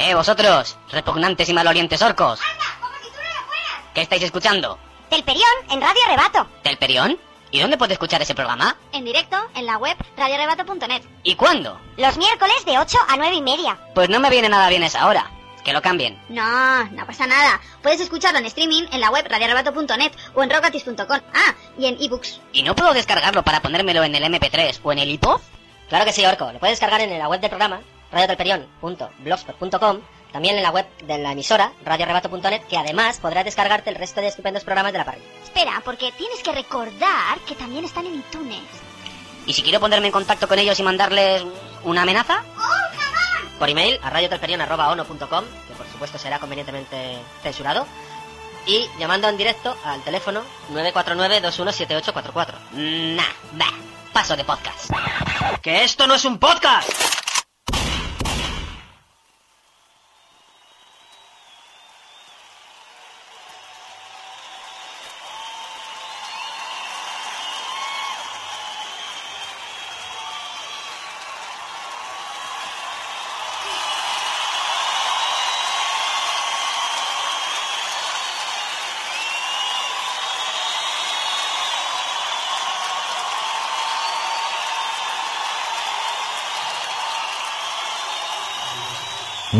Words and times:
Eh, 0.00 0.14
vosotros, 0.14 0.78
repugnantes 0.90 1.46
y 1.50 1.52
malolientes 1.52 2.00
orcos. 2.00 2.40
¿Qué 3.92 4.00
estáis 4.00 4.22
escuchando? 4.22 4.78
Telperión 5.10 5.50
en 5.70 5.78
Radio 5.78 6.00
Rebato. 6.08 6.46
¿Telperión? 6.62 7.18
¿Y 7.50 7.60
dónde 7.60 7.76
puede 7.76 7.92
escuchar 7.92 8.22
ese 8.22 8.34
programa? 8.34 8.78
En 8.92 9.04
directo 9.04 9.36
en 9.54 9.66
la 9.66 9.76
web 9.76 9.94
radiorebato.net. 10.16 11.02
¿Y 11.22 11.34
cuándo? 11.34 11.78
Los 11.98 12.16
miércoles 12.16 12.64
de 12.64 12.78
8 12.78 12.96
a 13.08 13.16
9 13.18 13.34
y 13.34 13.42
media. 13.42 13.76
Pues 13.94 14.08
no 14.08 14.20
me 14.20 14.30
viene 14.30 14.48
nada 14.48 14.70
bien 14.70 14.82
esa 14.84 15.06
hora. 15.06 15.30
Que 15.64 15.74
lo 15.74 15.82
cambien. 15.82 16.18
No, 16.30 16.84
no 16.84 17.04
pasa 17.04 17.26
nada. 17.26 17.60
Puedes 17.82 18.00
escucharlo 18.00 18.38
en 18.38 18.46
streaming 18.46 18.84
en 18.92 19.02
la 19.02 19.10
web 19.10 19.26
radiorebato.net 19.28 20.12
o 20.34 20.42
en 20.42 20.48
rogatis.com. 20.48 21.20
Ah, 21.34 21.54
y 21.76 21.84
en 21.84 22.00
ebooks. 22.00 22.40
¿Y 22.54 22.62
no 22.62 22.74
puedo 22.74 22.94
descargarlo 22.94 23.42
para 23.42 23.60
ponérmelo 23.60 24.02
en 24.02 24.14
el 24.14 24.24
MP3 24.24 24.80
o 24.82 24.92
en 24.92 25.00
el 25.00 25.10
iPod? 25.10 25.42
Claro 25.90 26.06
que 26.06 26.12
sí, 26.14 26.24
Orco. 26.24 26.50
Lo 26.50 26.58
puedes 26.58 26.78
descargar 26.80 27.02
en 27.02 27.18
la 27.18 27.28
web 27.28 27.40
del 27.40 27.50
programa, 27.50 27.82
radiotelperion.blogspot.com, 28.12 30.00
también 30.32 30.56
en 30.56 30.62
la 30.62 30.70
web 30.70 30.86
de 31.04 31.18
la 31.18 31.32
emisora, 31.32 31.72
radiorebato.net, 31.84 32.62
que 32.68 32.76
además 32.76 33.18
podrás 33.18 33.44
descargarte 33.44 33.90
el 33.90 33.96
resto 33.96 34.20
de 34.20 34.28
estupendos 34.28 34.64
programas 34.64 34.92
de 34.92 34.98
la 34.98 35.04
parrilla. 35.04 35.26
Espera, 35.42 35.82
porque 35.84 36.12
tienes 36.12 36.42
que 36.42 36.52
recordar 36.52 37.38
que 37.46 37.54
también 37.54 37.84
están 37.84 38.06
en 38.06 38.16
iTunes. 38.16 38.62
¿Y 39.46 39.52
si 39.52 39.62
quiero 39.62 39.80
ponerme 39.80 40.06
en 40.06 40.12
contacto 40.12 40.46
con 40.46 40.58
ellos 40.58 40.78
y 40.78 40.82
mandarles 40.82 41.44
una 41.84 42.02
amenaza? 42.02 42.44
Por 43.58 43.68
email 43.68 43.98
a 44.02 44.10
radiotelperion.ono.com, 44.10 45.44
que 45.68 45.74
por 45.74 45.86
supuesto 45.88 46.18
será 46.18 46.38
convenientemente 46.38 47.18
censurado, 47.42 47.86
y 48.66 48.88
llamando 48.98 49.28
en 49.28 49.36
directo 49.36 49.76
al 49.84 50.02
teléfono 50.02 50.42
949-217844. 50.72 52.54
Nah, 52.72 53.22
bah, 53.52 53.72
paso 54.12 54.36
de 54.36 54.44
podcast. 54.44 54.90
¡Que 55.62 55.84
esto 55.84 56.06
no 56.06 56.14
es 56.14 56.24
un 56.24 56.38
podcast! 56.38 57.29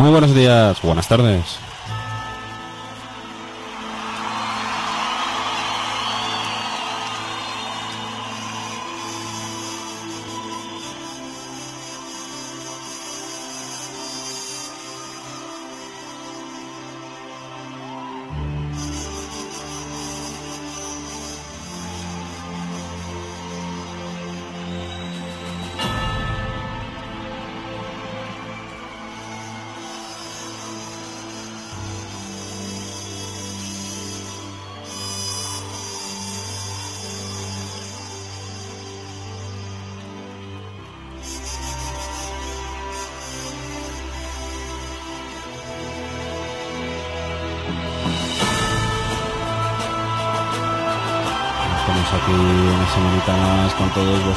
Muy 0.01 0.09
buenos 0.09 0.35
días, 0.35 0.81
buenas 0.81 1.07
tardes. 1.09 1.59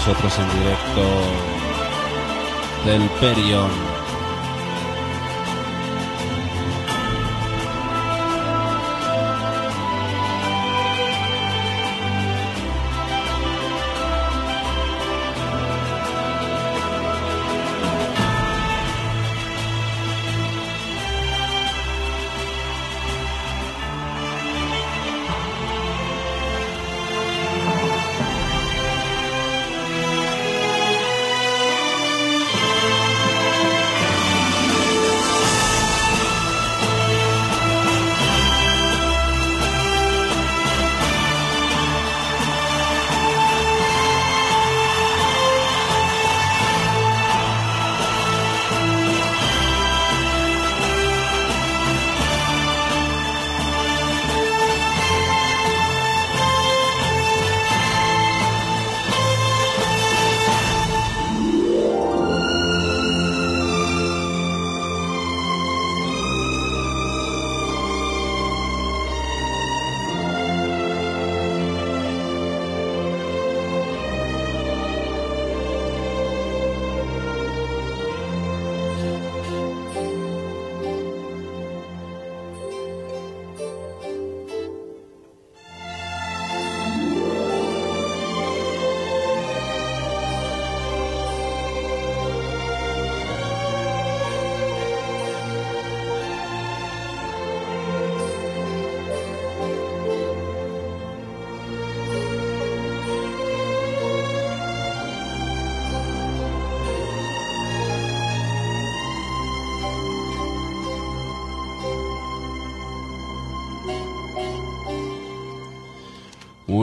Vosotros 0.06 0.38
en 0.38 0.60
directo 0.60 1.02
del 2.86 3.10
Perion. 3.22 3.83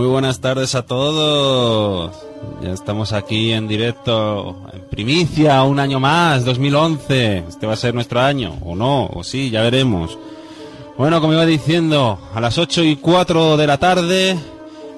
Muy 0.01 0.09
buenas 0.09 0.41
tardes 0.41 0.75
a 0.75 0.87
todos. 0.87 2.11
Ya 2.63 2.73
estamos 2.73 3.13
aquí 3.13 3.53
en 3.53 3.69
directo, 3.69 4.57
en 4.73 4.81
primicia, 4.89 5.63
un 5.63 5.79
año 5.79 6.01
más, 6.01 6.47
2011. 6.47 7.45
Este 7.47 7.67
va 7.67 7.75
a 7.75 7.77
ser 7.77 7.93
nuestro 7.93 8.19
año, 8.19 8.57
o 8.65 8.75
no, 8.75 9.09
o 9.09 9.23
sí, 9.23 9.51
ya 9.51 9.61
veremos. 9.61 10.19
Bueno, 10.97 11.21
como 11.21 11.35
iba 11.35 11.45
diciendo, 11.45 12.19
a 12.33 12.41
las 12.41 12.57
8 12.57 12.83
y 12.85 12.97
4 12.97 13.59
de 13.59 13.67
la 13.67 13.77
tarde, 13.77 14.39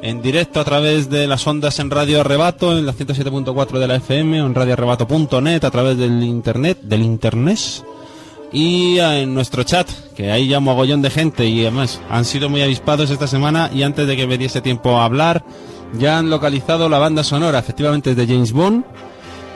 en 0.02 0.22
directo 0.22 0.60
a 0.60 0.64
través 0.64 1.10
de 1.10 1.26
las 1.26 1.44
ondas 1.48 1.80
en 1.80 1.90
Radio 1.90 2.20
Arrebato, 2.20 2.78
en 2.78 2.86
la 2.86 2.94
107.4 2.94 3.80
de 3.80 3.88
la 3.88 3.96
FM, 3.96 4.38
en 4.38 4.54
radioarrebato.net, 4.54 5.64
a 5.64 5.70
través 5.72 5.98
del 5.98 6.22
internet, 6.22 6.78
del 6.80 7.02
internet. 7.02 7.58
Y 8.52 8.98
en 8.98 9.32
nuestro 9.34 9.62
chat, 9.64 9.88
que 10.14 10.30
ahí 10.30 10.48
ya 10.48 10.60
mogollón 10.60 11.00
de 11.00 11.08
gente 11.10 11.46
y 11.46 11.62
además 11.62 12.00
han 12.10 12.24
sido 12.26 12.48
muy 12.50 12.60
avispados 12.62 13.10
esta 13.10 13.26
semana 13.26 13.70
y 13.74 13.82
antes 13.82 14.06
de 14.06 14.16
que 14.16 14.26
me 14.26 14.36
diese 14.36 14.60
tiempo 14.60 14.98
a 14.98 15.04
hablar, 15.06 15.42
ya 15.98 16.18
han 16.18 16.28
localizado 16.30 16.88
la 16.88 16.98
banda 16.98 17.24
sonora, 17.24 17.58
efectivamente 17.58 18.10
es 18.10 18.16
de 18.16 18.26
James 18.26 18.52
Bond, 18.52 18.84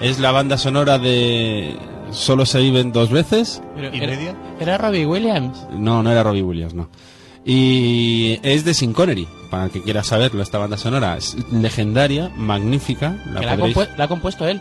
es 0.00 0.18
la 0.18 0.30
banda 0.32 0.56
sonora 0.56 0.98
de 0.98 1.76
solo 2.10 2.46
se 2.46 2.60
viven 2.60 2.92
dos 2.92 3.10
veces. 3.10 3.60
Pero 3.74 3.94
¿Y 3.94 3.98
era, 3.98 4.06
media? 4.06 4.36
era 4.60 4.78
Robbie 4.78 5.04
Williams. 5.06 5.58
No, 5.72 6.02
no 6.02 6.10
era 6.10 6.22
Robbie 6.22 6.42
Williams, 6.42 6.72
no. 6.74 6.88
Y 7.44 8.40
es 8.42 8.64
de 8.64 8.74
Sin 8.74 8.92
Connery, 8.92 9.28
para 9.50 9.66
el 9.66 9.70
que 9.70 9.82
quiera 9.82 10.02
saberlo, 10.02 10.42
esta 10.42 10.58
banda 10.58 10.76
sonora. 10.76 11.16
Es 11.16 11.36
legendaria, 11.52 12.30
magnífica. 12.36 13.16
La 13.32 13.40
que 13.40 13.46
la 13.46 13.52
ha, 13.52 13.56
podréis- 13.56 13.74
compue- 13.74 13.96
la 13.96 14.04
ha 14.04 14.08
compuesto 14.08 14.48
él. 14.48 14.60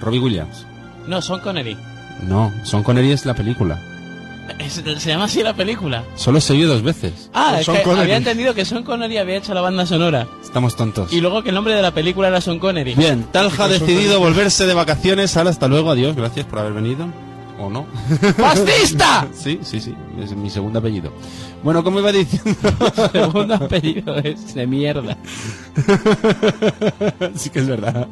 Robbie 0.00 0.20
Williams. 0.20 0.66
No, 1.08 1.20
Son 1.22 1.40
Connery. 1.40 1.76
No, 2.22 2.52
Son 2.64 2.82
Connery 2.82 3.12
es 3.12 3.24
la 3.26 3.34
película. 3.34 3.80
Se 4.68 5.10
llama 5.10 5.24
así 5.24 5.42
la 5.42 5.54
película. 5.54 6.04
Solo 6.16 6.40
se 6.40 6.54
vio 6.54 6.68
dos 6.68 6.82
veces. 6.82 7.30
Ah, 7.32 7.58
es 7.60 7.66
que 7.68 7.82
Connery. 7.82 8.02
había 8.02 8.16
entendido 8.16 8.52
que 8.54 8.64
Son 8.64 8.82
Connery 8.82 9.16
había 9.18 9.36
hecho 9.36 9.54
la 9.54 9.60
banda 9.60 9.86
sonora. 9.86 10.26
Estamos 10.42 10.76
tontos. 10.76 11.12
Y 11.12 11.20
luego 11.20 11.42
que 11.42 11.50
el 11.50 11.54
nombre 11.54 11.74
de 11.74 11.82
la 11.82 11.92
película 11.92 12.28
era 12.28 12.40
Son 12.40 12.58
Connery. 12.58 12.94
Bien, 12.94 13.24
Talja 13.32 13.64
ha 13.64 13.68
decidido 13.68 14.18
volverse 14.18 14.66
de 14.66 14.74
vacaciones. 14.74 15.36
Ahora, 15.36 15.50
hasta 15.50 15.68
luego, 15.68 15.90
adiós, 15.92 16.16
gracias 16.16 16.46
por 16.46 16.58
haber 16.58 16.72
venido. 16.72 17.06
¿O 17.58 17.68
no? 17.70 17.86
¡Fascista! 18.36 19.28
Sí, 19.34 19.60
sí, 19.62 19.80
sí, 19.80 19.94
es 20.20 20.32
mi 20.34 20.50
segundo 20.50 20.78
apellido. 20.80 21.12
Bueno, 21.62 21.84
como 21.84 22.00
iba 22.00 22.10
diciendo... 22.10 22.58
Segundo 23.12 23.54
apellido 23.54 24.16
es 24.16 24.54
de 24.54 24.66
mierda. 24.66 25.16
sí 27.36 27.50
que 27.50 27.58
es 27.60 27.68
verdad. 27.68 28.08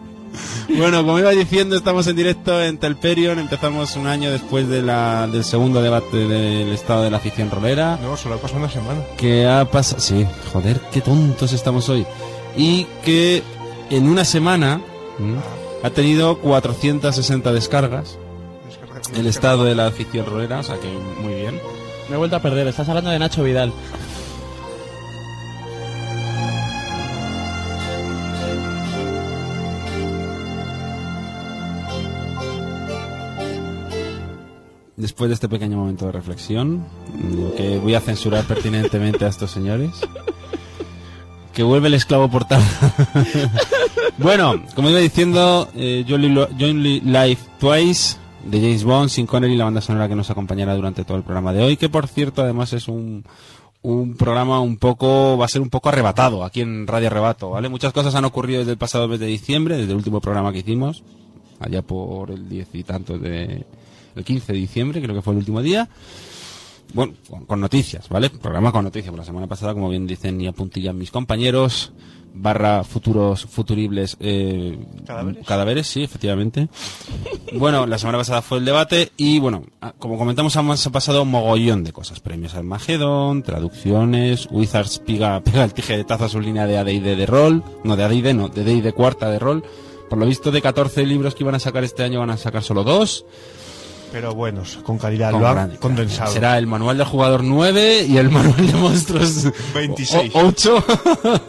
Bueno, 0.77 0.99
como 1.05 1.19
iba 1.19 1.31
diciendo, 1.31 1.77
estamos 1.77 2.07
en 2.07 2.17
directo 2.17 2.61
en 2.63 2.79
Telperion. 2.79 3.39
Empezamos 3.39 3.97
un 3.97 4.07
año 4.07 4.31
después 4.31 4.69
de 4.69 4.83
la, 4.83 5.27
del 5.27 5.45
segundo 5.45 5.81
debate 5.83 6.17
del 6.17 6.69
estado 6.73 7.03
de 7.03 7.11
la 7.11 7.17
afición 7.17 7.51
rolera. 7.51 7.99
No, 8.03 8.17
solo 8.17 8.35
ha 8.37 8.39
pasado 8.39 8.61
una 8.61 8.71
semana. 8.71 9.01
Que 9.17 9.47
ha 9.47 9.65
pasado... 9.71 10.01
Sí, 10.01 10.27
joder, 10.53 10.81
qué 10.93 11.01
tontos 11.01 11.53
estamos 11.53 11.89
hoy. 11.89 12.07
Y 12.57 12.87
que 13.05 13.43
en 13.91 14.09
una 14.09 14.25
semana 14.25 14.81
¿m? 15.19 15.37
ha 15.83 15.91
tenido 15.91 16.39
460 16.39 17.53
descargas. 17.53 18.19
Descarga- 18.69 19.19
El 19.19 19.27
estado 19.27 19.65
de 19.65 19.75
la 19.75 19.87
afición 19.87 20.27
rolera, 20.27 20.59
o 20.59 20.63
sea 20.63 20.77
que 20.79 20.89
muy 21.23 21.35
bien. 21.35 21.59
Me 22.09 22.15
he 22.15 22.19
vuelto 22.19 22.37
a 22.37 22.43
perder. 22.43 22.67
Estás 22.67 22.89
hablando 22.89 23.11
de 23.11 23.19
Nacho 23.19 23.43
Vidal. 23.43 23.73
Después 35.09 35.31
de 35.31 35.35
este 35.37 35.49
pequeño 35.49 35.79
momento 35.79 36.05
de 36.05 36.13
reflexión, 36.13 36.85
mm, 37.15 37.57
que 37.57 37.79
voy 37.79 37.95
a 37.95 38.01
censurar 38.01 38.45
pertinentemente 38.45 39.25
a 39.25 39.29
estos 39.29 39.51
señores, 39.51 39.93
que 41.55 41.63
vuelve 41.63 41.89
el 41.89 41.95
esclavo 41.95 42.29
portal. 42.29 42.61
bueno, 44.19 44.63
como 44.75 44.91
iba 44.91 44.99
diciendo, 44.99 45.67
eh, 45.75 46.05
Only 46.13 47.01
Live 47.01 47.39
Twice 47.59 48.19
de 48.45 48.61
James 48.61 48.85
Bond, 48.85 49.09
sin 49.09 49.27
Connery, 49.27 49.57
la 49.57 49.65
banda 49.65 49.81
sonora 49.81 50.11
que 50.11 50.15
nos 50.15 50.29
acompañará 50.29 50.75
durante 50.75 51.05
todo 51.05 51.17
el 51.17 51.23
programa 51.23 51.55
de 51.55 51.63
hoy, 51.63 51.79
que 51.79 51.89
por 51.89 52.07
cierto 52.07 52.43
además 52.43 52.75
es 52.75 52.87
un, 52.87 53.25
un 53.81 54.15
programa 54.15 54.61
un 54.61 54.77
poco, 54.77 55.39
va 55.39 55.47
a 55.47 55.49
ser 55.49 55.63
un 55.63 55.71
poco 55.71 55.89
arrebatado 55.89 56.45
aquí 56.45 56.61
en 56.61 56.87
Radio 56.87 57.07
Arrebato, 57.07 57.49
¿vale? 57.49 57.71
Muchas 57.71 57.95
cosas 57.95 58.15
han 58.15 58.27
ocurrido 58.27 58.59
desde 58.59 58.73
el 58.73 58.79
pasado 58.79 59.09
mes 59.09 59.21
de 59.21 59.27
diciembre, 59.27 59.79
desde 59.79 59.93
el 59.93 59.97
último 59.97 60.21
programa 60.21 60.53
que 60.53 60.59
hicimos, 60.59 61.03
allá 61.61 61.81
por 61.81 62.31
el 62.31 62.47
diez 62.47 62.69
y 62.75 62.83
tantos 62.83 63.23
de, 63.23 63.65
el 64.17 64.25
15 64.25 64.53
de 64.53 64.59
diciembre, 64.59 65.03
creo 65.03 65.15
que 65.15 65.23
fue 65.23 65.33
el 65.33 65.39
último 65.39 65.63
día. 65.63 65.89
Bueno, 66.95 67.15
con, 67.29 67.45
con 67.45 67.61
noticias, 67.61 68.09
¿vale? 68.09 68.31
Programa 68.31 68.73
con 68.73 68.85
noticias. 68.85 69.11
Por 69.11 69.19
la 69.19 69.25
semana 69.25 69.47
pasada, 69.47 69.75
como 69.75 69.91
bien 69.91 70.07
dicen 70.07 70.41
y 70.41 70.47
apuntillan 70.47 70.97
mis 70.97 71.11
compañeros, 71.11 71.93
barra 72.35 72.85
futuros, 72.85 73.45
futuribles, 73.45 74.17
eh, 74.21 74.79
¿Cadáveres? 75.07 75.47
cadáveres, 75.47 75.87
sí, 75.87 76.03
efectivamente. 76.03 76.69
Bueno, 77.55 77.87
la 77.87 77.99
semana 77.99 78.19
pasada 78.19 78.43
fue 78.43 78.59
el 78.59 78.65
debate 78.65 79.13
y, 79.17 79.39
bueno, 79.39 79.65
ah, 79.81 79.95
como 79.99 80.17
comentamos, 80.19 80.55
hemos 80.57 80.87
ha 80.87 80.91
pasado 80.91 81.23
un 81.23 81.31
mogollón 81.31 81.85
de 81.85 81.93
cosas. 81.93 82.21
Premios 82.21 82.55
al 82.55 82.65
Magedón, 82.65 83.43
traducciones, 83.43 84.49
Wizards 84.51 85.01
pega, 85.01 85.41
pega 85.45 85.65
el 85.65 85.75
tijeretazo 85.75 86.25
a 86.25 86.29
su 86.29 86.41
línea 86.41 86.67
de 86.67 86.79
AD&D 86.79 87.17
de 87.17 87.27
rol, 87.27 87.63
no 87.85 87.97
de 87.97 88.05
AD&D, 88.05 88.35
no, 88.35 88.49
de 88.49 88.65
D&D 88.65 88.93
cuarta 88.93 89.31
de 89.31 89.39
rol. 89.39 89.65
Por 90.09 90.19
lo 90.19 90.27
visto, 90.27 90.51
de 90.51 90.63
14 90.63 91.05
libros 91.05 91.35
que 91.35 91.43
iban 91.43 91.55
a 91.55 91.59
sacar 91.59 91.85
este 91.85 92.03
año, 92.03 92.21
van 92.21 92.31
a 92.31 92.39
sacar 92.39 92.63
solo 92.63 92.83
dos. 92.83 93.27
Pero 94.13 94.35
buenos, 94.35 94.79
con 94.83 94.97
calidad. 94.99 95.33
Con 95.33 95.41
lo 95.43 95.49
han 95.49 95.55
gran- 95.55 95.77
condensado. 95.77 96.33
Será 96.33 96.57
el 96.59 96.67
manual 96.67 96.97
del 96.99 97.07
jugador 97.07 97.45
9 97.45 98.07
y 98.09 98.17
el 98.17 98.31
manual 98.31 98.67
de 98.67 98.73
monstruos 98.75 99.49
26. 99.75 100.33
8. 100.35 100.85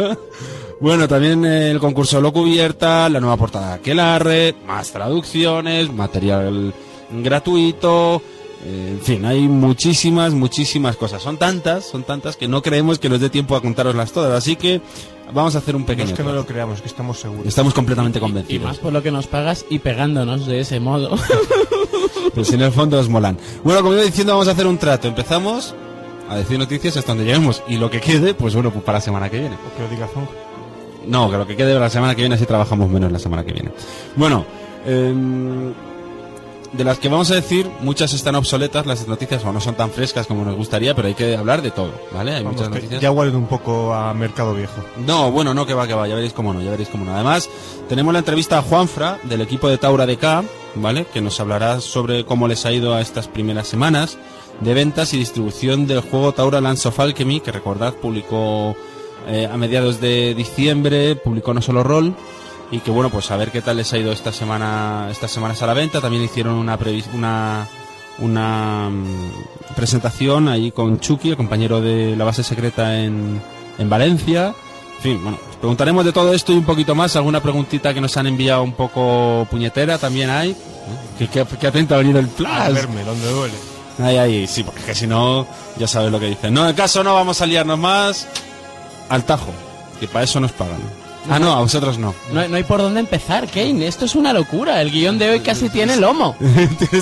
bueno, 0.81 1.07
también 1.07 1.45
el 1.45 1.79
concurso 1.79 2.19
lo 2.21 2.33
cubierta, 2.33 3.07
la 3.09 3.19
nueva 3.19 3.37
portada 3.37 3.69
de 3.69 3.73
Aquelarre, 3.75 4.55
más 4.67 4.91
traducciones, 4.91 5.91
material 5.93 6.73
gratuito. 7.11 8.21
eh, 8.65 8.95
en 8.97 9.01
fin, 9.01 9.25
hay 9.25 9.47
muchísimas, 9.47 10.33
muchísimas 10.33 10.97
cosas. 10.97 11.21
Son 11.23 11.37
tantas, 11.37 11.85
son 11.85 12.03
tantas 12.03 12.35
que 12.35 12.47
no 12.49 12.61
creemos 12.61 12.99
que 12.99 13.07
nos 13.09 13.21
dé 13.21 13.29
tiempo 13.29 13.55
a 13.55 13.61
contaroslas 13.61 14.11
todas. 14.11 14.33
Así 14.37 14.57
que 14.57 14.81
vamos 15.33 15.55
a 15.55 15.59
hacer 15.59 15.75
un 15.77 15.83
No 15.83 15.87
pequeño. 15.87 16.09
es 16.09 16.13
que 16.17 16.23
no 16.23 16.33
lo 16.33 16.45
creamos, 16.45 16.81
que 16.81 16.87
estamos 16.89 17.19
seguros. 17.19 17.45
Estamos 17.47 17.73
completamente 17.73 18.19
Y 18.19 18.21
convencidos. 18.21 18.67
más 18.67 18.77
por 18.79 18.91
lo 18.91 19.01
que 19.01 19.11
nos 19.11 19.27
pagas 19.27 19.65
y 19.69 19.79
pegándonos 19.79 20.45
de 20.45 20.59
ese 20.59 20.79
modo. 20.81 21.15
Pero 22.33 22.45
si 22.45 22.55
en 22.55 22.61
el 22.61 22.71
fondo 22.71 22.99
os 22.99 23.09
molan. 23.09 23.37
Bueno, 23.63 23.81
como 23.81 23.93
iba 23.93 24.03
diciendo, 24.03 24.33
vamos 24.33 24.47
a 24.47 24.51
hacer 24.51 24.67
un 24.67 24.77
trato. 24.77 25.07
Empezamos 25.07 25.73
a 26.29 26.35
decir 26.35 26.59
noticias 26.59 26.95
hasta 26.97 27.11
donde 27.11 27.25
lleguemos. 27.25 27.63
Y 27.67 27.77
lo 27.77 27.89
que 27.89 27.99
quede, 27.99 28.33
pues 28.33 28.53
bueno, 28.53 28.71
pues 28.71 28.83
para 28.83 28.97
la 28.97 29.01
semana 29.01 29.29
que 29.29 29.39
viene. 29.39 29.55
O 29.55 29.75
que 29.75 29.83
lo 29.83 29.89
diga 29.89 30.07
Zong. 30.07 30.27
No, 31.07 31.31
que 31.31 31.37
lo 31.37 31.47
que 31.47 31.55
quede 31.55 31.73
para 31.73 31.85
la 31.85 31.89
semana 31.89 32.15
que 32.15 32.21
viene, 32.21 32.35
así 32.35 32.45
trabajamos 32.45 32.89
menos 32.89 33.11
la 33.11 33.19
semana 33.19 33.43
que 33.43 33.53
viene. 33.53 33.71
Bueno, 34.15 34.45
em, 34.85 35.73
de 36.71 36.83
las 36.83 36.99
que 36.99 37.09
vamos 37.09 37.31
a 37.31 37.35
decir, 37.35 37.69
muchas 37.81 38.13
están 38.13 38.35
obsoletas, 38.35 38.85
las 38.85 39.07
noticias 39.07 39.43
o 39.43 39.51
no 39.51 39.59
son 39.59 39.75
tan 39.75 39.89
frescas 39.89 40.27
como 40.27 40.45
nos 40.45 40.55
gustaría, 40.55 40.95
pero 40.95 41.07
hay 41.07 41.13
que 41.13 41.35
hablar 41.35 41.61
de 41.61 41.71
todo, 41.71 41.91
¿vale? 42.13 42.35
Hay 42.35 42.43
Vamos, 42.43 42.57
muchas 42.57 42.73
noticias. 42.73 43.01
ya 43.01 43.11
un 43.11 43.47
poco 43.47 43.93
a 43.93 44.13
mercado 44.13 44.53
viejo. 44.53 44.83
No, 45.05 45.31
bueno, 45.31 45.53
no, 45.53 45.65
que 45.65 45.73
va, 45.73 45.87
que 45.87 45.93
va, 45.93 46.07
ya 46.07 46.15
veréis 46.15 46.33
cómo 46.33 46.53
no, 46.53 46.61
ya 46.61 46.71
veréis 46.71 46.89
cómo 46.89 47.05
no. 47.05 47.13
Además, 47.13 47.49
tenemos 47.87 48.13
la 48.13 48.19
entrevista 48.19 48.59
a 48.59 48.61
Juanfra, 48.61 49.19
del 49.23 49.41
equipo 49.41 49.67
de 49.67 49.77
Taura 49.77 50.05
DK, 50.05 50.43
¿vale? 50.75 51.05
Que 51.11 51.21
nos 51.21 51.39
hablará 51.39 51.81
sobre 51.81 52.25
cómo 52.25 52.47
les 52.47 52.65
ha 52.65 52.71
ido 52.71 52.93
a 52.93 53.01
estas 53.01 53.27
primeras 53.27 53.67
semanas 53.67 54.17
de 54.61 54.73
ventas 54.73 55.13
y 55.13 55.17
distribución 55.17 55.87
del 55.87 56.01
juego 56.01 56.33
Taura 56.33 56.61
Lands 56.61 56.85
of 56.85 56.99
Alchemy, 56.99 57.39
que 57.39 57.51
recordad 57.51 57.93
publicó 57.93 58.75
eh, 59.27 59.47
a 59.51 59.57
mediados 59.57 60.01
de 60.01 60.33
diciembre, 60.35 61.15
publicó 61.15 61.53
no 61.53 61.61
solo 61.61 61.83
rol, 61.83 62.15
y 62.71 62.79
que 62.79 62.91
bueno, 62.91 63.09
pues 63.09 63.31
a 63.31 63.37
ver 63.37 63.51
qué 63.51 63.61
tal 63.61 63.77
les 63.77 63.91
ha 63.93 63.97
ido 63.97 64.11
esta 64.11 64.31
semana, 64.31 65.07
estas 65.11 65.31
semanas 65.31 65.61
a 65.63 65.67
la 65.67 65.73
venta. 65.73 66.01
También 66.01 66.23
hicieron 66.23 66.53
una 66.55 66.77
una 67.13 67.67
una 68.19 68.89
mm, 68.89 69.73
presentación 69.75 70.47
ahí 70.47 70.71
con 70.71 70.99
Chucky, 70.99 71.29
el 71.29 71.37
compañero 71.37 71.81
de 71.81 72.15
la 72.15 72.25
base 72.25 72.43
secreta 72.43 72.99
en, 72.99 73.41
en 73.77 73.89
Valencia. 73.89 74.53
En 74.97 75.03
fin, 75.03 75.23
bueno, 75.23 75.37
os 75.49 75.55
preguntaremos 75.55 76.03
de 76.03 76.11
todo 76.11 76.33
esto 76.33 76.51
y 76.51 76.57
un 76.57 76.65
poquito 76.65 76.93
más. 76.95 77.15
Alguna 77.15 77.41
preguntita 77.41 77.93
que 77.93 78.01
nos 78.01 78.15
han 78.17 78.27
enviado 78.27 78.63
un 78.63 78.73
poco 78.73 79.47
puñetera 79.49 79.97
también 79.97 80.29
hay. 80.29 80.51
¿eh? 80.51 81.27
Que, 81.31 81.45
que 81.45 81.67
atento 81.67 81.95
ha 81.95 81.99
venido 81.99 82.19
el 82.19 82.25
A 82.25 82.29
flash. 82.29 82.73
verme, 82.73 83.03
donde 83.03 83.31
duele. 83.31 83.53
Ahí, 83.99 84.17
ahí, 84.17 84.47
sí, 84.47 84.63
porque 84.63 84.79
es 84.79 84.85
que 84.85 84.95
si 84.95 85.07
no, 85.07 85.45
ya 85.77 85.87
sabes 85.87 86.11
lo 86.11 86.19
que 86.19 86.27
dicen. 86.27 86.53
No, 86.53 86.61
en 86.61 86.67
el 86.69 86.75
caso 86.75 87.03
no 87.03 87.13
vamos 87.13 87.41
a 87.41 87.45
liarnos 87.45 87.77
más 87.77 88.27
al 89.09 89.25
tajo, 89.25 89.51
que 89.99 90.07
para 90.07 90.23
eso 90.23 90.39
nos 90.39 90.51
pagan. 90.53 90.79
Ah, 91.29 91.39
no, 91.39 91.51
a 91.53 91.59
vosotros 91.61 91.97
no. 91.97 92.13
No, 92.33 92.39
hay- 92.39 92.49
no 92.49 92.55
hay 92.55 92.63
por 92.63 92.79
dónde 92.81 92.99
empezar, 92.99 93.47
Kane. 93.49 93.85
Esto 93.87 94.05
es 94.05 94.15
una 94.15 94.33
locura. 94.33 94.81
El 94.81 94.91
guion 94.91 95.17
de 95.19 95.29
hoy 95.29 95.39
casi 95.41 95.69
tiene 95.69 95.95
lomo. 95.97 96.35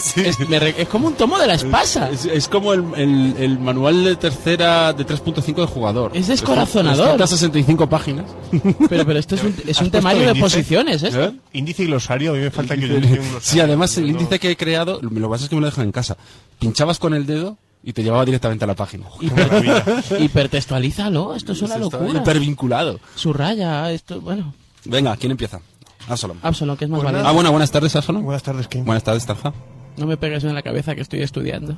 Sí. 0.02 0.22
Es, 0.22 0.38
me 0.50 0.60
re- 0.60 0.76
es 0.78 0.88
como 0.90 1.08
un 1.08 1.14
tomo 1.16 1.40
de 1.40 1.48
la 1.48 1.54
espasa. 1.56 2.10
Es, 2.10 2.26
es 2.26 2.48
como 2.48 2.74
el, 2.74 2.84
el- 2.96 3.36
el 3.40 3.60
manual 3.60 4.04
de 4.04 4.16
tercera 4.16 4.92
de 4.94 5.06
3.5 5.06 5.56
de 5.56 5.66
jugador. 5.66 6.12
Es 6.14 6.28
descorazonador. 6.28 7.22
A 7.22 7.28
65 7.28 7.88
páginas. 7.90 8.26
Pero, 8.90 9.06
pero 9.06 9.20
esto 9.20 9.36
es 9.36 9.44
un, 9.44 9.56
es 9.68 9.78
¿Has 9.78 9.84
un 9.84 9.92
temario 9.92 10.22
de 10.22 10.28
índice? 10.30 10.42
posiciones, 10.44 11.04
¿esto? 11.04 11.24
¿Eh? 11.26 11.32
Índice 11.54 11.84
y 11.84 11.88
glosario, 11.88 12.32
a 12.32 12.36
mí 12.36 12.40
me 12.42 12.52
falta 12.52 12.76
que 12.76 12.88
yo 12.88 12.96
inicie 12.98 13.20
un 13.20 13.30
glosario. 13.30 13.42
Sí, 13.42 13.60
además 13.60 13.98
el 13.98 14.10
índice 14.10 14.40
que 14.40 14.52
he 14.52 14.58
creado, 14.58 15.00
lo 15.02 15.10
que 15.10 15.20
pasa 15.28 15.44
es 15.46 15.50
que 15.50 15.56
me 15.56 15.62
lo 15.62 15.68
dejan 15.68 15.86
en 15.86 15.92
casa. 15.92 16.18
Pinchabas 16.60 17.00
con 17.00 17.14
el 17.14 17.26
dedo 17.26 17.58
y 17.88 17.94
te 17.94 18.04
llevaba 18.04 18.26
directamente 18.26 18.66
a 18.66 18.68
la 18.68 18.76
página. 18.76 19.06
Qué 19.20 19.32
maravilla. 19.32 19.82
Hipertextualízalo, 20.20 21.34
esto 21.36 21.54
es 21.54 21.62
una 21.62 21.78
locura. 21.78 22.20
Hipervinculado. 22.20 23.00
Subraya, 23.16 23.90
esto, 23.94 24.20
bueno. 24.20 24.54
Venga, 24.84 25.16
¿quién 25.16 25.32
empieza? 25.32 25.62
Absalom. 26.10 26.38
Absalom, 26.44 26.76
que 26.76 26.84
es 26.84 26.92
más 26.92 26.98
Pues 26.98 27.06
valiente. 27.06 27.30
Ah, 27.30 27.32
bueno, 27.32 27.50
buenas 27.52 27.72
tardes, 27.72 27.96
Absalom. 27.96 28.24
Buenas 28.24 28.44
tardes, 28.44 28.68
Kim. 28.68 28.84
Buenas 28.84 29.04
tardes, 29.06 29.26
Tarja. 29.26 29.54
No 29.96 30.06
me 30.06 30.18
pegues 30.18 30.44
en 30.44 30.54
la 30.54 30.64
cabeza 30.64 30.96
que 30.96 31.02
estoy 31.02 31.22
estudiando. 31.22 31.78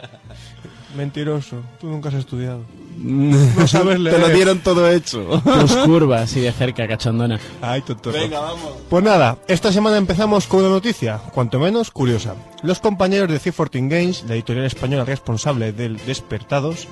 Mentiroso, 0.96 1.60
tú 1.78 1.88
nunca 1.88 2.08
has 2.08 2.14
estudiado. 2.14 2.64
No 2.98 3.66
sabes 3.66 3.94
Te 3.96 3.98
leer. 3.98 4.20
lo 4.20 4.28
dieron 4.28 4.58
todo 4.60 4.90
hecho. 4.90 5.40
Tus 5.60 5.76
curvas 5.76 6.36
y 6.36 6.40
de 6.40 6.52
cerca, 6.52 6.86
cachondona. 6.86 7.38
Ay, 7.62 7.80
tonto. 7.82 8.12
vamos. 8.12 8.72
Pues 8.88 9.02
nada, 9.04 9.38
esta 9.48 9.72
semana 9.72 9.96
empezamos 9.96 10.46
con 10.46 10.60
una 10.60 10.68
noticia, 10.70 11.18
cuanto 11.32 11.58
menos 11.58 11.90
curiosa. 11.90 12.34
Los 12.62 12.80
compañeros 12.80 13.28
de 13.30 13.40
C14 13.40 13.88
Games, 13.88 14.24
la 14.28 14.34
editorial 14.34 14.66
española 14.66 15.04
responsable 15.04 15.72
del 15.72 15.96
Despertados, 16.04 16.88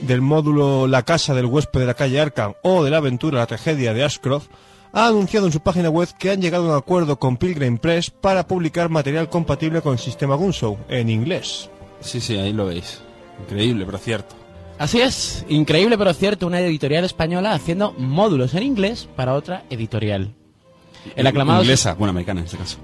del 0.00 0.22
módulo 0.22 0.86
La 0.86 1.02
casa 1.02 1.34
del 1.34 1.46
huésped 1.46 1.80
de 1.80 1.86
la 1.86 1.94
calle 1.94 2.20
Arkham 2.20 2.54
o 2.62 2.82
de 2.82 2.90
la 2.90 2.96
aventura 2.98 3.38
La 3.38 3.46
tragedia 3.46 3.92
de 3.92 4.02
Ashcroft, 4.04 4.46
ha 4.92 5.08
anunciado 5.08 5.46
en 5.46 5.52
su 5.52 5.60
página 5.60 5.90
web 5.90 6.08
que 6.18 6.30
han 6.30 6.40
llegado 6.40 6.66
a 6.66 6.70
un 6.70 6.76
acuerdo 6.78 7.18
con 7.18 7.36
Pilgrim 7.36 7.78
Press 7.78 8.10
para 8.10 8.46
publicar 8.46 8.88
material 8.88 9.28
compatible 9.28 9.82
con 9.82 9.94
el 9.94 9.98
sistema 9.98 10.36
Gunshow 10.36 10.78
en 10.88 11.10
inglés. 11.10 11.68
Sí, 12.00 12.20
sí, 12.20 12.38
ahí 12.38 12.52
lo 12.52 12.66
veis. 12.66 13.00
Increíble, 13.42 13.84
pero 13.84 13.98
cierto. 13.98 14.36
Así 14.78 15.00
es, 15.00 15.44
increíble 15.48 15.96
pero 15.96 16.12
cierto, 16.14 16.46
una 16.46 16.60
editorial 16.60 17.04
española 17.04 17.52
haciendo 17.52 17.92
módulos 17.92 18.54
en 18.54 18.64
inglés 18.64 19.08
para 19.14 19.34
otra 19.34 19.64
editorial. 19.70 20.34
El 21.16 21.26
aclamado... 21.26 21.62
Inglesa, 21.62 21.94
bueno, 21.94 22.10
americana 22.10 22.40
en 22.40 22.46
este 22.46 22.58
caso. 22.58 22.78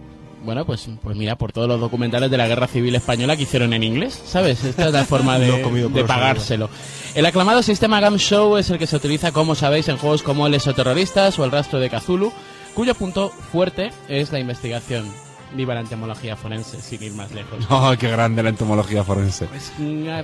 Bueno, 0.44 0.64
pues, 0.64 0.88
pues 1.02 1.16
mira, 1.16 1.36
por 1.36 1.52
todos 1.52 1.68
los 1.68 1.80
documentales 1.80 2.30
de 2.30 2.36
la 2.38 2.48
Guerra 2.48 2.66
Civil 2.66 2.94
Española 2.94 3.36
que 3.36 3.42
hicieron 3.42 3.74
en 3.74 3.82
inglés, 3.82 4.22
¿sabes? 4.24 4.64
Esta 4.64 4.86
es 4.86 4.92
la 4.92 5.04
forma 5.04 5.38
de, 5.38 6.04
pagárselo. 6.06 6.70
El 7.14 7.26
aclamado 7.26 7.62
sistema 7.62 8.00
Gam 8.00 8.16
Show 8.16 8.56
es 8.56 8.70
el 8.70 8.78
que 8.78 8.86
se 8.86 8.96
utiliza, 8.96 9.32
como 9.32 9.54
sabéis, 9.54 9.88
en 9.88 9.98
juegos 9.98 10.22
como 10.22 10.46
El 10.46 10.54
Exoterroristas 10.54 11.38
o 11.38 11.44
El 11.44 11.50
Rastro 11.50 11.78
de 11.78 11.90
Cthulhu, 11.90 12.32
cuyo 12.74 12.94
punto 12.94 13.30
fuerte 13.30 13.90
es 14.08 14.32
la 14.32 14.38
investigación. 14.38 15.04
Viva 15.52 15.74
la 15.74 15.80
entomología 15.80 16.36
forense, 16.36 16.80
sin 16.80 17.02
ir 17.02 17.12
más 17.14 17.32
lejos. 17.32 17.64
¡Oh, 17.68 17.92
qué 17.98 18.08
grande 18.08 18.42
la 18.42 18.50
entomología 18.50 19.02
forense! 19.02 19.46
Pues 19.46 19.72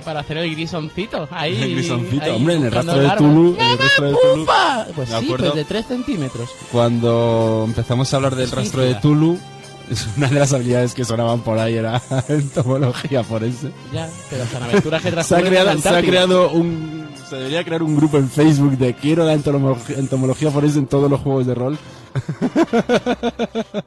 para 0.05 0.21
hacer 0.21 0.37
el 0.37 0.51
grisoncito, 0.51 1.27
ahí. 1.31 1.61
El 1.61 1.71
grisoncito, 1.75 2.23
ahí 2.23 2.31
hombre, 2.31 2.55
en 2.55 2.65
el 2.65 2.71
rastro 2.71 2.99
de. 2.99 3.09
Tulu, 3.17 3.57
el 3.59 3.77
rastro 3.77 4.05
de 4.05 4.15
Tulu. 4.15 4.45
Pues 4.95 5.09
¿De 5.09 5.19
sí, 5.19 5.25
pues 5.37 5.53
de 5.53 5.65
3 5.65 5.85
centímetros. 5.85 6.49
Cuando 6.71 7.63
empezamos 7.67 8.13
a 8.13 8.17
hablar 8.17 8.35
del 8.35 8.45
Es 8.45 8.51
rastro 8.51 8.81
de. 8.81 8.95
Tulu, 8.95 9.37
una 10.17 10.27
de 10.27 10.39
las 10.39 10.53
habilidades 10.53 10.93
que 10.93 11.05
sonaban 11.05 11.41
por 11.41 11.57
ahí 11.57 11.75
era 11.75 12.01
entomología 12.27 13.23
forense. 13.23 13.71
Ya, 13.93 14.09
pero 14.29 14.45
son 14.47 14.63
aventuras 14.63 15.01
que 15.01 15.23
Se 15.23 15.35
ha, 15.35 15.41
creado, 15.41 15.77
se 15.77 15.89
ha 15.89 16.01
creado 16.01 16.49
un... 16.51 17.07
Se 17.29 17.35
debería 17.35 17.63
crear 17.63 17.83
un 17.83 17.95
grupo 17.95 18.17
en 18.17 18.29
Facebook 18.29 18.77
de 18.77 18.93
quiero 18.93 19.25
la 19.25 19.33
entomología, 19.33 19.97
entomología 19.97 20.49
forense 20.49 20.79
en 20.79 20.87
todos 20.87 21.09
los 21.09 21.19
juegos 21.19 21.45
de 21.45 21.55
rol. 21.55 21.77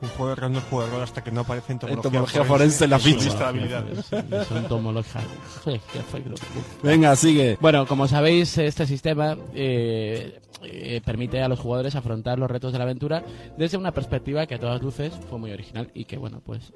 Un 0.01 0.09
juego 0.09 0.29
de 0.29 0.35
rol 0.35 0.53
no 0.53 0.59
es 0.59 0.65
juego 0.65 0.85
de 0.85 0.91
rol 0.93 1.03
hasta 1.03 1.23
que 1.23 1.31
no 1.31 1.41
aparece 1.41 1.73
entomología, 1.73 2.09
Entomología 2.09 2.45
forense 2.45 2.85
en 2.85 2.91
la 2.91 2.99
ficha. 2.99 3.35
de 3.35 3.45
habilidades. 3.45 4.13
Entomología. 4.55 5.23
Venga, 6.83 7.17
sigue. 7.17 7.59
Bueno, 7.61 7.87
como 7.87 8.09
sabéis, 8.09 8.57
este 8.59 8.87
sistema 8.87 9.37
eh, 9.55 10.41
eh, 10.63 11.01
permite 11.05 11.43
a 11.43 11.49
los 11.49 11.59
jugadores 11.59 11.95
afrontar 11.95 12.39
los 12.39 12.51
retos 12.51 12.73
de 12.73 12.79
la 12.79 12.85
aventura 12.85 13.25
desde 13.57 13.77
una 13.77 13.93
perspectiva 13.93 14.47
que 14.47 14.57
a 14.57 14.59
todas 14.59 14.83
luces 14.83 15.13
fue 15.29 15.39
muy 15.39 15.53
original 15.53 15.91
y 15.95 16.05
que, 16.05 16.19
bueno, 16.19 16.43
pues 16.45 16.73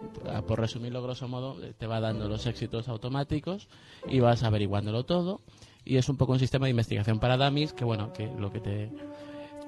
por 0.47 0.61
resumirlo 0.61 1.03
grosso 1.03 1.29
modo, 1.29 1.63
eh, 1.63 1.75
te 1.77 1.87
va 1.87 2.01
dando 2.01 2.29
los 2.29 2.47
éxitos 2.47 2.89
automáticos 2.89 3.69
y 4.09 4.21
vas 4.21 4.43
averiguándolo 4.43 5.05
todo. 5.05 5.41
Y 5.85 5.99
es 5.99 6.09
un 6.09 6.17
poco 6.17 6.33
un 6.33 6.39
sistema 6.39 6.65
de 6.67 6.71
investigación 6.71 7.21
para 7.21 7.37
dummies 7.37 7.75
que, 7.75 7.85
bueno, 7.85 8.13
que 8.13 8.27
lo 8.39 8.51
que 8.51 8.61
te... 8.61 8.91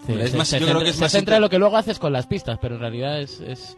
te- 0.06 0.22
Es 0.24 0.30
se- 0.32 0.36
más, 0.36 0.48
se 0.48 0.58
yo 0.60 0.66
creo 0.66 0.76
centra- 0.78 0.84
que 0.84 0.90
es 0.90 0.96
se 0.96 1.02
más 1.02 1.12
centra 1.12 1.36
en 1.36 1.42
lo 1.42 1.48
que 1.50 1.58
luego 1.58 1.76
haces 1.76 1.98
con 1.98 2.12
las 2.12 2.26
pistas, 2.26 2.58
pero 2.60 2.74
en 2.74 2.80
realidad 2.80 3.20
es... 3.20 3.40
es 3.40 3.76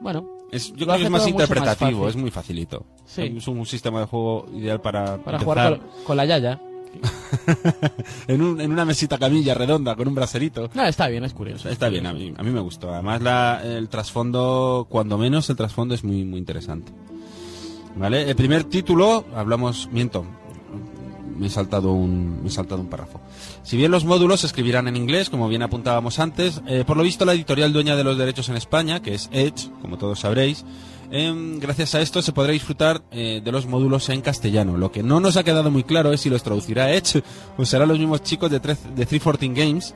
bueno, 0.00 0.26
Es, 0.50 0.72
yo 0.74 0.86
creo 0.86 0.98
que 0.98 1.04
es 1.04 1.10
más 1.10 1.22
más 1.22 1.28
interpretativo, 1.30 2.02
fácil. 2.04 2.08
es 2.08 2.16
muy 2.16 2.30
facilito. 2.30 2.84
Sí. 3.06 3.34
Es 3.36 3.48
un, 3.48 3.64
sistema 3.66 4.00
de 4.00 4.06
juego 4.06 4.46
ideal 4.54 4.80
para, 4.80 5.16
para 5.18 5.38
empezar 5.38 5.44
jugar 5.44 5.78
con, 5.78 6.04
con 6.04 6.16
la 6.16 6.24
Yaya. 6.26 6.60
en, 8.28 8.42
un- 8.42 8.60
en 8.60 8.72
una 8.72 8.84
mesita 8.84 9.18
camilla 9.18 9.54
redonda 9.54 9.94
con 9.96 10.08
un 10.08 10.14
bracerito. 10.14 10.70
No, 10.74 10.84
está 10.84 11.08
bien, 11.08 11.24
es 11.24 11.32
curioso. 11.34 11.68
Está 11.68 11.88
bien, 11.88 12.06
a 12.06 12.12
mí, 12.12 12.32
a 12.36 12.42
mí 12.42 12.50
me 12.50 12.60
gustó. 12.60 12.92
Además, 12.92 13.22
la, 13.22 13.60
el 13.64 13.88
trasfondo, 13.88 14.86
cuando 14.88 15.18
menos, 15.18 15.48
el 15.50 15.56
trasfondo 15.56 15.94
es 15.94 16.04
muy, 16.04 16.24
muy 16.24 16.38
interesante. 16.38 16.92
¿Vale? 17.96 18.28
El 18.28 18.36
primer 18.36 18.64
título, 18.64 19.24
hablamos, 19.34 19.88
miento, 19.90 20.26
me 21.38 21.46
he 21.46 21.50
saltado 21.50 21.92
un, 21.92 22.42
me 22.42 22.48
he 22.48 22.50
saltado 22.50 22.80
un 22.80 22.88
párrafo. 22.88 23.20
Si 23.62 23.76
bien 23.76 23.90
los 23.90 24.04
módulos 24.04 24.40
se 24.40 24.46
escribirán 24.46 24.88
en 24.88 24.96
inglés, 24.96 25.30
como 25.30 25.48
bien 25.48 25.62
apuntábamos 25.62 26.18
antes, 26.18 26.60
eh, 26.66 26.84
por 26.86 26.96
lo 26.96 27.02
visto 27.02 27.24
la 27.24 27.32
editorial 27.34 27.72
dueña 27.72 27.96
de 27.96 28.04
los 28.04 28.16
derechos 28.18 28.48
en 28.48 28.56
España, 28.56 29.00
que 29.00 29.14
es 29.14 29.28
Edge, 29.32 29.70
como 29.82 29.98
todos 29.98 30.20
sabréis, 30.20 30.64
em, 31.10 31.58
gracias 31.60 31.94
a 31.94 32.00
esto 32.00 32.20
se 32.22 32.32
podrá 32.32 32.52
disfrutar 32.52 33.02
eh, 33.10 33.40
de 33.44 33.52
los 33.52 33.66
módulos 33.66 34.08
en 34.08 34.20
castellano. 34.22 34.76
Lo 34.76 34.90
que 34.90 35.02
no 35.02 35.20
nos 35.20 35.36
ha 35.36 35.44
quedado 35.44 35.70
muy 35.70 35.84
claro 35.84 36.12
es 36.12 36.20
si 36.20 36.30
los 36.30 36.42
traducirá 36.42 36.92
Edge 36.92 37.22
o 37.56 37.64
serán 37.64 37.88
los 37.88 37.98
mismos 37.98 38.22
chicos 38.22 38.50
de, 38.50 38.60
tre- 38.60 38.76
de 38.94 39.06
314 39.06 39.48
Games, 39.48 39.94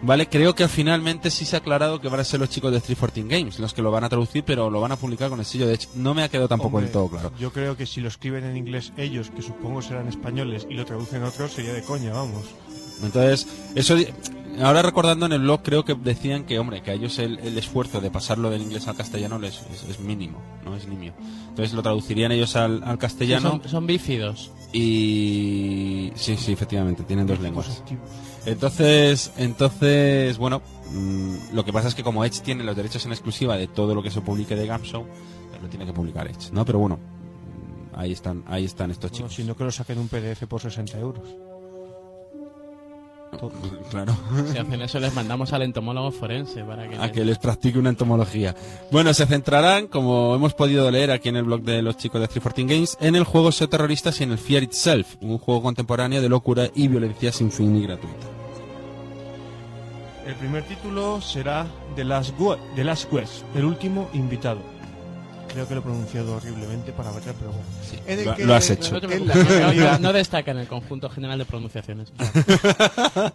Vale, 0.00 0.28
creo 0.28 0.54
que 0.54 0.68
finalmente 0.68 1.30
sí 1.30 1.44
se 1.44 1.56
ha 1.56 1.58
aclarado 1.58 2.00
que 2.00 2.08
van 2.08 2.20
a 2.20 2.24
ser 2.24 2.38
los 2.40 2.48
chicos 2.48 2.72
de 2.72 2.80
314 2.80 3.28
Games 3.28 3.58
los 3.58 3.74
que 3.74 3.82
lo 3.82 3.90
van 3.90 4.04
a 4.04 4.08
traducir, 4.08 4.44
pero 4.44 4.70
lo 4.70 4.80
van 4.80 4.92
a 4.92 4.96
publicar 4.96 5.28
con 5.28 5.40
el 5.40 5.44
sello 5.44 5.66
de 5.66 5.74
Edge. 5.74 5.88
No 5.94 6.14
me 6.14 6.22
ha 6.22 6.28
quedado 6.28 6.48
tampoco 6.48 6.76
Hombre, 6.76 6.84
del 6.84 6.92
todo 6.92 7.08
claro. 7.08 7.32
Yo 7.38 7.52
creo 7.52 7.76
que 7.76 7.86
si 7.86 8.00
lo 8.00 8.08
escriben 8.08 8.44
en 8.44 8.56
inglés 8.56 8.92
ellos, 8.96 9.30
que 9.30 9.42
supongo 9.42 9.82
serán 9.82 10.08
españoles, 10.08 10.66
y 10.70 10.74
lo 10.74 10.84
traducen 10.84 11.24
otros, 11.24 11.52
sería 11.52 11.72
de 11.72 11.82
coña, 11.82 12.12
vamos. 12.12 12.44
Entonces, 13.02 13.46
eso 13.74 13.96
ahora 14.62 14.82
recordando 14.82 15.26
en 15.26 15.32
el 15.32 15.40
blog 15.40 15.62
creo 15.62 15.84
que 15.84 15.94
decían 15.94 16.44
que, 16.44 16.58
hombre, 16.58 16.82
que 16.82 16.90
a 16.90 16.94
ellos 16.94 17.18
el, 17.18 17.38
el 17.40 17.56
esfuerzo 17.58 18.00
de 18.00 18.10
pasarlo 18.10 18.50
del 18.50 18.62
inglés 18.62 18.88
al 18.88 18.96
castellano 18.96 19.38
les, 19.38 19.62
es, 19.72 19.84
es 19.88 20.00
mínimo, 20.00 20.40
no 20.64 20.76
es 20.76 20.86
nimio. 20.86 21.14
Entonces 21.48 21.72
lo 21.74 21.82
traducirían 21.82 22.32
ellos 22.32 22.56
al, 22.56 22.82
al 22.84 22.98
castellano 22.98 23.50
son, 23.50 23.68
son 23.68 23.86
bífidos. 23.86 24.50
y... 24.72 26.12
Sí, 26.14 26.36
sí, 26.36 26.52
efectivamente, 26.52 27.02
tienen 27.04 27.26
dos 27.26 27.40
lenguas. 27.40 27.82
Entonces, 28.46 29.32
entonces, 29.36 30.38
bueno, 30.38 30.62
mm, 30.92 31.54
lo 31.54 31.64
que 31.64 31.72
pasa 31.72 31.88
es 31.88 31.94
que 31.94 32.02
como 32.02 32.24
Edge 32.24 32.40
tiene 32.42 32.64
los 32.64 32.76
derechos 32.76 33.04
en 33.06 33.12
exclusiva 33.12 33.56
de 33.56 33.66
todo 33.66 33.94
lo 33.94 34.02
que 34.02 34.10
se 34.10 34.20
publique 34.20 34.56
de 34.56 34.66
Gamshow, 34.66 35.04
lo 35.60 35.68
tiene 35.68 35.84
que 35.86 35.92
publicar 35.92 36.26
Edge, 36.28 36.52
¿no? 36.52 36.64
Pero 36.64 36.78
bueno, 36.78 36.96
mm, 36.96 37.98
ahí 37.98 38.12
están, 38.12 38.44
ahí 38.46 38.64
están 38.64 38.90
estos 38.90 39.10
Bueno, 39.10 39.26
chicos. 39.28 39.34
si 39.34 39.44
no 39.44 39.56
que 39.56 39.64
lo 39.64 39.72
saquen 39.72 39.98
un 39.98 40.08
PDF 40.08 40.46
por 40.46 40.60
60 40.60 40.98
euros. 40.98 41.28
Claro. 43.90 44.16
Si 44.52 44.58
hacen 44.58 44.80
eso, 44.82 44.98
les 45.00 45.14
mandamos 45.14 45.52
al 45.52 45.62
entomólogo 45.62 46.10
forense 46.10 46.62
para 46.64 46.88
que. 46.88 46.96
a 46.96 47.12
que 47.12 47.24
les 47.24 47.38
practique 47.38 47.78
una 47.78 47.90
entomología. 47.90 48.54
Bueno, 48.90 49.12
se 49.14 49.26
centrarán, 49.26 49.86
como 49.86 50.34
hemos 50.34 50.54
podido 50.54 50.90
leer 50.90 51.10
aquí 51.10 51.28
en 51.28 51.36
el 51.36 51.44
blog 51.44 51.62
de 51.62 51.82
los 51.82 51.96
chicos 51.96 52.20
de 52.20 52.26
314 52.28 52.74
Games, 52.74 52.96
en 53.00 53.14
el 53.16 53.24
juego 53.24 53.52
SEO 53.52 53.68
terroristas 53.68 54.20
y 54.20 54.24
en 54.24 54.32
el 54.32 54.38
Fear 54.38 54.62
Itself, 54.64 55.16
un 55.20 55.38
juego 55.38 55.62
contemporáneo 55.62 56.20
de 56.20 56.28
locura 56.28 56.68
y 56.74 56.88
violencia 56.88 57.30
sin 57.32 57.50
fin 57.50 57.76
y 57.76 57.82
gratuita. 57.82 58.26
El 60.26 60.34
primer 60.34 60.62
título 60.64 61.20
será 61.22 61.66
The 61.96 62.04
Last, 62.04 62.36
Gu- 62.38 62.58
The 62.74 62.84
Last 62.84 63.08
Quest, 63.10 63.44
el 63.54 63.64
último 63.64 64.08
invitado. 64.12 64.60
Creo 65.48 65.66
que 65.66 65.74
lo 65.74 65.80
he 65.80 65.82
pronunciado 65.82 66.36
horriblemente 66.36 66.92
para 66.92 67.10
variar, 67.10 67.34
pero 67.34 67.50
bueno. 67.52 67.64
En 68.06 68.18
el 68.20 68.24
Lo, 68.26 68.34
que- 68.36 68.44
lo 68.44 68.54
has 68.54 68.70
hecho. 68.70 69.00
No, 70.00 70.12
destaca 70.12 70.50
en 70.52 70.58
el 70.58 70.66
conjunto 70.68 71.08
general 71.10 71.38
de 71.38 71.44
pronunciaciones. 71.44 72.12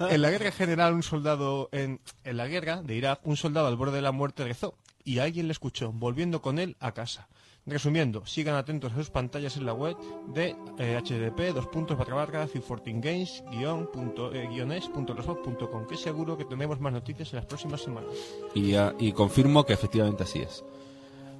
En 0.09 0.21
la 0.21 0.29
guerra 0.31 0.51
general, 0.51 0.93
un 0.93 1.03
soldado 1.03 1.69
en, 1.71 1.99
en 2.23 2.37
la 2.37 2.47
guerra 2.47 2.81
de 2.81 2.95
Irak, 2.95 3.19
un 3.23 3.35
soldado 3.37 3.67
al 3.67 3.75
borde 3.75 3.95
de 3.97 4.01
la 4.01 4.11
muerte 4.11 4.43
rezó 4.43 4.75
y 5.03 5.19
alguien 5.19 5.47
le 5.47 5.51
escuchó, 5.53 5.91
volviendo 5.91 6.41
con 6.41 6.59
él 6.59 6.75
a 6.79 6.93
casa. 6.93 7.27
Resumiendo, 7.65 8.25
sigan 8.25 8.55
atentos 8.55 8.91
a 8.91 8.95
sus 8.95 9.09
pantallas 9.09 9.55
en 9.55 9.65
la 9.65 9.73
web 9.73 9.95
de 10.33 10.53
eh, 10.79 10.99
http 11.01 11.53
dos 11.55 11.67
puntos 11.67 11.97
barra 11.97 12.15
barra 12.15 12.45
14 12.45 12.61
games 12.99 13.41
guion 13.51 13.89
punto, 13.91 14.33
eh, 14.33 14.47
guiones 14.49 14.87
punto 14.89 15.13
blogspot.com, 15.13 15.87
que 15.87 15.95
seguro 15.95 16.37
que 16.37 16.43
tendremos 16.43 16.81
más 16.81 16.91
noticias 16.91 17.31
en 17.31 17.37
las 17.37 17.45
próximas 17.45 17.81
semanas. 17.81 18.11
Y, 18.53 18.75
ah, 18.75 18.93
y 18.99 19.13
confirmo 19.13 19.65
que 19.65 19.71
efectivamente 19.73 20.23
así 20.23 20.39
es. 20.39 20.63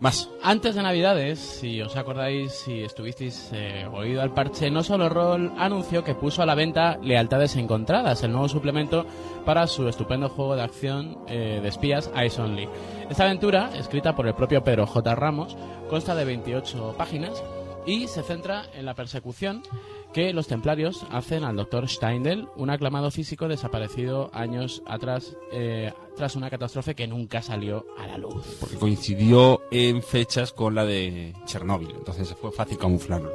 Más. 0.04 0.30
Antes 0.42 0.76
de 0.76 0.84
Navidades, 0.84 1.40
si 1.40 1.82
os 1.82 1.96
acordáis, 1.96 2.52
si 2.52 2.82
estuvisteis 2.84 3.52
eh, 3.54 3.88
oído 3.90 4.22
al 4.22 4.34
parche, 4.34 4.70
no 4.70 4.84
solo 4.84 5.08
Roll 5.08 5.54
anunció 5.58 6.04
que 6.04 6.14
puso 6.14 6.42
a 6.42 6.46
la 6.46 6.56
venta 6.56 6.98
Lealtades 7.02 7.56
Encontradas, 7.56 8.22
el 8.22 8.34
nuevo 8.34 8.50
suplemento 8.50 9.06
para 9.46 9.66
su 9.66 9.88
estupendo 9.88 10.28
juego 10.28 10.58
de 10.58 10.62
acción 10.62 11.20
eh, 11.30 11.62
de 11.64 11.70
espías 11.70 12.12
Eyes 12.18 12.38
Only. 12.38 12.68
Esta 13.10 13.24
aventura, 13.24 13.70
escrita 13.78 14.14
por 14.14 14.28
el 14.28 14.36
propio 14.36 14.62
Pedro 14.62 14.88
J. 14.88 15.16
Ramos, 15.16 15.56
consta 15.90 16.16
de 16.16 16.26
28 16.26 16.96
páginas 16.98 17.42
y 17.86 18.10
se 18.10 18.24
centra 18.24 18.66
en 18.74 18.86
la 18.86 18.96
persecución 18.96 19.64
que 20.12 20.34
los 20.34 20.48
templarios 20.48 21.06
hacen 21.12 21.46
al 21.46 21.56
doctor 21.56 21.88
Steindl, 21.88 22.50
un 22.58 22.70
aclamado 22.70 23.10
físico 23.10 23.48
desaparecido 23.48 24.30
años 24.34 24.84
atrás 24.86 25.38
eh, 25.54 25.94
tras 26.16 26.36
una 26.36 26.50
catástrofe 26.50 26.96
que 26.96 27.08
nunca 27.08 27.42
salió 27.42 27.86
a 27.98 28.08
la 28.08 28.18
luz. 28.18 28.46
Porque 28.60 28.78
coincidió 28.78 29.62
en 29.72 30.02
fechas 30.02 30.54
con 30.54 30.76
la 30.76 30.86
de 30.86 31.34
Chernóbil, 31.46 31.92
entonces 31.92 32.36
fue 32.40 32.52
fácil 32.52 32.78
camuflarlo. 32.78 33.32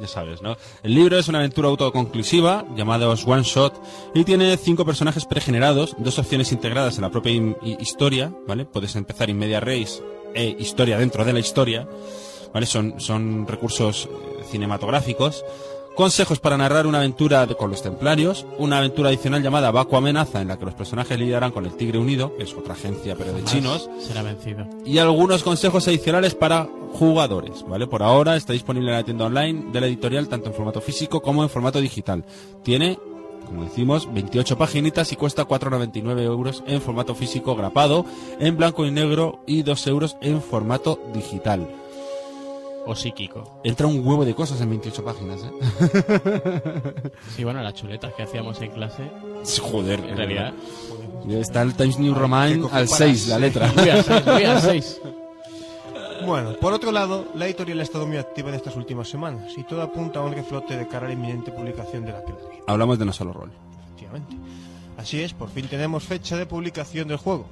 Ya 0.00 0.08
sabes, 0.08 0.42
¿no? 0.42 0.56
El 0.82 0.94
libro 0.94 1.16
es 1.16 1.28
una 1.28 1.38
aventura 1.38 1.68
autoconclusiva, 1.68 2.64
llamados 2.74 3.24
One 3.26 3.44
Shot, 3.44 3.80
y 4.12 4.24
tiene 4.24 4.56
cinco 4.56 4.84
personajes 4.84 5.24
pregenerados, 5.24 5.94
dos 5.98 6.18
opciones 6.18 6.50
integradas 6.50 6.96
en 6.96 7.02
la 7.02 7.10
propia 7.10 7.32
historia, 7.78 8.34
¿vale? 8.46 8.64
Puedes 8.64 8.96
empezar 8.96 9.30
in 9.30 9.38
media 9.38 9.60
res 9.60 10.02
e 10.34 10.56
historia 10.58 10.98
dentro 10.98 11.24
de 11.24 11.32
la 11.32 11.38
historia, 11.38 11.88
¿vale? 12.52 12.66
Son, 12.66 12.98
son 12.98 13.46
recursos 13.46 14.08
eh, 14.10 14.44
cinematográficos. 14.50 15.44
Consejos 15.94 16.40
para 16.40 16.56
narrar 16.56 16.88
una 16.88 16.98
aventura 16.98 17.46
con 17.46 17.70
los 17.70 17.80
templarios, 17.82 18.44
una 18.58 18.78
aventura 18.78 19.10
adicional 19.10 19.42
llamada 19.44 19.70
Baco 19.70 19.96
Amenaza, 19.96 20.40
en 20.40 20.48
la 20.48 20.58
que 20.58 20.64
los 20.64 20.74
personajes 20.74 21.16
lidiarán 21.16 21.52
con 21.52 21.64
el 21.66 21.76
Tigre 21.76 21.98
Unido, 22.00 22.36
que 22.36 22.42
es 22.42 22.52
otra 22.52 22.74
agencia 22.74 23.14
pero 23.16 23.32
de 23.32 23.44
chinos, 23.44 23.88
Será 24.00 24.22
vencido. 24.22 24.66
y 24.84 24.98
algunos 24.98 25.44
consejos 25.44 25.86
adicionales 25.86 26.34
para 26.34 26.68
jugadores, 26.94 27.64
¿vale? 27.68 27.86
Por 27.86 28.02
ahora 28.02 28.34
está 28.34 28.52
disponible 28.52 28.90
en 28.90 28.96
la 28.96 29.04
tienda 29.04 29.26
online 29.26 29.66
de 29.72 29.80
la 29.80 29.86
editorial 29.86 30.26
tanto 30.26 30.48
en 30.48 30.54
formato 30.54 30.80
físico 30.80 31.22
como 31.22 31.44
en 31.44 31.48
formato 31.48 31.80
digital. 31.80 32.24
Tiene 32.64 32.98
como 33.46 33.64
decimos, 33.64 34.08
28 34.12 34.56
paginitas 34.56 35.12
y 35.12 35.16
cuesta 35.16 35.46
4,99 35.46 36.22
euros 36.22 36.64
en 36.66 36.80
formato 36.80 37.14
físico 37.14 37.54
grapado, 37.54 38.06
en 38.40 38.56
blanco 38.56 38.86
y 38.86 38.90
negro 38.90 39.40
y 39.46 39.62
2 39.62 39.86
euros 39.88 40.16
en 40.22 40.40
formato 40.40 40.98
digital. 41.12 41.68
O 42.86 42.94
psíquico. 42.94 43.60
Entra 43.64 43.86
un 43.86 44.06
huevo 44.06 44.24
de 44.24 44.34
cosas 44.34 44.60
en 44.60 44.70
28 44.70 45.04
páginas, 45.04 45.40
¿eh? 45.42 47.12
Sí, 47.34 47.44
bueno, 47.44 47.62
las 47.62 47.74
chuletas 47.74 48.12
que 48.14 48.22
hacíamos 48.24 48.60
en 48.60 48.70
clase, 48.72 49.10
Joder, 49.60 50.00
en 50.00 50.16
realidad. 50.16 50.52
Está 51.28 51.62
el 51.62 51.74
Times 51.74 51.98
New 51.98 52.12
que 52.12 52.20
Roman 52.20 52.52
al 52.64 52.70
para 52.70 52.86
6, 52.86 53.28
la 53.28 53.38
letra. 53.38 53.72
Voy 53.74 53.88
al 53.88 54.04
seis, 54.04 54.24
voy 54.24 54.44
al 54.44 54.60
seis. 54.60 55.00
Bueno, 56.26 56.54
por 56.54 56.72
otro 56.72 56.90
lado, 56.90 57.26
la 57.34 57.44
editorial 57.44 57.80
ha 57.80 57.82
estado 57.82 58.06
muy 58.06 58.16
activa 58.16 58.48
en 58.48 58.54
estas 58.54 58.76
últimas 58.76 59.08
semanas 59.08 59.52
y 59.58 59.64
todo 59.64 59.82
apunta 59.82 60.20
a 60.20 60.22
un 60.22 60.32
reflote 60.32 60.74
de 60.76 60.88
cara 60.88 61.04
a 61.04 61.08
la 61.08 61.14
inminente 61.14 61.52
publicación 61.52 62.06
de 62.06 62.12
la 62.12 62.18
Aquelarre. 62.18 62.62
Hablamos 62.66 62.98
de 62.98 63.04
no 63.04 63.12
solo 63.12 63.32
rol. 63.34 63.52
Efectivamente. 63.84 64.34
Así 64.96 65.20
es, 65.20 65.34
por 65.34 65.50
fin 65.50 65.66
tenemos 65.68 66.04
fecha 66.04 66.38
de 66.38 66.46
publicación 66.46 67.08
del 67.08 67.18
juego. 67.18 67.46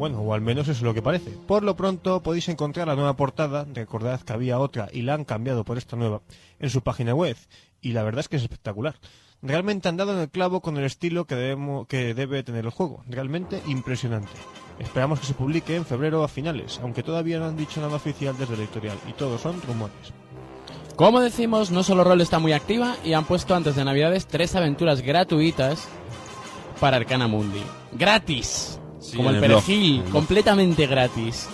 Bueno, 0.00 0.22
o 0.22 0.32
al 0.32 0.40
menos 0.40 0.62
eso 0.62 0.78
es 0.78 0.80
lo 0.80 0.94
que 0.94 1.02
parece. 1.02 1.32
Por 1.46 1.62
lo 1.62 1.76
pronto 1.76 2.22
podéis 2.22 2.48
encontrar 2.48 2.88
la 2.88 2.94
nueva 2.94 3.16
portada, 3.16 3.66
recordad 3.70 4.18
que 4.22 4.32
había 4.32 4.58
otra 4.58 4.88
y 4.90 5.02
la 5.02 5.12
han 5.12 5.26
cambiado 5.26 5.62
por 5.62 5.76
esta 5.76 5.94
nueva, 5.94 6.22
en 6.58 6.70
su 6.70 6.80
página 6.80 7.14
web, 7.14 7.36
y 7.82 7.92
la 7.92 8.02
verdad 8.02 8.20
es 8.20 8.28
que 8.28 8.36
es 8.36 8.42
espectacular. 8.42 8.94
Realmente 9.42 9.90
han 9.90 9.98
dado 9.98 10.14
en 10.14 10.20
el 10.20 10.30
clavo 10.30 10.62
con 10.62 10.78
el 10.78 10.84
estilo 10.84 11.26
que, 11.26 11.54
que 11.86 12.14
debe 12.14 12.42
tener 12.42 12.64
el 12.64 12.70
juego, 12.70 13.04
realmente 13.10 13.60
impresionante. 13.66 14.30
Esperamos 14.78 15.20
que 15.20 15.26
se 15.26 15.34
publique 15.34 15.76
en 15.76 15.84
febrero 15.84 16.24
a 16.24 16.28
finales, 16.28 16.80
aunque 16.82 17.02
todavía 17.02 17.38
no 17.38 17.44
han 17.44 17.58
dicho 17.58 17.82
nada 17.82 17.96
oficial 17.96 18.34
desde 18.38 18.56
la 18.56 18.62
editorial, 18.62 18.96
y 19.06 19.12
todos 19.12 19.42
son 19.42 19.60
rumores. 19.60 20.14
Como 20.96 21.20
decimos, 21.20 21.70
no 21.70 21.82
solo 21.82 22.04
Roll 22.04 22.22
está 22.22 22.38
muy 22.38 22.54
activa 22.54 22.96
y 23.04 23.12
han 23.12 23.26
puesto 23.26 23.54
antes 23.54 23.76
de 23.76 23.84
Navidades 23.84 24.26
tres 24.26 24.56
aventuras 24.56 25.02
gratuitas 25.02 25.86
para 26.80 26.96
Arcana 26.96 27.28
Mundi. 27.28 27.62
¡Gratis! 27.92 28.80
Sí, 29.00 29.16
Como 29.16 29.30
el 29.30 29.36
el 29.36 29.40
perejil, 29.40 30.00
blog. 30.02 30.12
completamente 30.12 30.86
gratis. 30.86 31.48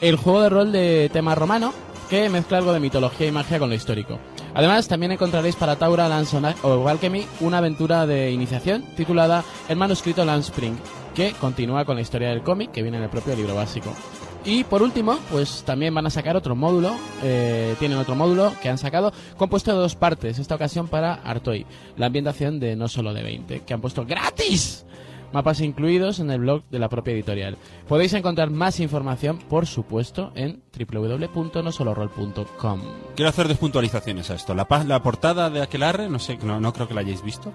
El 0.00 0.16
juego 0.16 0.42
de 0.42 0.48
rol 0.48 0.72
de 0.72 1.10
tema 1.12 1.34
romano 1.34 1.72
que 2.08 2.28
mezcla 2.28 2.58
algo 2.58 2.72
de 2.72 2.80
mitología 2.80 3.28
y 3.28 3.32
magia 3.32 3.58
con 3.60 3.68
lo 3.68 3.74
histórico. 3.76 4.18
Además, 4.52 4.88
también 4.88 5.12
encontraréis 5.12 5.54
para 5.54 5.76
Taura, 5.76 6.08
Lanson 6.08 6.44
o 6.62 6.88
Alchemy 6.88 7.24
una 7.40 7.58
aventura 7.58 8.04
de 8.06 8.32
iniciación 8.32 8.82
titulada 8.96 9.44
El 9.68 9.76
manuscrito 9.76 10.24
Landspring, 10.24 10.76
que 11.14 11.32
continúa 11.34 11.84
con 11.84 11.94
la 11.94 12.02
historia 12.02 12.30
del 12.30 12.42
cómic 12.42 12.72
que 12.72 12.82
viene 12.82 12.96
en 12.96 13.04
el 13.04 13.10
propio 13.10 13.36
libro 13.36 13.54
básico. 13.54 13.94
Y 14.44 14.64
por 14.64 14.82
último, 14.82 15.18
pues 15.30 15.62
también 15.64 15.94
van 15.94 16.06
a 16.06 16.10
sacar 16.10 16.34
otro 16.34 16.56
módulo, 16.56 16.96
eh, 17.22 17.76
tienen 17.78 17.98
otro 17.98 18.14
módulo 18.16 18.52
que 18.60 18.70
han 18.70 18.78
sacado 18.78 19.12
compuesto 19.36 19.70
de 19.70 19.76
dos 19.78 19.94
partes, 19.94 20.38
esta 20.38 20.54
ocasión 20.56 20.88
para 20.88 21.14
Artoy, 21.14 21.66
la 21.96 22.06
ambientación 22.06 22.58
de 22.58 22.74
No 22.74 22.88
Solo 22.88 23.12
de 23.12 23.22
20, 23.22 23.60
que 23.60 23.74
han 23.74 23.80
puesto 23.82 24.04
gratis. 24.04 24.84
Mapas 25.32 25.60
incluidos 25.60 26.18
en 26.18 26.30
el 26.30 26.40
blog 26.40 26.64
de 26.70 26.78
la 26.78 26.88
propia 26.88 27.12
editorial. 27.14 27.56
Podéis 27.88 28.12
encontrar 28.14 28.50
más 28.50 28.80
información, 28.80 29.38
por 29.38 29.66
supuesto, 29.66 30.32
en 30.34 30.62
www.nosolorol.com. 30.76 32.80
Quiero 33.16 33.28
hacer 33.28 33.48
dos 33.48 33.58
puntualizaciones 33.58 34.30
a 34.30 34.34
esto. 34.34 34.54
La, 34.54 34.66
la 34.86 35.02
portada 35.02 35.50
de 35.50 35.62
Aquelarre, 35.62 36.08
no 36.08 36.18
sé, 36.18 36.38
no, 36.42 36.60
no 36.60 36.72
creo 36.72 36.88
que 36.88 36.94
la 36.94 37.00
hayáis 37.02 37.22
visto, 37.22 37.52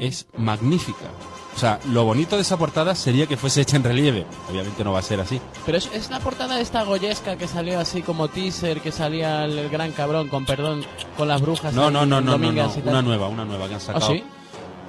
es 0.00 0.26
magnífica. 0.36 1.06
O 1.54 1.58
sea, 1.60 1.80
lo 1.90 2.04
bonito 2.04 2.36
de 2.36 2.42
esa 2.42 2.56
portada 2.56 2.94
sería 2.94 3.26
que 3.26 3.36
fuese 3.36 3.62
hecha 3.62 3.76
en 3.76 3.82
relieve. 3.82 4.24
Obviamente 4.48 4.84
no 4.84 4.92
va 4.92 5.00
a 5.00 5.02
ser 5.02 5.18
así. 5.18 5.40
Pero 5.66 5.76
es, 5.78 5.90
es 5.92 6.08
la 6.08 6.20
portada 6.20 6.54
de 6.54 6.62
esta 6.62 6.84
goyesca 6.84 7.36
que 7.36 7.48
salió 7.48 7.80
así 7.80 8.02
como 8.02 8.28
teaser, 8.28 8.80
que 8.80 8.92
salía 8.92 9.44
el, 9.44 9.58
el 9.58 9.68
gran 9.68 9.90
cabrón, 9.90 10.28
con 10.28 10.46
perdón, 10.46 10.84
con 11.16 11.26
las 11.26 11.40
brujas. 11.40 11.74
No, 11.74 11.90
no, 11.90 12.06
no, 12.06 12.20
no, 12.20 12.38
no, 12.38 12.52
no. 12.52 12.68
tal. 12.68 12.82
Una 12.86 13.02
nueva, 13.02 13.26
una 13.28 13.44
nueva 13.44 13.66
que 13.66 13.74
han 13.74 13.80
¿Ah, 13.80 13.84
sacado. 13.84 14.06
sí? 14.12 14.22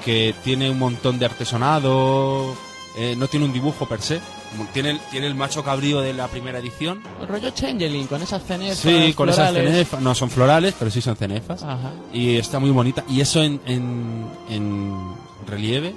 Que 0.03 0.33
tiene 0.43 0.69
un 0.69 0.79
montón 0.79 1.19
de 1.19 1.25
artesonado. 1.25 2.55
eh, 2.97 3.15
no 3.17 3.27
tiene 3.27 3.45
un 3.45 3.53
dibujo 3.53 3.87
per 3.87 4.01
se. 4.01 4.19
Tiene 4.73 4.91
el, 4.91 4.99
tiene 5.11 5.27
el 5.27 5.35
macho 5.35 5.63
cabrío 5.63 6.01
de 6.01 6.13
la 6.13 6.27
primera 6.27 6.57
edición. 6.59 7.03
El 7.21 7.27
rollo 7.27 7.51
Changeling, 7.51 8.07
con 8.07 8.21
esas 8.21 8.43
cenefas 8.43 8.79
Sí, 8.79 9.13
con 9.13 9.29
esas 9.29 9.53
cenefas. 9.53 10.01
No 10.01 10.15
son 10.15 10.29
florales, 10.29 10.73
pero 10.77 10.89
sí 10.89 11.01
son 11.01 11.15
cenefas. 11.15 11.61
Ajá. 11.63 11.91
Y 12.11 12.37
está 12.37 12.57
muy 12.59 12.71
bonita. 12.71 13.03
Y 13.07 13.21
eso 13.21 13.43
en, 13.43 13.61
en, 13.65 14.25
en 14.49 14.95
relieve, 15.45 15.93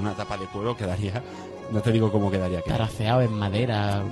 una 0.00 0.14
tapa 0.14 0.38
de 0.38 0.46
cuero 0.46 0.76
quedaría. 0.76 1.22
No 1.72 1.80
te 1.82 1.92
digo 1.92 2.10
cómo 2.10 2.30
quedaría. 2.30 2.62
quedaría. 2.62 2.86
Taraceado 2.86 3.20
en 3.22 3.32
madera. 3.34 4.02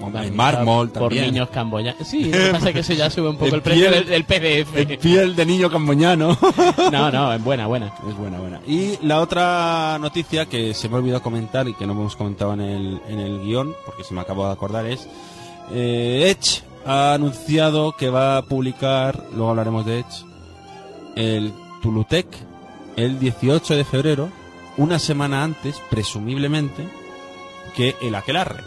En 0.00 0.34
mármol 0.36 0.90
Por 0.90 1.02
también. 1.04 1.26
niños 1.26 1.48
camboyanos. 1.50 2.06
Sí, 2.06 2.24
lo 2.24 2.32
que 2.32 2.50
pasa 2.50 2.68
es 2.68 2.74
que 2.74 2.80
eso 2.80 2.92
ya 2.94 3.08
sube 3.10 3.28
un 3.30 3.36
poco 3.36 3.54
el 3.54 3.62
precio 3.62 3.88
piel- 3.90 4.04
del, 4.04 4.06
del 4.06 4.24
PDF. 4.24 4.76
En 4.76 4.98
piel 4.98 5.36
de 5.36 5.46
niño 5.46 5.70
camboñano. 5.70 6.36
No, 6.92 7.10
no, 7.10 7.32
en 7.32 7.42
buena, 7.42 7.66
buena. 7.66 7.92
Es 8.08 8.16
buena, 8.16 8.38
buena. 8.38 8.60
Y 8.66 8.98
la 9.06 9.20
otra 9.20 9.96
noticia 10.00 10.46
que 10.46 10.74
se 10.74 10.88
me 10.88 10.96
ha 10.96 10.98
olvidado 10.98 11.22
comentar 11.22 11.66
y 11.68 11.74
que 11.74 11.86
no 11.86 11.92
hemos 11.92 12.16
comentado 12.16 12.52
en 12.54 12.60
el, 12.60 13.00
en 13.08 13.18
el 13.20 13.40
guion, 13.42 13.74
porque 13.86 14.04
se 14.04 14.12
me 14.14 14.20
acabo 14.20 14.46
de 14.46 14.52
acordar, 14.52 14.84
es 14.86 15.06
eh, 15.72 16.30
Edge 16.36 16.62
ha 16.86 17.14
anunciado 17.14 17.92
que 17.96 18.10
va 18.10 18.36
a 18.36 18.42
publicar, 18.42 19.24
luego 19.32 19.50
hablaremos 19.50 19.86
de 19.86 20.00
Edge, 20.00 20.24
el 21.16 21.52
Tulutec 21.82 22.26
el 22.96 23.18
18 23.18 23.74
de 23.76 23.84
febrero, 23.84 24.28
una 24.76 24.98
semana 24.98 25.42
antes, 25.42 25.80
presumiblemente, 25.90 26.86
que 27.76 27.96
el 28.02 28.14
Aquelarre. 28.14 28.62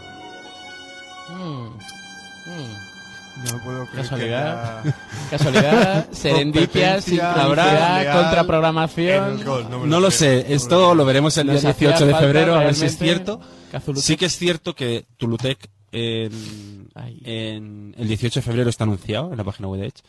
No 3.52 3.58
puedo 3.62 3.86
creer 3.86 4.02
Casualidad. 4.02 4.82
que 4.82 4.92
Casualidad, 5.30 6.08
serendipia, 6.12 7.00
sincronicidad, 7.00 8.12
contraprogramación. 8.12 9.44
rol, 9.44 9.68
me 9.68 9.86
No 9.86 10.00
lo 10.00 10.10
sé, 10.10 10.52
esto 10.52 10.94
lo 10.94 11.04
veremos 11.04 11.36
el 11.38 11.46
día 11.46 11.54
Nos 11.54 11.64
hacía 11.64 11.88
18 11.90 12.06
de 12.06 12.14
febrero, 12.16 12.54
a 12.56 12.64
ver 12.64 12.74
si 12.74 12.86
es 12.86 12.98
cierto. 12.98 13.40
Cazulutec. 13.70 14.04
Sí 14.04 14.16
que 14.16 14.26
es 14.26 14.36
cierto 14.36 14.74
que 14.74 15.04
Tulutec 15.18 15.70
en, 15.92 16.88
en 17.24 17.94
el 17.96 18.08
18 18.08 18.40
de 18.40 18.42
febrero 18.42 18.70
está 18.70 18.84
anunciado 18.84 19.30
en 19.30 19.36
la 19.36 19.44
página 19.44 19.68
web 19.68 19.80
de 19.82 19.86
Edge. 19.88 20.02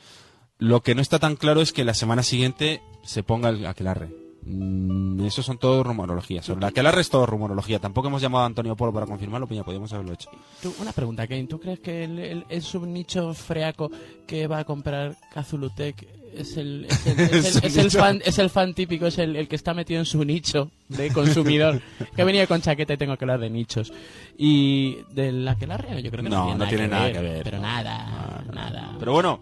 Lo 0.57 0.81
que 0.81 0.95
no 0.95 1.01
está 1.01 1.19
tan 1.19 1.35
claro 1.35 1.61
es 1.61 1.71
que 1.71 1.83
la 1.83 1.93
semana 1.93 2.23
siguiente 2.23 2.81
se 3.03 3.23
ponga 3.23 3.49
el 3.49 3.65
aquelarre. 3.65 4.09
Mm, 4.43 5.25
eso 5.25 5.43
son 5.43 5.57
todo 5.57 5.83
rumorologías. 5.83 6.45
Sobre 6.45 6.59
el 6.59 6.65
aquelarre 6.65 7.01
es 7.01 7.09
todo 7.09 7.25
rumorología. 7.25 7.79
Tampoco 7.79 8.07
hemos 8.07 8.21
llamado 8.21 8.43
a 8.43 8.47
Antonio 8.47 8.75
Polo 8.75 8.93
para 8.93 9.05
confirmarlo, 9.05 9.47
ya 9.49 9.63
podíamos 9.63 9.91
haberlo 9.93 10.13
hecho. 10.13 10.29
Tú, 10.61 10.73
una 10.79 10.91
pregunta, 10.93 11.27
Kane. 11.27 11.45
¿Tú 11.45 11.59
crees 11.59 11.79
que 11.79 12.03
el, 12.05 12.19
el, 12.19 12.45
el 12.49 12.61
subnicho 12.61 13.33
freaco 13.33 13.91
que 14.25 14.47
va 14.47 14.59
a 14.59 14.63
comprar 14.63 15.17
Cazulutec 15.33 16.07
es 16.33 16.57
el, 16.57 16.85
es 16.85 17.05
el, 17.07 17.19
es 17.19 17.55
el, 17.55 17.63
es 17.65 17.77
el 17.77 17.91
fan, 17.91 18.21
es 18.23 18.37
el 18.39 18.49
fan 18.49 18.73
típico, 18.73 19.07
es 19.07 19.17
el, 19.17 19.35
el 19.35 19.47
que 19.47 19.55
está 19.55 19.73
metido 19.73 19.99
en 19.99 20.05
su 20.05 20.23
nicho 20.23 20.69
de 20.87 21.11
consumidor? 21.11 21.81
que 22.15 22.21
ha 22.21 22.25
venido 22.25 22.47
con 22.47 22.61
chaqueta 22.61 22.93
y 22.93 22.97
tengo 22.97 23.17
que 23.17 23.25
hablar 23.25 23.39
de 23.39 23.49
nichos. 23.49 23.91
Y 24.37 24.97
del 25.11 25.47
aquelarre 25.47 26.01
yo 26.01 26.11
creo 26.11 26.23
que 26.23 26.29
no, 26.29 26.49
No, 26.49 26.57
no 26.57 26.67
tiene 26.67 26.87
nada 26.87 27.11
que 27.11 27.19
ver, 27.19 27.43
Pero 27.43 27.57
no. 27.57 27.63
nada, 27.63 28.43
nada. 28.53 28.95
Pero 28.99 29.11
bueno, 29.13 29.41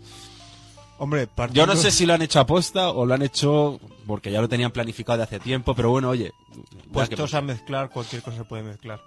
Hombre, 0.99 1.27
yo 1.51 1.67
no 1.67 1.75
sé 1.75 1.91
si 1.91 2.07
lo 2.07 2.15
han 2.15 2.23
hecho 2.23 2.39
aposta 2.39 2.89
o 2.89 3.05
lo 3.05 3.13
han 3.13 3.21
hecho 3.21 3.79
porque 4.07 4.31
ya 4.31 4.41
lo 4.41 4.47
tenían 4.49 4.71
planificado 4.71 5.17
de 5.17 5.23
hace 5.25 5.39
tiempo, 5.39 5.75
pero 5.75 5.89
bueno, 5.91 6.09
oye. 6.09 6.31
Puestos 6.91 7.29
que- 7.31 7.37
a 7.37 7.41
mezclar, 7.41 7.89
cualquier 7.89 8.21
cosa 8.23 8.37
se 8.37 8.43
puede 8.45 8.63
mezclar. 8.63 9.01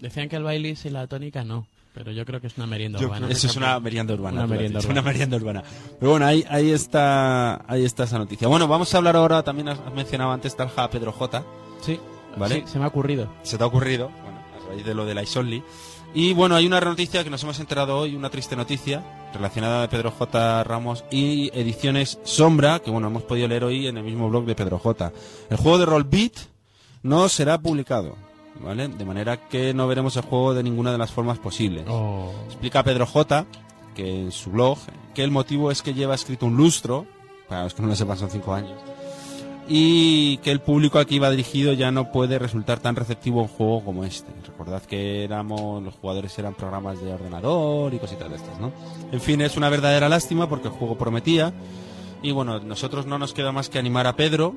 Decían 0.00 0.28
que 0.28 0.36
el 0.36 0.42
bailis 0.42 0.84
y 0.84 0.90
la 0.90 1.06
tónica 1.06 1.44
no, 1.44 1.66
pero 1.94 2.10
yo 2.12 2.24
creo 2.24 2.40
que 2.40 2.48
es 2.48 2.56
una 2.56 2.66
merienda 2.66 2.98
Yo 2.98 3.06
urbana. 3.06 3.28
Eso 3.30 3.46
es 3.46 3.56
una 3.56 3.78
merienda 3.78 4.14
urbana. 4.14 4.38
Una 4.38 4.46
merienda 4.48 4.78
urbana. 4.80 4.92
Una 4.92 5.02
merienda 5.02 5.36
urbana. 5.36 5.62
Pero 6.00 6.10
bueno, 6.12 6.26
ahí, 6.26 6.44
ahí 6.48 6.70
está 6.70 7.64
ahí 7.70 7.84
está 7.84 8.04
esa 8.04 8.18
noticia. 8.18 8.48
Bueno, 8.48 8.66
vamos 8.66 8.92
a 8.94 8.98
hablar 8.98 9.14
ahora, 9.16 9.42
también 9.42 9.68
has 9.68 9.78
has 9.78 9.92
mencionado 9.94 10.32
antes 10.32 10.56
Talja 10.56 10.88
Pedro 10.90 11.12
J. 11.12 11.44
Sí, 11.82 12.00
Vale. 12.36 12.54
sí, 12.56 12.62
se 12.66 12.78
me 12.78 12.84
ha 12.84 12.88
ocurrido. 12.88 13.28
Se 13.42 13.58
te 13.58 13.62
ha 13.64 13.66
ocurrido, 13.66 14.08
bueno, 14.22 14.38
a 14.66 14.68
raíz 14.70 14.84
de 14.84 14.94
lo 14.94 15.04
de 15.06 15.14
la 15.14 15.22
Isonly. 15.22 15.62
Y 16.14 16.34
bueno, 16.34 16.56
hay 16.56 16.66
una 16.66 16.78
noticia 16.80 17.24
que 17.24 17.30
nos 17.30 17.42
hemos 17.42 17.58
enterado 17.58 17.98
hoy, 17.98 18.14
una 18.14 18.28
triste 18.28 18.54
noticia, 18.54 19.02
relacionada 19.32 19.80
de 19.80 19.88
Pedro 19.88 20.10
J. 20.10 20.62
Ramos 20.62 21.04
y 21.10 21.50
Ediciones 21.58 22.18
Sombra, 22.22 22.80
que 22.80 22.90
bueno, 22.90 23.06
hemos 23.06 23.22
podido 23.22 23.48
leer 23.48 23.64
hoy 23.64 23.86
en 23.86 23.96
el 23.96 24.04
mismo 24.04 24.28
blog 24.28 24.44
de 24.44 24.54
Pedro 24.54 24.78
J. 24.78 25.10
El 25.48 25.56
juego 25.56 25.78
de 25.78 25.86
Roll 25.86 26.04
Beat 26.04 26.34
no 27.02 27.30
será 27.30 27.56
publicado, 27.58 28.16
¿vale? 28.60 28.88
De 28.88 29.04
manera 29.06 29.48
que 29.48 29.72
no 29.72 29.88
veremos 29.88 30.14
el 30.16 30.22
juego 30.22 30.52
de 30.52 30.62
ninguna 30.62 30.92
de 30.92 30.98
las 30.98 31.10
formas 31.10 31.38
posibles. 31.38 31.84
Oh. 31.88 32.30
Explica 32.46 32.82
Pedro 32.82 33.06
J, 33.06 33.46
que 33.94 34.24
en 34.24 34.32
su 34.32 34.50
blog, 34.50 34.78
que 35.14 35.24
el 35.24 35.30
motivo 35.30 35.70
es 35.70 35.80
que 35.80 35.94
lleva 35.94 36.14
escrito 36.14 36.44
un 36.44 36.58
lustro, 36.58 37.06
para 37.48 37.64
los 37.64 37.72
que 37.72 37.80
no 37.80 37.88
lo 37.88 37.96
sepan 37.96 38.18
son 38.18 38.30
cinco 38.30 38.52
años, 38.52 38.78
y 39.68 40.38
que 40.38 40.50
el 40.50 40.60
público 40.60 40.98
aquí 40.98 41.18
va 41.18 41.30
dirigido 41.30 41.72
ya 41.72 41.90
no 41.90 42.10
puede 42.10 42.38
resultar 42.38 42.80
tan 42.80 42.96
receptivo 42.96 43.40
a 43.40 43.42
un 43.44 43.48
juego 43.48 43.84
como 43.84 44.04
este. 44.04 44.32
Recordad 44.46 44.82
que 44.82 45.24
éramos, 45.24 45.82
los 45.82 45.94
jugadores 45.94 46.36
eran 46.38 46.54
programas 46.54 47.00
de 47.00 47.12
ordenador 47.12 47.94
y 47.94 47.98
cositas 47.98 48.28
de 48.28 48.36
estas, 48.36 48.58
¿no? 48.58 48.72
En 49.12 49.20
fin, 49.20 49.40
es 49.40 49.56
una 49.56 49.68
verdadera 49.68 50.08
lástima 50.08 50.48
porque 50.48 50.68
el 50.68 50.74
juego 50.74 50.96
prometía, 50.96 51.52
y 52.22 52.30
bueno, 52.32 52.60
nosotros 52.60 53.06
no 53.06 53.18
nos 53.18 53.32
queda 53.34 53.52
más 53.52 53.68
que 53.68 53.78
animar 53.78 54.06
a 54.06 54.14
Pedro, 54.14 54.54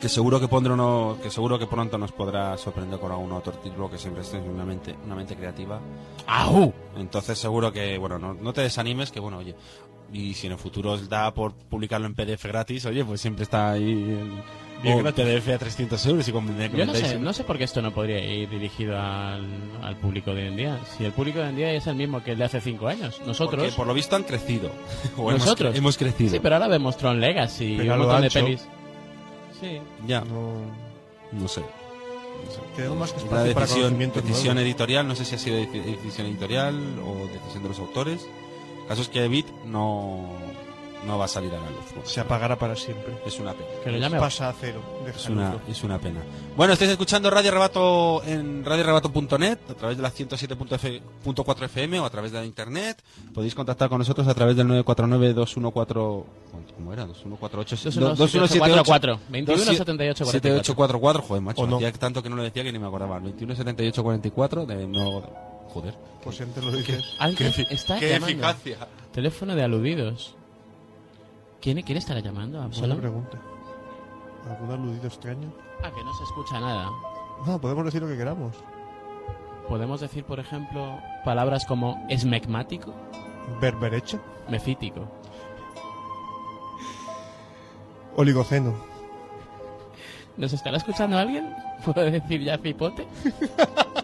que 0.00 0.08
seguro 0.08 0.40
que 0.40 0.48
pondrá 0.48 0.74
uno, 0.74 1.16
que 1.22 1.30
seguro 1.30 1.58
que 1.58 1.66
pronto 1.66 1.96
nos 1.96 2.12
podrá 2.12 2.58
sorprender 2.58 2.98
con 2.98 3.10
algún 3.10 3.32
otro 3.32 3.52
título 3.52 3.90
que 3.90 3.96
siempre 3.96 4.22
esté 4.22 4.38
una 4.38 4.64
mente, 4.64 4.94
una 5.06 5.14
mente 5.14 5.36
creativa. 5.36 5.80
¡Au! 6.26 6.72
Entonces 6.96 7.38
seguro 7.38 7.72
que, 7.72 7.96
bueno, 7.96 8.18
no, 8.18 8.34
no 8.34 8.52
te 8.52 8.60
desanimes, 8.60 9.10
que 9.10 9.20
bueno, 9.20 9.38
oye, 9.38 9.54
y 10.12 10.34
si 10.34 10.46
en 10.46 10.52
el 10.52 10.58
futuro 10.58 10.92
os 10.92 11.08
da 11.08 11.32
por 11.34 11.54
publicarlo 11.54 12.06
en 12.06 12.14
PDF 12.14 12.44
gratis, 12.46 12.84
oye, 12.86 13.04
pues 13.04 13.20
siempre 13.20 13.42
está 13.44 13.72
ahí 13.72 13.82
el, 13.92 14.30
Bien 14.82 14.98
o 14.98 15.02
gratis. 15.02 15.24
PDF 15.24 15.48
a 15.54 15.58
300 15.58 16.06
euros 16.06 16.28
y 16.28 16.32
con, 16.32 16.46
Yo 16.76 16.84
no 16.86 16.94
sé, 16.94 17.18
no 17.18 17.32
sé 17.32 17.44
por 17.44 17.56
qué 17.58 17.64
esto 17.64 17.80
no 17.80 17.92
podría 17.94 18.22
ir 18.22 18.48
dirigido 18.50 18.98
al, 19.00 19.46
al 19.82 19.96
público 19.96 20.34
de 20.34 20.42
hoy 20.42 20.48
en 20.48 20.56
día. 20.56 20.80
Si 20.96 21.04
el 21.04 21.12
público 21.12 21.38
de 21.38 21.44
hoy 21.44 21.50
en 21.50 21.56
día 21.56 21.72
es 21.72 21.86
el 21.86 21.96
mismo 21.96 22.22
que 22.22 22.32
el 22.32 22.38
de 22.38 22.44
hace 22.44 22.60
cinco 22.60 22.86
años. 22.88 23.20
Nosotros. 23.26 23.62
Porque 23.62 23.76
por 23.76 23.86
lo 23.86 23.94
visto 23.94 24.14
han 24.14 24.24
crecido. 24.24 24.70
O 25.16 25.30
hemos- 25.30 25.40
Nosotros. 25.40 25.74
hemos, 25.76 25.96
crecido. 25.96 26.30
Sí, 26.32 26.38
pero 26.42 26.56
ahora 26.56 26.68
vemos 26.68 26.96
Tron 26.98 27.18
Legacy 27.20 27.64
y 27.76 27.80
un 27.88 27.98
montón 27.98 28.22
de 28.22 28.30
pelis. 28.30 28.66
Sí. 29.60 29.78
Ya, 30.06 30.20
No... 30.20 30.52
no 31.32 31.48
sé. 31.48 31.62
Tenemos 32.76 32.98
más 32.98 33.12
que 33.12 33.18
espacio 33.20 33.30
para 33.30 33.44
decisión, 33.44 33.82
conocimientos 33.84 34.24
decisión 34.26 34.58
editorial, 34.58 35.08
no 35.08 35.14
sé 35.14 35.24
si 35.24 35.34
ha 35.36 35.38
sido 35.38 35.56
deci- 35.60 35.82
decisión 35.82 36.26
editorial 36.26 36.74
o 37.06 37.26
decisión 37.28 37.62
de 37.62 37.68
los 37.70 37.78
autores. 37.78 38.26
El 38.84 38.88
caso 38.88 39.00
es 39.02 39.08
que 39.08 39.26
Bit 39.28 39.46
no, 39.64 40.28
no 41.06 41.18
va 41.18 41.24
a 41.24 41.28
salir 41.28 41.50
a 41.54 41.58
la 41.58 41.70
luz. 41.70 41.86
Bueno, 41.94 42.06
Se 42.06 42.20
apagará 42.20 42.58
para 42.58 42.76
siempre. 42.76 43.14
es 43.24 43.38
una 43.40 43.54
pena. 43.54 43.66
Que 43.82 43.90
lo 43.90 43.96
llame. 43.98 44.18
Pasa 44.18 44.50
a 44.50 44.52
cero. 44.52 44.82
Es 45.06 45.26
una, 45.28 45.56
es 45.66 45.82
una 45.84 45.98
pena. 45.98 46.20
Bueno, 46.54 46.74
estáis 46.74 46.90
escuchando 46.90 47.30
Radio 47.30 47.50
Rebato 47.50 48.22
en 48.24 48.62
radiorebato.net, 48.62 49.58
a 49.70 49.74
través 49.74 49.96
de 49.96 50.02
la 50.02 50.12
107.4 50.12 51.64
FM 51.64 52.00
o 52.00 52.04
a 52.04 52.10
través 52.10 52.32
de 52.32 52.40
la 52.40 52.44
internet. 52.44 53.02
Podéis 53.32 53.54
contactar 53.54 53.88
con 53.88 53.98
nosotros 53.98 54.28
a 54.28 54.34
través 54.34 54.54
del 54.54 54.66
949-214... 54.68 56.24
¿Cómo 56.76 56.92
era? 56.92 57.06
2148... 57.06 58.00
217844. 58.16 59.18
217844. 59.30 60.26
7844, 60.26 61.22
joder, 61.22 61.42
macho. 61.42 61.66
No. 61.66 61.76
Hacía 61.76 61.92
tanto 61.92 62.22
que 62.22 62.28
no 62.28 62.36
lo 62.36 62.42
decía 62.42 62.62
que 62.62 62.72
ni 62.72 62.78
me 62.78 62.86
acordaba. 62.86 63.18
217844 63.20 64.66
de 64.66 64.86
no... 64.86 65.53
Joder. 65.74 65.94
Pues 66.22 66.36
si 66.36 66.42
antes 66.44 66.62
lo 66.64 66.70
dices. 66.70 67.04
Alguien 67.18 67.52
Qué 67.52 67.66
está 67.70 67.98
qué 67.98 68.08
llamando. 68.10 68.28
eficacia. 68.48 68.78
Teléfono 69.12 69.54
de 69.54 69.62
aludidos. 69.64 70.36
¿Quién, 71.60 71.82
¿Quién 71.82 71.98
estará 71.98 72.20
llamando? 72.20 72.58
Buena 72.60 72.74
¿Solo? 72.74 72.96
pregunta. 72.96 73.38
¿Algún 74.48 74.70
aludido 74.70 75.06
extraño? 75.08 75.52
Ah, 75.82 75.90
que 75.90 76.04
no 76.04 76.14
se 76.14 76.22
escucha 76.24 76.60
nada. 76.60 76.90
No, 77.46 77.60
podemos 77.60 77.84
decir 77.86 78.00
lo 78.02 78.08
que 78.08 78.16
queramos. 78.16 78.54
Podemos 79.68 80.00
decir, 80.00 80.24
por 80.24 80.38
ejemplo, 80.38 80.98
palabras 81.24 81.64
como 81.66 82.06
esmegmático, 82.08 82.94
Berberecho. 83.60 84.20
mefítico. 84.48 85.08
Oligoceno. 88.16 88.74
¿Nos 90.36 90.52
estará 90.52 90.76
escuchando 90.76 91.18
alguien? 91.18 91.52
¿Puedo 91.84 92.02
decir 92.10 92.42
ya 92.42 92.58
cipote? 92.58 93.06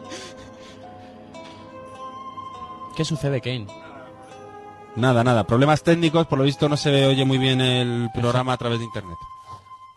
¿Qué 3.01 3.05
sucede, 3.07 3.41
Kane? 3.41 3.67
Nada, 4.95 5.25
nada. 5.25 5.45
Problemas 5.47 5.83
técnicos. 5.83 6.27
Por 6.27 6.39
lo 6.39 6.45
visto 6.45 6.69
no 6.69 6.77
se 6.77 7.07
oye 7.07 7.25
muy 7.25 7.39
bien 7.39 7.59
el 7.63 8.11
programa 8.13 8.53
a 8.53 8.59
través 8.59 8.79
de 8.79 8.85
internet. 8.85 9.17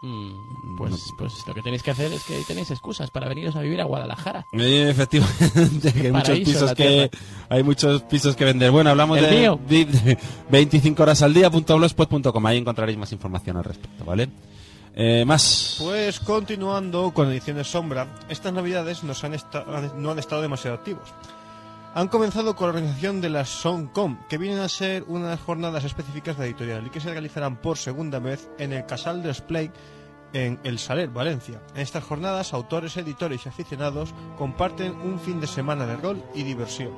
Mm, 0.03 0.77
pues, 0.77 1.11
pues 1.17 1.33
lo 1.45 1.53
que 1.53 1.61
tenéis 1.61 1.83
que 1.83 1.91
hacer 1.91 2.13
es 2.13 2.23
que 2.23 2.41
tenéis 2.47 2.71
excusas 2.71 3.11
para 3.11 3.27
veniros 3.27 3.57
a 3.57 3.59
vivir 3.59 3.81
a 3.81 3.83
Guadalajara. 3.83 4.45
Eh, 4.53 4.87
Efectivamente, 4.89 5.91
que 6.01 6.07
hay 6.07 6.11
muchos 6.13 6.39
pisos 6.39 6.73
que 6.75 7.11
hay 7.49 7.61
muchos 7.63 8.03
pisos 8.03 8.37
que 8.37 8.45
vender. 8.45 8.71
Bueno, 8.71 8.91
hablamos 8.91 9.17
¿El 9.17 9.25
de, 9.25 9.31
mío? 9.37 9.59
de- 9.67 9.83
de 9.83 10.17
25 10.49 11.03
horas 11.03 11.21
al 11.23 11.33
día.blogspot.com. 11.33 12.45
Ahí 12.45 12.57
encontraréis 12.59 12.97
más 12.97 13.11
información 13.11 13.57
al 13.57 13.65
respecto, 13.65 14.05
¿vale? 14.05 14.29
Eh, 14.95 15.25
más. 15.27 15.75
Pues 15.81 16.21
continuando 16.21 17.11
con 17.13 17.29
Ediciones 17.29 17.67
Sombra, 17.67 18.07
estas 18.29 18.53
navidades 18.53 19.03
nos 19.03 19.21
han- 19.25 19.35
no 19.97 20.11
han 20.11 20.19
estado 20.19 20.41
demasiado 20.41 20.77
activos. 20.77 21.09
Han 21.95 22.07
comenzado 22.07 22.55
con 22.55 22.67
la 22.67 22.73
organización 22.73 23.21
de 23.21 23.29
las 23.29 23.49
Soncom, 23.49 24.17
que 24.27 24.39
vienen 24.39 24.57
a 24.57 24.67
ser 24.67 25.03
unas 25.03 25.39
jornadas 25.39 25.83
específicas 25.83 26.35
de 26.39 26.45
editorial 26.45 26.87
y 26.87 26.89
que 26.89 26.99
se 26.99 27.11
realizarán 27.11 27.55
por 27.57 27.77
segunda 27.77 28.17
vez 28.17 28.49
en 28.57 28.73
el 28.73 28.87
Casal 28.87 29.21
Display 29.21 29.69
en 30.33 30.59
El 30.63 30.79
Saler, 30.79 31.09
Valencia. 31.09 31.61
En 31.75 31.81
estas 31.81 32.03
jornadas, 32.03 32.51
autores, 32.53 32.97
editores 32.97 33.45
y 33.45 33.49
aficionados 33.49 34.15
comparten 34.39 34.93
un 34.93 35.19
fin 35.19 35.39
de 35.39 35.45
semana 35.45 35.85
de 35.85 35.97
rol 35.97 36.23
y 36.33 36.41
diversión. 36.41 36.93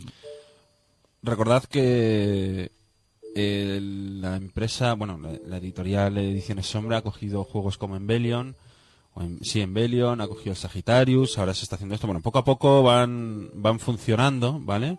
Recordad 1.23 1.63
que 1.63 2.71
eh, 3.35 3.79
la 3.81 4.35
empresa, 4.35 4.93
bueno, 4.93 5.17
la, 5.17 5.31
la 5.45 5.57
editorial 5.57 6.17
Ediciones 6.17 6.67
Sombra 6.67 6.97
ha 6.97 7.01
cogido 7.01 7.43
juegos 7.43 7.79
como 7.79 7.97
Embellion, 7.97 8.55
en, 9.21 9.43
sí, 9.43 9.61
Embellion, 9.61 10.19
ha 10.21 10.27
cogido 10.27 10.55
Sagittarius, 10.55 11.37
ahora 11.37 11.53
se 11.53 11.63
está 11.63 11.75
haciendo 11.75 11.95
esto. 11.95 12.07
Bueno, 12.07 12.21
poco 12.21 12.39
a 12.39 12.43
poco 12.43 12.83
van, 12.83 13.49
van 13.53 13.79
funcionando, 13.79 14.59
¿vale? 14.59 14.97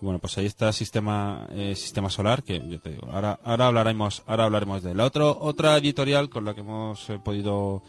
Bueno, 0.00 0.18
pues 0.18 0.36
ahí 0.36 0.46
está 0.46 0.72
Sistema, 0.72 1.46
eh, 1.52 1.76
Sistema 1.76 2.10
Solar, 2.10 2.42
que 2.42 2.60
yo 2.68 2.80
te 2.80 2.90
digo, 2.90 3.06
ahora, 3.12 3.38
ahora 3.44 3.68
hablaremos, 3.68 4.24
ahora 4.26 4.46
hablaremos 4.46 4.82
de 4.82 4.90
él. 4.90 4.96
La 4.96 5.04
otro, 5.04 5.38
otra 5.40 5.76
editorial 5.76 6.28
con 6.28 6.44
la 6.44 6.54
que 6.54 6.60
hemos 6.60 7.08
eh, 7.08 7.20
podido, 7.22 7.84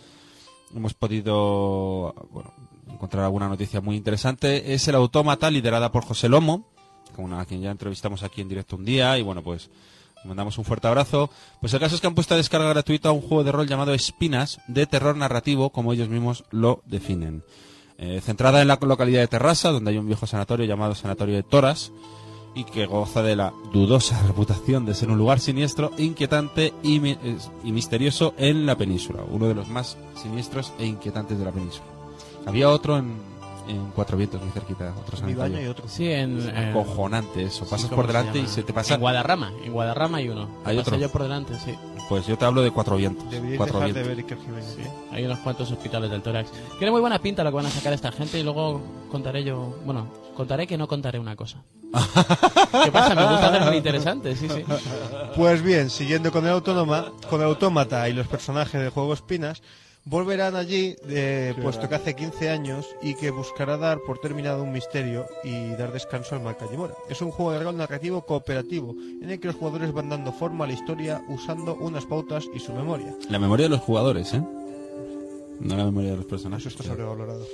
hemos 0.75 0.93
podido, 0.93 2.13
bueno, 2.29 2.53
encontrar 2.87 3.23
alguna 3.23 3.47
noticia 3.47 3.81
muy 3.81 3.95
interesante 3.95 4.75
es 4.75 4.87
el 4.87 4.93
Autómata, 4.93 5.49
liderada 5.49 5.91
por 5.91 6.05
José 6.05 6.29
Lomo, 6.29 6.67
con 7.15 7.33
a 7.33 7.45
quien 7.45 7.61
ya 7.61 7.71
entrevistamos 7.71 8.21
aquí 8.21 8.41
en 8.41 8.49
directo 8.49 8.75
un 8.75 8.85
día, 8.85 9.17
y 9.17 9.23
bueno, 9.23 9.41
pues 9.41 9.71
mandamos 10.25 10.57
un 10.57 10.65
fuerte 10.65 10.87
abrazo. 10.87 11.29
Pues 11.59 11.73
el 11.73 11.79
caso 11.79 11.95
es 11.95 12.01
que 12.01 12.07
han 12.07 12.15
puesto 12.15 12.33
a 12.33 12.37
descarga 12.37 12.69
gratuita 12.69 13.11
un 13.11 13.21
juego 13.21 13.43
de 13.43 13.51
rol 13.51 13.67
llamado 13.67 13.93
Espinas, 13.93 14.59
de 14.67 14.85
terror 14.85 15.15
narrativo, 15.15 15.71
como 15.71 15.93
ellos 15.93 16.09
mismos 16.09 16.43
lo 16.51 16.81
definen. 16.85 17.43
Eh, 17.97 18.21
centrada 18.21 18.61
en 18.61 18.67
la 18.67 18.79
localidad 18.81 19.21
de 19.21 19.27
Terrassa, 19.27 19.71
donde 19.71 19.91
hay 19.91 19.97
un 19.97 20.07
viejo 20.07 20.25
sanatorio 20.25 20.65
llamado 20.65 20.95
Sanatorio 20.95 21.35
de 21.35 21.43
Toras, 21.43 21.91
y 22.55 22.65
que 22.65 22.85
goza 22.85 23.23
de 23.23 23.35
la 23.35 23.53
dudosa 23.71 24.21
reputación 24.27 24.85
de 24.85 24.93
ser 24.93 25.09
un 25.09 25.17
lugar 25.17 25.39
siniestro, 25.39 25.91
inquietante 25.97 26.73
y, 26.83 26.95
y 27.63 27.71
misterioso 27.71 28.33
en 28.37 28.65
la 28.65 28.77
península, 28.77 29.23
uno 29.29 29.47
de 29.47 29.55
los 29.55 29.67
más 29.67 29.97
siniestros 30.21 30.73
e 30.79 30.85
inquietantes 30.85 31.37
de 31.39 31.45
la 31.45 31.51
península. 31.51 31.85
Había 32.45 32.69
otro 32.69 32.97
en, 32.97 33.32
en 33.67 33.91
Cuatro 33.91 34.17
Vientos, 34.17 34.41
muy 34.41 34.51
cerquita, 34.51 34.93
otro 34.99 35.17
Mi 35.25 35.33
baño 35.33 35.53
y 35.53 35.63
sanatorio. 35.63 35.71
otro. 35.71 35.87
Sí, 35.87 36.11
en... 36.11 36.39
eh, 36.49 36.69
Acojonante 36.69 37.43
eso, 37.43 37.65
pasas 37.65 37.89
¿cómo 37.89 37.95
por 38.01 38.05
se 38.05 38.17
delante 38.17 38.39
y 38.39 38.47
se 38.47 38.63
te 38.63 38.73
pasa... 38.73 38.95
En 38.95 38.99
Guadarrama, 39.01 39.51
en 39.63 39.71
Guadarrama 39.73 40.17
hay 40.17 40.29
uno. 40.29 40.49
Hay 40.65 40.77
otro. 40.77 40.97
yo 40.97 41.09
por 41.09 41.23
delante, 41.23 41.53
sí. 41.59 41.75
Pues 42.09 42.27
yo 42.27 42.37
te 42.37 42.45
hablo 42.45 42.61
de 42.61 42.71
Cuatro 42.71 42.97
Vientos. 42.97 43.29
Deberíais 43.29 43.57
Cuatro 43.57 43.79
dejar 43.79 43.93
de 43.93 44.03
ver 44.03 44.17
Iker 44.17 44.37
Jiménez. 44.37 44.73
Sí, 44.75 44.83
hay 45.11 45.25
unos 45.25 45.39
cuantos 45.39 45.71
hospitales 45.71 46.11
del 46.11 46.21
tórax. 46.21 46.51
Tiene 46.77 46.91
muy 46.91 47.01
buena 47.01 47.19
pinta 47.19 47.43
lo 47.43 47.49
que 47.51 47.55
van 47.55 47.65
a 47.65 47.69
sacar 47.71 47.93
esta 47.93 48.11
gente 48.11 48.39
y 48.39 48.43
luego 48.43 48.81
contaré 49.11 49.43
yo... 49.43 49.77
Bueno, 49.85 50.07
contaré 50.35 50.67
que 50.67 50.77
no 50.77 50.87
contaré 50.87 51.19
una 51.19 51.35
cosa. 51.35 51.63
¿Qué 52.83 52.91
pasa? 52.91 53.15
Me 53.15 53.21
gusta 53.23 53.47
hacer 53.49 53.61
muy 53.65 53.77
interesante, 53.77 54.35
sí, 54.35 54.49
sí. 54.49 54.63
Pues 55.35 55.61
bien, 55.61 55.89
siguiendo 55.89 56.31
con 56.31 56.43
el 56.45 56.51
autónoma, 56.51 57.11
con 57.29 57.39
el 57.41 57.47
autómata 57.47 58.09
y 58.09 58.13
los 58.13 58.27
personajes 58.27 58.81
del 58.81 58.89
juego 58.89 59.13
Espinas, 59.13 59.61
volverán 60.05 60.55
allí, 60.55 60.95
eh, 61.07 61.53
puesto 61.61 61.87
que 61.87 61.95
hace 61.95 62.15
15 62.15 62.49
años, 62.49 62.95
y 63.01 63.15
que 63.15 63.31
buscará 63.31 63.77
dar 63.77 63.99
por 64.05 64.19
terminado 64.19 64.63
un 64.63 64.71
misterio 64.71 65.25
y 65.43 65.69
dar 65.71 65.91
descanso 65.91 66.35
al 66.35 66.41
mal 66.41 66.57
Callimora. 66.57 66.93
Es 67.09 67.21
un 67.21 67.31
juego 67.31 67.51
de 67.51 67.63
rol 67.63 67.77
narrativo 67.77 68.25
cooperativo, 68.25 68.95
en 69.21 69.29
el 69.29 69.39
que 69.39 69.47
los 69.47 69.55
jugadores 69.55 69.93
van 69.93 70.09
dando 70.09 70.31
forma 70.31 70.65
a 70.65 70.67
la 70.67 70.73
historia 70.73 71.23
usando 71.29 71.75
unas 71.75 72.05
pautas 72.05 72.45
y 72.53 72.59
su 72.59 72.73
memoria. 72.73 73.15
La 73.29 73.39
memoria 73.39 73.65
de 73.65 73.69
los 73.69 73.81
jugadores, 73.81 74.33
¿eh? 74.33 74.43
No 75.59 75.77
la 75.77 75.85
memoria 75.85 76.11
de 76.11 76.17
los 76.17 76.25
personajes. 76.25 76.65
Eso 76.65 76.81
está 76.81 76.91
sobrevalorado. 76.91 77.45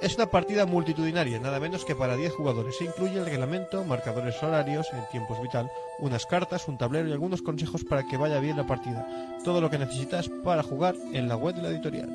Es 0.00 0.14
una 0.16 0.26
partida 0.26 0.64
multitudinaria, 0.64 1.40
nada 1.40 1.58
menos 1.58 1.84
que 1.84 1.96
para 1.96 2.16
10 2.16 2.32
jugadores. 2.32 2.76
Se 2.76 2.84
incluye 2.84 3.18
el 3.18 3.24
reglamento, 3.24 3.84
marcadores 3.84 4.40
horarios, 4.42 4.86
el 4.92 5.08
tiempo 5.10 5.34
es 5.34 5.42
vital, 5.42 5.70
unas 5.98 6.24
cartas, 6.26 6.68
un 6.68 6.78
tablero 6.78 7.08
y 7.08 7.12
algunos 7.12 7.42
consejos 7.42 7.84
para 7.84 8.06
que 8.06 8.16
vaya 8.16 8.38
bien 8.38 8.56
la 8.56 8.66
partida. 8.66 9.06
Todo 9.44 9.60
lo 9.60 9.70
que 9.70 9.78
necesitas 9.78 10.28
para 10.44 10.62
jugar 10.62 10.94
en 11.12 11.28
la 11.28 11.36
web 11.36 11.54
de 11.54 11.62
la 11.62 11.68
editorial. 11.70 12.08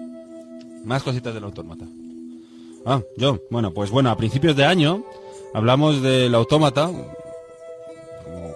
Más 0.85 1.03
cositas 1.03 1.33
del 1.33 1.43
autómata. 1.43 1.85
Ah, 2.85 3.01
yo, 3.17 3.39
bueno, 3.49 3.71
pues 3.71 3.91
bueno, 3.91 4.09
a 4.09 4.17
principios 4.17 4.55
de 4.55 4.65
año 4.65 5.03
Hablamos 5.53 6.01
del 6.01 6.33
autómata, 6.33 6.89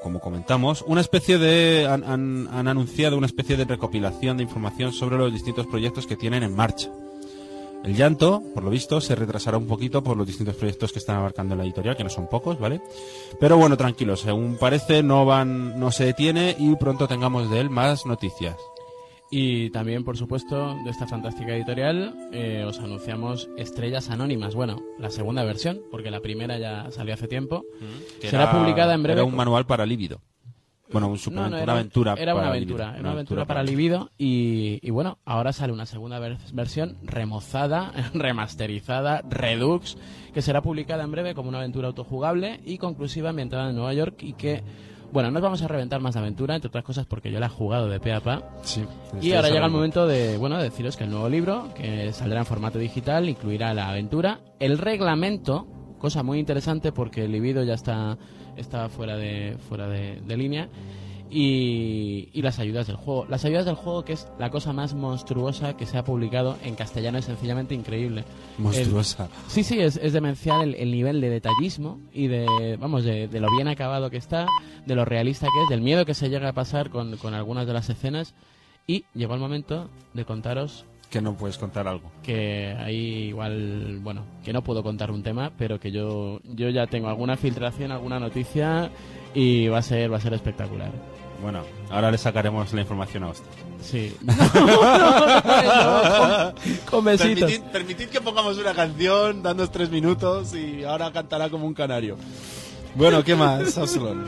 como, 0.02 0.20
comentamos, 0.20 0.84
una 0.88 1.00
especie 1.00 1.38
de 1.38 1.86
han 1.86 2.68
anunciado 2.68 3.18
una 3.18 3.28
especie 3.28 3.56
de 3.56 3.66
recopilación 3.66 4.38
de 4.38 4.44
información 4.44 4.92
sobre 4.94 5.20
los 5.20 5.32
distintos 5.32 5.68
proyectos 5.68 6.08
que 6.08 6.16
tienen 6.16 6.42
en 6.42 6.56
marcha. 6.56 6.90
El 7.84 7.96
llanto, 7.96 8.44
por 8.54 8.64
lo 8.64 8.70
visto, 8.70 9.00
se 9.00 9.16
retrasará 9.16 9.58
un 9.58 9.68
poquito 9.68 10.04
por 10.04 10.18
los 10.18 10.28
distintos 10.28 10.56
proyectos 10.56 10.92
que 10.92 11.00
están 11.00 11.18
abarcando 11.18 11.56
la 11.56 11.64
editorial, 11.64 11.96
que 11.96 12.04
no 12.04 12.10
son 12.10 12.28
pocos, 12.28 12.60
¿vale? 12.60 12.82
Pero 13.40 13.58
bueno, 13.58 13.78
tranquilos, 13.78 14.22
según 14.22 14.58
parece, 14.58 15.04
no 15.04 15.26
van, 15.26 15.80
no 15.80 15.92
se 15.92 16.06
detiene 16.06 16.56
y 16.60 16.76
pronto 16.76 17.08
tengamos 17.08 17.50
de 17.50 17.62
él 17.62 17.70
más 17.70 18.06
noticias. 18.06 18.58
Y 19.30 19.70
también, 19.72 20.04
por 20.06 20.16
supuesto, 20.16 20.76
de 20.86 20.90
esta 20.90 21.06
fantástica 21.06 21.54
editorial, 21.54 22.16
eh, 22.32 22.64
os 22.66 22.80
anunciamos 22.80 23.50
Estrellas 23.58 24.10
Anónimas. 24.10 24.56
Bueno, 24.56 24.82
la 25.00 25.10
segunda 25.10 25.44
versión, 25.44 25.82
porque 25.92 26.12
la 26.12 26.22
primera 26.22 26.58
ya 26.58 26.90
salió 26.92 27.14
hace 27.14 27.28
tiempo. 27.28 27.66
Que 28.22 28.30
Será 28.30 28.52
publicada 28.52 28.94
en 28.94 29.04
breve 29.04 29.20
Era 29.20 29.26
un 29.26 29.36
manual 29.36 29.66
para 29.66 29.86
lívido. 29.86 30.22
Bueno, 30.92 31.08
un 31.08 31.14
No, 31.14 31.18
suplemento, 31.20 31.50
no, 31.50 31.56
una 31.56 31.64
era, 31.64 31.74
aventura. 31.74 32.16
Era 32.18 32.34
una 32.36 32.48
aventura, 32.48 32.86
Libido, 32.86 32.94
era 32.94 33.02
una 33.02 33.12
aventura 33.12 33.46
para 33.46 33.64
Libido 33.64 34.10
y, 34.18 34.80
y 34.82 34.90
bueno, 34.92 35.18
ahora 35.26 35.52
sale 35.54 35.74
una 35.74 35.86
segunda 35.86 36.20
ver- 36.20 36.38
versión 36.54 36.98
remozada, 37.04 37.92
remasterizada, 38.14 39.22
redux, 39.30 39.98
que 40.34 40.42
será 40.42 40.62
publicada 40.62 41.04
en 41.04 41.12
breve 41.12 41.34
como 41.36 41.50
una 41.50 41.58
aventura 41.60 41.88
autojugable 41.90 42.60
y 42.66 42.78
conclusiva 42.78 43.30
ambientada 43.32 43.70
en 43.70 43.76
Nueva 43.76 43.94
York 43.94 44.16
y 44.24 44.34
que, 44.34 44.64
bueno, 45.12 45.30
no 45.32 45.38
os 45.40 45.44
vamos 45.44 45.62
a 45.62 45.68
reventar 45.68 46.00
más 46.00 46.14
de 46.14 46.22
aventura, 46.22 46.56
entre 46.56 46.70
otras 46.70 46.84
cosas 46.84 47.06
porque 47.06 47.32
yo 47.32 47.40
la 47.40 47.48
he 47.48 47.50
jugado 47.50 47.90
de 47.90 48.00
pe 48.00 48.14
a 48.14 48.22
pa. 48.22 48.44
Sí. 48.64 48.84
Y 49.22 49.34
ahora 49.34 49.50
llega 49.50 49.66
el 49.66 49.72
momento 49.72 50.08
de, 50.08 50.38
bueno, 50.38 50.58
de 50.58 50.64
deciros 50.64 50.96
que 50.96 51.04
el 51.06 51.10
nuevo 51.10 51.28
libro, 51.30 51.70
que 51.76 52.14
saldrá 52.14 52.40
en 52.40 52.46
formato 52.46 52.80
digital, 52.80 53.28
incluirá 53.28 53.74
la 53.74 53.90
aventura, 53.90 54.40
el 54.60 54.78
reglamento, 54.78 55.68
cosa 55.98 56.24
muy 56.24 56.40
interesante 56.40 56.92
porque 56.92 57.26
el 57.26 57.32
libido 57.32 57.64
ya 57.64 57.74
está, 57.74 58.18
está 58.58 58.90
fuera 58.90 59.16
de, 59.16 59.58
fuera 59.70 59.88
de, 59.88 60.22
de 60.22 60.38
línea, 60.38 60.70
y, 61.30 62.30
y 62.32 62.42
las 62.42 62.58
ayudas 62.58 62.88
del 62.88 62.96
juego. 62.96 63.26
Las 63.30 63.44
ayudas 63.44 63.66
del 63.66 63.76
juego 63.76 64.06
que 64.06 64.14
es 64.14 64.28
la 64.40 64.50
cosa 64.50 64.72
más 64.72 64.94
monstruosa 64.94 65.76
que 65.76 65.86
se 65.86 65.98
ha 65.98 66.04
publicado 66.06 66.58
en 66.64 66.76
castellano, 66.76 67.18
es 67.18 67.26
sencillamente 67.26 67.76
increíble. 67.76 68.24
Monstruosa. 68.58 69.28
Sí, 69.48 69.64
sí, 69.64 69.80
es, 69.80 69.98
es 69.98 70.14
demencial 70.14 70.70
el, 70.70 70.76
el 70.76 70.92
nivel 70.92 71.20
de 71.20 71.30
detallismo 71.30 72.00
y 72.14 72.28
de, 72.28 72.78
vamos, 72.80 73.04
de, 73.04 73.28
de 73.28 73.40
lo 73.42 73.48
bien 73.52 73.68
acabado 73.68 74.10
que 74.10 74.18
está, 74.18 74.46
de 74.86 74.96
lo 74.96 75.04
realista 75.04 75.48
que 75.48 75.64
es, 75.64 75.70
del 75.70 75.82
miedo 75.82 76.06
que 76.06 76.14
se 76.14 76.30
llega 76.30 76.48
a 76.48 76.54
pasar 76.54 76.90
con, 76.90 77.18
con 77.18 77.34
algunas 77.34 77.68
de 77.68 77.74
las 77.74 77.90
escenas. 77.90 78.34
Y 78.90 79.04
llegó 79.14 79.34
el 79.34 79.42
momento 79.42 79.90
de 80.14 80.24
contaros 80.24 80.86
Que 81.10 81.22
no 81.22 81.36
puedes 81.36 81.58
contar 81.58 81.88
algo. 81.88 82.12
que 82.22 82.76
ahí 82.80 83.28
igual, 83.30 84.00
bueno, 84.02 84.24
que 84.44 84.52
no 84.52 84.62
puedo 84.64 84.84
contar 84.84 85.10
un 85.10 85.24
tema, 85.24 85.52
pero 85.58 85.80
que 85.80 85.92
yo, 85.92 86.42
yo 86.44 86.70
ya 86.70 86.88
tengo 86.88 87.08
alguna 87.08 87.38
filtración, 87.38 87.92
alguna 87.92 88.20
noticia 88.20 88.92
y 89.34 89.68
va 89.70 89.78
a 89.78 89.82
ser, 89.82 90.12
va 90.12 90.18
a 90.18 90.22
ser 90.22 90.34
espectacular. 90.34 90.92
Bueno, 91.42 91.62
ahora 91.92 92.10
le 92.12 92.18
sacaremos 92.18 92.74
la 92.74 92.82
información 92.82 93.24
a 93.24 93.30
usted. 93.30 93.46
Sí. 93.82 94.14
con, 95.78 96.54
con 96.90 97.06
besitos. 97.06 97.52
Permitid, 97.52 97.72
permitid 97.72 98.08
que 98.08 98.22
pongamos 98.22 98.58
una 98.58 98.74
canción, 98.74 99.44
dándos 99.44 99.72
tres 99.72 99.90
minutos 99.90 100.54
y 100.56 100.84
ahora 100.84 101.12
cantará 101.12 101.50
como 101.50 101.68
un 101.68 101.74
canario. 101.74 102.18
Bueno, 102.96 103.24
¿qué 103.24 103.36
más, 103.36 103.78
Absalón? 103.78 104.26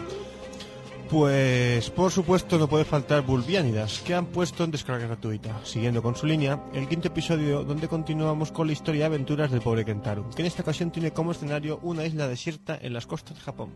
Pues 1.10 1.90
por 1.90 2.12
supuesto 2.12 2.60
no 2.60 2.68
puede 2.68 2.86
faltar 2.86 3.26
Bulbiánidas, 3.26 3.98
que 4.00 4.14
han 4.14 4.28
puesto 4.28 4.64
en 4.64 4.70
descarga 4.70 5.08
gratuita, 5.08 5.60
siguiendo 5.66 6.04
con 6.04 6.16
su 6.16 6.28
línea, 6.28 6.64
el 6.72 6.88
quinto 6.88 7.08
episodio 7.08 7.64
donde 7.64 7.88
continuamos 7.88 8.52
con 8.52 8.68
la 8.68 8.74
historia 8.74 9.00
y 9.00 9.04
aventuras 9.06 9.50
del 9.50 9.62
pobre 9.62 9.86
Kentaro, 9.86 10.30
que 10.30 10.44
en 10.44 10.46
esta 10.46 10.62
ocasión 10.62 10.92
tiene 10.92 11.12
como 11.12 11.32
escenario 11.32 11.80
una 11.82 12.06
isla 12.06 12.28
desierta 12.28 12.78
en 12.80 12.94
las 12.94 13.08
costas 13.08 13.38
de 13.38 13.42
Japón. 13.42 13.72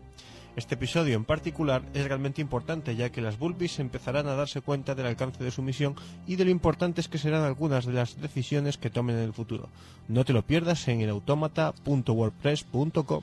Este 0.54 0.76
episodio 0.76 1.16
en 1.16 1.24
particular 1.24 1.82
es 1.92 2.06
realmente 2.06 2.40
importante 2.40 2.94
ya 2.94 3.10
que 3.10 3.20
las 3.20 3.36
Bulbis 3.36 3.80
empezarán 3.80 4.28
a 4.28 4.36
darse 4.36 4.60
cuenta 4.60 4.94
del 4.94 5.06
alcance 5.06 5.42
de 5.42 5.50
su 5.50 5.62
misión 5.62 5.96
y 6.28 6.36
de 6.36 6.44
lo 6.44 6.52
importantes 6.52 7.08
que 7.08 7.18
serán 7.18 7.42
algunas 7.42 7.84
de 7.84 7.94
las 7.94 8.20
decisiones 8.20 8.78
que 8.78 8.90
tomen 8.90 9.16
en 9.16 9.24
el 9.24 9.32
futuro. 9.32 9.70
No 10.06 10.24
te 10.24 10.32
lo 10.32 10.42
pierdas 10.42 10.86
en 10.86 11.00
elautomata.wordpress.com. 11.00 13.22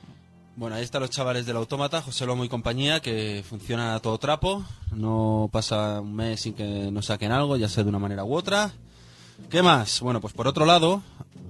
Bueno, 0.54 0.76
ahí 0.76 0.82
están 0.82 1.00
los 1.00 1.08
chavales 1.08 1.46
del 1.46 1.56
autómata, 1.56 2.02
José 2.02 2.26
Lomo 2.26 2.44
y 2.44 2.48
compañía, 2.48 3.00
que 3.00 3.42
funcionan 3.48 3.94
a 3.94 4.00
todo 4.00 4.18
trapo. 4.18 4.62
No 4.94 5.48
pasa 5.50 6.00
un 6.02 6.14
mes 6.14 6.42
sin 6.42 6.52
que 6.52 6.90
nos 6.90 7.06
saquen 7.06 7.32
algo, 7.32 7.56
ya 7.56 7.70
sea 7.70 7.84
de 7.84 7.88
una 7.88 7.98
manera 7.98 8.22
u 8.22 8.34
otra. 8.34 8.70
¿Qué 9.48 9.62
más? 9.62 10.00
Bueno, 10.02 10.20
pues 10.20 10.34
por 10.34 10.46
otro 10.46 10.66
lado, 10.66 11.02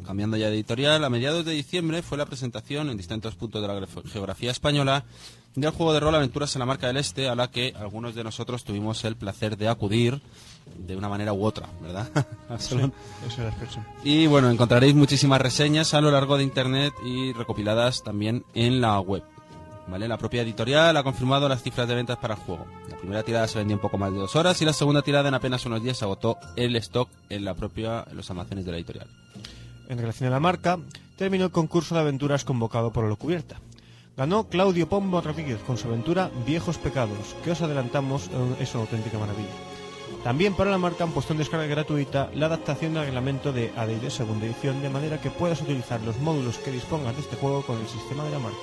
cambiando 0.07 0.37
ya 0.37 0.51
de 0.51 0.55
editorial, 0.55 1.03
a 1.03 1.11
mediados 1.11 1.45
de 1.45 1.53
diciembre 1.53 2.03
fue 2.03 2.17
la 2.17 2.27
presentación 2.27 2.91
en 2.91 2.97
distintos 2.97 3.35
puntos 3.35 3.61
de 3.61 3.67
la 3.67 3.87
geografía 4.07 4.53
española 4.53 5.05
del 5.57 5.71
juego 5.71 5.93
de 5.93 6.01
rol 6.01 6.15
Aventuras 6.15 6.55
en 6.55 6.61
la 6.61 6.67
Marca 6.67 6.87
del 6.87 6.97
Este, 6.97 7.29
a 7.29 7.35
la 7.35 7.51
que 7.51 7.75
algunos 7.77 8.15
de 8.15 8.23
nosotros 8.23 8.63
tuvimos 8.63 9.05
el 9.05 9.17
placer 9.17 9.57
de 9.57 9.69
acudir 9.69 10.23
de 10.77 10.97
una 10.97 11.09
manera 11.09 11.33
u 11.33 11.45
otra, 11.45 11.69
¿verdad? 11.81 12.09
Es 12.57 12.73
la 12.73 13.49
expresión. 13.49 13.87
Y 14.05 14.27
bueno, 14.27 14.51
encontraréis 14.51 14.95
muchísimas 14.95 15.41
reseñas 15.41 15.95
a 15.95 16.01
lo 16.01 16.11
largo 16.11 16.37
de 16.37 16.45
internet 16.45 16.93
y 17.05 17.33
recopiladas 17.33 18.03
también 18.03 18.45
en 18.55 18.81
la 18.81 18.99
web. 19.01 19.23
¿Vale? 19.89 20.07
La 20.07 20.17
propia 20.17 20.43
editorial 20.43 20.97
ha 20.97 21.03
confirmado 21.03 21.49
las 21.49 21.63
cifras 21.63 21.89
de 21.89 21.95
ventas 21.95 22.17
para 22.19 22.35
el 22.35 22.41
juego. 22.41 22.67
La 22.89 22.97
primera 22.97 23.23
tirada 23.23 23.49
se 23.49 23.59
vendió 23.59 23.75
en 23.75 23.81
poco 23.81 23.99
más 23.99 24.13
de 24.13 24.19
dos 24.19 24.37
horas 24.37 24.61
y 24.63 24.65
la 24.65 24.73
segunda 24.73 25.03
tirada 25.03 25.29
en 25.29 25.35
apenas 25.35 25.67
unos 25.67 25.83
días 25.83 25.99
se 25.99 26.05
agotó 26.05 26.39
el 26.57 26.77
stock 26.77 27.09
en 27.29 27.45
la 27.45 27.55
propia 27.55 28.05
en 28.09 28.17
los 28.17 28.31
almacenes 28.31 28.65
de 28.65 28.71
la 28.71 28.77
editorial. 28.79 29.09
En 29.89 29.99
relación 29.99 30.29
a 30.29 30.33
la 30.33 30.41
marca, 30.41 30.79
terminó 31.17 31.45
el 31.47 31.51
concurso 31.51 31.95
de 31.95 32.01
aventuras 32.01 32.45
convocado 32.45 32.93
por 32.93 33.05
Lo 33.05 33.17
Cubierta. 33.17 33.57
Ganó 34.17 34.49
Claudio 34.49 34.89
Pombo 34.89 35.21
Rodríguez 35.21 35.59
con 35.67 35.77
su 35.77 35.89
aventura 35.89 36.31
Viejos 36.47 36.79
Pecados, 36.79 37.35
que 37.45 37.51
os 37.51 37.63
adelantamos 37.63 38.29
eh, 38.29 38.57
es 38.61 38.75
una 38.75 38.85
auténtica 38.85 39.19
maravilla. 39.19 39.72
También 40.25 40.55
para 40.55 40.71
la 40.71 40.79
marca 40.79 41.05
han 41.05 41.13
puesto 41.13 41.33
en 41.33 41.39
descarga 41.39 41.67
gratuita 41.67 42.31
la 42.35 42.47
adaptación 42.47 42.95
del 42.95 43.07
reglamento 43.07 43.53
de 43.53 43.73
AD&D 43.77 44.11
segunda 44.11 44.47
edición, 44.47 44.81
de 44.81 44.91
manera 44.91 45.21
que 45.21 45.31
puedas 45.31 45.61
utilizar 45.61 46.01
los 46.03 46.19
módulos 46.19 46.59
que 46.59 46.71
dispongas 46.71 47.17
de 47.17 47.23
este 47.23 47.37
juego 47.37 47.63
con 47.63 47.79
el 47.81 47.87
sistema 47.89 48.25
de 48.25 48.31
la 48.31 48.39
marca. 48.39 48.59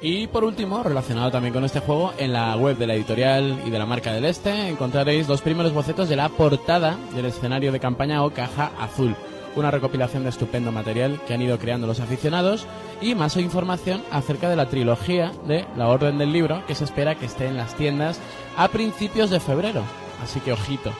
Y 0.00 0.28
por 0.28 0.44
último, 0.44 0.82
relacionado 0.82 1.30
también 1.30 1.52
con 1.52 1.64
este 1.64 1.80
juego, 1.80 2.12
en 2.18 2.32
la 2.32 2.56
web 2.56 2.76
de 2.76 2.86
la 2.86 2.94
editorial 2.94 3.62
y 3.66 3.70
de 3.70 3.78
la 3.78 3.86
marca 3.86 4.12
del 4.12 4.24
Este 4.24 4.68
encontraréis 4.68 5.26
los 5.26 5.42
primeros 5.42 5.72
bocetos 5.72 6.08
de 6.08 6.14
la 6.14 6.28
portada 6.28 6.96
del 7.14 7.26
escenario 7.26 7.72
de 7.72 7.80
campaña 7.80 8.24
o 8.24 8.30
caja 8.30 8.70
azul. 8.78 9.16
Una 9.56 9.72
recopilación 9.72 10.22
de 10.22 10.28
estupendo 10.28 10.70
material 10.70 11.20
que 11.26 11.34
han 11.34 11.42
ido 11.42 11.58
creando 11.58 11.88
los 11.88 11.98
aficionados 11.98 12.66
y 13.00 13.16
más 13.16 13.36
información 13.36 14.04
acerca 14.12 14.48
de 14.48 14.54
la 14.54 14.68
trilogía 14.68 15.32
de 15.48 15.66
La 15.76 15.88
Orden 15.88 16.18
del 16.18 16.32
Libro 16.32 16.62
que 16.68 16.76
se 16.76 16.84
espera 16.84 17.16
que 17.16 17.26
esté 17.26 17.46
en 17.46 17.56
las 17.56 17.74
tiendas 17.74 18.20
a 18.56 18.68
principios 18.68 19.30
de 19.30 19.40
febrero. 19.40 19.82
Así 20.22 20.40
que 20.40 20.52
ojito. 20.52 20.92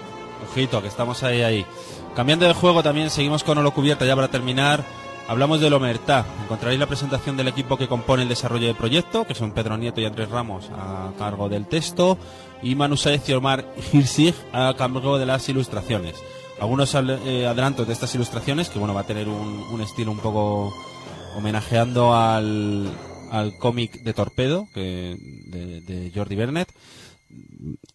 Ojito, 0.51 0.81
que 0.83 0.89
estamos 0.89 1.23
ahí, 1.23 1.43
ahí. 1.43 1.67
Cambiando 2.15 2.47
de 2.47 2.55
juego 2.55 2.83
también, 2.83 3.11
seguimos 3.11 3.43
con 3.45 3.59
Olo 3.59 3.73
Cubierta 3.73 4.05
ya 4.05 4.15
para 4.15 4.29
terminar. 4.29 4.85
Hablamos 5.29 5.61
del 5.61 5.75
Omertá. 5.75 6.25
Encontraréis 6.43 6.81
la 6.81 6.87
presentación 6.87 7.37
del 7.37 7.49
equipo 7.49 7.77
que 7.77 7.87
compone 7.89 8.23
el 8.23 8.29
desarrollo 8.29 8.67
del 8.67 8.77
proyecto, 8.77 9.27
que 9.27 9.35
son 9.35 9.53
Pedro 9.53 9.77
Nieto 9.77 10.01
y 10.01 10.07
Andrés 10.07 10.31
Ramos 10.31 10.71
a 10.75 11.11
cargo 11.19 11.49
del 11.49 11.67
texto, 11.67 12.17
y 12.63 12.75
Manu 12.75 12.97
Saez 12.97 13.29
y 13.29 13.35
Omar 13.35 13.67
Hirsig 13.93 14.35
a 14.53 14.73
cargo 14.79 15.19
de 15.19 15.27
las 15.27 15.47
ilustraciones. 15.49 16.15
Algunos 16.61 16.95
al- 16.95 17.21
eh, 17.27 17.47
adelantos 17.47 17.87
de 17.87 17.93
estas 17.93 18.15
ilustraciones, 18.15 18.69
que 18.71 18.79
bueno, 18.79 18.95
va 18.95 19.03
a 19.03 19.07
tener 19.07 19.29
un, 19.29 19.67
un 19.71 19.81
estilo 19.83 20.11
un 20.13 20.19
poco 20.19 20.73
homenajeando 21.37 22.15
al, 22.17 22.91
al 23.31 23.57
cómic 23.59 24.01
de 24.03 24.15
Torpedo, 24.15 24.67
que, 24.73 25.17
de, 25.47 25.81
de 25.83 26.11
Jordi 26.15 26.37
Bernet, 26.37 26.69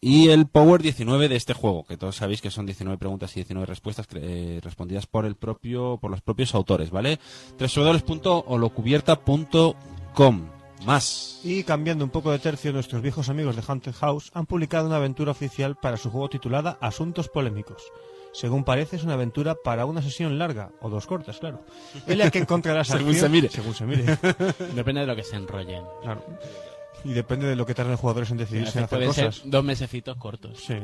y 0.01 0.29
el 0.29 0.47
Power 0.47 0.81
19 0.81 1.27
de 1.29 1.35
este 1.35 1.53
juego, 1.53 1.83
que 1.85 1.97
todos 1.97 2.15
sabéis 2.15 2.41
que 2.41 2.51
son 2.51 2.65
19 2.65 2.97
preguntas 2.97 3.31
y 3.33 3.35
19 3.39 3.65
respuestas 3.65 4.07
eh, 4.15 4.59
respondidas 4.63 5.07
por 5.07 5.25
el 5.25 5.35
propio 5.35 5.97
por 6.01 6.11
los 6.11 6.21
propios 6.21 6.53
autores, 6.55 6.89
¿vale? 6.91 7.19
www.holocubierta.com 7.59 10.45
Más. 10.85 11.39
Y 11.43 11.63
cambiando 11.63 12.03
un 12.05 12.11
poco 12.11 12.31
de 12.31 12.39
tercio, 12.39 12.71
nuestros 12.73 13.01
viejos 13.01 13.29
amigos 13.29 13.55
de 13.55 13.63
Haunted 13.67 13.93
House 13.93 14.29
han 14.33 14.45
publicado 14.45 14.87
una 14.87 14.97
aventura 14.97 15.31
oficial 15.31 15.75
para 15.81 15.97
su 15.97 16.09
juego 16.11 16.29
titulada 16.29 16.77
Asuntos 16.81 17.29
Polémicos. 17.29 17.83
Según 18.33 18.63
parece, 18.63 18.95
es 18.95 19.03
una 19.03 19.13
aventura 19.13 19.55
para 19.63 19.85
una 19.85 20.01
sesión 20.01 20.39
larga, 20.39 20.71
o 20.81 20.89
dos 20.89 21.05
cortas, 21.05 21.37
claro. 21.37 21.63
En 22.07 22.17
la 22.17 22.31
que 22.31 22.39
encontrarás 22.39 22.87
Según 22.97 23.09
acción- 23.09 23.19
se 23.21 23.29
mire. 23.29 23.49
Según 23.49 23.75
se 23.75 23.85
mire, 23.85 24.03
Depende 24.75 25.01
de 25.01 25.07
lo 25.07 25.15
que 25.15 25.21
se 25.23 25.35
enrollen. 25.35 25.83
claro. 26.01 26.23
Y 27.05 27.13
depende 27.13 27.47
de 27.47 27.55
lo 27.55 27.65
que 27.65 27.73
tarden 27.73 27.91
los 27.91 27.99
jugadores 27.99 28.31
en 28.31 28.37
decidirse 28.37 28.77
en 28.79 28.85
hacer 28.85 28.97
Pueden 28.99 29.13
ser 29.13 29.25
cosas. 29.25 29.41
dos 29.45 29.63
mesecitos 29.63 30.15
cortos. 30.17 30.57
Sí. 30.57 30.75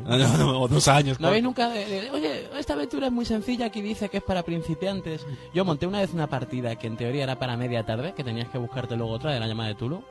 o 0.44 0.68
dos 0.68 0.88
años. 0.88 1.20
¿No 1.20 1.28
habéis 1.30 1.44
nunca 1.44 1.70
de, 1.70 1.86
de, 1.86 2.12
oye, 2.12 2.50
esta 2.58 2.74
aventura 2.74 3.08
es 3.08 3.14
muy 3.14 3.26
sencilla, 3.26 3.68
aquí 3.68 3.82
dice 3.82 4.10
que 4.10 4.18
es 4.18 4.24
para 4.24 4.44
principiantes? 4.44 5.26
Yo 5.54 5.64
monté 5.64 5.88
una 5.88 6.00
vez 6.00 6.14
una 6.14 6.28
partida 6.28 6.76
que 6.76 6.88
en 6.88 6.98
teoría 6.98 7.24
era 7.24 7.40
para 7.40 7.56
media 7.56 7.86
tarde, 7.86 8.14
que 8.16 8.24
tenías 8.24 8.50
que 8.50 8.58
buscarte 8.58 8.98
luego 8.98 9.14
otra 9.14 9.32
de 9.32 9.40
la 9.40 9.48
llamada 9.48 9.70
de 9.70 9.76
Tulu, 9.76 10.04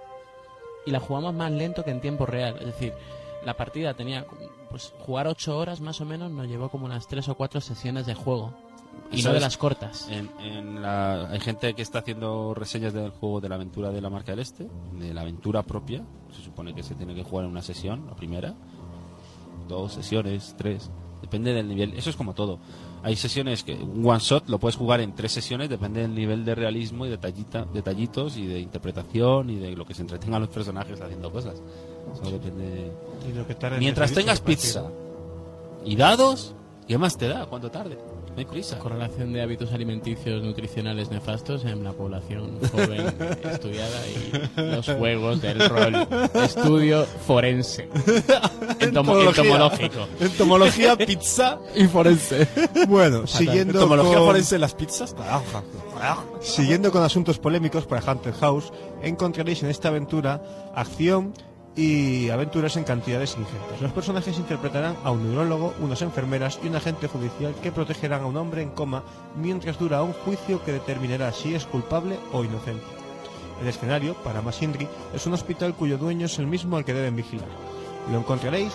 y 0.87 0.91
la 0.91 1.01
jugamos 1.01 1.35
más 1.35 1.53
lento 1.53 1.85
que 1.85 1.91
en 1.91 2.01
tiempo 2.01 2.25
real. 2.25 2.57
Es 2.61 2.67
decir, 2.67 2.95
la 3.45 3.55
partida 3.57 3.93
tenía, 3.95 4.25
pues 4.71 4.95
jugar 5.01 5.27
ocho 5.27 5.59
horas 5.59 5.81
más 5.81 6.01
o 6.01 6.05
menos 6.07 6.31
nos 6.31 6.47
llevó 6.49 6.71
como 6.71 6.87
unas 6.87 7.07
tres 7.07 7.29
o 7.29 7.35
cuatro 7.35 7.61
sesiones 7.61 8.07
de 8.07 8.15
juego. 8.15 8.55
Y 9.11 9.23
no 9.23 9.33
de 9.33 9.41
las 9.41 9.57
cortas. 9.57 10.07
En, 10.11 10.31
en 10.41 10.83
la, 10.83 11.31
hay 11.31 11.41
gente 11.41 11.75
que 11.75 11.83
está 11.83 12.01
haciendo 12.01 12.55
reseñas 12.55 12.93
del 12.93 13.11
juego 13.11 13.41
de 13.41 13.49
la 13.49 13.55
aventura 13.55 13.91
de 13.91 14.01
la 14.01 14.11
marca 14.11 14.33
del 14.33 14.41
Este, 14.41 14.69
de 14.99 15.15
la 15.15 15.23
aventura 15.23 15.63
propia. 15.63 16.03
Se 16.33 16.43
supone 16.43 16.75
que 16.75 16.83
se 16.83 16.95
tiene 16.95 17.15
que 17.15 17.23
jugar 17.23 17.47
en 17.47 17.53
una 17.53 17.63
sesión, 17.63 18.07
la 18.07 18.15
primera. 18.15 18.55
Dos 19.69 19.95
sesiones, 19.95 20.55
tres. 20.57 20.91
Depende 21.21 21.53
del 21.53 21.67
nivel. 21.69 21.95
Eso 21.95 22.11
es 22.11 22.17
como 22.17 22.35
todo. 22.35 22.59
Hay 23.03 23.17
sesiones 23.17 23.65
que 23.65 23.75
un 23.75 24.07
one 24.07 24.19
shot 24.21 24.49
lo 24.49 24.59
puedes 24.59 24.77
jugar 24.77 25.01
en 25.01 25.15
tres 25.15 25.33
sesiones, 25.33 25.69
depende 25.69 26.01
del 26.01 26.15
nivel 26.15 26.45
de 26.45 26.55
realismo 26.55 27.07
y 27.07 27.11
detallita, 27.11 27.65
detallitos 27.73 28.37
y 28.37 28.47
de 28.47 28.61
interpretación 28.61 29.51
y 29.51 29.57
de 29.57 29.75
lo 29.77 29.85
que 29.85 29.95
se 29.95 30.03
entretengan 30.03 30.41
los 30.43 30.51
personajes 30.51 31.01
haciendo 31.01 31.31
cosas. 31.33 31.61
Eso 32.13 32.31
depende. 32.31 32.93
Y 33.29 33.33
lo 33.33 33.47
que 33.47 33.55
tarde 33.55 33.77
en 33.77 33.81
Mientras 33.81 34.13
tengas 34.13 34.41
pizza 34.41 34.83
partido. 34.83 35.83
y 35.85 35.97
dados, 35.97 36.55
¿qué 36.87 36.99
más 36.99 37.17
te 37.17 37.29
da? 37.29 37.47
¿Cuánto 37.47 37.71
tarde? 37.71 37.99
No 38.39 38.43
hay 38.43 38.45
prisa. 38.53 38.79
Correlación 38.79 39.33
de 39.33 39.43
hábitos 39.43 39.73
alimenticios 39.73 40.45
nutricionales 40.45 41.11
nefastos 41.11 41.65
en 41.65 41.83
la 41.83 41.93
población 41.93 42.57
joven 42.71 43.13
estudiada 43.43 44.01
y 44.07 44.61
los 44.77 44.87
juegos 44.87 45.43
del 45.43 45.69
rol. 45.69 46.07
Estudio 46.35 47.05
forense. 47.27 47.89
Entomo- 48.79 49.27
entomológico. 49.29 50.07
Entomología, 50.21 50.97
pizza 50.97 51.59
y 51.75 51.87
forense. 51.89 52.47
Bueno, 52.87 53.27
siguiendo 53.27 53.75
Entomología 53.81 54.19
con, 54.19 54.27
forense 54.27 54.55
en 54.55 54.61
las 54.61 54.75
pizzas. 54.77 55.17
Siguiendo 56.41 56.93
con 56.93 57.03
asuntos 57.03 57.41
polémicos 57.41 57.87
para 57.87 58.13
Hunter 58.13 58.35
House, 58.35 58.73
encontraréis 59.03 59.65
en 59.65 59.71
esta 59.71 59.89
aventura 59.89 60.71
acción 60.77 61.35
y 61.79 62.29
aventuras 62.31 62.77
en 62.77 62.83
cantidades 62.83 63.37
ingentes. 63.39 63.81
Los 63.81 63.93
personajes 63.93 64.37
interpretarán 64.37 64.97
a 65.05 65.13
un 65.13 65.23
neurólogo, 65.23 65.75
unas 65.79 66.03
enfermeras 66.03 66.59
y 66.61 66.67
un 66.67 66.75
agente 66.75 67.07
judicial 67.07 67.55
que 67.63 67.71
protegerán 67.71 68.23
a 68.23 68.27
un 68.27 68.37
hombre 68.37 68.63
en 68.63 68.71
coma 68.71 69.05
mientras 69.41 69.79
dura 69.79 70.03
un 70.03 70.13
juicio 70.13 70.61
que 70.65 70.73
determinará 70.73 71.33
si 71.33 71.55
es 71.55 71.67
culpable 71.67 72.19
o 72.33 72.43
inocente. 72.43 72.83
El 73.63 73.69
escenario, 73.69 74.15
para 74.25 74.43
Masindri, 74.43 74.89
es 75.15 75.25
un 75.27 75.35
hospital 75.35 75.75
cuyo 75.75 75.99
dueño 75.99 76.27
es 76.27 76.41
el 76.41 76.49
mismo 76.49 76.77
al 76.77 76.85
que 76.85 76.95
deben 76.95 77.15
vigilar. 77.15 77.47
Lo 78.11 78.19
encontraréis, 78.19 78.73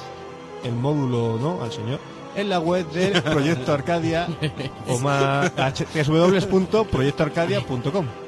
el 0.63 0.74
módulo 0.74 1.38
no, 1.42 1.62
al 1.62 1.74
señor, 1.74 2.00
en 2.38 2.48
la 2.48 2.62
web 2.62 2.89
del 2.92 3.22
Proyecto 3.24 3.74
Arcadia 3.74 4.30
o 4.88 4.98
más 5.00 5.52
www.proyectoarcadia.com. 6.08 8.23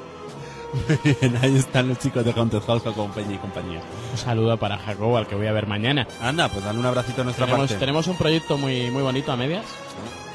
Bien, 1.03 1.38
ahí 1.41 1.55
están 1.57 1.88
los 1.88 1.99
chicos 1.99 2.23
de 2.25 2.31
Haunted 2.33 2.61
House 2.61 2.83
con 2.83 2.93
compañía 2.93 3.35
y 3.35 3.39
compañía. 3.39 3.81
Un 4.11 4.17
saludo 4.17 4.57
para 4.57 4.77
Jacobo, 4.77 5.17
al 5.17 5.27
que 5.27 5.35
voy 5.35 5.47
a 5.47 5.51
ver 5.51 5.67
mañana. 5.67 6.07
Anda, 6.21 6.49
pues 6.49 6.63
dale 6.63 6.79
un 6.79 6.85
abracito 6.85 7.21
a 7.21 7.23
nuestra 7.23 7.45
Tenemos, 7.45 7.67
parte. 7.69 7.79
tenemos 7.79 8.07
un 8.07 8.17
proyecto 8.17 8.57
muy, 8.57 8.91
muy 8.91 9.01
bonito 9.03 9.31
a 9.31 9.35
medias. 9.35 9.65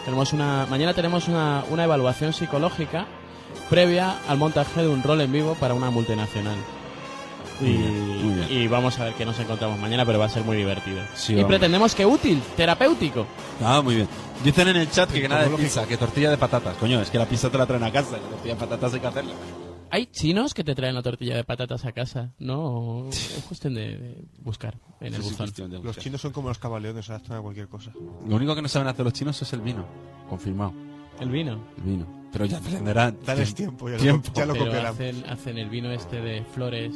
Tenemos 0.05 0.33
una, 0.33 0.67
mañana 0.71 0.95
tenemos 0.95 1.29
una, 1.29 1.63
una 1.71 1.85
evaluación 1.85 2.33
psicológica 2.33 3.07
previa 3.69 4.17
al 4.29 4.39
montaje 4.39 4.81
de 4.83 4.89
un 4.89 5.03
rol 5.03 5.21
en 5.21 5.33
vivo 5.33 5.55
para 5.61 5.75
una 5.75 5.91
multinacional. 5.91 6.57
Y, 7.61 7.65
Muy 7.65 7.73
bien, 7.77 8.27
muy 8.27 8.35
bien. 8.35 8.47
y 8.63 8.69
vamos 8.69 8.99
a 8.99 9.05
ver 9.05 9.13
qué 9.15 9.27
nos 9.27 9.39
encontramos 9.39 9.79
mañana, 9.79 10.07
pero 10.07 10.19
va 10.19 10.25
a 10.25 10.29
ser 10.31 10.45
muy 10.45 10.57
divertido. 10.57 11.03
Sí, 11.15 11.33
y 11.35 11.37
vamos. 11.37 11.49
pretendemos 11.49 11.95
que 11.95 12.07
útil, 12.07 12.41
terapéutico. 12.57 13.27
Ah, 13.63 13.83
muy 13.85 13.97
bien. 13.97 14.09
Dicen 14.43 14.69
en 14.69 14.77
el 14.77 14.91
chat 14.91 15.11
que, 15.11 15.21
que 15.21 15.29
nada 15.29 15.45
de 15.45 15.51
pizza, 15.51 15.87
que 15.87 15.99
tortilla 15.99 16.31
de 16.31 16.39
patatas. 16.39 16.77
Coño, 16.79 17.03
es 17.03 17.11
que 17.11 17.19
la 17.19 17.27
pizza 17.27 17.51
te 17.51 17.59
la 17.59 17.67
traen 17.67 17.85
a 17.85 17.93
casa, 17.93 18.17
y 18.17 18.23
la 18.23 18.29
tortilla 18.29 18.55
de 18.55 18.61
patatas 18.61 18.95
hay 18.95 19.01
que 19.01 19.07
hacerla. 19.07 19.33
Hay 19.91 20.07
chinos 20.07 20.55
que 20.55 20.63
te 20.65 20.75
traen 20.75 20.95
la 20.95 21.03
tortilla 21.03 21.37
de 21.37 21.45
patatas 21.45 21.85
a 21.85 21.93
casa. 21.93 22.33
No, 22.39 23.09
es 23.11 23.45
cuestión 23.49 23.75
de, 23.75 23.97
de 23.99 24.25
buscar 24.41 24.79
en 25.01 25.15
el 25.15 25.23
Sí, 25.23 25.31
buzón. 25.31 25.83
Los 25.83 25.99
chinos 25.99 26.21
son 26.21 26.33
como 26.33 26.49
los 26.49 26.59
camaleones, 26.59 27.07
se 27.07 27.13
adaptan 27.13 27.39
a 27.39 27.41
cualquier 27.43 27.69
cosa. 27.69 27.93
Lo 28.27 28.37
único 28.37 28.55
que 28.55 28.63
no 28.63 28.69
saben 28.69 28.89
hacer 28.89 29.05
los 29.05 29.15
chinos 29.15 29.41
es 29.43 29.53
el 29.53 29.61
vino. 29.61 29.85
Confirmado. 30.29 30.73
El 31.19 31.31
vino. 31.31 31.61
El 31.79 31.83
vino. 31.83 32.07
Pero 32.33 32.45
ya 32.45 32.59
aprenderán. 32.59 33.19
Dales 33.27 33.55
tiempo, 33.55 33.89
ya 33.89 33.97
lo, 33.97 34.03
Tiempo. 34.03 34.33
ya 34.37 34.47
lo 34.47 34.53
Pero 34.53 34.65
copiarán. 34.67 34.93
hacen, 34.93 35.25
hacen 35.29 35.59
el 35.59 35.69
vino 35.69 35.91
este 35.91 36.21
de 36.21 36.45
flores. 36.45 36.95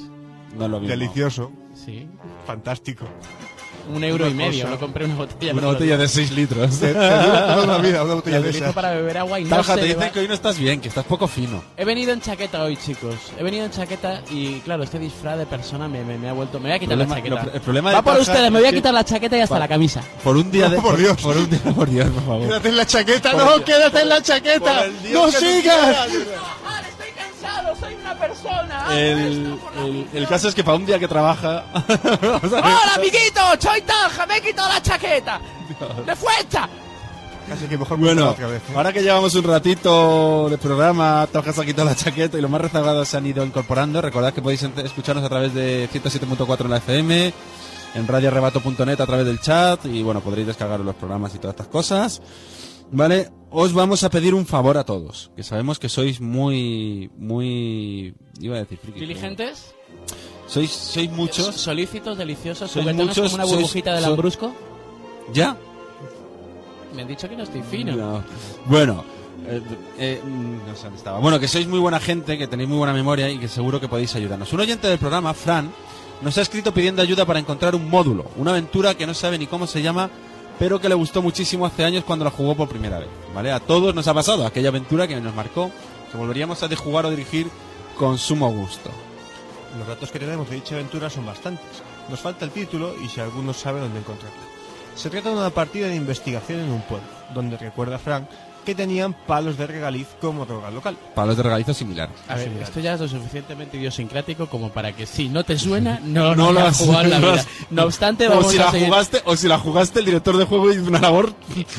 No 0.57 0.69
lo 0.69 0.79
mismo. 0.79 0.91
Delicioso, 0.97 1.51
Sí. 1.75 2.07
fantástico. 2.47 3.05
Un 3.93 4.03
euro 4.05 4.25
Una 4.25 4.33
y 4.33 4.35
medio. 4.37 4.63
cosa. 4.65 4.75
No 4.75 4.81
compré 4.81 5.05
una 5.05 5.15
botella. 5.17 5.53
Una 5.53 5.67
botella 5.67 5.97
de 5.97 6.09
6 6.09 6.31
litros. 6.33 6.79
Te 6.81 6.93
dura 6.95 7.47
toda 7.55 7.65
una 7.65 7.79
vida 7.79 8.03
una 8.05 8.15
botella 8.15 8.39
La 8.39 8.45
de 8.45 8.51
esas. 8.51 8.73
para 8.75 8.91
beber 8.93 9.19
agua 9.19 9.41
y 9.41 9.45
no 9.45 9.63
se 9.63 9.75
te 9.75 9.83
dicen 9.83 10.01
va- 10.01 10.11
que 10.11 10.21
hoy 10.21 10.29
no 10.29 10.35
estás 10.35 10.59
bien, 10.59 10.81
que 10.81 10.89
estás 10.89 11.05
poco 11.05 11.27
fino. 11.29 11.63
He 11.77 11.85
venido 11.85 12.13
en 12.13 12.21
chaqueta 12.21 12.63
hoy, 12.63 12.77
chicos. 12.77 13.15
He 13.39 13.43
venido 13.43 13.65
en 13.67 13.71
chaqueta 13.71 14.23
y, 14.31 14.61
claro, 14.61 14.83
este 14.85 14.99
disfraz 14.99 15.39
de 15.39 15.47
persona 15.47 15.89
me, 15.89 16.03
me, 16.05 16.17
me 16.19 16.29
ha 16.29 16.33
vuelto... 16.33 16.59
Me 16.61 16.69
voy 16.69 16.77
a 16.77 16.79
quitar 16.79 16.97
Problema- 16.97 17.15
la 17.15 17.17
chaqueta. 17.23 17.45
lo- 17.45 17.53
el 17.55 17.61
problema 17.61 17.91
de 17.91 17.97
Va 17.97 18.03
por 18.03 18.15
Talja 18.15 18.31
ustedes, 18.33 18.51
me 18.51 18.59
voy 18.59 18.67
a 18.69 18.71
que- 18.71 18.77
quitar 18.77 18.95
la 18.95 19.05
chaqueta 19.05 19.37
y 19.37 19.41
hasta 19.41 19.59
la 19.59 19.69
camisa. 19.69 20.01
Por 20.23 20.37
un 20.37 20.51
día 20.51 20.69
de... 20.69 20.77
No, 20.77 20.83
por 20.83 20.97
Dios. 20.97 21.21
Por 21.21 21.37
un 21.37 21.51
día, 21.51 21.61
por 21.75 21.91
Dios, 21.91 22.09
por 22.11 22.23
favor. 22.25 22.47
Quédate 22.49 22.69
en 22.69 22.77
la 22.77 22.87
chaqueta, 22.87 23.31
Por 23.33 23.45
no, 23.45 23.65
quédate 23.65 24.01
en 24.01 24.09
la 24.09 24.23
chaqueta. 24.23 24.85
por 24.85 25.11
No 25.13 25.31
sigas. 25.31 26.09
Soy 27.79 27.95
una 28.01 28.15
persona. 28.15 28.87
El, 28.91 29.59
el, 29.79 30.09
el 30.13 30.29
caso 30.29 30.49
es 30.49 30.55
que 30.55 30.63
para 30.65 30.77
un 30.77 30.87
día 30.87 30.99
que 30.99 31.09
trabaja... 31.09 31.65
¡Hola, 32.43 32.95
amiguito! 32.97 33.41
¡Soy 33.59 33.81
Talja! 33.83 34.27
¡Me 34.27 34.37
he 34.39 34.41
quitado 34.43 34.69
la 34.69 34.81
chaqueta! 34.81 35.41
¡De 36.07 36.17
fuerza! 36.17 36.69
Casi 37.49 37.67
que 37.67 37.77
mejor 37.77 37.99
Bueno, 37.99 38.31
otra 38.31 38.47
vez. 38.47 38.63
¿eh? 38.63 38.73
ahora 38.75 38.93
que 38.93 39.03
llevamos 39.03 39.35
un 39.35 39.45
ratito 39.45 40.49
de 40.49 40.57
programa, 40.57 41.27
Talja 41.31 41.53
se 41.53 41.61
ha 41.61 41.65
quitado 41.67 41.89
la 41.89 41.95
chaqueta 41.97 42.39
y 42.39 42.41
los 42.41 42.51
más 42.51 42.61
rezagados 42.61 43.07
se 43.09 43.17
han 43.19 43.27
ido 43.27 43.45
incorporando. 43.45 44.01
Recordad 44.01 44.33
que 44.33 44.41
podéis 44.41 44.63
escucharnos 44.63 45.25
a 45.25 45.29
través 45.29 45.53
de 45.53 45.89
107.4 45.93 46.61
en 46.65 46.71
la 46.71 46.77
FM, 46.79 47.35
en 47.97 48.07
radioarrebato.net 48.09 49.01
a 49.01 49.07
través 49.07 49.27
del 49.27 49.41
chat 49.41 49.85
y 49.87 50.03
bueno, 50.03 50.21
podréis 50.21 50.47
descargar 50.47 50.81
los 50.81 50.95
programas 50.95 51.35
y 51.35 51.39
todas 51.39 51.55
estas 51.55 51.67
cosas. 51.69 52.23
Vale, 52.91 53.31
os 53.51 53.73
vamos 53.73 54.05
a 54.05 54.11
pedir 54.11 54.35
un 54.35 54.47
favor 54.47 54.77
a 54.79 54.85
todos, 54.85 55.31
que 55.37 55.43
sabemos 55.43 55.79
que 55.79 55.89
sois 55.89 56.21
muy, 56.21 57.11
muy, 57.17 58.15
iba 58.41 58.57
a 58.57 58.61
decir 58.61 58.79
friki, 58.79 58.99
pero- 59.01 59.09
¿Diligentes? 59.09 59.75
Sois, 60.47 60.71
sois 60.71 61.11
muchos, 61.11 61.55
Solícitos, 61.55 62.19
deliciosos, 62.19 62.71
Sois 62.71 62.85
juguetones 62.85 63.17
muchos, 63.17 63.33
como 63.33 63.35
una 63.37 63.45
sois- 63.45 63.55
burbujita 63.57 63.95
de 63.95 64.01
so- 64.03 64.07
lambrusco. 64.09 64.53
¿ya? 65.33 65.57
Me 66.95 67.03
han 67.03 67.09
dicho 67.09 67.29
que 67.29 67.37
no 67.37 67.43
estoy 67.43 67.63
fino. 67.63 67.97
No. 67.97 68.23
Bueno, 68.67 69.03
eh, 69.49 69.61
eh, 69.99 70.21
mm, 70.23 70.67
no 70.69 70.77
sé 70.77 70.83
dónde 70.85 70.99
estaba. 70.99 71.19
Bueno, 71.19 71.41
que 71.41 71.49
sois 71.49 71.67
muy 71.67 71.79
buena 71.81 71.99
gente, 71.99 72.39
que 72.39 72.47
tenéis 72.47 72.69
muy 72.69 72.79
buena 72.79 72.93
memoria 72.93 73.29
y 73.31 73.39
que 73.39 73.49
seguro 73.49 73.81
que 73.81 73.89
podéis 73.89 74.15
ayudarnos. 74.15 74.53
Un 74.53 74.61
oyente 74.61 74.87
del 74.87 74.99
programa, 74.99 75.33
Fran, 75.35 75.73
nos 76.23 76.37
ha 76.39 76.43
escrito 76.43 76.73
pidiendo 76.73 77.03
ayuda 77.03 77.25
para 77.25 77.39
encontrar 77.41 77.75
un 77.75 77.89
módulo, 77.91 78.27
una 78.37 78.51
aventura 78.53 78.95
que 78.95 79.07
no 79.07 79.15
sabe 79.15 79.39
ni 79.39 79.47
cómo 79.47 79.67
se 79.67 79.83
llama, 79.83 80.11
pero 80.59 80.81
que 80.81 80.89
le 80.89 80.95
gustó 80.95 81.23
muchísimo 81.23 81.67
hace 81.67 81.85
años 81.85 82.05
cuando 82.05 82.25
la 82.25 82.31
jugó 82.31 82.55
por 82.55 82.69
primera 82.69 82.99
vez. 82.99 83.09
¿Vale? 83.35 83.53
A 83.53 83.61
todos 83.61 83.95
nos 83.95 84.07
ha 84.09 84.15
pasado 84.15 84.47
aquella 84.47 84.69
aventura 84.69 85.09
que 85.09 85.21
nos 85.21 85.35
marcó, 85.35 85.71
que 86.11 86.19
volveríamos 86.19 86.63
a 86.63 86.77
jugar 86.77 87.07
o 87.07 87.11
dirigir 87.11 87.49
con 87.99 88.19
sumo 88.19 88.51
gusto. 88.51 88.91
Los 89.79 89.89
datos 89.89 90.11
que 90.11 90.19
tenemos 90.19 90.49
de 90.49 90.57
dicha 90.57 90.75
aventura 90.75 91.11
son 91.11 91.27
bastantes. 91.27 91.83
Nos 92.09 92.21
falta 92.21 92.45
el 92.45 92.51
título 92.51 92.95
y 93.05 93.09
si 93.09 93.21
alguno 93.21 93.53
sabe 93.53 93.81
dónde 93.81 93.99
encontrarla. 93.99 94.39
Se 94.95 95.11
trata 95.11 95.31
de 95.31 95.37
una 95.37 95.51
partida 95.51 95.89
de 95.89 95.97
investigación 95.97 96.61
en 96.61 96.71
un 96.71 96.83
pueblo, 96.83 97.09
donde 97.35 97.57
recuerda 97.57 97.99
Frank 97.99 98.29
que 98.65 98.75
tenían 98.75 99.13
palos 99.13 99.57
de 99.59 99.67
regaliz 99.67 100.07
como 100.21 100.45
droga 100.47 100.71
local. 100.71 100.97
Palos 101.15 101.37
de 101.37 101.43
regalizo 101.43 101.73
similares. 101.75 102.17
A 102.29 102.35
ver, 102.35 102.45
Similar. 102.45 102.65
esto 102.69 102.81
ya 102.81 102.95
es 102.95 103.01
lo 103.01 103.09
suficientemente 103.09 103.77
idiosincrático 103.77 104.47
como 104.49 104.71
para 104.71 104.93
que 104.93 105.07
si 105.07 105.29
no 105.29 105.45
te 105.45 105.59
suena, 105.59 106.01
no, 106.05 106.35
No 106.35 106.47
no 106.47 106.53
lo 106.53 106.61
has- 106.61 106.79
jugado 106.79 107.05
la 107.09 107.19
no 107.19 107.33
vida. 107.33 107.85
obstante, 107.85 108.27
O 108.27 108.31
vamos 108.31 108.51
si, 108.53 108.59
a 108.59 108.65
la 108.67 108.71
seguir 108.73 108.87
jugaste, 108.89 109.23
o 109.25 109.37
si 109.37 109.49
la 109.49 109.59
jugaste, 109.59 109.99
el 110.01 110.07
director 110.07 110.37
de 110.37 110.45
juego 110.45 110.73
hizo 110.73 110.83
una 110.89 111.01
labor 111.01 111.33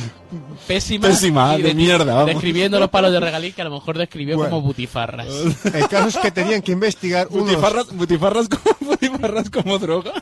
pésima, 0.68 1.08
pésima, 1.08 1.58
y 1.58 1.62
de 1.62 1.74
mierda, 1.74 2.14
vamos. 2.14 2.28
Describiendo 2.28 2.80
los 2.80 2.90
palos 2.90 3.12
de 3.12 3.20
regalí 3.20 3.52
que 3.52 3.62
a 3.62 3.66
lo 3.66 3.72
mejor 3.72 3.98
describió 3.98 4.38
Bueno. 4.38 4.52
como 4.52 4.62
butifarras. 4.68 5.28
El 5.74 5.88
caso 5.88 6.08
es 6.10 6.18
que 6.18 6.32
tenían 6.32 6.62
que 6.62 6.72
investigar 6.72 7.28
unos... 7.30 7.46
butifarras, 7.46 7.92
butifarras, 7.92 8.48
como, 8.50 8.76
butifarras 8.92 9.50
como 9.50 9.78
droga. 9.80 10.14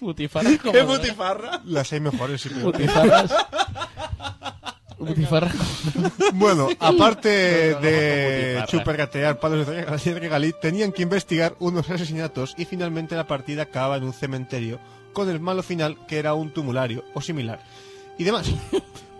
butifarras 0.00 0.58
como 0.58 0.72
¿Qué 0.72 0.78
droga. 0.78 0.98
butifarra? 0.98 1.60
Las 1.64 1.92
hay 1.92 2.00
mejores, 2.00 2.48
Butifarras. 2.62 3.32
Bueno, 6.34 6.68
aparte 6.80 7.28
de 7.76 8.62
chupergatear 8.66 9.38
palos 9.38 9.66
de 9.66 9.84
regal- 9.84 10.02
de 10.02 10.20
regalí, 10.20 10.52
tenían 10.60 10.92
que 10.92 11.02
investigar 11.02 11.54
unos 11.60 11.88
asesinatos 11.90 12.54
y 12.58 12.64
finalmente 12.64 13.14
la 13.16 13.26
partida 13.26 13.62
acaba 13.62 13.96
en 13.96 14.04
un 14.04 14.12
cementerio 14.12 14.78
con 15.12 15.28
el 15.30 15.40
malo 15.40 15.62
final 15.62 15.96
que 16.06 16.18
era 16.18 16.34
un 16.34 16.50
tumulario 16.52 17.04
o 17.14 17.20
similar. 17.20 17.60
Y 18.18 18.24
demás. 18.24 18.50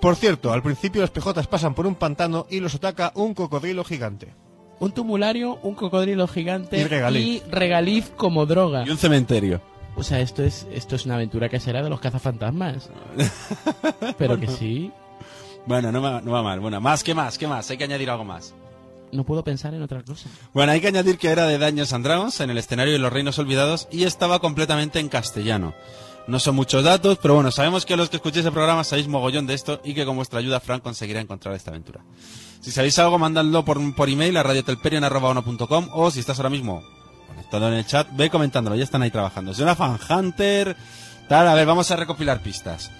Por 0.00 0.16
cierto, 0.16 0.52
al 0.52 0.62
principio 0.62 1.00
los 1.00 1.10
pejotas 1.10 1.46
pasan 1.46 1.74
por 1.74 1.86
un 1.86 1.94
pantano 1.94 2.46
y 2.50 2.60
los 2.60 2.74
ataca 2.74 3.12
un 3.14 3.32
cocodrilo 3.34 3.84
gigante. 3.84 4.34
Un 4.80 4.92
tumulario, 4.92 5.58
un 5.62 5.74
cocodrilo 5.74 6.26
gigante 6.26 6.78
Y 6.78 6.84
regaliz. 6.84 7.22
y 7.22 7.42
regaliz 7.50 8.10
como 8.16 8.44
droga. 8.44 8.84
Y 8.86 8.90
un 8.90 8.98
cementerio. 8.98 9.60
O 9.96 10.02
sea, 10.02 10.18
esto 10.20 10.42
es 10.42 10.66
esto 10.72 10.96
es 10.96 11.06
una 11.06 11.14
aventura 11.14 11.48
que 11.48 11.60
será 11.60 11.80
de 11.82 11.88
los 11.88 12.00
cazafantasmas. 12.00 12.90
Pero 14.18 14.38
que 14.40 14.48
sí, 14.48 14.90
Bueno, 15.66 15.90
no 15.92 16.02
va, 16.02 16.20
no 16.20 16.32
va 16.32 16.42
mal. 16.42 16.60
Bueno, 16.60 16.80
más, 16.80 17.02
¿qué 17.02 17.14
más? 17.14 17.38
¿Qué 17.38 17.46
más? 17.46 17.70
Hay 17.70 17.76
que 17.78 17.84
añadir 17.84 18.10
algo 18.10 18.24
más. 18.24 18.54
no 19.12 19.24
puedo 19.24 19.44
pensar 19.44 19.72
en 19.74 19.82
otra 19.82 20.02
cosa. 20.02 20.28
Bueno, 20.52 20.72
hay 20.72 20.80
que 20.80 20.88
añadir 20.88 21.18
que 21.18 21.28
era 21.28 21.46
de 21.46 21.56
Daños 21.58 21.92
and 21.92 22.04
Dragons 22.04 22.40
en 22.40 22.50
el 22.50 22.58
escenario 22.58 22.92
de 22.92 22.98
los 22.98 23.12
Reinos 23.12 23.38
Olvidados 23.38 23.86
y 23.92 24.04
estaba 24.04 24.40
completamente 24.40 24.98
en 24.98 25.08
castellano. 25.08 25.72
No 26.26 26.38
son 26.40 26.56
muchos 26.56 26.82
datos, 26.82 27.18
pero 27.20 27.34
bueno, 27.34 27.50
sabemos 27.50 27.84
que 27.84 27.96
los 27.96 28.08
que 28.08 28.16
escuchéis 28.16 28.46
el 28.46 28.52
programa 28.52 28.82
sabéis 28.82 29.08
mogollón 29.08 29.46
de 29.46 29.54
esto 29.54 29.80
y 29.84 29.94
que 29.94 30.06
con 30.06 30.16
vuestra 30.16 30.38
ayuda 30.38 30.58
Frank 30.58 30.82
conseguirá 30.82 31.20
encontrar 31.20 31.54
esta 31.54 31.70
aventura. 31.70 32.00
Si 32.60 32.70
sabéis 32.70 32.98
algo, 32.98 33.18
mandadlo 33.18 33.64
por, 33.64 33.94
por 33.94 34.08
email 34.08 34.36
a 34.38 34.42
radiotelperion.com 34.42 35.88
o 35.92 36.10
si 36.10 36.20
estás 36.20 36.38
ahora 36.38 36.48
mismo 36.50 36.82
conectado 37.28 37.68
en 37.68 37.74
el 37.74 37.86
chat, 37.86 38.08
ve 38.16 38.30
comentándolo, 38.30 38.74
ya 38.74 38.84
están 38.84 39.02
ahí 39.02 39.10
trabajando. 39.10 39.52
Jonathan 39.52 39.98
Hunter, 40.08 40.76
tal, 41.28 41.46
a 41.46 41.54
ver, 41.54 41.66
vamos 41.66 41.90
a 41.90 41.96
recopilar 41.96 42.42
pistas. 42.42 42.90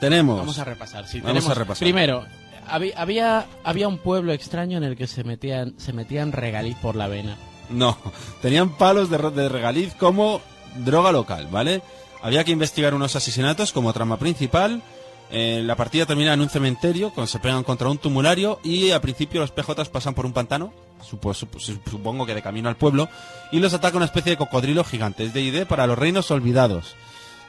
Tenemos... 0.00 0.38
Vamos 0.38 0.58
a 0.58 0.64
repasar. 0.64 1.06
Sí, 1.06 1.20
Vamos 1.20 1.34
tenemos- 1.34 1.50
a 1.50 1.54
repasar. 1.54 1.80
Primero, 1.84 2.24
había, 2.68 3.46
había 3.64 3.88
un 3.88 3.98
pueblo 3.98 4.32
extraño 4.32 4.78
en 4.78 4.84
el 4.84 4.96
que 4.96 5.06
se 5.06 5.24
metían, 5.24 5.74
se 5.78 5.92
metían 5.92 6.32
regaliz 6.32 6.76
por 6.78 6.96
la 6.96 7.08
vena. 7.08 7.36
No, 7.70 7.96
tenían 8.42 8.70
palos 8.76 9.10
de, 9.10 9.18
de 9.18 9.48
regaliz 9.48 9.94
como 9.94 10.40
droga 10.76 11.12
local, 11.12 11.48
¿vale? 11.50 11.82
Había 12.22 12.44
que 12.44 12.52
investigar 12.52 12.94
unos 12.94 13.16
asesinatos 13.16 13.72
como 13.72 13.92
trama 13.92 14.18
principal. 14.18 14.82
Eh, 15.30 15.60
la 15.64 15.74
partida 15.74 16.06
termina 16.06 16.32
en 16.34 16.40
un 16.40 16.48
cementerio, 16.48 17.10
cuando 17.10 17.26
se 17.26 17.40
pegan 17.40 17.64
contra 17.64 17.88
un 17.88 17.98
tumulario 17.98 18.60
y 18.62 18.92
al 18.92 19.00
principio 19.00 19.40
los 19.40 19.50
PJs 19.50 19.88
pasan 19.88 20.14
por 20.14 20.24
un 20.24 20.32
pantano, 20.32 20.72
supo- 21.02 21.34
supo- 21.34 21.58
supongo 21.58 22.24
que 22.26 22.34
de 22.34 22.42
camino 22.42 22.68
al 22.68 22.76
pueblo, 22.76 23.08
y 23.50 23.58
los 23.58 23.74
ataca 23.74 23.96
una 23.96 24.06
especie 24.06 24.30
de 24.30 24.36
cocodrilo 24.36 24.84
gigante. 24.84 25.24
Es 25.24 25.34
de 25.34 25.40
ID 25.42 25.66
para 25.66 25.88
los 25.88 25.98
reinos 25.98 26.30
olvidados, 26.30 26.94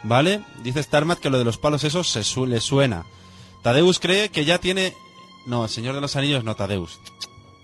¿vale? 0.04 0.42
Dice 0.64 0.82
Starmat 0.84 1.20
que 1.20 1.30
lo 1.30 1.38
de 1.38 1.46
los 1.46 1.58
palos 1.58 1.84
esos 1.84 2.10
se 2.10 2.24
su- 2.24 2.46
le 2.46 2.60
suena. 2.62 3.06
Tadeus 3.64 4.00
cree 4.00 4.30
que 4.30 4.46
ya 4.46 4.58
tiene... 4.60 4.94
No, 5.46 5.64
el 5.66 5.70
Señor 5.70 5.96
de 5.96 6.02
los 6.02 6.16
Anillos 6.16 6.44
no, 6.44 6.56
Tadeus. 6.56 7.00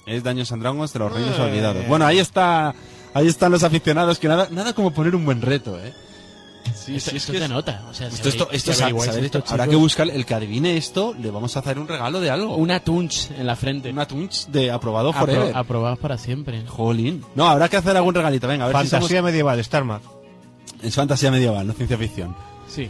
Es 0.05 0.23
Daños 0.23 0.51
and 0.51 0.61
Dragons 0.61 0.91
de 0.93 0.99
los 0.99 1.11
reinos 1.11 1.37
Eh. 1.37 1.41
olvidados. 1.41 1.87
Bueno, 1.87 2.05
ahí 2.05 2.19
está... 2.19 2.73
Ahí 3.13 3.27
están 3.27 3.51
los 3.51 3.63
aficionados, 3.63 4.17
que 4.17 4.27
nada, 4.27 4.47
nada 4.49 4.73
como 4.73 4.91
poner 4.91 5.15
un 5.15 5.23
buen 5.23 5.41
reto, 5.41 5.79
¿eh? 5.79 5.93
Sí, 6.73 6.95
esto 6.95 7.11
sí, 7.11 7.17
es 7.17 7.29
esto 7.29 7.43
es- 7.43 7.49
nota. 7.49 7.85
O 7.89 7.93
sea, 7.93 8.07
Esto, 8.07 8.29
esto, 8.29 8.71
esto, 8.71 9.43
habrá 9.49 9.67
que 9.67 9.75
buscar 9.75 10.09
el 10.09 10.25
que 10.25 10.33
adivine 10.33 10.77
esto, 10.77 11.13
le 11.19 11.29
vamos 11.29 11.55
a 11.55 11.59
hacer 11.59 11.77
un 11.77 11.87
regalo 11.87 12.19
de 12.21 12.31
algo. 12.31 12.55
Una 12.55 12.79
tunch 12.83 13.29
en 13.37 13.45
la 13.45 13.55
frente. 13.55 13.91
Una 13.91 14.07
tunch 14.07 14.47
de 14.47 14.71
aprobado 14.71 15.11
Apro- 15.13 15.19
forever. 15.19 15.55
aprobados 15.55 15.99
para 15.99 16.17
siempre. 16.17 16.65
Jolín. 16.67 17.23
No, 17.35 17.47
habrá 17.47 17.69
que 17.69 17.77
hacer 17.77 17.95
algún 17.95 18.15
regalito. 18.15 18.47
Venga, 18.47 18.63
a 18.63 18.67
ver 18.67 18.75
Fantasía 18.77 19.21
medieval, 19.21 19.63
somos... 19.63 20.01
Es 20.83 20.95
fantasía 20.95 21.31
medieval, 21.31 21.65
no 21.65 21.73
ciencia 21.73 21.97
ficción. 21.97 22.35
Sí. 22.67 22.89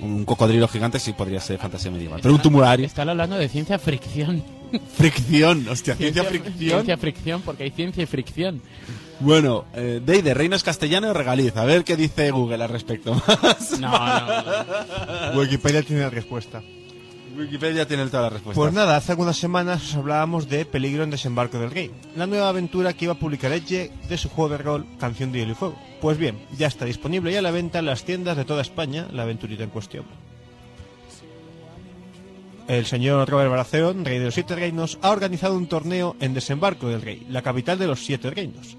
Un 0.00 0.24
cocodrilo 0.24 0.66
gigante 0.68 0.98
sí 0.98 1.12
podría 1.12 1.40
ser 1.40 1.58
fantasía 1.58 1.90
medieval. 1.90 2.20
Pero 2.22 2.34
un 2.34 2.40
tumulario. 2.40 2.86
Están 2.86 3.08
hablando 3.08 3.36
de 3.36 3.48
ciencia 3.48 3.78
fricción. 3.78 4.42
Fricción, 4.96 5.66
hostia, 5.68 5.96
ciencia 5.96 6.22
fricción. 6.22 6.54
Ciencia 6.56 6.96
fricción, 6.96 7.42
porque 7.42 7.64
hay 7.64 7.70
ciencia 7.72 8.04
y 8.04 8.06
fricción. 8.06 8.62
Bueno, 9.18 9.64
eh, 9.74 10.00
Deide, 10.04 10.32
reinos 10.32 10.62
castellano 10.62 11.10
y 11.10 11.12
regaliz. 11.12 11.56
A 11.56 11.64
ver 11.64 11.82
qué 11.84 11.96
dice 11.96 12.30
Google 12.30 12.62
al 12.62 12.70
respecto. 12.70 13.20
No, 13.80 13.90
no, 13.90 14.42
no. 15.32 15.38
Wikipedia 15.40 15.82
tiene 15.82 16.02
la 16.02 16.10
respuesta. 16.10 16.62
Wikipedia 17.36 17.86
tiene 17.86 18.06
toda 18.06 18.24
la 18.24 18.30
respuesta. 18.30 18.60
Pues 18.60 18.72
nada, 18.72 18.96
hace 18.96 19.12
algunas 19.12 19.36
semanas 19.36 19.82
os 19.84 19.94
hablábamos 19.94 20.48
de 20.48 20.64
Peligro 20.64 21.04
en 21.04 21.10
Desembarco 21.10 21.58
del 21.58 21.70
Rey, 21.70 21.90
la 22.16 22.26
nueva 22.26 22.48
aventura 22.48 22.92
que 22.92 23.06
iba 23.06 23.14
a 23.14 23.18
publicar 23.18 23.52
Edge 23.52 23.90
de 24.08 24.18
su 24.18 24.28
juego 24.28 24.50
de 24.50 24.58
rol 24.58 24.86
Canción 24.98 25.32
de 25.32 25.40
Hielo 25.40 25.52
y 25.52 25.54
Fuego. 25.54 25.76
Pues 26.00 26.18
bien, 26.18 26.38
ya 26.56 26.66
está 26.66 26.84
disponible 26.84 27.32
y 27.32 27.36
a 27.36 27.42
la 27.42 27.50
venta 27.50 27.78
en 27.78 27.86
las 27.86 28.04
tiendas 28.04 28.36
de 28.36 28.44
toda 28.44 28.62
España 28.62 29.06
la 29.12 29.22
aventurita 29.22 29.64
en 29.64 29.70
cuestión. 29.70 30.04
El 32.68 32.86
señor 32.86 33.28
Robert 33.28 33.50
Baratheon, 33.50 34.04
rey 34.04 34.18
de 34.18 34.26
los 34.26 34.34
siete 34.34 34.54
reinos, 34.54 34.98
ha 35.02 35.10
organizado 35.10 35.56
un 35.56 35.66
torneo 35.66 36.14
en 36.20 36.34
Desembarco 36.34 36.88
del 36.88 37.02
Rey, 37.02 37.26
la 37.28 37.42
capital 37.42 37.78
de 37.78 37.88
los 37.88 38.04
siete 38.04 38.30
reinos. 38.30 38.76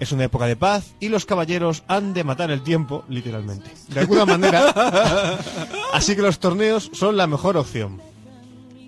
Es 0.00 0.12
una 0.12 0.24
época 0.24 0.46
de 0.46 0.56
paz 0.56 0.94
y 0.98 1.08
los 1.08 1.24
caballeros 1.24 1.84
han 1.86 2.14
de 2.14 2.24
matar 2.24 2.50
el 2.50 2.62
tiempo, 2.62 3.04
literalmente. 3.08 3.70
De 3.88 4.00
alguna 4.00 4.26
manera, 4.26 5.38
así 5.92 6.16
que 6.16 6.22
los 6.22 6.40
torneos 6.40 6.90
son 6.92 7.16
la 7.16 7.26
mejor 7.26 7.56
opción. 7.56 8.00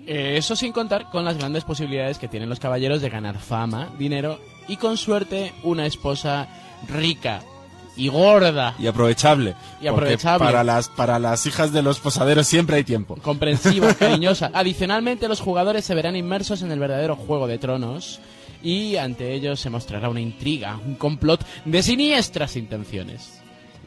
Eh, 0.05 0.37
eso 0.37 0.55
sin 0.55 0.71
contar 0.71 1.09
con 1.09 1.25
las 1.25 1.37
grandes 1.37 1.63
posibilidades 1.63 2.17
que 2.17 2.27
tienen 2.27 2.49
los 2.49 2.59
caballeros 2.59 3.01
de 3.01 3.09
ganar 3.09 3.39
fama, 3.39 3.89
dinero 3.97 4.39
y 4.67 4.77
con 4.77 4.97
suerte 4.97 5.53
una 5.63 5.85
esposa 5.85 6.47
rica 6.87 7.41
y 7.97 8.09
gorda, 8.09 8.75
Y 8.79 8.85
aprovechable. 8.87 9.55
Y 9.81 9.87
aprovechable. 9.87 10.45
Para 10.45 10.63
las, 10.63 10.87
para 10.87 11.17
las 11.19 11.45
hijas 11.47 11.73
de 11.73 11.81
los 11.81 11.99
posaderos 11.99 12.45
siempre 12.47 12.75
hay 12.75 12.83
tiempo. 12.83 13.17
comprensiva, 13.23 13.93
cariñosa. 13.99 14.51
Adicionalmente, 14.53 15.27
los 15.27 15.41
jugadores 15.41 15.83
se 15.83 15.95
verán 15.95 16.15
inmersos 16.15 16.61
en 16.61 16.71
el 16.71 16.79
verdadero 16.79 17.15
juego 17.15 17.47
de 17.47 17.57
tronos 17.57 18.19
y 18.63 18.95
ante 18.97 19.33
ellos 19.33 19.59
se 19.59 19.69
mostrará 19.69 20.09
una 20.09 20.21
intriga, 20.21 20.79
un 20.85 20.95
complot 20.95 21.45
de 21.65 21.83
siniestras 21.83 22.55
intenciones. 22.55 23.33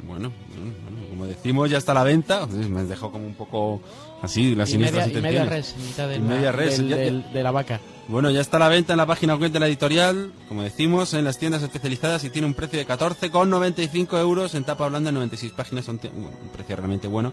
Bueno, 0.02 0.32
bueno, 0.48 0.72
bueno, 0.84 1.08
como 1.10 1.26
decimos, 1.26 1.68
ya 1.68 1.76
está 1.76 1.92
a 1.92 1.96
la 1.96 2.04
venta. 2.04 2.46
Me 2.46 2.84
dejó 2.84 3.12
como 3.12 3.26
un 3.26 3.34
poco 3.34 3.82
así 4.22 4.54
las 4.54 4.72
Y 4.72 4.78
media, 4.78 4.88
siniestras 5.04 5.08
y 5.08 5.12
media 5.20 5.42
intenciones. 5.42 5.50
res, 5.50 5.74
en 5.76 5.86
mitad 5.86 6.08
de 6.08 6.16
Y 6.16 6.18
la, 6.20 6.24
media 6.24 6.52
res, 6.52 6.78
del- 6.78 6.88
ya- 6.88 6.96
ya- 6.96 7.02
del- 7.02 7.32
de 7.32 7.42
la 7.42 7.50
vaca. 7.50 7.80
Bueno, 8.08 8.30
ya 8.30 8.40
está 8.40 8.56
a 8.56 8.60
la 8.60 8.68
venta 8.68 8.94
en 8.94 8.96
la 8.96 9.04
página 9.06 9.34
web 9.36 9.52
de 9.52 9.60
la 9.60 9.68
editorial, 9.68 10.32
como 10.48 10.62
decimos, 10.62 11.12
en 11.14 11.24
las 11.24 11.38
tiendas 11.38 11.62
especializadas 11.62 12.24
y 12.24 12.30
tiene 12.30 12.46
un 12.46 12.54
precio 12.54 12.78
de 12.78 12.86
14,95 12.86 14.18
euros 14.18 14.54
en 14.54 14.64
tapa 14.64 14.88
blanda 14.88 15.10
en 15.10 15.14
96 15.16 15.52
páginas. 15.52 15.86
Un, 15.88 16.00
un 16.02 16.48
precio 16.52 16.76
realmente 16.76 17.06
bueno 17.06 17.32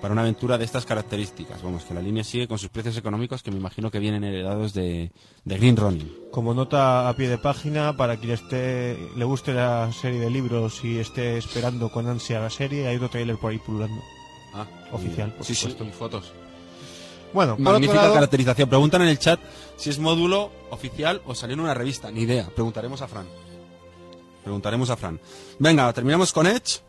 para 0.00 0.12
una 0.12 0.22
aventura 0.22 0.58
de 0.58 0.64
estas 0.64 0.86
características. 0.86 1.62
Vamos, 1.62 1.84
que 1.84 1.94
la 1.94 2.00
línea 2.02 2.22
sigue 2.24 2.46
con 2.48 2.58
sus 2.58 2.68
precios 2.70 2.96
económicos 2.96 3.42
que 3.42 3.50
me 3.50 3.56
imagino 3.56 3.90
que 3.90 3.98
vienen 3.98 4.24
heredados 4.24 4.72
de, 4.74 5.10
de 5.44 5.56
Green 5.58 5.76
Ronin. 5.76 6.12
Como 6.30 6.54
nota 6.54 7.08
a 7.08 7.16
pie 7.16 7.28
de 7.28 7.38
página, 7.38 7.96
para 7.96 8.16
quien 8.16 8.32
esté, 8.32 8.96
le 9.16 9.24
guste 9.24 9.52
la 9.54 9.90
serie 9.92 10.20
de 10.20 10.30
libros 10.30 10.84
y 10.84 10.98
esté 10.98 11.36
esperando 11.38 11.90
con 11.90 12.06
ansia 12.06 12.40
la 12.40 12.50
serie, 12.50 12.86
hay 12.86 12.96
otro 12.96 13.08
trailer 13.10 13.36
por 13.36 13.50
ahí 13.50 13.58
pululando. 13.58 14.00
Ah, 14.54 14.66
Oficial, 14.92 15.32
por 15.34 15.44
sí, 15.44 15.54
sí, 15.54 15.62
supuesto. 15.70 15.84
y 15.84 15.90
fotos. 15.92 16.32
Bueno, 17.34 17.56
Magnífica 17.58 17.92
otro 17.92 18.02
lado, 18.02 18.14
caracterización. 18.14 18.68
Preguntan 18.70 19.02
en 19.02 19.08
el 19.08 19.18
chat 19.18 19.38
si 19.76 19.90
es 19.90 19.98
módulo 19.98 20.50
oficial 20.70 21.20
o 21.26 21.34
salió 21.34 21.54
en 21.54 21.60
una 21.60 21.74
revista. 21.74 22.10
Ni 22.10 22.22
idea. 22.22 22.48
Preguntaremos 22.54 23.02
a 23.02 23.08
Fran. 23.08 23.26
Preguntaremos 24.42 24.88
a 24.90 24.96
Fran. 24.96 25.20
Venga, 25.58 25.92
terminamos 25.92 26.32
con 26.32 26.46
Edge. 26.46 26.80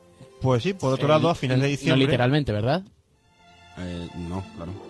pues 0.41 0.63
sí, 0.63 0.73
por 0.73 0.93
otro 0.93 1.07
Eh, 1.07 1.09
lado, 1.09 1.29
a 1.29 1.35
finales 1.35 1.61
de 1.63 1.67
No 1.67 1.71
diciembre, 1.71 2.05
literalmente, 2.05 2.51
¿verdad? 2.53 2.83
Eh, 3.79 4.09
no, 4.15 4.43
claro. 4.55 4.88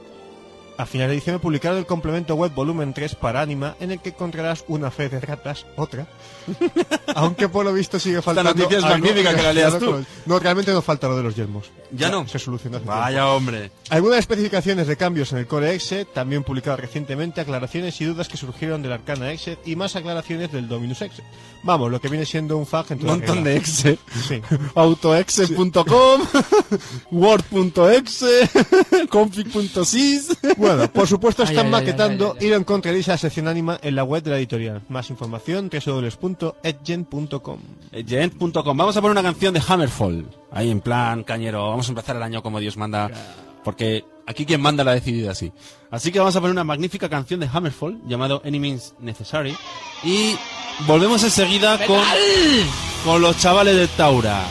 A 0.80 0.86
finales 0.86 1.10
de 1.10 1.16
diciembre 1.16 1.42
publicaron 1.42 1.78
el 1.78 1.86
complemento 1.86 2.36
web 2.36 2.54
volumen 2.54 2.94
3 2.94 3.16
para 3.16 3.42
Anima, 3.42 3.76
en 3.82 3.92
el 3.92 4.00
que 4.00 4.10
encontrarás 4.10 4.64
una 4.70 4.90
fe 4.90 5.10
de 5.10 5.20
ratas, 5.20 5.66
otra. 5.76 6.08
Aunque 7.16 7.50
por 7.50 7.66
lo 7.66 7.74
visto 7.74 8.00
sigue 8.00 8.22
faltando. 8.22 8.54
noticia 8.54 8.78
es 8.78 8.84
magnífica, 8.86 9.36
que 9.36 9.44
la 9.44 9.52
leas 9.52 9.78
tú. 9.78 10.06
No, 10.26 10.40
realmente 10.40 10.72
no 10.72 10.82
falta 10.82 11.10
lo 11.10 11.18
de 11.18 11.24
los 11.24 11.36
yelmos. 11.36 11.70
Ya 11.92 12.10
no. 12.10 12.26
Se 12.30 12.40
solucionó 12.40 12.78
tiempo. 12.78 12.96
Vaya 12.98 13.28
hombre. 13.28 13.72
Algunas 13.90 14.20
especificaciones 14.20 14.88
de 14.88 14.96
cambios 14.96 15.34
en 15.34 15.40
el 15.40 15.48
Core 15.48 15.76
Exet, 15.76 16.14
también 16.14 16.44
publicadas 16.44 16.80
recientemente, 16.80 17.42
aclaraciones 17.42 18.00
y 18.00 18.06
dudas 18.06 18.30
que 18.30 18.38
surgieron 18.38 18.82
del 18.82 18.94
Arcana 18.94 19.34
Exet 19.34 19.60
y 19.66 19.76
más 19.76 19.98
aclaraciones 19.98 20.50
del 20.50 20.70
Dominus 20.70 21.02
Exet. 21.02 21.26
Vamos, 21.64 21.92
lo 21.92 22.00
que 22.00 22.08
viene 22.08 22.26
siendo 22.26 22.56
un 22.56 22.66
fag 22.66 22.94
en 22.94 23.02
Un 23.02 23.08
montón 23.08 23.44
de 23.44 23.58
Excel. 23.58 24.00
Sí. 24.28 24.42
Autoexe.com, 24.76 26.22
word.exe, 27.12 28.50
config.sys. 29.10 30.38
Bueno, 30.76 30.92
por 30.92 31.08
supuesto 31.08 31.42
Ay, 31.42 31.50
están 31.50 31.66
ay, 31.66 31.74
ay, 31.74 31.80
maquetando 31.80 32.36
ay, 32.40 32.48
ay, 32.48 32.54
encontraréis 32.54 33.08
en 33.08 33.14
la 33.14 33.18
sección 33.18 33.48
Anima 33.48 33.80
en 33.82 33.96
la 33.96 34.04
web 34.04 34.22
de 34.22 34.30
la 34.30 34.38
editorial. 34.38 34.84
Más 34.88 35.10
información 35.10 35.68
www.edgen.com. 35.70 37.60
Gent.com. 38.06 38.78
Vamos 38.78 38.96
a 38.96 39.02
poner 39.02 39.12
una 39.12 39.24
canción 39.24 39.54
de 39.54 39.64
Hammerfall. 39.68 40.28
Ahí 40.52 40.70
en 40.70 40.82
plan 40.82 41.24
cañero. 41.24 41.70
Vamos 41.70 41.88
a 41.88 41.90
empezar 41.90 42.16
el 42.18 42.22
año 42.24 42.44
como 42.44 42.60
Dios 42.60 42.78
manda. 42.78 43.10
Porque 43.64 44.06
aquí 44.28 44.46
quien 44.46 44.62
manda 44.62 44.84
lo 44.84 44.92
ha 44.92 44.94
decidido 44.94 45.32
así. 45.32 45.52
Así 45.90 46.12
que 46.12 46.20
vamos 46.20 46.36
a 46.36 46.40
poner 46.40 46.52
una 46.52 46.64
magnífica 46.64 47.10
canción 47.10 47.40
de 47.40 47.50
Hammerfall 47.52 48.00
llamado 48.08 48.44
Any 48.46 48.60
Means 48.60 48.94
Necessary. 49.00 49.56
Y 50.04 50.36
volvemos 50.86 51.24
enseguida 51.24 51.84
con, 51.88 52.04
con 53.04 53.22
los 53.22 53.38
chavales 53.40 53.76
de 53.76 53.88
Taura. 53.88 54.44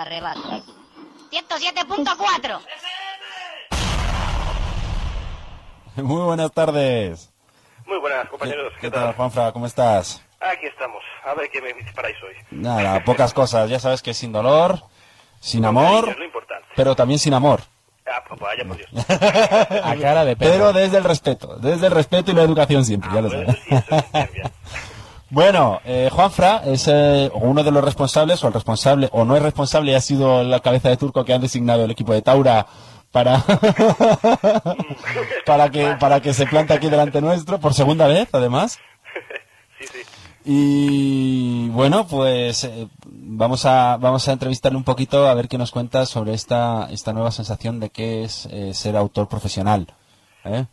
Arrebato. 0.00 0.40
107.4. 1.30 2.60
Muy 6.02 6.22
buenas 6.22 6.52
tardes. 6.52 7.30
Muy 7.86 7.98
buenas, 7.98 8.28
compañeros. 8.28 8.72
¿Qué, 8.76 8.82
¿Qué 8.82 8.90
tal, 8.90 9.14
Juanfra? 9.14 9.52
¿Cómo 9.52 9.66
estás? 9.66 10.22
Aquí 10.40 10.66
estamos. 10.66 11.02
A 11.24 11.34
ver 11.34 11.50
qué 11.50 11.60
me 11.60 11.72
disparáis 11.74 12.16
hoy. 12.22 12.34
Nada, 12.50 13.04
pocas 13.04 13.34
cosas. 13.34 13.68
Ya 13.68 13.78
sabes 13.78 14.00
que 14.02 14.14
sin 14.14 14.32
dolor, 14.32 14.82
sin 15.40 15.62
Cariño, 15.62 15.80
amor, 15.80 16.08
Es 16.08 16.16
lo 16.18 16.24
importante. 16.24 16.66
pero 16.76 16.96
también 16.96 17.18
sin 17.18 17.34
amor. 17.34 17.60
Ah, 18.06 18.24
pues 18.26 18.40
vaya 18.40 18.64
por 18.66 18.76
Dios. 18.76 18.88
A 19.84 19.94
cara 20.00 20.24
de 20.24 20.34
perro. 20.34 20.50
Pero 20.52 20.72
desde 20.72 20.96
el 20.96 21.04
respeto, 21.04 21.56
desde 21.58 21.86
el 21.88 21.92
respeto 21.92 22.30
y 22.30 22.34
la 22.34 22.42
educación 22.42 22.84
siempre, 22.84 23.10
ya 23.12 23.20
lo 23.20 23.28
Bueno, 23.28 23.52
sabes. 23.52 23.60
eso 23.66 23.70
sí, 23.70 23.74
eso 23.74 24.00
sí, 24.00 24.06
bien, 24.12 24.30
bien. 24.32 24.52
Bueno, 25.30 25.80
eh, 25.84 26.10
Juanfra 26.12 26.62
es 26.64 26.88
eh, 26.88 27.30
uno 27.34 27.62
de 27.62 27.70
los 27.70 27.84
responsables, 27.84 28.42
o 28.42 28.48
el 28.48 28.52
responsable, 28.52 29.08
o 29.12 29.24
no 29.24 29.36
es 29.36 29.42
responsable, 29.42 29.92
y 29.92 29.94
ha 29.94 30.00
sido 30.00 30.42
la 30.42 30.60
cabeza 30.60 30.88
de 30.88 30.96
turco 30.96 31.24
que 31.24 31.32
han 31.32 31.40
designado 31.40 31.84
el 31.84 31.90
equipo 31.90 32.12
de 32.12 32.22
Taura 32.22 32.66
para, 33.12 33.38
para, 35.46 35.70
que, 35.70 35.96
para 36.00 36.20
que 36.20 36.34
se 36.34 36.46
plante 36.46 36.74
aquí 36.74 36.90
delante 36.90 37.20
nuestro, 37.20 37.60
por 37.60 37.74
segunda 37.74 38.06
vez, 38.06 38.28
además. 38.32 38.78
Sí, 39.78 39.86
sí. 39.86 39.98
Y 40.44 41.68
bueno, 41.68 42.06
pues 42.06 42.64
eh, 42.64 42.88
vamos 43.04 43.66
a 43.66 43.98
vamos 43.98 44.26
a 44.26 44.32
entrevistarle 44.32 44.78
un 44.78 44.84
poquito 44.84 45.28
a 45.28 45.34
ver 45.34 45.48
qué 45.48 45.58
nos 45.58 45.70
cuenta 45.70 46.06
sobre 46.06 46.32
esta 46.32 46.88
esta 46.90 47.12
nueva 47.12 47.30
sensación 47.30 47.78
de 47.78 47.90
qué 47.90 48.24
es 48.24 48.48
eh, 48.50 48.72
ser 48.72 48.96
autor 48.96 49.28
profesional. 49.28 49.86
¿eh? 50.44 50.64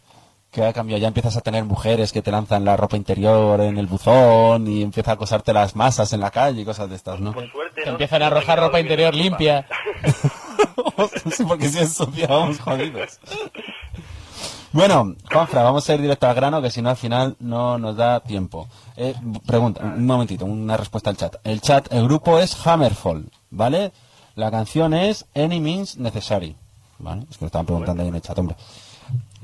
Que 0.58 0.66
ha 0.66 0.74
cambiado, 0.74 1.00
ya 1.00 1.08
empiezas 1.08 1.38
a 1.38 1.42
tener 1.42 1.66
mujeres 1.66 2.12
que 2.12 2.24
te 2.24 2.32
lanzan 2.32 2.66
la 2.66 2.76
ropa 2.76 2.98
interior 2.98 3.62
en 3.62 3.78
el 3.78 3.86
buzón 3.86 4.68
y 4.68 4.82
empieza 4.82 5.12
a 5.12 5.14
acosarte 5.14 5.54
las 5.54 5.76
masas 5.76 6.14
en 6.14 6.20
la 6.20 6.32
calle 6.32 6.62
y 6.62 6.66
cosas 6.66 6.90
de 6.90 6.96
estas, 6.96 7.20
¿no? 7.20 7.32
Por 7.32 7.48
suerte. 7.52 7.82
Te 7.82 7.86
¿no? 7.86 7.92
empiezan 7.92 8.24
a 8.24 8.26
arrojar 8.26 8.58
ropa 8.58 8.80
interior 8.80 9.14
limpia. 9.14 9.68
sí, 11.32 11.44
porque 11.48 11.70
si 11.70 11.78
es 11.78 11.94
sucia 11.94 12.26
vamos 12.26 12.60
jodidos. 12.60 13.20
Bueno, 14.72 15.14
Juanfra, 15.32 15.62
vamos 15.62 15.88
a 15.88 15.94
ir 15.94 16.02
directo 16.02 16.28
al 16.28 16.34
grano, 16.34 16.60
que 16.60 16.72
si 16.72 16.82
no 16.82 16.90
al 16.90 16.98
final 16.98 17.36
no 17.40 17.78
nos 17.78 17.96
da 17.96 18.22
tiempo. 18.22 18.68
Eh, 18.96 19.14
pregunta, 19.46 19.84
un 19.84 20.08
momentito, 20.08 20.46
una 20.46 20.76
respuesta 20.76 21.12
al 21.12 21.18
chat. 21.18 21.36
El 21.44 21.62
chat, 21.62 21.94
el 21.94 22.06
grupo 22.06 22.40
es 22.40 22.66
Hammerfall, 22.66 23.30
¿vale? 23.52 23.92
La 24.34 24.50
canción 24.50 24.96
es 24.96 25.28
Any 25.36 25.60
Means 25.60 25.98
Necessary, 25.98 26.56
¿vale? 26.98 27.28
Es 27.30 27.38
que 27.38 27.46
lo 27.46 27.48
estaban 27.48 27.68
preguntando 27.68 28.02
ahí 28.02 28.10
en 28.10 28.16
el 28.16 28.22
chat, 28.24 28.36
hombre. 28.40 28.56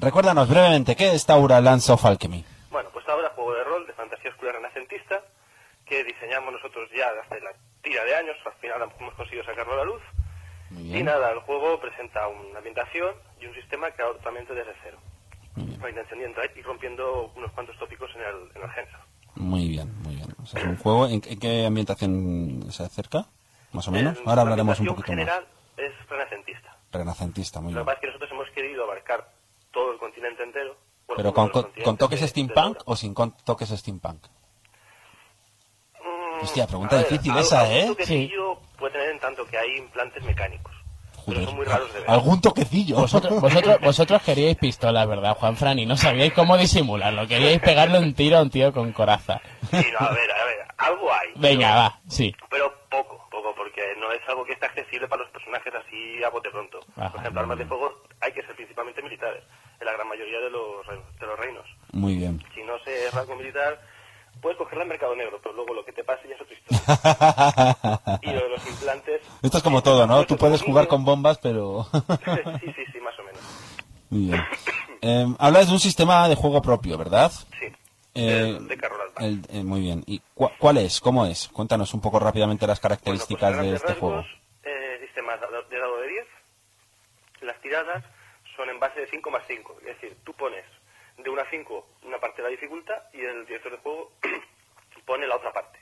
Recuérdanos 0.03 0.49
brevemente, 0.49 0.95
¿qué 0.95 1.13
es 1.13 1.25
Taura 1.25 1.61
Lance 1.61 1.91
of 1.91 2.03
Alchemy? 2.05 2.43
Bueno, 2.71 2.89
pues 2.91 3.07
ahora 3.07 3.29
juego 3.35 3.53
de 3.53 3.63
rol 3.63 3.87
de 3.87 3.93
fantasía 3.93 4.31
oscura 4.31 4.51
renacentista 4.51 5.21
que 5.85 6.03
diseñamos 6.03 6.51
nosotros 6.53 6.89
ya 6.95 7.07
hace 7.23 7.39
la 7.41 7.51
tira 7.81 8.03
de 8.03 8.15
años. 8.15 8.35
Al 8.45 8.53
final 8.53 8.81
hemos 8.99 9.13
conseguido 9.15 9.43
sacarlo 9.45 9.73
a 9.73 9.77
la 9.77 9.83
luz. 9.85 10.01
Y 10.71 11.03
nada, 11.03 11.31
el 11.31 11.39
juego 11.41 11.79
presenta 11.79 12.27
una 12.27 12.57
ambientación 12.57 13.13
y 13.39 13.45
un 13.45 13.53
sistema 13.53 13.91
creado 13.91 14.15
totalmente 14.15 14.53
desde 14.53 14.73
cero. 14.83 14.97
La 15.81 15.89
intención 15.89 16.19
de 16.19 16.25
entrar 16.25 16.49
y 16.55 16.61
rompiendo 16.61 17.31
unos 17.35 17.51
cuantos 17.51 17.77
tópicos 17.77 18.09
en 18.15 18.21
el, 18.21 18.51
en 18.55 18.61
el 18.63 18.69
género. 18.71 18.97
Muy 19.35 19.67
bien, 19.67 19.93
muy 20.01 20.15
bien. 20.15 20.33
O 20.41 20.45
sea, 20.45 20.61
es 20.61 20.67
un 20.67 20.77
juego, 20.77 21.05
¿en, 21.07 21.21
en 21.25 21.39
qué 21.39 21.65
ambientación 21.65 22.71
se 22.71 22.83
acerca? 22.83 23.25
Más 23.71 23.87
o 23.87 23.91
menos. 23.91 24.17
En- 24.17 24.23
Ahora 24.27 24.35
la 24.37 24.41
hablaremos 24.43 24.79
un 24.79 24.87
poquito 24.87 25.11
más. 25.11 25.19
general 25.19 25.45
es 25.77 25.91
renacentista. 26.09 26.75
Renacentista, 26.91 27.59
muy 27.61 27.73
Lo 27.73 27.79
bien. 27.79 27.85
que 27.85 27.85
pasa 27.85 27.95
es 27.95 28.01
que 28.01 28.07
nosotros 28.07 28.31
hemos 28.31 28.49
querido 28.51 28.83
abarcar 28.85 29.27
todo 29.73 29.91
el 29.91 29.99
continente 29.99 30.41
entero. 30.43 30.77
bueno, 31.07 31.17
Pero 31.17 31.33
con, 31.33 31.49
con- 31.49 31.71
con 31.83 31.97
toques 31.97 32.21
de- 32.21 32.27
steampunk 32.29 32.77
o 32.85 32.95
sin 32.95 33.13
con 33.13 33.35
toques 33.43 33.67
steampunk. 33.69 34.25
Mm, 35.99 36.43
Hostia, 36.43 36.67
pregunta 36.67 36.95
ver, 36.97 37.07
difícil 37.09 37.31
algo- 37.31 37.41
esa, 37.41 37.59
algún 37.61 37.75
¿eh? 37.77 37.87
toquecillo 37.87 38.59
puede 38.77 38.93
tener 38.93 39.09
en 39.09 39.19
tanto 39.19 39.45
que 39.45 39.57
hay 39.57 39.77
implantes 39.77 40.23
mecánicos. 40.23 40.73
Pero 41.25 41.37
Joder. 41.37 41.45
son 41.45 41.55
muy 41.55 41.65
raros 41.65 41.93
de 41.93 41.99
ver. 42.01 42.09
Algún 42.09 42.41
toquecillo. 42.41 42.95
Vosotros, 42.97 43.39
vosotros, 43.39 43.79
vosotros 43.79 44.21
queríais 44.23 44.57
pistolas, 44.57 45.07
¿verdad, 45.07 45.37
Juanfran? 45.37 45.79
Y 45.79 45.85
no 45.85 45.95
sabíais 45.95 46.33
cómo 46.33 46.57
disimularlo. 46.57 47.25
Queríais 47.27 47.61
pegarle 47.61 47.99
un 47.99 48.13
tiro 48.13 48.37
a 48.37 48.41
un 48.41 48.49
tío 48.49 48.73
con 48.73 48.91
coraza. 48.91 49.39
Sí, 49.71 49.85
no, 49.97 50.05
a 50.05 50.11
ver, 50.11 50.29
a 50.31 50.43
ver, 50.45 50.57
algo 50.77 51.13
hay. 51.13 51.29
Venga, 51.35 51.67
pero- 51.69 51.79
va, 51.79 51.99
sí. 52.09 52.35
Pero 52.49 52.73
poco, 52.89 53.25
poco, 53.31 53.55
porque 53.55 53.81
no 54.01 54.11
es 54.11 54.19
algo 54.27 54.43
que 54.43 54.51
esté 54.51 54.65
accesible 54.65 55.07
para 55.07 55.21
los 55.23 55.31
personajes 55.31 55.73
así 55.73 56.21
a 56.25 56.29
bote 56.29 56.49
pronto. 56.51 56.79
Ajá. 56.97 57.11
Por 57.11 57.21
ejemplo, 57.21 57.39
armas 57.41 57.57
de 57.57 57.65
fuego 57.67 58.03
hay 58.19 58.33
que 58.33 58.41
ser 58.41 58.55
principalmente 58.57 59.01
militares, 59.01 59.43
en 59.83 59.87
la 59.87 59.93
gran 59.93 60.07
mayoría 60.07 60.39
de 60.39 60.49
los, 60.49 60.87
de 60.87 61.25
los 61.27 61.39
reinos. 61.39 61.65
Muy 61.91 62.15
bien. 62.15 62.43
Si 62.55 62.63
no 62.63 62.79
sé 62.79 63.09
rasgo 63.11 63.35
militar, 63.35 63.79
puedes 64.41 64.57
cogerla 64.57 64.83
en 64.83 64.89
mercado 64.89 65.15
negro, 65.15 65.39
pero 65.41 65.53
luego 65.55 65.73
lo 65.73 65.85
que 65.85 65.91
te 65.93 66.03
pase 66.03 66.27
ya 66.27 66.35
es 66.35 66.41
otra 66.41 66.55
historia. 66.55 68.19
y 68.21 68.31
lo 68.33 68.43
de 68.43 68.49
los 68.49 68.67
implantes... 68.67 69.21
Esto 69.41 69.57
es 69.57 69.63
como 69.63 69.83
todo, 69.83 70.07
¿no? 70.07 70.25
Tú 70.25 70.37
puedes 70.37 70.61
jugar 70.61 70.87
con 70.87 71.05
bombas, 71.05 71.37
pero... 71.39 71.85
sí, 72.61 72.73
sí, 72.75 72.83
sí, 72.91 72.99
más 73.01 73.17
o 73.19 73.23
menos. 73.23 73.41
Muy 74.09 74.27
bien. 74.27 74.43
Eh, 75.01 75.25
hablas 75.39 75.67
de 75.67 75.73
un 75.73 75.79
sistema 75.79 76.27
de 76.29 76.35
juego 76.35 76.61
propio, 76.61 76.97
¿verdad? 76.97 77.31
Sí. 77.59 77.65
Eh, 78.15 78.57
de 78.61 78.73
Advance. 78.75 79.25
el- 79.25 79.41
eh, 79.49 79.63
muy 79.63 79.81
bien. 79.81 80.03
¿Y 80.05 80.21
cua- 80.35 80.51
cuál 80.59 80.77
es? 80.77 80.99
¿Cómo 81.01 81.25
es? 81.25 81.47
Cuéntanos 81.49 81.93
un 81.93 82.01
poco 82.01 82.19
rápidamente 82.19 82.67
las 82.67 82.79
Bueno, 82.79 82.97
pues, 83.03 83.19
características 83.25 83.59
de 83.61 83.75
este 83.75 83.93
juego. 83.95 84.17
rasgos, 84.17 84.37
eh, 84.63 84.99
sistema 85.03 85.33
de 85.35 85.47
de 85.75 85.79
dado 85.79 85.97
de 85.99 86.07
10. 86.07 86.25
Las 87.41 87.59
tiradas 87.61 88.03
son 88.63 88.69
en 88.69 88.79
base 88.79 89.01
de 89.01 89.07
5 89.07 89.29
más 89.29 89.43
5. 89.47 89.77
Es 89.81 89.99
decir, 89.99 90.17
tú 90.23 90.33
pones 90.33 90.63
de 91.17 91.29
1 91.29 91.41
a 91.41 91.49
5 91.49 91.87
una 92.03 92.19
parte 92.19 92.41
de 92.41 92.47
la 92.47 92.51
dificultad 92.51 92.95
y 93.13 93.19
el 93.19 93.45
director 93.45 93.71
de 93.71 93.77
juego 93.79 94.11
pone 95.05 95.27
la 95.27 95.35
otra 95.35 95.51
parte. 95.51 95.79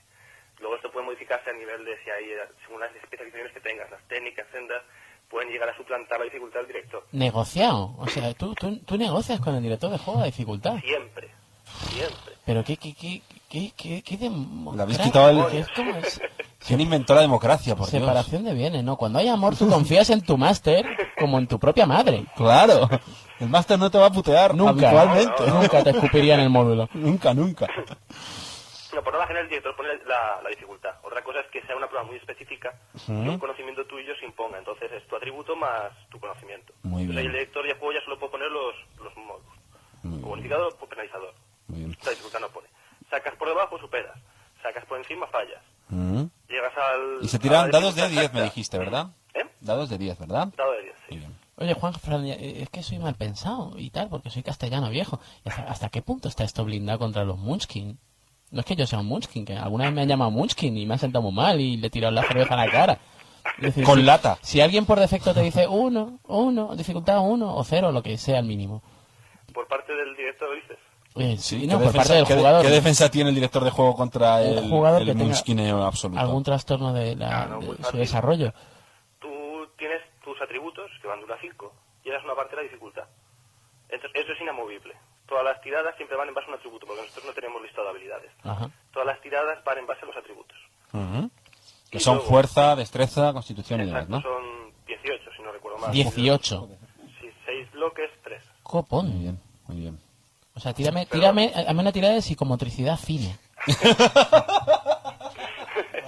Luego 0.59 0.75
esto 0.75 0.91
puede 0.91 1.05
modificarse 1.05 1.49
a 1.49 1.53
nivel 1.53 1.85
de 1.85 1.97
si 2.03 2.09
hay, 2.09 2.25
según 2.65 2.79
las 2.81 2.93
especializaciones 2.95 3.53
que 3.53 3.59
tengas, 3.61 3.89
las 3.89 4.01
técnicas, 4.07 4.47
sendas, 4.51 4.83
pueden 5.29 5.49
llegar 5.49 5.69
a 5.69 5.77
suplantar 5.77 6.19
la 6.19 6.25
dificultad 6.25 6.59
del 6.61 6.67
director. 6.67 7.05
Negociado. 7.11 7.95
O 7.97 8.07
sea, 8.07 8.33
tú, 8.33 8.53
tú, 8.55 8.77
tú 8.79 8.97
negocias 8.97 9.39
con 9.39 9.55
el 9.55 9.63
director 9.63 9.91
de 9.91 9.97
juego 9.97 10.19
la 10.19 10.25
dificultad. 10.25 10.79
Siempre, 10.79 11.29
siempre. 11.89 12.33
Pero 12.45 12.63
qué, 12.63 12.77
qué, 12.77 12.93
qué, 12.93 13.21
qué, 13.77 14.03
qué. 14.03 14.17
Le 14.17 14.81
habéis 14.81 14.99
quitado 14.99 15.29
el-. 15.29 15.65
¿Quién 16.65 16.79
inventó 16.81 17.15
la 17.15 17.21
democracia, 17.21 17.75
por 17.75 17.89
Dios? 17.89 18.01
Separación 18.01 18.43
de 18.43 18.53
bienes, 18.53 18.83
¿no? 18.83 18.95
Cuando 18.95 19.19
hay 19.19 19.27
amor, 19.27 19.55
tú 19.57 19.67
confías 19.67 20.09
en 20.11 20.21
tu 20.21 20.37
máster 20.37 20.85
como 21.19 21.39
en 21.39 21.47
tu 21.47 21.57
propia 21.59 21.85
madre. 21.87 22.25
Claro. 22.35 22.87
El 23.39 23.49
máster 23.49 23.79
no 23.79 23.89
te 23.89 23.97
va 23.97 24.05
a 24.07 24.11
putear 24.11 24.53
Nunca, 24.53 24.89
habitualmente. 24.89 25.47
nunca 25.47 25.83
te 25.83 25.89
escupiría 25.89 26.35
en 26.35 26.41
el 26.41 26.49
módulo. 26.51 26.87
nunca, 26.93 27.33
nunca. 27.33 27.67
No, 28.93 29.01
por 29.03 29.13
norma 29.13 29.25
general 29.25 29.45
el 29.45 29.49
director 29.49 29.75
pone 29.75 29.89
la, 30.05 30.41
la 30.43 30.49
dificultad. 30.49 30.91
Otra 31.03 31.23
cosa 31.23 31.39
es 31.39 31.47
que 31.47 31.61
sea 31.65 31.75
una 31.75 31.87
prueba 31.87 32.05
muy 32.05 32.17
específica 32.17 32.73
que 33.05 33.11
un 33.11 33.39
conocimiento 33.39 33.85
tuyo 33.85 34.13
se 34.19 34.25
imponga. 34.25 34.59
Entonces 34.59 34.91
es 34.91 35.07
tu 35.07 35.15
atributo 35.15 35.55
más 35.55 35.91
tu 36.09 36.19
conocimiento. 36.19 36.73
Muy 36.83 37.03
Entonces, 37.03 37.23
bien. 37.23 37.27
el 37.27 37.31
director 37.39 37.65
de 37.65 37.73
juego 37.73 37.93
ya 37.93 38.03
solo 38.03 38.19
puede 38.19 38.31
poner 38.33 38.51
los, 38.51 38.75
los 39.03 39.15
módulos. 39.17 40.23
O 40.23 40.27
bonificador 40.29 40.75
o 40.79 40.85
penalizador. 40.85 41.33
Muy 41.67 41.79
bien. 41.79 41.97
La 42.03 42.11
dificultad 42.11 42.39
no 42.41 42.49
pone. 42.49 42.67
Sacas 43.09 43.35
por 43.37 43.47
debajo, 43.47 43.79
superas. 43.79 44.19
Sacas 44.61 44.85
por 44.85 44.97
encima, 44.99 45.25
fallas. 45.27 45.61
Mm. 45.89 46.23
Llegas 46.51 46.73
al... 46.77 47.23
Y 47.23 47.27
se 47.27 47.39
tiran 47.39 47.71
dados 47.71 47.95
de 47.95 48.01
dificultad 48.03 48.31
10, 48.31 48.33
me 48.33 48.43
dijiste, 48.43 48.77
¿verdad? 48.77 49.07
¿Eh? 49.33 49.45
Dados 49.61 49.89
de 49.89 49.97
10, 49.97 50.19
¿verdad? 50.19 50.49
Dado 50.57 50.71
de 50.73 50.81
10, 50.83 50.95
sí. 51.09 51.15
Bien. 51.17 51.35
Oye, 51.57 51.73
Juan, 51.75 51.93
Fran, 51.93 52.25
eh, 52.25 52.61
es 52.63 52.69
que 52.69 52.81
soy 52.83 52.97
mal 52.99 53.15
pensado 53.15 53.73
y 53.77 53.89
tal, 53.91 54.09
porque 54.09 54.29
soy 54.29 54.43
castellano 54.43 54.89
viejo. 54.89 55.19
¿Y 55.45 55.49
hasta, 55.49 55.63
hasta 55.63 55.89
qué 55.89 56.01
punto 56.01 56.27
está 56.27 56.43
esto 56.43 56.65
blindado 56.65 56.99
contra 56.99 57.23
los 57.23 57.37
Munchkin? 57.37 57.97
No 58.49 58.59
es 58.59 58.65
que 58.65 58.75
yo 58.75 58.85
sea 58.85 58.99
un 58.99 59.05
Munchkin, 59.05 59.45
que 59.45 59.55
alguna 59.55 59.85
vez 59.85 59.93
me 59.93 60.01
han 60.01 60.07
llamado 60.09 60.31
Munchkin 60.31 60.75
y 60.77 60.85
me 60.85 60.95
ha 60.95 60.97
sentado 60.97 61.21
muy 61.23 61.31
mal 61.33 61.61
y 61.61 61.77
le 61.77 61.87
he 61.87 61.89
tirado 61.89 62.11
la 62.13 62.23
cerveza 62.23 62.55
a 62.55 62.65
la 62.65 62.71
cara. 62.71 62.97
Decir, 63.59 63.83
Con 63.85 63.99
si- 63.99 64.03
lata. 64.03 64.37
Si 64.41 64.59
alguien 64.59 64.85
por 64.85 64.99
defecto 64.99 65.33
te 65.33 65.41
dice 65.41 65.67
uno, 65.67 66.19
uno, 66.27 66.75
dificultad 66.75 67.21
uno 67.21 67.55
o 67.55 67.63
cero, 67.63 67.91
lo 67.91 68.03
que 68.03 68.17
sea 68.17 68.39
el 68.39 68.45
mínimo. 68.45 68.83
Por 69.53 69.67
parte 69.67 69.93
del 69.93 70.15
director, 70.15 70.49
dices. 70.55 70.77
Eh, 71.15 71.35
Sí, 71.37 71.59
sí, 71.59 71.67
¿qué 71.67 71.73
por 71.73 71.79
defensa- 71.87 71.97
parte 71.97 72.13
del 72.13 72.25
qué 72.25 72.35
jugador. 72.35 72.61
¿Qué 72.65 72.69
defensa 72.71 73.11
tiene 73.11 73.29
el 73.29 73.35
director 73.35 73.63
de 73.65 73.69
juego 73.71 73.95
contra 73.95 74.41
el, 74.41 74.69
jugador 74.69 75.01
el 75.01 75.07
que 75.07 75.11
absoluto? 75.83 76.21
algún 76.21 76.43
trastorno 76.43 76.93
de, 76.93 77.15
la, 77.17 77.43
Ah, 77.43 77.45
no, 77.47 77.59
de 77.59 77.83
su 77.83 77.97
desarrollo. 77.97 78.53
Tú 79.19 79.67
tienes 79.77 80.01
tus 80.23 80.41
atributos, 80.41 80.89
que 81.01 81.07
van 81.07 81.19
de 81.19 81.25
1 81.25 81.33
a 81.33 81.37
5, 81.41 81.73
y 82.05 82.09
eres 82.09 82.23
una 82.23 82.33
parte 82.35 82.55
de 82.55 82.61
la 82.61 82.63
dificultad. 82.63 83.03
Entonces, 83.89 84.21
eso 84.23 84.31
es 84.33 84.41
inamovible. 84.41 84.95
Todas 85.27 85.43
las 85.43 85.61
tiradas 85.61 85.95
siempre 85.97 86.15
van 86.17 86.29
en 86.29 86.33
base 86.33 86.47
a 86.47 86.49
un 86.51 86.55
atributo, 86.55 86.85
porque 86.87 87.01
nosotros 87.01 87.25
no 87.25 87.33
tenemos 87.33 87.61
listado 87.61 87.83
de 87.85 87.89
habilidades. 87.91 88.31
Ajá. 88.43 88.69
Todas 88.93 89.05
las 89.07 89.21
tiradas 89.21 89.61
van 89.65 89.77
en 89.79 89.87
base 89.87 90.01
a 90.03 90.05
los 90.05 90.15
atributos. 90.17 90.57
Ujú. 90.93 91.29
Que 91.89 91.97
Y 91.97 91.99
son 92.01 92.15
luego- 92.15 92.29
fuerza, 92.29 92.75
destreza, 92.77 93.33
constitución 93.33 93.81
y 93.81 93.85
demás, 93.85 94.03
Exacto, 94.05 94.29
¿no? 94.29 94.35
son 94.35 94.73
18, 94.87 95.29
si 95.35 95.41
no 95.43 95.51
recuerdo 95.51 95.77
mal. 95.77 95.91
18. 95.91 96.69
Sí, 97.19 97.27
6 97.45 97.69
bloques, 97.73 98.09
3. 98.23 98.41
Copón. 98.63 99.09
Muy 99.09 99.19
bien, 99.19 99.39
muy 99.67 99.77
bien. 99.77 99.99
O 100.53 100.59
sea, 100.59 100.73
tírame, 100.73 101.05
tírame, 101.05 101.51
hazme 101.55 101.81
una 101.81 101.91
tirada 101.91 102.13
de 102.15 102.21
psicomotricidad 102.21 102.97
fina. 102.97 103.37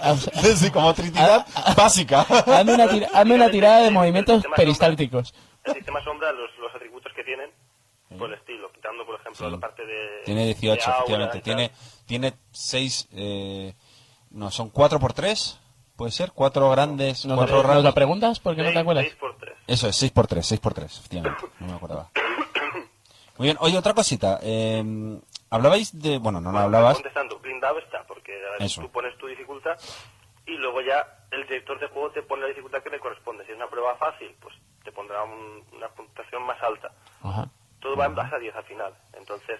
O 0.06 0.16
sea, 0.16 0.42
De 0.42 0.54
psicomotricidad 0.56 1.46
básica. 1.76 2.20
hazme 2.22 2.74
una, 2.74 2.86
tira- 2.88 3.08
hazme 3.14 3.34
una 3.36 3.50
tirada 3.50 3.80
de 3.80 3.90
movimientos 3.90 4.44
peristálticos. 4.54 5.32
El 5.64 5.74
sistema 5.74 6.02
sombra, 6.04 6.30
los, 6.32 6.50
los 6.58 6.74
atributos 6.74 7.10
que 7.16 7.24
tienen, 7.24 7.50
por 8.18 8.28
el 8.28 8.34
estilo, 8.38 8.70
quitando, 8.72 9.06
por 9.06 9.18
ejemplo, 9.18 9.46
Sí. 9.46 9.50
la 9.50 9.58
parte 9.58 9.86
de. 9.86 10.22
Tiene 10.26 10.44
18, 10.44 10.84
de 11.08 11.14
aura 11.14 11.24
efectivamente. 11.26 11.40
Tiene, 11.40 11.70
tiene 12.30 12.34
6, 12.52 13.08
eh, 13.12 13.74
no, 14.30 14.50
son 14.50 14.68
4 14.68 15.00
por 15.00 15.14
3, 15.14 15.58
puede 15.96 16.12
ser, 16.12 16.32
4 16.32 16.70
grandes, 16.70 17.24
¿Nos, 17.24 17.38
4 17.38 17.62
lo, 17.62 17.74
nos 17.74 17.84
lo 17.84 17.94
preguntas? 17.94 18.40
¿Por 18.40 18.54
qué 18.56 18.62
no 18.62 18.72
te 18.72 18.78
acuerdas? 18.80 19.04
seis 19.06 19.16
por 19.16 19.38
3. 19.38 19.54
Eso 19.66 19.88
es, 19.88 19.96
6 19.96 20.12
por 20.12 20.26
3, 20.26 20.46
6 20.46 20.60
por 20.60 20.74
3, 20.74 20.98
efectivamente, 20.98 21.44
no 21.60 21.66
me 21.68 21.72
acordaba. 21.72 22.10
Muy 23.38 23.46
bien, 23.48 23.56
oye, 23.60 23.76
otra 23.78 23.94
cosita, 23.94 24.38
eh, 24.42 24.82
hablabais 25.50 26.00
de, 26.00 26.18
bueno, 26.18 26.40
no, 26.40 26.52
no 26.52 26.58
hablabas, 26.58 26.94
Contestando, 26.94 27.38
blindado 27.40 27.78
está, 27.80 28.04
porque 28.06 28.32
a 28.32 28.64
tú 28.80 28.90
pones 28.92 29.16
tu 29.18 29.26
dificultad 29.26 29.76
y 30.46 30.52
luego 30.56 30.80
ya 30.82 31.26
el 31.32 31.42
director 31.48 31.80
de 31.80 31.88
juego 31.88 32.10
te 32.12 32.22
pone 32.22 32.42
la 32.42 32.48
dificultad 32.48 32.82
que 32.82 32.90
le 32.90 33.00
corresponde. 33.00 33.44
Si 33.46 33.50
es 33.50 33.56
una 33.56 33.66
prueba 33.68 33.96
fácil, 33.96 34.34
pues 34.40 34.54
te 34.84 34.92
pondrá 34.92 35.24
un- 35.24 35.64
una 35.72 35.88
puntuación 35.88 36.42
más 36.44 36.62
alta. 36.62 36.92
Ajá. 37.22 37.48
Todo 37.80 37.96
va 37.96 38.06
en 38.06 38.14
base 38.14 38.34
a 38.34 38.38
10 38.38 38.54
al 38.54 38.64
final. 38.64 38.94
Entonces, 39.14 39.58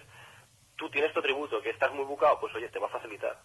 tú 0.77 0.89
tienes 0.89 1.11
tu 1.13 1.19
atributo, 1.19 1.61
que 1.61 1.71
estás 1.71 1.91
muy 1.93 2.05
bucado, 2.05 2.39
pues 2.39 2.53
oye, 2.55 2.69
te 2.69 2.79
va 2.79 2.87
a 2.87 2.91
facilitar. 2.91 3.37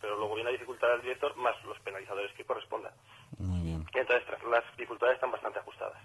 Pero 0.00 0.16
luego 0.16 0.34
viene 0.34 0.50
la 0.50 0.52
dificultad 0.52 0.88
del 0.88 1.02
director 1.02 1.36
más 1.36 1.54
los 1.64 1.78
penalizadores 1.80 2.32
que 2.32 2.44
correspondan. 2.44 2.92
muy 3.38 3.60
bien, 3.60 3.86
entonces 3.94 4.24
las 4.50 4.64
dificultades 4.76 5.14
están 5.14 5.30
bastante 5.30 5.58
ajustadas. 5.58 5.98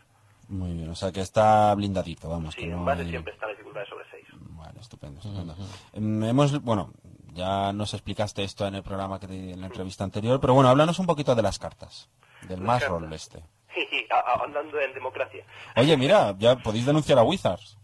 Muy 0.52 0.74
bien, 0.74 0.90
o 0.90 0.96
sea 0.96 1.12
que 1.12 1.22
está 1.22 1.74
blindadito, 1.76 2.30
vamos. 2.30 2.54
Sí, 2.54 2.62
que 2.62 2.68
en 2.68 2.78
no 2.78 2.84
base 2.86 3.02
hay- 3.04 3.10
siempre 3.10 3.34
están 3.34 3.50
dificultades 3.52 3.90
sobre 3.90 4.06
6. 4.12 4.26
Vale, 4.34 4.80
estupendo, 4.80 5.20
estupendo. 5.20 5.56
Em, 5.94 6.24
hemos, 6.24 6.62
bueno, 6.62 6.94
ya 7.34 7.72
nos 7.74 7.94
explicaste 7.94 8.44
esto 8.44 8.68
en 8.68 8.76
el 8.76 8.84
programa 8.84 9.20
que 9.20 9.28
te- 9.28 9.52
en 9.52 9.62
la 9.62 9.68
entrevista 9.68 10.04
anterior, 10.04 10.40
pero 10.40 10.54
bueno, 10.54 10.70
háblanos 10.70 11.00
un 11.00 11.06
poquito 11.08 11.34
de 11.36 11.42
las 11.42 11.58
cartas, 11.60 12.10
del 12.42 12.60
Las 12.60 12.68
más 12.68 12.82
cartas. 12.84 13.02
roll 13.02 13.14
este. 13.14 13.44
Andando 14.44 14.80
en 14.80 14.94
democracia. 14.94 15.46
Oye, 15.78 15.96
mira, 15.98 16.36
ya 16.38 16.56
podéis 16.58 16.86
denunciar 16.86 17.18
a 17.20 17.24
Wizards, 17.24 17.78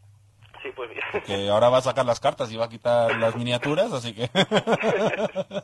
Sí, 0.62 0.70
pues 0.76 0.90
bien. 0.90 1.02
que 1.26 1.50
ahora 1.50 1.70
va 1.70 1.78
a 1.78 1.82
sacar 1.82 2.06
las 2.06 2.20
cartas 2.20 2.52
y 2.52 2.58
va 2.58 2.66
a 2.66 2.70
quitar 2.70 3.16
las 3.18 3.36
miniaturas, 3.36 3.92
así 3.94 4.14
que... 4.14 4.30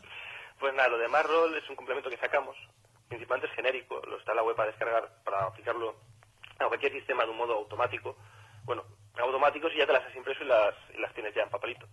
Pues 0.60 0.74
nada, 0.76 0.88
lo 0.88 0.98
de 0.98 1.10
Marroll 1.10 1.54
es 1.58 1.70
un 1.70 1.76
complemento 1.76 2.10
que 2.10 2.16
sacamos. 2.18 2.56
Principalmente 3.10 3.48
es 3.50 3.56
genérico, 3.56 4.00
lo 4.08 4.18
está 4.18 4.32
en 4.32 4.38
la 4.38 4.44
web 4.44 4.56
para 4.56 4.70
descargar, 4.70 5.10
para 5.26 5.46
aplicarlo 5.46 5.96
a 6.66 6.70
cualquier 6.70 6.92
sistema 6.92 7.24
de 7.24 7.32
un 7.32 7.38
modo 7.38 7.56
automático. 7.56 8.16
Bueno, 8.66 8.84
automático 9.18 9.70
si 9.70 9.78
ya 9.78 9.86
te 9.86 9.94
las 9.94 10.06
has 10.06 10.16
impreso 10.16 10.44
y 10.44 10.48
las, 10.48 11.14
tienes 11.14 11.34
ya 11.34 11.44
en 11.44 11.50
papelito. 11.50 11.88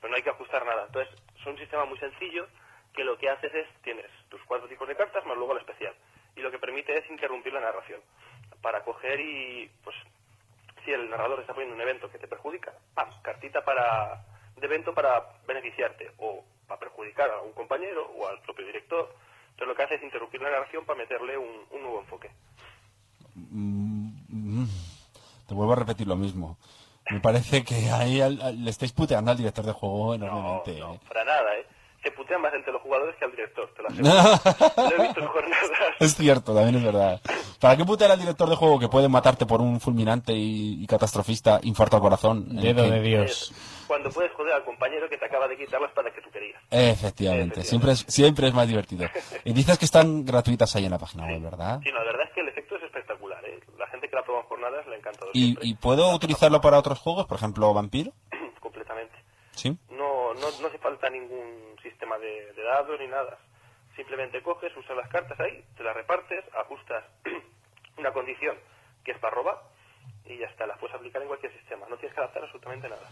Pero 0.00 0.10
no 0.10 0.16
hay 0.16 0.22
que 0.22 0.30
ajustar 0.30 0.64
nada. 0.66 0.84
Entonces, 0.86 1.14
son 1.42 1.52
un 1.52 1.58
sistema 1.58 1.84
muy 1.84 1.98
sencillo 1.98 2.46
que 2.94 3.04
lo 3.04 3.16
que 3.16 3.30
haces 3.30 3.54
es, 3.54 3.66
tienes 3.82 4.10
tus 4.28 4.42
cuatro 4.44 4.68
tipos 4.68 4.86
de 4.88 4.96
cartas 4.96 5.24
más 5.26 5.36
luego 5.36 5.54
la 5.54 5.60
especial. 5.60 5.94
Y 6.36 6.40
lo 6.40 6.50
que 6.50 6.58
permite 6.58 6.96
es 6.96 7.08
interrumpir 7.10 7.52
la 7.52 7.60
narración. 7.60 8.00
Para 8.60 8.82
coger 8.84 9.20
y, 9.20 9.70
pues, 9.84 9.96
si 10.84 10.92
el 10.92 11.08
narrador 11.08 11.40
está 11.40 11.54
poniendo 11.54 11.74
un 11.74 11.80
evento 11.80 12.10
que 12.10 12.18
te 12.18 12.28
perjudica, 12.28 12.72
¡pam! 12.94 13.22
cartita 13.22 13.64
para 13.64 14.24
de 14.56 14.66
evento 14.66 14.94
para 14.94 15.24
beneficiarte 15.46 16.12
o 16.18 16.44
para 16.68 16.78
perjudicar 16.78 17.30
a 17.30 17.40
un 17.40 17.52
compañero 17.52 18.06
o 18.16 18.28
al 18.28 18.40
propio 18.42 18.66
director. 18.66 19.14
Entonces 19.50 19.68
lo 19.68 19.74
que 19.74 19.82
hace 19.82 19.94
es 19.96 20.02
interrumpir 20.02 20.40
la 20.40 20.50
narración 20.50 20.84
para 20.84 20.98
meterle 20.98 21.36
un, 21.36 21.66
un 21.70 21.82
nuevo 21.82 22.00
enfoque. 22.00 22.30
Mm, 23.34 23.91
Te 25.52 25.56
vuelvo 25.56 25.74
a 25.74 25.76
repetir 25.76 26.06
lo 26.06 26.16
mismo. 26.16 26.56
Me 27.10 27.20
parece 27.20 27.62
que 27.62 27.90
ahí 27.90 28.22
al- 28.22 28.40
al- 28.40 28.64
le 28.64 28.70
estáis 28.70 28.92
puteando 28.92 29.30
al 29.32 29.36
director 29.36 29.66
de 29.66 29.72
juego 29.72 30.16
No, 30.16 30.24
enormemente. 30.24 30.80
no, 30.80 30.94
¿eh? 30.94 31.00
para 31.06 31.26
nada, 31.26 31.42
¿eh? 31.60 31.66
Se 32.02 32.10
putean 32.12 32.40
más 32.40 32.54
entre 32.54 32.72
los 32.72 32.80
jugadores 32.80 33.14
que 33.18 33.26
al 33.26 33.32
director, 33.32 33.68
te 33.76 33.82
lo 33.82 33.88
aseguro. 33.90 34.14
lo 34.88 34.96
he 34.96 35.06
visto 35.08 35.20
en 35.20 35.26
jornadas. 35.28 35.70
Es 36.00 36.14
cierto, 36.16 36.54
también 36.54 36.76
es 36.76 36.84
verdad. 36.84 37.20
¿Para 37.60 37.76
qué 37.76 37.84
putear 37.84 38.12
al 38.12 38.18
director 38.18 38.48
de 38.48 38.56
juego 38.56 38.78
que 38.78 38.88
puede 38.88 39.08
matarte 39.10 39.44
por 39.44 39.60
un 39.60 39.78
fulminante 39.78 40.32
y, 40.32 40.82
y 40.82 40.86
catastrofista 40.86 41.60
infarto 41.64 41.96
al 41.96 42.02
corazón? 42.02 42.56
Dedo 42.56 42.84
de 42.90 43.02
Dios. 43.02 43.52
Cuando 43.92 44.08
puedes 44.08 44.32
joder 44.32 44.54
al 44.54 44.64
compañero 44.64 45.06
que 45.06 45.18
te 45.18 45.26
acaba 45.26 45.46
de 45.46 45.54
quitar 45.54 45.78
la 45.78 45.86
espada 45.88 46.10
que 46.10 46.22
tú 46.22 46.30
querías. 46.30 46.58
Efectivamente, 46.70 47.60
Efectivamente. 47.60 47.62
siempre 47.62 47.92
es, 47.92 47.98
siempre 48.08 48.48
es 48.48 48.54
más 48.54 48.66
divertido. 48.66 49.06
Y 49.44 49.52
dices 49.52 49.78
que 49.78 49.84
están 49.84 50.24
gratuitas 50.24 50.74
ahí 50.74 50.86
en 50.86 50.92
la 50.92 50.98
página 50.98 51.26
web, 51.26 51.42
¿verdad? 51.42 51.78
Sí, 51.82 51.90
no, 51.92 51.98
la 51.98 52.04
verdad 52.04 52.26
es 52.26 52.32
que 52.32 52.40
el 52.40 52.48
efecto 52.48 52.76
es 52.76 52.84
espectacular, 52.84 53.44
¿eh? 53.44 53.60
La 53.76 53.86
gente 53.88 54.08
que 54.08 54.16
la 54.16 54.22
prueba 54.22 54.40
en 54.40 54.46
jornadas 54.48 54.86
le 54.86 54.94
ha 54.94 54.98
encantado 54.98 55.30
¿Y, 55.34 55.42
siempre. 55.44 55.66
y 55.68 55.74
puedo 55.74 56.14
utilizarlo 56.14 56.62
para 56.62 56.78
otros 56.78 57.00
juegos? 57.00 57.26
Por 57.26 57.36
ejemplo, 57.36 57.74
Vampiro. 57.74 58.12
Completamente. 58.60 59.14
¿Sí? 59.50 59.76
No, 59.90 60.32
no, 60.32 60.46
no 60.62 60.66
hace 60.68 60.78
falta 60.78 61.10
ningún 61.10 61.76
sistema 61.82 62.16
de, 62.18 62.50
de 62.54 62.62
dados 62.62 62.98
ni 62.98 63.08
nada. 63.08 63.36
Simplemente 63.94 64.42
coges, 64.42 64.74
usas 64.74 64.96
las 64.96 65.10
cartas 65.10 65.38
ahí, 65.38 65.62
te 65.76 65.82
las 65.82 65.94
repartes, 65.94 66.42
ajustas 66.58 67.04
una 67.98 68.10
condición 68.10 68.56
que 69.04 69.10
es 69.12 69.18
para 69.18 69.34
robar 69.34 69.58
y 70.24 70.38
ya 70.38 70.46
está, 70.46 70.66
las 70.66 70.78
puedes 70.78 70.96
aplicar 70.96 71.20
en 71.20 71.28
cualquier 71.28 71.52
sistema. 71.52 71.86
No 71.90 71.96
tienes 71.98 72.14
que 72.14 72.20
adaptar 72.20 72.42
absolutamente 72.44 72.88
nada. 72.88 73.06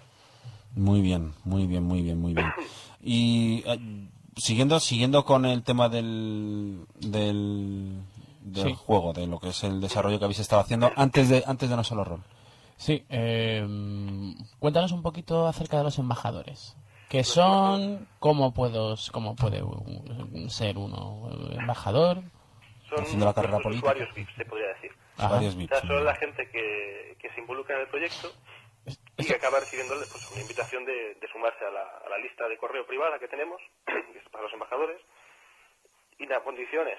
Muy 0.75 1.01
bien, 1.01 1.33
muy 1.45 1.66
bien, 1.66 1.83
muy 1.85 2.03
bien, 2.03 2.18
muy 2.21 2.35
bien. 2.35 2.53
Y 3.03 3.62
eh, 3.66 4.09
siguiendo 4.37 4.79
siguiendo 4.81 5.25
con 5.25 5.45
el 5.45 5.62
tema 5.62 5.89
del 5.89 6.87
del, 7.01 8.01
del 8.43 8.64
Sí. 8.68 8.75
juego, 8.75 9.12
de 9.12 9.27
lo 9.27 9.39
que 9.41 9.49
es 9.49 9.64
el 9.64 9.81
desarrollo 9.81 10.18
que 10.18 10.25
habéis 10.27 10.39
estado 10.41 10.62
haciendo 10.62 10.91
antes 10.97 11.29
de 11.29 11.43
antes 11.47 11.68
de 11.71 11.77
no 11.77 11.85
solo 11.85 12.05
rol. 12.05 12.23
Sí, 12.77 13.05
eh, 13.11 13.66
cuéntanos 14.59 14.93
un 14.93 15.03
poquito 15.03 15.47
acerca 15.47 15.77
de 15.79 15.85
los 15.85 15.99
embajadores. 15.99 16.77
¿Qué 17.11 17.25
son? 17.25 18.07
¿Cómo, 18.21 18.55
puedo, 18.55 18.95
cómo 19.11 19.35
puede 19.35 19.62
uh, 19.64 20.49
ser 20.49 20.79
uno 20.79 21.29
embajador? 21.59 22.23
Son 22.89 23.01
Haciendo 23.03 23.27
la 23.27 23.35
carrera 23.35 23.59
política. 23.59 23.89
usuarios 23.91 24.14
VIPs, 24.14 24.35
se 24.37 24.45
podría 24.45 24.68
decir. 24.68 24.91
O 25.18 25.57
VIPs. 25.57 25.68
sea, 25.81 25.89
son 25.89 26.05
la 26.05 26.14
gente 26.14 26.49
que, 26.53 27.16
que 27.21 27.29
se 27.35 27.41
involucra 27.41 27.75
en 27.75 27.83
el 27.83 27.89
proyecto 27.89 28.29
y 29.16 29.26
que 29.26 29.34
acaba 29.34 29.61
recibiendo 29.61 29.95
pues, 29.95 30.30
una 30.32 30.41
invitación 30.41 30.84
de, 30.84 31.14
de 31.14 31.28
sumarse 31.28 31.64
a 31.64 31.70
la, 31.70 31.82
a 31.82 32.09
la 32.09 32.18
lista 32.18 32.49
de 32.49 32.57
correo 32.57 32.86
privada 32.86 33.18
que 33.18 33.28
tenemos, 33.28 33.61
que 33.86 34.20
para 34.30 34.45
los 34.45 34.53
embajadores. 34.53 35.01
Y 36.18 36.26
las 36.26 36.43
condiciones, 36.43 36.99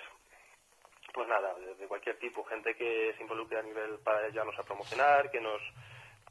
pues 1.14 1.28
nada, 1.28 1.54
de, 1.54 1.88
cualquier 1.88 2.18
tipo, 2.20 2.44
gente 2.46 2.76
que 2.76 3.14
se 3.16 3.22
involucre 3.22 3.60
a 3.60 3.64
nivel 3.64 4.00
para 4.00 4.26
ayudarnos 4.26 4.58
a 4.58 4.64
promocionar, 4.64 5.30
que 5.30 5.40
nos 5.40 5.62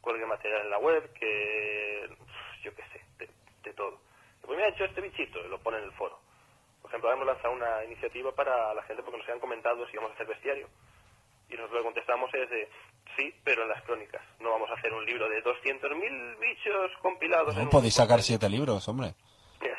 cuelgue 0.01 0.27
material 0.27 0.63
en 0.63 0.71
la 0.71 0.79
web, 0.79 1.13
que 1.13 2.09
yo 2.63 2.75
qué 2.75 2.83
sé, 2.93 3.29
de, 3.63 3.73
todo. 3.75 4.01
Pues 4.43 4.59
me 4.59 4.65
ha 4.65 4.69
hecho 4.69 4.85
este 4.85 5.01
bichito, 5.01 5.39
y 5.45 5.49
lo 5.49 5.61
pone 5.61 5.79
en 5.79 5.85
el 5.85 5.93
foro. 5.93 6.19
Por 6.83 6.91
ejemplo, 6.91 7.13
hemos 7.13 7.27
lanzado 7.27 7.53
una 7.53 7.85
iniciativa 7.85 8.35
para 8.35 8.75
la 8.75 8.83
gente 8.83 9.03
porque 9.03 9.19
nos 9.19 9.27
habían 9.29 9.41
comentado 9.41 9.87
si 9.87 9.93
íbamos 9.93 10.11
a 10.11 10.15
hacer 10.15 10.27
bestiario. 10.27 10.69
Y 11.49 11.55
nosotros 11.55 11.79
le 11.79 11.85
contestamos 11.85 12.35
es 12.35 12.51
de, 12.51 12.69
sí, 13.17 13.35
pero 13.45 13.63
en 13.63 13.69
las 13.69 13.83
crónicas. 13.83 14.23
No 14.41 14.51
vamos 14.51 14.71
a 14.71 14.75
hacer 14.75 14.93
un 14.93 15.05
libro 15.05 15.29
de 15.29 15.43
200.000 15.43 16.39
bichos 16.41 16.91
compilados. 17.03 17.51
en 17.55 17.59
No 17.59 17.65
un- 17.65 17.71
podéis 17.71 17.95
sacar 17.95 18.23
siete 18.23 18.49
libros, 18.49 18.87
hombre. 18.89 19.15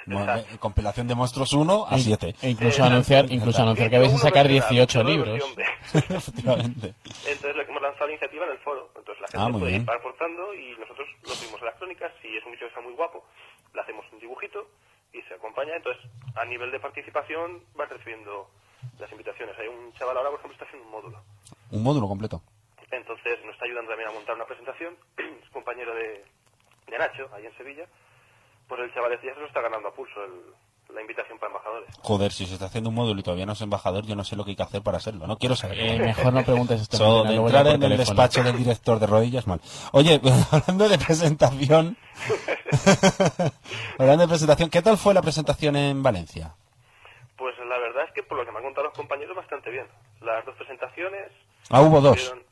Exacto. 0.06 0.54
eh, 0.54 0.58
Compilación 0.60 1.08
de 1.08 1.16
monstruos 1.16 1.54
1 1.54 1.86
a 1.88 1.98
7. 1.98 2.36
E 2.42 2.50
incluso 2.50 2.84
anunciar, 2.84 3.32
incluso 3.32 3.62
anunciar 3.62 3.90
que 3.90 3.98
vais 4.00 4.14
a 4.14 4.18
sacar 4.18 4.48
18 4.48 5.04
libros. 5.04 5.40
Efectivamente. 5.94 6.94
Entonces 7.28 7.56
lo 7.56 7.66
que 7.66 7.72
hemos 7.72 7.82
lanzado 7.82 8.06
la 8.08 8.12
iniciativa 8.14 8.46
en 8.46 8.52
el 8.52 8.58
foro. 8.60 8.90
Entonces 8.96 9.22
la 9.22 9.28
gente 9.28 9.38
Ah, 9.40 9.50
puede 9.52 9.72
bien. 9.72 9.84
ir 9.84 9.90
aportando 9.92 10.54
y 10.54 10.76
nosotros 10.78 11.08
lo 11.24 11.30
subimos 11.30 11.62
a 11.62 11.66
las 11.66 11.76
crónicas. 11.76 12.12
Si 12.22 12.28
es 12.36 12.46
un 12.46 12.52
bicho 12.52 12.66
que 12.66 12.70
está 12.70 12.82
muy 12.82 12.94
guapo, 12.94 13.24
le 13.74 13.82
hacemos 13.82 14.06
un 14.12 14.20
dibujito 14.20 14.68
y 15.14 15.22
se 15.24 15.34
acompaña. 15.34 15.76
Entonces, 15.76 16.04
a 16.36 16.46
nivel 16.46 16.72
de 16.72 16.80
participación, 16.80 17.64
vas 17.76 17.90
recibiendo 17.90 18.50
las 19.00 19.12
invitaciones. 19.12 19.58
Hay 19.60 19.68
un 19.68 19.94
chaval 19.94 20.18
ahora, 20.18 20.30
por 20.30 20.40
ejemplo, 20.40 20.54
está 20.54 20.66
haciendo 20.66 20.86
un 20.86 20.92
módulo. 20.92 21.24
Un 21.72 21.84
módulo 21.84 22.08
completo. 22.08 22.42
Entonces 22.92 23.40
nos 23.46 23.54
está 23.54 23.66
ayudando 23.66 23.90
también 23.92 24.10
a 24.10 24.14
montar 24.14 24.36
una 24.36 24.46
presentación. 24.46 24.96
es 25.18 25.50
compañero 25.52 25.94
de, 25.96 26.24
de 26.88 26.98
Nacho, 26.98 27.30
ahí 27.34 27.46
en 27.46 27.56
Sevilla. 27.58 27.86
Pues 28.68 28.82
el 28.82 28.94
chaval 28.94 29.14
este 29.14 29.28
ya 29.28 29.34
se 29.34 29.40
lo 29.42 29.48
está 29.48 29.62
ganando 29.62 29.88
a 29.90 29.94
pulso 29.94 30.24
el- 30.24 30.54
la 30.96 31.00
invitación 31.00 31.40
para 31.40 31.52
embajadores. 31.52 31.88
Joder, 32.02 32.32
si 32.34 32.46
se 32.46 32.54
está 32.56 32.66
haciendo 32.66 32.90
un 32.90 32.96
módulo 32.96 33.18
y 33.22 33.24
todavía 33.24 33.46
no 33.46 33.54
es 33.54 33.62
embajador, 33.62 34.06
yo 34.06 34.14
no 34.14 34.26
sé 34.26 34.36
lo 34.36 34.44
que 34.44 34.50
hay 34.52 34.56
que 34.58 34.64
hacer 34.64 34.82
para 34.82 35.00
serlo. 35.00 35.26
No 35.26 35.38
quiero 35.38 35.56
saber. 35.56 35.80
Eh, 35.80 35.98
mejor 36.00 36.34
no 36.34 36.44
preguntes 36.44 36.82
esto. 36.92 36.98
Marina, 37.24 37.30
de 37.32 37.36
entrar 37.38 37.68
en 37.68 37.84
el 37.84 37.98
despacho 37.98 38.44
del 38.44 38.58
director 38.58 39.00
de 39.00 39.08
rodillas, 39.08 39.48
mal. 39.48 39.62
Oye, 39.94 40.20
hablando 40.52 40.90
de 40.90 40.98
presentación, 40.98 41.96
hablando 43.98 44.24
de 44.24 44.28
presentación, 44.28 44.70
¿qué 44.70 44.82
tal 44.82 44.98
fue 44.98 45.14
la 45.14 45.22
presentación 45.22 45.76
en 45.78 46.04
Valencia? 46.04 46.54
Pues 47.38 47.58
la 47.60 47.78
verdad 47.78 48.04
es 48.08 48.12
que 48.14 48.24
por 48.24 48.38
lo 48.38 48.46
que 48.46 48.52
me 48.52 48.58
han 48.58 48.64
contado 48.66 48.88
los 48.88 48.94
compañeros, 48.98 49.36
bastante 49.36 49.70
bien. 49.72 49.88
Las 50.22 50.46
dos 50.46 50.56
presentaciones. 50.56 51.32
Ah, 51.70 51.82
hubo 51.82 52.02
dos. 52.02 52.20
fueron- 52.22 52.44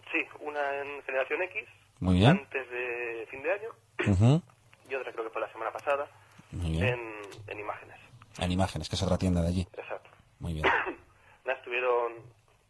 una 0.59 0.81
en 0.81 1.03
Generación 1.03 1.41
X, 1.43 1.63
Muy 1.99 2.15
bien. 2.15 2.29
antes 2.31 2.69
de 2.69 3.27
fin 3.29 3.41
de 3.43 3.51
año, 3.51 3.69
Ujú. 4.13 4.41
y 4.89 4.95
otra 4.95 5.11
creo 5.11 5.25
que 5.25 5.31
fue 5.31 5.41
la 5.41 5.51
semana 5.51 5.71
pasada, 5.71 6.07
Muy 6.51 6.71
bien. 6.71 6.85
en, 6.85 6.99
en 7.47 7.59
imágenes. 7.59 7.97
En 8.39 8.51
imágenes, 8.51 8.89
que 8.89 8.95
es 8.95 9.03
otra 9.03 9.17
tienda 9.17 9.41
de 9.41 9.47
allí. 9.49 9.67
Exacto. 9.77 10.09
Muy 10.39 10.53
bien. 10.53 10.65
Nada, 11.45 11.57
estuvieron 11.59 12.13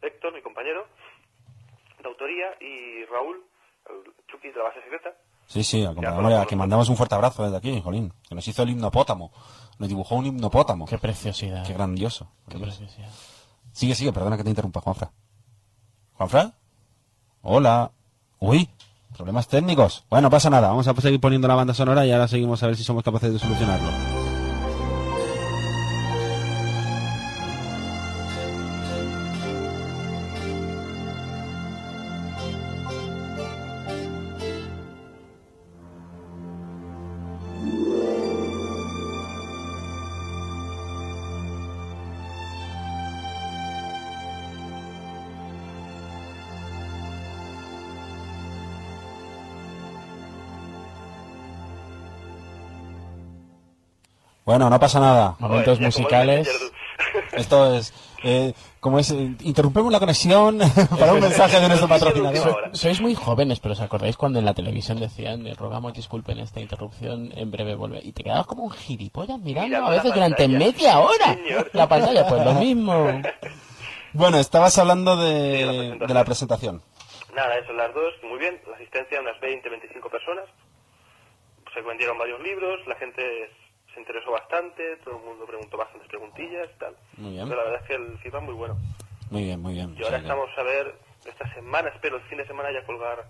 Héctor, 0.02 0.34
mi 0.34 0.42
compañero, 0.42 0.86
de 2.02 2.08
autoría, 2.08 2.46
y 2.60 3.04
Raúl, 3.06 3.42
el 3.88 4.12
Chucky 4.28 4.48
de 4.48 4.56
la 4.58 4.64
base 4.64 4.82
secreta. 4.82 5.10
Sí, 5.46 5.64
sí, 5.64 5.84
al 5.84 5.94
compañero, 5.94 6.46
que 6.46 6.56
mandamos 6.56 6.88
un 6.88 6.96
fuerte 6.96 7.14
abrazo 7.14 7.42
desde 7.44 7.56
aquí, 7.56 7.80
Jolín, 7.82 8.12
que 8.28 8.34
nos 8.34 8.46
hizo 8.46 8.62
el 8.62 8.70
hipnopótamo. 8.70 9.32
Nos 9.78 9.88
dibujó 9.88 10.14
un 10.14 10.26
hipnopótamo. 10.26 10.86
Qué 10.86 10.98
preciosidad. 10.98 11.66
Qué 11.66 11.72
grandioso. 11.72 12.30
Qué 12.48 12.58
preciosidad. 12.58 13.10
Sigue, 13.72 13.94
sigue, 13.94 14.12
perdona 14.12 14.36
que 14.36 14.44
te 14.44 14.50
interrumpa, 14.50 14.80
Juanfra. 14.80 15.10
¿Juanfra? 16.14 16.52
Hola. 17.42 17.90
Uy, 18.38 18.68
problemas 19.16 19.48
técnicos. 19.48 20.04
Bueno, 20.10 20.26
no 20.26 20.30
pasa 20.30 20.50
nada, 20.50 20.68
vamos 20.68 20.88
a 20.88 20.94
seguir 21.00 21.20
poniendo 21.20 21.48
la 21.48 21.54
banda 21.54 21.74
sonora 21.74 22.06
y 22.06 22.12
ahora 22.12 22.28
seguimos 22.28 22.62
a 22.62 22.66
ver 22.66 22.76
si 22.76 22.84
somos 22.84 23.02
capaces 23.02 23.32
de 23.32 23.38
solucionarlo. 23.38 24.19
Bueno, 54.50 54.68
no 54.68 54.80
pasa 54.80 54.98
nada. 54.98 55.36
Momentos 55.38 55.78
musicales. 55.78 56.48
Esto 57.32 57.72
es, 57.76 57.94
eh, 58.24 58.52
como 58.80 58.98
es, 58.98 59.12
eh, 59.12 59.36
interrumpimos 59.42 59.92
la 59.92 60.00
conexión 60.00 60.58
para 60.98 61.12
un 61.12 61.20
mensaje 61.20 61.60
de 61.60 61.68
nuestro 61.68 61.86
patrocinador. 61.86 62.70
Sois 62.72 63.00
muy 63.00 63.14
jóvenes, 63.14 63.60
pero 63.60 63.74
¿os 63.74 63.80
acordáis 63.80 64.16
cuando 64.16 64.40
en 64.40 64.44
la 64.44 64.52
televisión 64.52 64.98
decían, 64.98 65.44
"Le 65.44 65.54
rogamos 65.54 65.92
disculpen 65.92 66.40
esta 66.40 66.58
interrupción, 66.58 67.30
en 67.36 67.52
breve 67.52 67.76
vuelve? 67.76 68.00
Y 68.02 68.10
te 68.10 68.24
quedabas 68.24 68.46
como 68.48 68.64
un 68.64 68.72
gilipollas 68.72 69.38
mirando 69.38 69.86
a 69.86 69.90
veces 69.90 70.12
durante 70.12 70.48
media 70.48 70.98
hora 70.98 71.34
Señor. 71.34 71.70
la 71.72 71.88
pantalla, 71.88 72.26
pues 72.26 72.44
lo 72.44 72.54
mismo. 72.54 73.22
Bueno, 74.14 74.38
estabas 74.38 74.76
hablando 74.78 75.14
Sí, 75.14 75.64
la 75.64 75.72
de, 75.72 75.98
de 76.08 76.14
la 76.14 76.24
presentación. 76.24 76.82
Nada, 77.36 77.56
eso, 77.56 77.72
las 77.72 77.94
dos, 77.94 78.12
muy 78.24 78.40
bien. 78.40 78.60
La 78.68 78.74
asistencia, 78.74 79.20
unas 79.20 79.38
20, 79.40 79.68
25 79.68 80.10
personas. 80.10 80.44
Se 81.72 81.80
vendieron 81.82 82.18
varios 82.18 82.40
libros, 82.42 82.80
la 82.88 82.96
gente 82.96 83.22
interesó 84.00 84.32
bastante, 84.32 84.96
todo 85.04 85.16
el 85.18 85.22
mundo 85.24 85.46
preguntó 85.46 85.76
bastantes 85.76 86.08
preguntillas 86.08 86.68
y 86.74 86.78
tal. 86.78 86.96
Muy 87.16 87.32
bien. 87.32 87.48
Pero 87.48 87.56
la 87.62 87.70
verdad 87.70 87.82
es 87.82 87.88
que 87.88 87.94
el 87.94 88.18
feedback 88.18 88.42
muy 88.42 88.54
bueno. 88.54 88.76
Muy 89.30 89.44
bien, 89.44 89.60
muy 89.60 89.74
bien. 89.74 89.94
Y 89.96 90.02
ahora 90.04 90.18
estamos 90.18 90.48
a 90.58 90.62
ver, 90.64 90.94
esta 91.24 91.54
semana, 91.54 91.88
espero 91.90 92.16
el 92.16 92.22
fin 92.24 92.38
de 92.38 92.46
semana 92.46 92.70
ya 92.72 92.84
colgar 92.84 93.24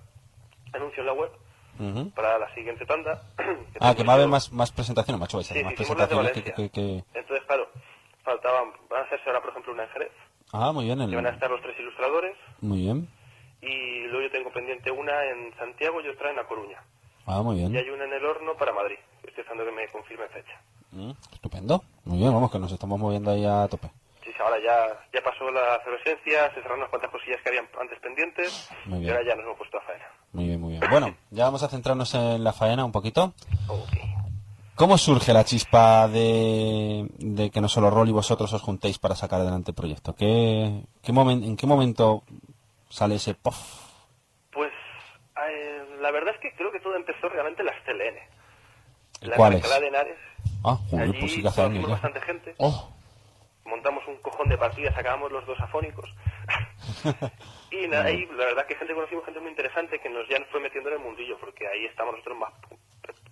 anuncio 0.73 1.01
en 1.01 1.07
la 1.07 1.13
web 1.13 1.31
para 2.15 2.39
la 2.39 2.53
siguiente 2.55 2.85
tanda. 2.87 3.23
Ah, 3.83 3.95
que 3.95 4.05
va 4.05 4.13
a 4.13 4.17
haber 4.17 4.29
más, 4.29 4.53
más 4.53 4.71
presentaciones, 4.73 5.19
macho, 5.21 5.41
Sí, 5.43 5.63
más 5.65 5.73
presentaciones 5.75 6.33
que, 6.33 6.41
Valencia. 6.41 6.55
que- 6.55 6.71
que- 6.71 7.05
Entonces, 7.19 7.47
claro, 7.47 7.69
faltaban, 8.23 8.73
van 8.91 9.03
a 9.03 9.05
hacerse 9.07 9.25
ahora, 9.29 9.41
por 9.41 9.51
ejemplo, 9.51 9.73
una 9.73 9.85
en 9.85 9.89
Jerez. 9.91 10.13
Ah, 10.53 10.71
muy 10.73 10.85
bien, 10.85 11.01
el- 11.01 11.11
Y 11.11 11.15
van 11.17 11.27
a 11.27 11.31
estar 11.31 11.51
los 11.51 11.63
tres 11.63 11.79
ilustradores. 11.81 12.37
muy 12.61 12.79
bien. 12.81 13.09
Y 13.63 14.01
luego 14.09 14.23
yo 14.23 14.31
tengo 14.31 14.51
pendiente 14.53 14.91
una 14.91 15.13
en 15.31 15.55
Santiago 15.57 16.01
y 16.03 16.09
otra 16.09 16.31
en 16.31 16.37
La 16.37 16.45
Coruña. 16.45 16.83
Ah, 17.27 17.43
muy 17.43 17.57
Y 17.57 17.61
bien. 17.61 17.77
hay 17.77 17.89
una 17.91 18.05
en 18.05 18.13
el 18.13 18.25
horno 18.27 18.55
para 18.57 18.73
Madrid. 18.75 18.99
Estoy 19.27 19.41
esperando 19.43 19.65
que 19.65 19.73
me 19.73 19.89
confirme 19.89 20.29
fecha. 20.29 20.61
Mm, 20.93 21.11
estupendo. 21.33 21.83
Muy 22.05 22.19
bien, 22.19 22.33
vamos, 22.33 22.51
que 22.51 22.59
nos 22.59 22.73
estamos 22.73 22.99
moviendo 22.99 23.31
ahí 23.31 23.45
a 23.45 23.69
tope. 23.69 23.89
Sí, 24.25 24.31
sí, 24.33 24.43
ahora 24.43 24.57
ya, 24.63 25.01
ya 25.13 25.23
pasó 25.23 25.51
la 25.51 25.77
efervescencia, 25.77 26.49
se 26.49 26.55
cerraron 26.57 26.81
unas 26.81 26.91
cuantas 26.91 27.11
cosillas 27.11 27.41
que 27.43 27.49
habían 27.51 27.69
antes 27.81 27.99
pendientes. 28.01 28.71
Muy 28.87 29.05
Y 29.05 29.09
ahora 29.09 29.23
ya 29.25 29.35
nos 29.37 29.45
hemos 29.47 29.59
puesto 29.59 29.79
a 29.79 29.83
faena. 29.83 30.07
Muy 30.33 30.45
bien, 30.47 30.61
muy 30.61 30.71
bien. 30.73 30.83
Bueno, 30.91 31.15
ya 31.31 31.45
vamos 31.45 31.63
a 31.63 31.69
centrarnos 31.69 32.15
en 32.15 32.43
la 32.45 32.53
faena 32.53 32.85
un 32.85 32.93
poquito. 32.93 33.33
Ok. 33.69 33.89
¿Cómo 34.75 34.97
surge 34.97 35.35
la 35.35 35.45
chispa 35.45 36.09
de, 36.09 37.07
de 37.19 37.51
que 37.51 37.61
no 37.61 37.69
solo 37.69 37.91
Rol 37.91 38.09
y 38.09 38.13
vosotros 38.13 38.51
os 38.55 38.63
juntéis 38.63 38.99
para 38.99 39.15
sacar 39.15 39.41
adelante 39.43 39.73
el 39.73 39.75
proyecto? 39.75 40.15
¿Qué, 40.15 40.83
qué 41.03 41.13
momen- 41.13 41.45
¿En 41.45 41.57
qué 41.57 41.67
momento 41.67 42.23
sale 42.89 43.17
ese 43.17 43.35
pof? 43.35 43.57
Pues 44.53 44.73
eh, 45.51 45.85
la 46.01 46.11
verdad 46.11 46.35
es 46.35 46.41
que 46.41 46.55
creo 46.57 46.73
que 46.73 46.81
todo 46.81 46.97
empezó 46.97 47.29
realmente 47.29 47.61
en 47.61 47.67
las 47.67 47.77
CLN. 47.85 48.17
La. 49.21 49.37
Alcalá 49.47 49.81
de 49.81 49.87
Henares. 49.89 50.19
Ah, 50.65 50.77
joder, 50.91 51.09
Allí 51.09 51.21
pues 51.21 51.33
sí 51.33 51.43
que 51.43 51.49
hace 51.49 51.61
años 51.63 51.85
conocimos 51.85 51.89
ya. 51.89 51.93
bastante 51.95 52.21
gente. 52.21 52.55
Oh, 52.59 52.93
montamos 53.65 54.07
un 54.09 54.17
cojón 54.19 54.49
de 54.49 54.59
partidas, 54.59 54.95
sacábamos 54.95 55.31
los 55.33 55.47
dos 55.47 55.59
afónicos. 55.61 56.09
y 57.71 57.87
nada, 57.87 58.05
ahí 58.05 58.27
la 58.27 58.47
verdad 58.47 58.67
que 58.67 58.75
gente 58.75 58.95
conocimos 58.95 59.25
gente 59.25 59.41
muy 59.41 59.51
interesante 59.51 59.99
que 59.99 60.09
nos 60.09 60.29
ya 60.29 60.39
nos 60.39 60.49
fue 60.49 60.61
metiendo 60.61 60.91
en 60.91 60.97
el 60.97 61.03
mundillo, 61.03 61.39
porque 61.39 61.67
ahí 61.69 61.87
estamos 61.87 62.13
nosotros 62.15 62.39
más 62.39 62.53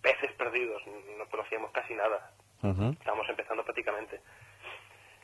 peces 0.01 0.33
perdidos, 0.33 0.81
no 1.19 1.27
conocíamos 1.29 1.71
casi 1.73 1.95
nada, 1.95 2.31
estábamos 2.63 3.29
empezando 3.29 3.65
prácticamente. 3.65 4.21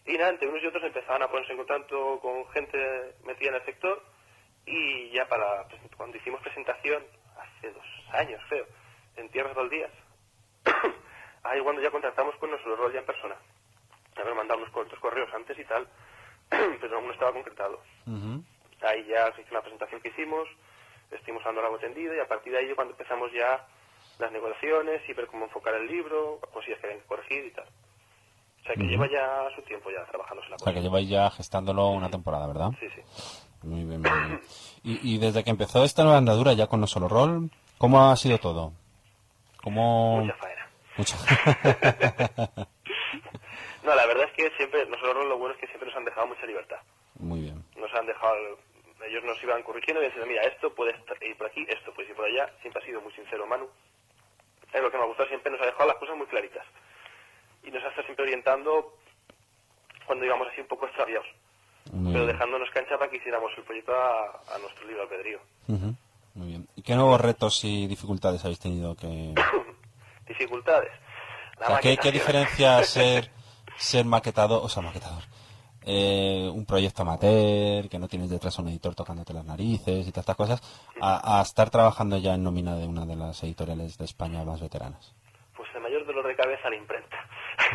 Y 0.06 0.18
nada, 0.18 0.30
entre 0.30 0.48
unos 0.48 0.62
y 0.62 0.66
otros 0.66 0.84
empezaban 0.84 1.22
a 1.22 1.28
ponerse 1.28 1.52
en 1.52 1.58
contacto 1.58 2.18
con 2.20 2.46
gente 2.48 3.14
metida 3.24 3.50
en 3.50 3.54
el 3.56 3.64
sector 3.64 4.02
y 4.66 5.10
ya 5.10 5.26
para 5.28 5.66
cuando 5.96 6.16
hicimos 6.18 6.42
presentación 6.42 7.02
hace 7.38 7.70
dos 7.72 7.86
años, 8.12 8.42
creo, 8.48 8.66
en 9.16 9.28
Tierras 9.30 9.54
Baldías, 9.54 9.90
Ahí 11.44 11.60
cuando 11.60 11.82
ya 11.82 11.90
contactamos 11.90 12.34
con 12.36 12.50
rol 12.50 12.92
ya 12.92 13.00
en 13.00 13.06
persona. 13.06 13.36
Haber 14.16 14.34
mandado 14.34 14.60
unos 14.60 14.72
cuantos 14.72 14.98
correos 14.98 15.28
antes 15.34 15.58
y 15.58 15.64
tal, 15.64 15.86
pero 16.80 16.96
aún 16.96 17.06
no 17.06 17.12
estaba 17.12 17.32
concretado. 17.32 17.80
Ahí 18.82 19.04
ya 19.06 19.32
se 19.34 19.42
hizo 19.42 19.50
una 19.50 19.62
presentación 19.62 20.00
que 20.00 20.08
hicimos, 20.08 20.48
estuvimos 21.10 21.42
dando 21.44 21.62
la 21.62 21.78
tendida 21.78 22.14
y 22.14 22.20
a 22.20 22.28
partir 22.28 22.52
de 22.52 22.58
ahí 22.58 22.74
cuando 22.74 22.92
empezamos 22.92 23.32
ya 23.32 23.66
las 24.18 24.30
negociaciones 24.30 25.02
y 25.08 25.12
ver 25.12 25.26
cómo 25.26 25.46
enfocar 25.46 25.74
el 25.74 25.86
libro, 25.86 26.38
cosillas 26.52 26.78
que 26.80 26.86
habían 26.86 27.00
que 27.00 27.06
corregir 27.06 27.46
y 27.46 27.50
tal. 27.50 27.64
O 27.64 28.66
sea 28.66 28.76
que 28.76 28.84
lleva 28.84 29.06
ya 29.10 29.46
su 29.54 29.62
tiempo 29.62 29.90
ya 29.90 30.04
trabajándose 30.06 30.48
la 30.48 30.56
O 30.56 30.58
sea, 30.58 30.72
que 30.72 30.80
lleváis 30.80 31.08
ya 31.08 31.30
gestándolo 31.30 31.88
una 31.88 32.08
temporada, 32.08 32.46
¿verdad? 32.46 32.70
Sí, 32.80 32.86
sí. 32.94 33.02
Muy 33.62 33.84
bien, 33.84 34.00
muy 34.00 34.10
bien. 34.10 34.40
Y, 34.82 35.14
y 35.14 35.18
desde 35.18 35.44
que 35.44 35.50
empezó 35.50 35.84
esta 35.84 36.02
nueva 36.02 36.18
andadura 36.18 36.52
ya 36.54 36.66
con 36.66 36.80
No 36.80 36.86
Solo 36.86 37.08
Roll, 37.08 37.50
¿cómo 37.78 38.10
ha 38.10 38.16
sido 38.16 38.38
todo? 38.38 38.72
¿Cómo...? 39.62 40.22
Mucha 40.22 40.34
Mucha. 40.96 41.16
No, 43.82 43.94
la 43.94 44.06
verdad 44.06 44.24
es 44.24 44.32
que 44.32 44.50
siempre, 44.56 44.86
nosotros 44.86 45.26
lo 45.26 45.36
bueno 45.36 45.54
es 45.54 45.60
que 45.60 45.66
siempre 45.66 45.88
nos 45.88 45.96
han 45.96 46.06
dejado 46.06 46.26
mucha 46.26 46.46
libertad. 46.46 46.78
muy 47.18 47.40
bien. 47.40 47.62
Nos 47.76 47.92
han 47.94 48.06
dejado, 48.06 48.34
ellos 49.06 49.22
nos 49.24 49.42
iban 49.42 49.62
corrigiendo 49.62 50.00
y 50.02 50.06
diciendo, 50.06 50.26
mira, 50.26 50.42
esto 50.44 50.74
puede 50.74 50.92
estar- 50.92 51.22
ir 51.22 51.36
por 51.36 51.46
aquí, 51.48 51.66
esto 51.68 51.92
puede 51.92 52.08
ir 52.08 52.16
por 52.16 52.24
allá. 52.24 52.50
Siempre 52.62 52.82
ha 52.82 52.86
sido 52.86 53.02
muy 53.02 53.12
sincero 53.12 53.46
Manu. 53.46 53.68
Es 54.72 54.80
lo 54.80 54.90
que 54.90 54.96
me 54.96 55.02
ha 55.02 55.06
gustado, 55.06 55.28
siempre 55.28 55.52
nos 55.52 55.60
ha 55.60 55.66
dejado 55.66 55.86
las 55.86 55.98
cosas 55.98 56.16
muy 56.16 56.26
claritas. 56.26 56.64
Y 57.62 57.70
nos 57.70 57.84
ha 57.84 57.88
estado 57.88 58.04
siempre 58.06 58.24
orientando 58.24 58.94
cuando 60.06 60.24
íbamos 60.24 60.48
así 60.48 60.62
un 60.62 60.66
poco 60.68 60.86
extraviados. 60.86 61.26
Muy 61.92 62.12
pero 62.14 62.24
bien. 62.24 62.34
dejándonos 62.36 62.70
cancha 62.70 62.96
para 62.96 63.10
que 63.10 63.18
hiciéramos 63.18 63.52
el 63.58 63.64
proyecto 63.64 63.94
a, 63.94 64.40
a 64.54 64.58
nuestro 64.62 64.86
libro 64.86 65.02
albedrío. 65.02 65.40
Ujú, 65.68 65.94
Muy 66.36 66.46
bien. 66.48 66.66
¿Y 66.74 66.80
qué 66.82 66.94
nuevos 66.94 67.20
retos 67.20 67.62
y 67.64 67.86
dificultades 67.86 68.42
habéis 68.44 68.60
tenido 68.60 68.96
que...? 68.96 69.34
Dificultades. 70.26 70.90
La 71.60 71.66
O 71.66 71.68
sea, 71.70 71.78
¿qué, 71.80 71.96
qué 71.96 72.10
diferencia 72.12 72.82
ser, 72.84 73.30
ser 73.76 74.04
maquetador, 74.04 74.60
o 74.64 74.68
sea, 74.68 74.82
maquetador, 74.82 75.22
eh, 75.86 76.50
un 76.52 76.64
proyecto 76.66 77.02
amateur, 77.02 77.88
que 77.88 77.98
no 77.98 78.08
tienes 78.08 78.30
detrás 78.30 78.58
a 78.58 78.62
un 78.62 78.68
editor 78.68 78.94
tocándote 78.94 79.32
las 79.34 79.44
narices 79.44 80.06
y 80.06 80.10
todas 80.10 80.22
estas 80.22 80.36
cosas, 80.36 80.62
a, 81.00 81.38
a 81.38 81.42
estar 81.42 81.70
trabajando 81.70 82.16
ya 82.18 82.34
en 82.34 82.42
nómina 82.42 82.74
de 82.76 82.86
una 82.86 83.04
de 83.06 83.16
las 83.16 83.42
editoriales 83.42 83.98
de 83.98 84.04
España 84.04 84.44
más 84.44 84.60
veteranas? 84.60 85.14
Pues 85.56 85.68
el 85.74 85.82
mayor 85.82 86.04
dolor 86.06 86.26
de 86.26 86.34
cabeza 86.36 86.70
la 86.70 86.76
imprenta. 86.76 87.16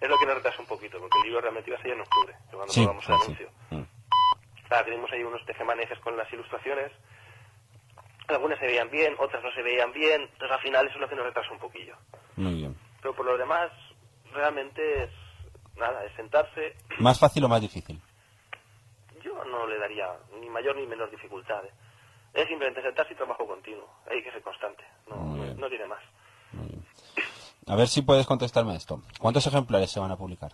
es 0.00 0.08
lo 0.08 0.18
que 0.18 0.26
nos 0.26 0.34
retrasa 0.36 0.60
un 0.60 0.66
poquito, 0.66 0.98
porque 0.98 1.18
el 1.18 1.24
libro 1.24 1.40
realmente 1.42 1.70
iba 1.70 1.78
a 1.78 1.82
salir 1.82 1.94
en 1.94 2.00
octubre, 2.00 2.34
cuando 2.50 2.72
Sí, 2.72 2.80
pongamos 2.86 3.08
el 3.08 3.14
sí, 3.16 3.20
sí. 3.20 3.24
anuncio. 3.26 3.50
Mm. 3.70 4.68
Claro, 4.68 4.84
tenemos 4.86 5.12
ahí 5.12 5.22
unos 5.22 5.44
tejemanejes 5.46 5.98
con 6.00 6.16
las 6.16 6.32
ilustraciones. 6.32 6.90
Algunas 8.28 8.58
se 8.58 8.66
veían 8.66 8.90
bien, 8.90 9.14
otras 9.18 9.42
no 9.42 9.52
se 9.52 9.62
veían 9.62 9.92
bien, 9.92 10.22
entonces 10.22 10.50
al 10.50 10.60
final 10.62 10.86
eso 10.86 10.94
es 10.94 11.00
lo 11.00 11.08
que 11.08 11.14
nos 11.16 11.26
retrasa 11.26 11.52
un 11.52 11.58
poquillo. 11.58 11.96
Muy 12.36 12.54
bien. 12.54 12.76
Pero 13.02 13.14
por 13.14 13.26
lo 13.26 13.36
demás, 13.36 13.70
realmente 14.32 15.04
es 15.04 15.10
nada, 15.76 16.04
es 16.04 16.12
sentarse. 16.16 16.74
¿Más 16.98 17.18
fácil 17.20 17.44
o 17.44 17.48
más 17.48 17.60
difícil? 17.60 18.00
Yo 19.22 19.44
no 19.44 19.66
le 19.66 19.78
daría 19.78 20.08
ni 20.40 20.48
mayor 20.48 20.76
ni 20.76 20.86
menor 20.86 21.10
dificultad. 21.10 21.64
¿eh? 21.66 21.70
Es 22.32 22.48
simplemente 22.48 22.82
sentarse 22.82 23.12
y 23.12 23.16
trabajo 23.16 23.46
continuo. 23.46 23.88
Hay 24.10 24.22
que 24.22 24.32
ser 24.32 24.42
constante. 24.42 24.84
No, 25.08 25.16
Muy 25.16 25.38
no, 25.38 25.44
bien. 25.44 25.60
no 25.60 25.68
tiene 25.68 25.86
más. 25.86 26.02
A 27.66 27.76
ver 27.76 27.88
si 27.88 28.02
puedes 28.02 28.26
contestarme 28.26 28.72
a 28.72 28.76
esto. 28.76 29.00
¿Cuántos 29.18 29.46
ejemplares 29.46 29.90
se 29.90 29.98
van 30.00 30.10
a 30.10 30.16
publicar? 30.16 30.52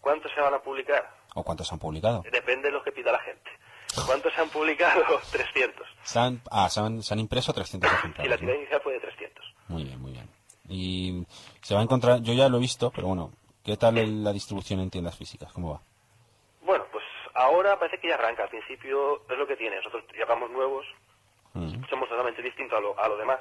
¿Cuántos 0.00 0.32
se 0.32 0.40
van 0.40 0.54
a 0.54 0.58
publicar? 0.58 1.08
¿O 1.34 1.44
cuántos 1.44 1.68
se 1.68 1.74
han 1.74 1.78
publicado? 1.78 2.22
Depende 2.32 2.68
de 2.68 2.72
lo 2.72 2.82
que 2.82 2.90
pida 2.90 3.12
la 3.12 3.20
gente. 3.20 3.50
¿Cuántos 4.06 4.32
se 4.34 4.40
han 4.40 4.48
publicado? 4.48 5.02
300. 5.32 5.86
Se 6.02 6.18
han, 6.18 6.40
ah, 6.50 6.68
se 6.68 6.80
han, 6.80 7.02
se 7.02 7.14
han 7.14 7.20
impreso 7.20 7.52
300 7.52 7.90
Y 7.90 7.92
la 7.92 7.98
ejemplares. 7.98 8.30
¿no? 8.32 8.38
tirada 8.38 8.58
inicial 8.58 8.80
fue 8.82 8.92
de 8.94 9.00
300. 9.00 9.54
Muy 9.68 9.84
bien, 9.84 10.00
muy 10.00 10.12
bien. 10.12 10.28
Y 10.68 11.24
se 11.60 11.74
va 11.74 11.80
a 11.80 11.82
encontrar, 11.84 12.20
yo 12.22 12.32
ya 12.32 12.48
lo 12.48 12.56
he 12.56 12.60
visto, 12.60 12.90
pero 12.94 13.08
bueno, 13.08 13.32
¿qué 13.64 13.76
tal 13.76 13.98
el- 13.98 14.24
la 14.24 14.32
distribución 14.32 14.80
en 14.80 14.90
tiendas 14.90 15.16
físicas? 15.16 15.52
¿Cómo 15.52 15.72
va? 15.74 15.80
Bueno, 16.62 16.84
pues 16.92 17.04
ahora 17.34 17.78
parece 17.78 17.98
que 17.98 18.08
ya 18.08 18.14
arranca. 18.14 18.44
Al 18.44 18.48
principio 18.48 19.22
es 19.28 19.36
lo 19.38 19.46
que 19.46 19.56
tiene. 19.56 19.76
Nosotros 19.76 20.04
llegamos 20.12 20.50
nuevos, 20.50 20.86
Mm. 21.54 21.84
somos 21.90 22.08
totalmente 22.08 22.40
distintos 22.40 22.78
a 22.78 22.80
lo, 22.80 22.98
a 22.98 23.08
lo 23.08 23.16
demás. 23.18 23.40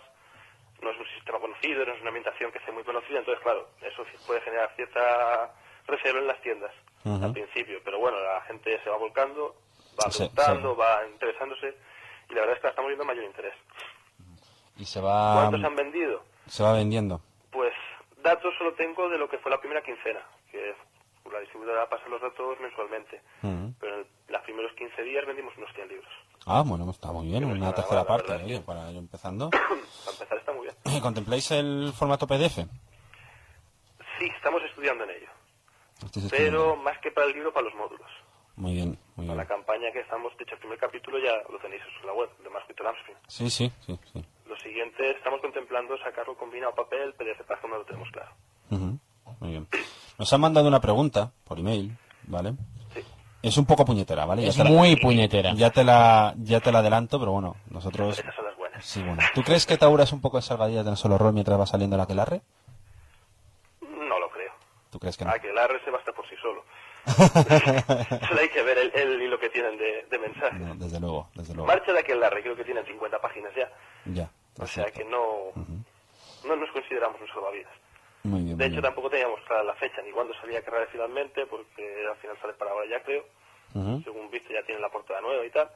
No 0.82 0.90
es 0.92 0.98
un 1.00 1.06
sistema 1.16 1.40
conocido, 1.40 1.86
no 1.86 1.94
es 1.94 2.02
una 2.02 2.10
ambientación 2.10 2.52
que 2.52 2.58
esté 2.58 2.72
muy 2.74 2.84
conocida, 2.84 3.20
entonces 3.20 3.42
claro, 3.44 3.70
eso 3.82 4.04
puede 4.28 4.42
generar 4.42 4.70
cierta 4.76 5.54
reserva 5.88 6.20
en 6.20 6.28
las 6.28 6.42
tiendas 6.42 6.72
al 7.06 7.32
principio. 7.34 7.80
Pero 7.86 8.00
bueno, 8.00 8.20
la 8.20 8.42
gente 8.42 8.82
se 8.84 8.90
va 8.90 8.98
volcando, 8.98 9.56
va 10.00 10.10
preguntando, 10.10 10.74
sí. 10.74 10.80
va 10.80 11.08
interesándose 11.08 11.78
y 12.30 12.34
la 12.34 12.42
verdad 12.42 12.56
es 12.56 12.62
que 12.62 12.68
la 12.68 12.70
estamos 12.72 12.90
viendo 12.90 13.06
mayor 13.06 13.24
interés. 13.26 13.54
Y 14.78 14.86
se 14.86 15.00
va, 15.02 15.34
¿Cuántos 15.34 15.64
han 15.64 15.76
vendido? 15.76 16.24
se 16.48 16.64
va 16.64 16.74
vendiendo. 16.74 17.22
Pues 17.52 17.74
datos 18.24 18.54
solo 18.58 18.74
tengo 18.74 19.10
de 19.10 19.18
lo 19.18 19.30
que 19.30 19.38
fue 19.40 19.52
la 19.52 19.60
primera 19.60 19.82
quincena, 19.84 20.22
que 20.52 20.74
la 21.32 21.40
distribuidora 21.40 21.88
pasa 21.90 22.08
los 22.10 22.22
datos 22.22 22.60
mensualmente. 22.60 23.22
Mm. 23.42 23.68
Pero 23.80 24.00
en 24.00 24.08
los 24.28 24.42
primeros 24.42 24.72
15 24.74 25.04
días 25.04 25.26
vendimos 25.26 25.56
unos 25.58 25.72
100 25.76 25.88
libros. 25.88 26.12
Ah, 26.46 26.64
bueno, 26.66 26.90
está 26.90 27.12
muy 27.12 27.28
bien, 27.28 27.44
Sí, 27.44 27.52
una 27.52 27.74
tercera 27.74 28.04
parte, 28.04 28.34
oye, 28.34 28.58
sí. 28.58 28.64
para 28.66 28.90
ir 28.92 28.98
empezando. 28.98 29.50
Para 30.06 30.14
empezar 30.14 30.38
está 30.40 30.52
muy 30.54 30.64
bien. 30.68 31.02
¿Contempláis 31.02 31.52
el 31.52 31.94
formato 31.96 32.26
PDF? 32.26 32.58
Sí, 34.18 34.28
estamos 34.36 34.64
estudiando 34.64 35.04
en 35.04 35.10
ello. 35.12 35.28
Pero 36.12 36.26
estudiando. 36.26 36.76
más 36.78 36.98
que 37.00 37.12
para 37.12 37.28
el 37.28 37.34
libro, 37.34 37.54
para 37.54 37.66
los 37.66 37.76
módulos. 37.76 38.10
Muy 38.56 38.74
bien, 38.74 38.98
muy 39.22 39.28
Para 39.28 39.38
bien. 39.44 39.48
la 39.50 39.56
campaña 39.56 39.92
que 39.92 40.00
estamos, 40.02 40.36
de 40.38 40.44
hecho, 40.44 40.56
el 40.56 40.60
primer 40.60 40.78
capítulo 40.80 41.18
ya 41.20 41.34
lo 41.52 41.58
tenéis 41.60 41.82
en 42.02 42.08
la 42.08 42.14
web, 42.14 42.30
de 42.44 42.50
Masquito 42.50 42.84
Lamspring. 42.84 43.18
Sí, 43.28 43.50
sí, 43.50 43.72
sí, 43.86 44.00
sí. 44.14 44.26
Lo 44.48 44.58
siguiente, 44.58 45.12
estamos 45.12 45.40
contemplando 45.42 45.98
sacarlo 46.00 46.36
combinado 46.36 46.74
papel, 46.76 47.14
PDF, 47.14 47.44
para 47.48 47.62
no 47.68 47.78
lo 47.78 47.86
tenemos 47.86 48.10
claro. 48.12 48.32
Ujú, 48.72 48.98
Muy 49.40 49.50
bien. 49.52 49.68
Nos 50.18 50.32
han 50.34 50.42
mandado 50.42 50.68
una 50.68 50.82
pregunta 50.82 51.32
por 51.46 51.58
email, 51.60 51.98
¿vale? 52.24 52.54
Sí. 52.94 53.02
Es 53.44 53.58
un 53.58 53.66
poco 53.66 53.86
puñetera, 53.86 54.26
¿vale? 54.26 54.44
Ya 54.44 54.50
Es 54.50 54.58
te 54.58 54.64
la- 54.64 54.70
muy 54.70 54.96
puñetera. 54.98 55.54
Ya 55.54 55.70
te 55.72 55.84
la, 55.84 56.34
ya 56.38 56.60
te 56.60 56.72
la 56.72 56.80
adelanto, 56.80 57.20
pero 57.20 57.32
bueno, 57.32 57.56
nosotros... 57.70 58.20
Esas 58.20 58.36
son 58.36 58.46
las 58.46 58.56
buenas. 58.58 58.86
Sí, 58.86 59.02
bueno. 59.02 59.22
¿Tú 59.34 59.42
crees 59.44 59.66
que 59.66 59.78
Taura 59.78 60.04
es 60.04 60.12
un 60.14 60.22
poco 60.22 60.38
de 60.38 60.44
salvadillas 60.44 60.84
de 60.86 60.92
no 60.92 60.98
solo 60.98 61.18
rol 61.18 61.34
mientras 61.34 61.60
va 61.60 61.66
saliendo 61.66 61.98
la 61.98 62.04
aquelarre? 62.04 62.42
No 63.82 64.20
lo 64.20 64.30
creo. 64.30 64.52
¿Tú 64.92 65.00
crees 65.00 65.18
que 65.18 65.26
no? 65.26 65.32
Que 65.42 65.54
la 65.54 65.66
R 65.66 65.80
se 65.84 65.90
basta 65.92 66.12
por 66.12 66.21
sí 66.21 66.21
solo. 67.06 68.40
Hay 68.40 68.50
que 68.50 68.62
ver 68.64 68.78
el, 68.78 68.92
el 68.94 69.22
hilo 69.22 69.40
que 69.40 69.50
tienen 69.50 69.78
de, 69.78 70.06
de 70.10 70.20
mensajes. 70.20 70.60
No, 70.60 70.76
desde 70.76 71.00
luego, 71.00 71.30
desde 71.36 71.54
luego. 71.54 71.68
Marcha 71.68 71.92
de 71.94 72.00
aquel 72.00 72.20
larre, 72.20 72.42
creo 72.42 72.56
que 72.56 72.64
tienen 72.64 72.86
50 72.86 73.20
páginas 73.20 73.54
ya. 73.56 73.70
Ya. 74.06 74.30
O 74.60 74.66
sea 74.68 74.84
cierto. 74.86 75.00
que 75.00 75.06
no, 75.06 75.52
no 76.48 76.56
nos 76.56 76.70
consideramos 76.72 77.20
un 77.22 77.28
salvavidas. 77.28 77.72
Muy 78.24 78.44
bien, 78.44 78.58
De 78.58 78.66
muy 78.66 78.66
hecho, 78.66 78.82
bien. 78.82 78.84
tampoco 78.84 79.10
teníamos 79.10 79.40
clara 79.48 79.64
la 79.64 79.74
fecha 79.76 80.02
ni 80.04 80.12
cuándo 80.12 80.34
salía 80.36 80.62
Carrera 80.64 80.88
finalmente, 80.92 81.46
porque 81.48 82.06
al 82.10 82.18
final 82.18 82.38
sale 82.40 82.54
para 82.54 82.72
ahora 82.72 82.86
ya, 82.90 83.02
creo. 83.04 83.24
Según 84.04 84.30
viste, 84.30 84.54
ya 84.54 84.62
tienen 84.64 84.82
la 84.82 84.90
portada 84.90 85.22
nueva 85.22 85.46
y 85.46 85.50
tal. 85.50 85.70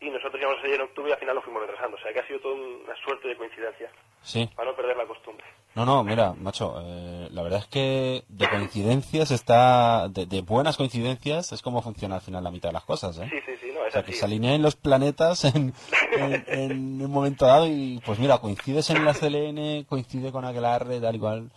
Y 0.00 0.10
nosotros 0.10 0.40
íbamos 0.40 0.58
a 0.58 0.62
salir 0.62 0.76
en 0.76 0.82
octubre 0.82 1.10
y 1.10 1.12
al 1.12 1.18
final 1.18 1.34
lo 1.34 1.42
fuimos 1.42 1.62
retrasando. 1.62 1.96
O 1.96 2.00
sea 2.00 2.12
que 2.12 2.20
ha 2.20 2.26
sido 2.26 2.38
toda 2.40 2.54
una 2.54 2.94
suerte 3.04 3.28
de 3.28 3.36
coincidencia, 3.36 3.90
Sí. 4.22 4.48
para 4.54 4.70
no 4.70 4.76
perder 4.76 4.96
la 4.96 5.06
costumbre. 5.06 5.44
No, 5.74 5.84
no, 5.84 6.02
mira, 6.04 6.32
macho, 6.34 6.76
eh, 6.80 7.28
la 7.30 7.42
verdad 7.42 7.60
es 7.60 7.66
que 7.66 8.24
de 8.28 8.48
coincidencias 8.48 9.30
está... 9.30 10.08
De, 10.08 10.26
de 10.26 10.40
buenas 10.42 10.76
coincidencias 10.76 11.52
es 11.52 11.62
como 11.62 11.82
funciona 11.82 12.16
al 12.16 12.20
final 12.20 12.44
la 12.44 12.50
mitad 12.50 12.68
de 12.68 12.74
las 12.74 12.84
cosas, 12.84 13.18
¿eh? 13.18 13.28
Sí, 13.30 13.36
sí, 13.44 13.52
sí, 13.60 13.72
no, 13.74 13.80
O 13.80 13.86
es 13.86 13.92
sea, 13.92 14.04
que 14.04 14.12
se 14.12 14.24
alinean 14.24 14.62
los 14.62 14.76
planetas 14.76 15.44
en, 15.44 15.72
en, 16.16 16.44
en 16.46 16.72
un 17.04 17.10
momento 17.10 17.46
dado 17.46 17.66
y 17.66 18.00
pues 18.06 18.18
mira, 18.18 18.38
coincides 18.38 18.90
en 18.90 19.04
la 19.04 19.14
CLN, 19.14 19.84
coincide 19.84 20.30
con 20.32 20.44
Aquelarre, 20.44 21.00
tal 21.00 21.14
igual. 21.16 21.50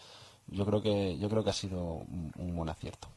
Yo 0.48 0.66
creo 0.66 0.82
que 0.82 1.18
yo 1.20 1.30
creo 1.30 1.44
que 1.44 1.52
ha 1.52 1.54
sido 1.54 1.80
un, 1.82 2.32
un 2.38 2.56
buen 2.56 2.70
acierto. 2.70 3.08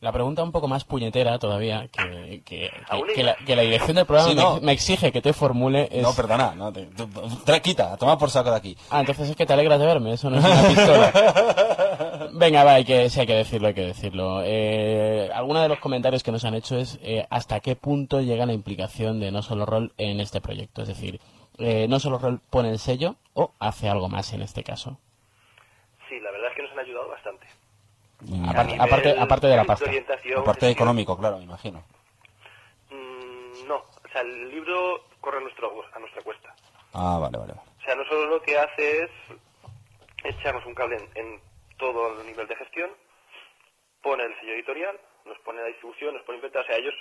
La 0.00 0.12
pregunta 0.12 0.44
un 0.44 0.52
poco 0.52 0.68
más 0.68 0.84
puñetera 0.84 1.40
todavía, 1.40 1.88
que, 1.88 2.40
que, 2.44 2.70
¿Aún 2.88 3.08
que, 3.08 3.14
que 3.14 3.24
la, 3.24 3.36
la 3.56 3.62
dirección 3.62 3.96
del 3.96 4.06
programa 4.06 4.30
Sí, 4.30 4.36
me, 4.36 4.42
no. 4.42 4.60
me 4.60 4.70
exige 4.72 5.10
que 5.10 5.20
te 5.20 5.32
formule 5.32 5.88
es... 5.90 6.02
No, 6.04 6.12
perdona, 6.14 6.54
no, 6.54 6.72
te, 6.72 6.86
te- 6.86 7.04
tra- 7.04 7.60
quita, 7.60 7.96
toma 7.96 8.16
por 8.16 8.30
saco 8.30 8.50
de 8.50 8.56
aquí. 8.56 8.76
Ah, 8.90 9.00
entonces 9.00 9.30
es 9.30 9.34
que 9.36 9.44
te 9.44 9.52
alegras 9.54 9.80
de 9.80 9.86
verme, 9.86 10.12
eso 10.12 10.30
no 10.30 10.38
es 10.38 10.44
una 10.44 10.68
pistola. 10.68 12.28
Venga, 12.32 12.62
va, 12.62 12.74
hay 12.74 12.84
que, 12.84 13.10
sí, 13.10 13.18
hay 13.18 13.26
que 13.26 13.34
decirlo, 13.34 13.66
hay 13.68 13.74
que 13.74 13.86
decirlo. 13.86 14.42
Eh, 14.44 15.30
alguno 15.34 15.60
de 15.60 15.68
los 15.68 15.80
comentarios 15.80 16.22
que 16.22 16.30
nos 16.30 16.44
han 16.44 16.54
hecho 16.54 16.76
es 16.78 17.00
eh, 17.02 17.26
hasta 17.28 17.58
qué 17.58 17.74
punto 17.74 18.20
llega 18.20 18.46
la 18.46 18.52
implicación 18.52 19.18
de 19.18 19.32
No 19.32 19.42
Solo 19.42 19.66
Rol 19.66 19.92
en 19.98 20.20
este 20.20 20.40
proyecto. 20.40 20.82
Es 20.82 20.88
decir, 20.88 21.20
eh, 21.58 21.86
No 21.88 21.98
Solo 21.98 22.18
Rol 22.18 22.40
pone 22.50 22.70
el 22.70 22.78
sello 22.78 23.16
o 23.34 23.50
hace 23.58 23.88
algo 23.88 24.08
más 24.08 24.32
en 24.32 24.42
este 24.42 24.62
caso. 24.62 24.98
Sí, 26.08 26.20
la 26.20 26.30
verdad 26.30 26.50
es 26.50 26.56
que 26.56 26.62
nos 26.62 26.70
han 26.72 26.78
ayudado 26.78 27.08
bastante. 27.08 27.46
Muy 27.48 27.48
bien. 27.48 27.56
A 28.06 28.07
Aparte- 28.48 28.72
nivel 28.72 28.80
aparte- 28.80 29.16
aparte 29.20 29.46
de 29.46 29.56
la 29.56 29.64
pasta. 29.64 29.84
Aparte 30.40 30.68
económico, 30.70 31.16
claro, 31.16 31.38
me 31.38 31.44
imagino. 31.44 31.82
Mm, 32.90 33.66
no, 33.68 33.76
o 33.76 34.08
sea, 34.12 34.22
el 34.22 34.50
libro 34.50 35.04
corre 35.20 35.38
a, 35.38 35.40
nuestro, 35.40 35.72
a 35.94 35.98
nuestra 35.98 36.22
cuesta. 36.22 36.54
Ah, 36.94 37.18
vale, 37.20 37.38
vale. 37.38 37.52
O 37.52 37.82
sea, 37.84 37.94
no 37.94 38.04
solo 38.06 38.26
lo 38.26 38.42
que 38.42 38.58
hace 38.58 39.04
es 39.04 39.10
echarnos 40.24 40.64
un 40.66 40.74
cable 40.74 40.96
en, 40.96 41.08
en 41.26 41.40
todo 41.78 42.20
el 42.20 42.26
nivel 42.26 42.46
de 42.48 42.56
gestión, 42.56 42.90
pone 44.02 44.24
el 44.24 44.34
sello 44.40 44.54
editorial, 44.54 44.98
nos 45.24 45.38
pone 45.40 45.60
la 45.60 45.66
distribución, 45.68 46.14
nos 46.14 46.22
pone 46.24 46.36
inventar, 46.38 46.62
o 46.62 46.66
sea, 46.66 46.76
ellos 46.76 46.94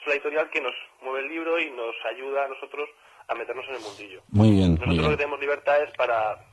es 0.00 0.06
la 0.06 0.14
editorial 0.14 0.50
que 0.50 0.60
nos 0.60 0.74
mueve 1.02 1.20
el 1.20 1.28
libro 1.28 1.60
y 1.60 1.70
nos 1.70 1.94
ayuda 2.10 2.44
a 2.44 2.48
nosotros 2.48 2.88
a 3.28 3.34
meternos 3.34 3.64
en 3.68 3.74
el 3.76 3.80
mundillo. 3.80 4.22
Muy 4.30 4.50
bien, 4.50 4.72
Nosotros 4.74 4.94
muy 4.96 5.04
lo 5.04 5.10
que 5.10 5.16
tenemos 5.16 5.40
libertad 5.40 5.82
es 5.82 5.90
para 5.96 6.44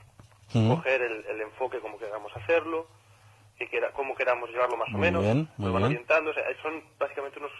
coger 0.52 1.02
el, 1.02 1.24
el 1.26 1.40
enfoque 1.40 1.80
como 1.80 1.98
queramos 1.98 2.30
hacerlo, 2.36 2.86
que 3.68 3.80
cómo 3.94 4.14
queramos 4.14 4.50
llevarlo 4.50 4.76
más 4.76 4.88
o 4.88 4.92
Muy 4.92 5.00
menos, 5.00 5.22
bien, 5.22 5.48
muy 5.56 5.66
nos 5.66 5.72
van 5.74 5.82
bien. 5.82 5.92
orientando, 5.92 6.30
o 6.30 6.34
sea, 6.34 6.44
son 6.62 6.82
básicamente 6.98 7.38
unos, 7.38 7.52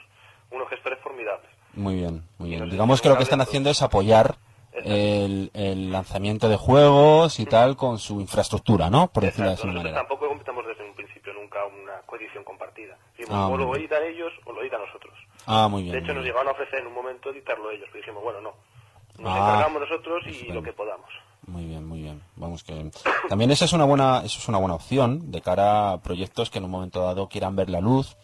unos 0.51 0.69
gestores 0.69 0.99
formidables. 1.01 1.51
Muy 1.75 1.95
bien, 1.97 2.23
muy 2.39 2.51
bien. 2.51 2.69
Digamos 2.71 3.01
que 3.01 3.09
lo 3.09 3.17
que 3.17 3.23
están 3.23 3.41
haciendo 3.41 3.71
es 3.71 3.81
apoyar 3.83 4.37
el, 4.73 5.51
el 5.55 5.91
lanzamiento 5.93 6.49
de 6.49 6.57
juegos 6.57 7.39
y 7.41 7.47
tal 7.47 7.77
con 7.77 7.99
su 7.99 8.21
infraestructura, 8.21 8.89
¿no? 8.91 9.09
Por 9.09 9.23
decirlo 9.25 9.47
de 9.47 9.57
nosotros 9.57 9.75
manera. 9.77 9.97
tampoco 9.97 10.31
empezamos 10.33 10.67
desde 10.67 10.85
un 10.85 10.95
principio 10.95 11.33
nunca 11.35 11.59
una 11.67 12.01
coedición 12.07 12.43
compartida. 12.45 12.97
Dijimos, 13.17 13.39
Ah, 13.39 13.49
o 13.49 13.57
lo 13.57 13.77
editan 13.77 14.03
ellos 14.05 14.33
o 14.47 14.53
lo 14.53 14.63
editan 14.63 14.81
nosotros. 14.81 15.15
Ah, 15.47 15.69
muy 15.69 15.83
bien. 15.83 15.93
de 15.95 15.99
hecho, 16.01 16.15
nos 16.15 16.25
llegaron 16.25 16.49
a 16.49 16.53
ofrecer 16.53 16.81
en 16.81 16.87
un 16.87 16.95
momento 16.95 17.31
editarlo 17.31 17.71
ellos, 17.71 17.87
pero 17.93 17.99
dijimos, 18.01 18.23
bueno, 18.23 18.41
no. 18.41 18.53
Nos 19.19 19.33
Ah, 19.35 19.39
encargamos 19.39 19.81
nosotros 19.83 20.25
y 20.27 20.51
lo 20.53 20.63
que 20.63 20.73
podamos. 20.73 21.09
Muy 21.47 21.65
bien, 21.67 21.85
muy 21.87 22.01
bien. 22.03 22.23
Vamos 22.37 22.63
que 22.63 22.91
también 23.29 23.51
esa 23.51 23.65
es 23.65 23.73
una 23.73 23.85
buena, 23.85 24.23
eso 24.25 24.39
es 24.39 24.49
una 24.49 24.59
buena 24.59 24.75
opción 24.75 25.31
de 25.33 25.41
cara 25.41 25.93
a 25.93 26.01
proyectos 26.03 26.51
que 26.51 26.59
en 26.59 26.65
un 26.65 26.71
momento 26.71 27.03
dado 27.03 27.29
quieran 27.29 27.57
ver 27.57 27.69
la 27.69 27.81
luz 27.81 28.17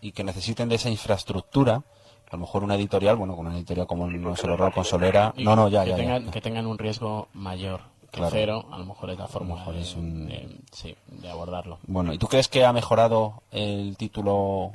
y 0.00 0.12
que 0.12 0.22
necesiten 0.24 0.68
de 0.68 0.76
esa 0.76 0.88
infraestructura. 0.90 1.82
A 2.30 2.36
lo 2.36 2.38
mejor 2.38 2.64
una 2.64 2.74
editorial, 2.76 3.16
bueno, 3.16 3.36
con 3.36 3.46
una 3.46 3.56
editorial 3.56 3.86
como 3.86 4.06
no 4.08 4.36
se 4.36 4.46
lo 4.46 4.56
consolera. 4.72 5.34
No, 5.36 5.54
no, 5.56 5.68
ya, 5.68 5.84
que 5.84 5.90
ya, 5.90 5.96
ya. 5.96 6.02
tengan, 6.02 6.30
Que 6.30 6.40
tengan 6.40 6.66
un 6.66 6.78
riesgo 6.78 7.28
mayor 7.34 7.80
que 8.10 8.18
Claro. 8.18 8.30
cero, 8.32 8.64
a 8.70 8.78
lo 8.78 8.84
mejor 8.86 9.10
es 9.10 9.18
la 9.18 9.26
forma 9.26 9.56
mejor 9.56 9.74
de, 9.74 9.80
es 9.82 9.94
un- 9.96 10.28
de- 10.28 10.58
sí, 10.70 10.94
de 11.08 11.28
abordarlo. 11.30 11.78
Bueno, 11.86 12.12
¿y 12.14 12.18
tú 12.18 12.28
crees 12.28 12.46
que 12.48 12.64
ha 12.64 12.72
mejorado 12.72 13.42
el 13.50 13.96
título 13.96 14.70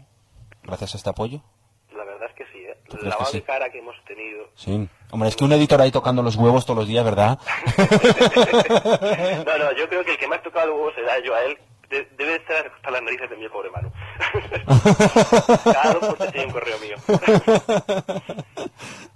gracias 0.64 0.94
a 0.94 0.98
este 0.98 1.10
apoyo? 1.10 1.42
Sí, 2.90 2.98
¿eh? 2.98 2.98
¿Tú 2.98 2.98
El 2.98 3.00
crees 3.02 3.04
que 3.04 3.10
lavado 3.10 3.32
sí? 3.32 3.38
de 3.40 3.44
cara 3.44 3.70
que 3.70 3.80
hemos 3.80 3.96
tenido. 4.06 4.46
Sí. 4.56 4.88
Hombre, 5.12 5.30
es 5.30 5.36
que 5.36 5.44
un 5.44 5.52
editor 5.54 5.82
ahí 5.82 5.92
tocando 5.92 6.22
los 6.22 6.36
huevos 6.36 6.66
todos 6.66 6.80
los 6.80 6.88
días, 6.88 7.04
¿verdad? 7.06 7.40
No, 9.46 9.58
no, 9.58 9.72
yo 9.76 9.88
creo 9.90 10.04
que 10.06 10.12
el 10.12 10.18
que 10.18 10.28
más 10.28 10.42
tocado 10.44 10.66
el 10.68 10.72
huevo 10.74 10.92
será 10.94 11.20
yo 11.24 11.34
a 11.36 11.44
él. 11.44 11.58
De- 11.90 12.08
debe 12.18 12.36
estar 12.36 12.72
hasta 12.76 12.92
las 12.92 13.02
narices 13.02 13.28
de 13.32 13.38
mi 13.38 13.50
pobre 13.50 13.72
mano. 13.72 13.92
Cada 15.64 15.94
dos 15.94 16.06
por 16.06 16.18
tres 16.18 16.32
hay 16.36 16.46
un 16.46 16.52
correo 16.52 16.78
mío. 16.80 16.96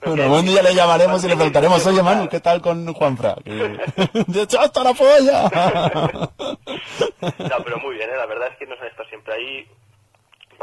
Bueno, 0.05 0.27
buen 0.27 0.45
día 0.45 0.61
le 0.61 0.75
llamaremos 0.75 1.23
y 1.23 1.29
le 1.29 1.35
preguntaremos, 1.35 1.87
oye 1.87 2.03
Manu, 2.03 2.27
¿qué 2.27 2.41
tal 2.41 2.61
con 2.61 2.93
Juanfra? 2.93 3.35
¡De 3.45 4.41
hecho, 4.41 4.59
hasta 4.59 4.83
la 4.83 4.93
polla! 4.93 5.43
No, 7.39 7.63
pero 7.63 7.77
muy 7.79 7.95
bien, 7.95 8.09
¿eh? 8.09 8.17
la 8.17 8.25
verdad 8.25 8.49
es 8.51 8.57
que 8.57 8.65
nos 8.65 8.77
han 8.81 8.87
estado 8.87 9.07
siempre 9.07 9.33
ahí. 9.33 9.65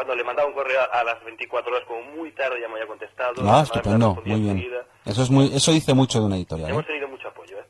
Cuando 0.00 0.14
le 0.14 0.24
mandaba 0.24 0.48
un 0.48 0.54
correo 0.54 0.80
a, 0.80 1.00
a 1.00 1.04
las 1.04 1.22
24 1.22 1.70
horas, 1.70 1.86
como 1.86 2.00
muy 2.16 2.32
tarde, 2.32 2.58
ya 2.58 2.68
me 2.68 2.76
había 2.76 2.86
contestado. 2.86 3.34
Ah, 3.44 3.60
estupendo, 3.64 4.16
muy 4.24 4.40
bien. 4.40 4.66
Eso 5.04 5.22
es 5.22 5.28
muy, 5.28 5.54
eso 5.54 5.72
dice 5.72 5.92
mucho 5.92 6.20
de 6.20 6.24
una 6.24 6.36
editorial, 6.36 6.70
¿eh? 6.70 6.72
Hemos 6.72 6.86
tenido 6.86 7.06
mucho 7.08 7.28
apoyo, 7.28 7.58
¿eh? 7.58 7.66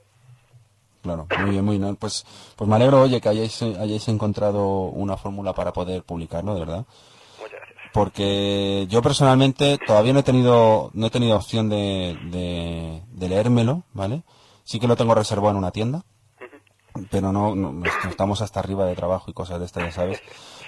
Claro, 1.02 1.26
muy 1.40 1.50
bien, 1.50 1.64
muy 1.64 1.78
bien. 1.78 1.96
Pues, 1.96 2.24
pues 2.54 2.70
me 2.70 2.76
alegro, 2.76 3.02
oye, 3.02 3.20
que 3.20 3.28
hayáis, 3.28 3.60
hayáis 3.62 4.06
encontrado 4.06 4.64
una 4.64 5.16
fórmula 5.16 5.54
para 5.54 5.72
poder 5.72 6.04
publicarlo, 6.04 6.54
de 6.54 6.60
verdad. 6.60 6.86
Muchas 7.40 7.58
gracias. 7.58 7.90
Porque 7.92 8.86
yo 8.88 9.02
personalmente 9.02 9.78
todavía 9.84 10.12
no 10.12 10.20
he 10.20 10.22
tenido, 10.22 10.90
no 10.94 11.06
he 11.08 11.10
tenido 11.10 11.34
opción 11.34 11.68
de, 11.68 12.16
de, 12.30 13.02
de 13.08 13.28
leérmelo, 13.28 13.82
¿vale? 13.92 14.22
Sí 14.62 14.78
que 14.78 14.86
lo 14.86 14.94
tengo 14.94 15.16
reservado 15.16 15.50
en 15.50 15.56
una 15.56 15.72
tienda, 15.72 16.04
pero 17.10 17.32
no, 17.32 17.56
no 17.56 17.82
estamos 18.08 18.40
hasta 18.40 18.60
arriba 18.60 18.86
de 18.86 18.94
trabajo 18.94 19.32
y 19.32 19.34
cosas 19.34 19.58
de 19.58 19.66
estas, 19.66 19.82
ya 19.82 19.90
sabes. 19.90 20.22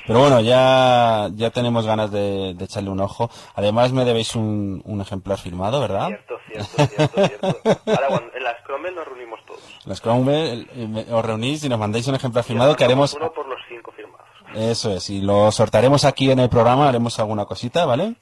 Pero 0.06 0.20
bueno, 0.20 0.40
ya, 0.40 1.28
ya 1.34 1.50
tenemos 1.50 1.86
ganas 1.86 2.10
de, 2.10 2.54
de 2.54 2.64
echarle 2.64 2.90
un 2.90 3.00
ojo. 3.00 3.30
Además 3.54 3.92
me 3.92 4.04
debéis 4.04 4.34
un, 4.34 4.82
un 4.84 5.00
ejemplar 5.00 5.38
firmado, 5.38 5.80
¿verdad? 5.80 6.08
Cierto, 6.08 6.34
cierto, 6.46 6.86
cierto, 6.88 7.26
cierto. 7.28 7.46
Ahora, 7.86 8.08
cuando, 8.08 8.34
en 8.34 8.44
las 8.44 8.60
Cromwell 8.64 8.94
nos 8.94 9.06
reunimos 9.06 9.40
todos. 9.46 9.60
Las 9.84 10.00
Cromwell, 10.00 11.06
os 11.10 11.24
reunís 11.24 11.62
y 11.64 11.68
nos 11.68 11.78
mandáis 11.78 12.06
un 12.08 12.14
ejemplar 12.16 12.44
firmado 12.44 12.74
que 12.74 12.84
haremos... 12.84 13.14
Uno 13.14 13.32
por 13.32 13.46
los 13.48 13.58
cinco 13.68 13.92
firmados. 13.92 14.26
Eso 14.54 14.92
es, 14.92 15.08
y 15.08 15.20
lo 15.20 15.50
sortaremos 15.50 16.04
aquí 16.04 16.30
en 16.30 16.38
el 16.40 16.48
programa, 16.48 16.88
haremos 16.88 17.18
alguna 17.18 17.46
cosita, 17.46 17.86
¿vale? 17.86 18.16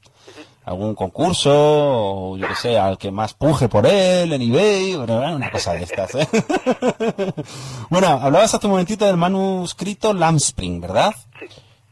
Algún 0.64 0.94
concurso, 0.94 1.50
o 1.52 2.36
yo 2.36 2.46
que 2.46 2.54
sé, 2.54 2.78
al 2.78 2.98
que 2.98 3.10
más 3.10 3.34
puje 3.34 3.68
por 3.68 3.86
él, 3.86 4.32
en 4.32 4.42
eBay, 4.42 4.94
bueno, 4.94 5.34
una 5.34 5.50
cosa 5.50 5.72
de 5.72 5.82
estas, 5.82 6.14
¿eh? 6.14 6.28
bueno, 7.90 8.06
hablabas 8.08 8.54
hace 8.54 8.66
un 8.66 8.72
momentito 8.72 9.06
del 9.06 9.16
manuscrito 9.16 10.12
Lamspring, 10.12 10.80
¿verdad? 10.80 11.12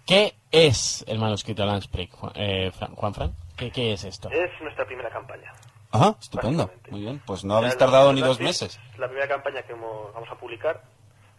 ¿Qué 0.09 0.35
es 0.51 1.05
el 1.07 1.19
manuscrito 1.19 1.65
Landsprick, 1.67 2.11
Juan, 2.13 2.33
eh, 2.35 2.73
Fran- 2.73 2.95
Juanfran? 2.95 3.33
¿Qué, 3.59 3.71
¿Qué 3.71 3.93
es 3.93 4.05
esto? 4.05 4.31
Es 4.31 4.51
nuestra 4.63 4.87
primera 4.87 5.11
campaña. 5.11 5.53
Ajá, 5.93 6.17
estupendo, 6.21 6.71
muy 6.91 7.01
bien, 7.03 7.21
pues 7.27 7.45
no 7.45 7.57
habéis 7.57 7.77
tardado 7.77 8.09
la- 8.09 8.15
ni 8.15 8.21
la- 8.23 8.27
dos 8.29 8.41
meses. 8.41 8.81
Es 8.93 8.99
la 8.99 9.07
primera 9.07 9.29
campaña 9.29 9.63
que 9.63 9.73
hemos- 9.75 10.13
vamos 10.15 10.31
a 10.31 10.35
publicar, 10.37 10.83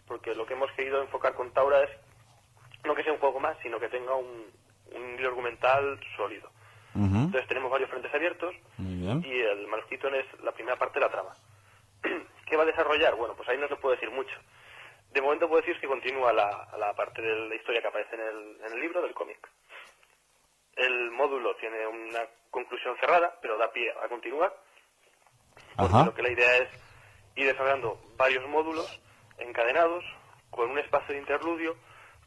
porque 0.06 0.34
lo 0.36 0.46
que 0.46 0.54
hemos 0.54 0.70
querido 0.72 1.02
enfocar 1.02 1.34
con 1.34 1.50
Taura 1.52 1.82
es 1.82 1.90
no 2.84 2.94
que 2.94 3.02
sea 3.02 3.12
un 3.12 3.18
juego 3.18 3.40
más, 3.40 3.56
sino 3.62 3.78
que 3.80 3.88
tenga 3.88 4.14
un, 4.14 4.46
un 4.94 5.14
hilo 5.18 5.28
argumental 5.28 5.98
sólido. 6.16 6.48
Ujú, 6.94 7.04
Entonces 7.16 7.46
tenemos 7.48 7.70
varios 7.70 7.90
frentes 7.90 8.12
abiertos 8.14 8.54
Muy 8.78 8.94
bien. 8.96 9.24
y 9.24 9.30
el 9.40 9.66
manuscrito 9.68 10.08
es 10.08 10.26
la 10.42 10.52
primera 10.52 10.76
parte 10.76 10.98
de 10.98 11.06
la 11.06 11.10
trama. 11.12 11.30
¿Qué 12.46 12.56
va 12.56 12.62
a 12.62 12.66
desarrollar? 12.66 13.14
Bueno, 13.16 13.34
pues 13.36 13.48
ahí 13.48 13.58
no 13.58 13.68
se 13.68 13.76
puede 13.76 13.96
decir 13.96 14.10
mucho. 14.10 14.34
De 15.12 15.20
momento 15.20 15.48
puedo 15.48 15.62
decir 15.62 15.80
que 15.80 15.88
continúa 15.88 16.32
la, 16.32 16.68
la 16.78 16.94
parte 16.94 17.20
de 17.20 17.48
la 17.48 17.54
historia 17.54 17.80
que 17.80 17.88
aparece 17.88 18.14
en 18.14 18.20
el, 18.20 18.60
en 18.64 18.72
el 18.72 18.80
libro 18.80 19.02
del 19.02 19.12
cómic. 19.14 19.38
El 20.76 21.10
módulo 21.10 21.56
tiene 21.56 21.86
una 21.86 22.20
conclusión 22.50 22.96
cerrada, 23.00 23.36
pero 23.42 23.58
da 23.58 23.72
pie 23.72 23.90
a 24.02 24.08
continuar. 24.08 24.54
Porque 25.76 26.04
lo 26.04 26.14
que 26.14 26.22
la 26.22 26.30
idea 26.32 26.56
es 26.58 26.68
ir 27.36 27.46
desarrollando 27.46 28.00
varios 28.16 28.46
módulos 28.48 29.00
encadenados 29.38 30.04
con 30.50 30.70
un 30.70 30.78
espacio 30.78 31.14
de 31.14 31.20
interludio 31.20 31.76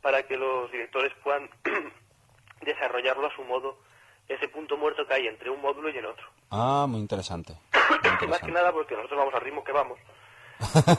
para 0.01 0.23
que 0.23 0.37
los 0.37 0.71
directores 0.71 1.13
puedan 1.23 1.49
desarrollarlo 2.61 3.27
a 3.27 3.35
su 3.35 3.43
modo 3.43 3.77
ese 4.27 4.47
punto 4.47 4.77
muerto 4.77 5.05
que 5.05 5.13
hay 5.13 5.27
entre 5.27 5.49
un 5.49 5.61
módulo 5.61 5.89
y 5.89 5.97
el 5.97 6.05
otro. 6.05 6.25
Ah, 6.49 6.85
muy 6.87 6.99
interesante. 6.99 7.53
muy 8.19 8.27
Más 8.29 8.39
que 8.39 8.51
nada 8.51 8.71
porque 8.71 8.95
nosotros 8.95 9.19
vamos 9.19 9.33
al 9.33 9.41
ritmo 9.41 9.63
que 9.63 9.71
vamos. 9.71 9.99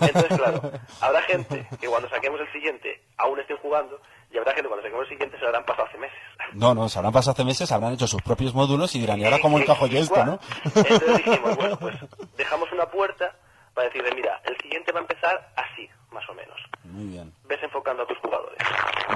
Entonces, 0.00 0.36
claro, 0.38 0.70
habrá 1.00 1.22
gente 1.22 1.66
que 1.80 1.86
cuando 1.88 2.08
saquemos 2.08 2.40
el 2.40 2.52
siguiente 2.52 3.02
aún 3.18 3.38
estén 3.40 3.56
jugando 3.58 4.00
y 4.30 4.38
habrá 4.38 4.52
gente 4.52 4.62
que 4.62 4.68
cuando 4.68 4.82
saquemos 4.82 5.04
el 5.04 5.08
siguiente 5.10 5.36
se 5.36 5.42
lo 5.42 5.48
habrán 5.48 5.64
pasado 5.64 5.88
hace 5.88 5.98
meses. 5.98 6.18
No, 6.54 6.74
no, 6.74 6.88
se 6.88 6.98
habrán 6.98 7.12
pasado 7.12 7.32
hace 7.32 7.44
meses, 7.44 7.70
habrán 7.72 7.92
hecho 7.94 8.06
sus 8.06 8.22
propios 8.22 8.54
módulos 8.54 8.94
y 8.94 9.00
dirán, 9.00 9.18
¿y 9.20 9.24
ahora 9.24 9.38
cómo 9.40 9.58
encajo 9.58 9.86
yo 9.86 9.98
esto, 9.98 10.24
no? 10.24 10.38
Entonces 10.64 11.16
dijimos, 11.16 11.56
bueno, 11.56 11.78
pues 11.78 11.96
dejamos 12.36 12.70
una 12.72 12.86
puerta 12.86 13.34
para 13.74 13.88
decirle, 13.88 14.10
mira, 14.14 14.40
el 14.44 14.56
siguiente 14.58 14.92
va 14.92 15.00
a 15.00 15.02
empezar 15.02 15.52
así, 15.56 15.88
más 16.12 16.28
o 16.28 16.34
menos. 16.34 16.56
Muy 16.84 17.06
bien. 17.06 17.32
Ves 17.44 17.62
enfocando 17.62 18.02
a 18.04 18.06
tus 18.06 18.18
jugadores. 18.18 18.58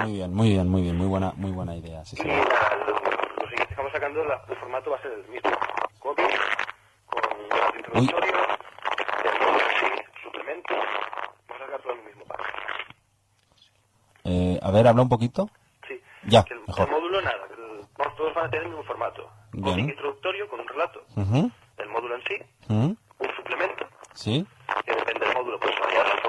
Muy 0.01 0.13
bien, 0.13 0.33
muy 0.33 0.49
bien, 0.49 0.67
muy 0.69 0.81
bien, 0.81 0.97
muy 0.97 1.07
buena, 1.07 1.31
muy 1.35 1.51
buena 1.51 1.75
idea. 1.75 2.03
Sí, 2.03 2.17
Y 2.19 2.23
sí. 2.23 2.27
nada, 2.27 2.75
lo, 2.85 2.93
lo 2.93 3.41
siguiente 3.49 3.65
que 3.67 3.71
estamos 3.71 3.91
sacando, 3.91 4.23
la- 4.25 4.41
el 4.49 4.55
formato 4.57 4.91
va 4.91 4.97
a 4.97 5.01
ser 5.01 5.11
el 5.13 5.27
mismo. 5.29 5.49
Con 5.99 6.15
introductorio, 7.77 8.37
el 10.67 10.75
módulo 10.75 10.91
sí, 10.99 10.99
suplemento. 11.03 11.43
Vamos 11.47 11.61
a 11.61 11.65
sacar 11.65 11.81
todo 11.81 11.93
el 11.93 12.03
mismo. 12.03 12.23
Eh, 14.25 14.59
a 14.61 14.71
ver, 14.71 14.87
habla 14.87 15.01
un 15.01 15.09
poquito. 15.09 15.49
Sí. 15.87 16.01
Ya, 16.23 16.43
Que 16.43 16.53
el, 16.53 16.61
mejor. 16.67 16.85
el 16.87 16.91
módulo 16.91 17.21
nada, 17.21 17.45
el- 17.51 17.85
vamos, 17.97 18.15
todos 18.17 18.33
van 18.33 18.45
a 18.45 18.49
tener 18.49 18.63
el 18.65 18.69
mismo 18.69 18.83
formato. 18.83 19.29
Bien. 19.53 19.63
Cómic 19.75 19.89
introductorio 19.89 20.47
con 20.49 20.59
un 20.59 20.67
relato, 20.67 21.03
Ujú, 21.15 21.51
el 21.77 21.89
módulo 21.89 22.15
en 22.15 22.23
sí, 22.23 22.35
ujú, 22.69 22.97
un 23.19 23.35
suplemento, 23.35 23.87
Sí, 24.13 24.45
que 24.85 24.91
depende 24.93 25.25
del 25.25 25.35
módulo, 25.35 25.59
pues 25.59 25.73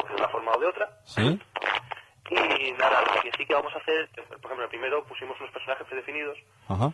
de 0.09 0.14
una 0.14 0.28
forma 0.28 0.53
o 0.53 0.59
de 0.61 0.66
otra. 0.66 0.89
sí. 1.05 1.39
Y 2.31 2.72
nada, 2.72 3.03
lo 3.03 3.20
que 3.22 3.31
sí 3.37 3.45
que 3.45 3.55
vamos 3.55 3.74
a 3.74 3.78
hacer, 3.78 4.09
por 4.41 4.47
ejemplo, 4.47 4.68
primero 4.68 5.05
pusimos 5.05 5.39
unos 5.41 5.53
personajes 5.53 5.85
predefinidos 5.89 6.39
Ajá. 6.68 6.93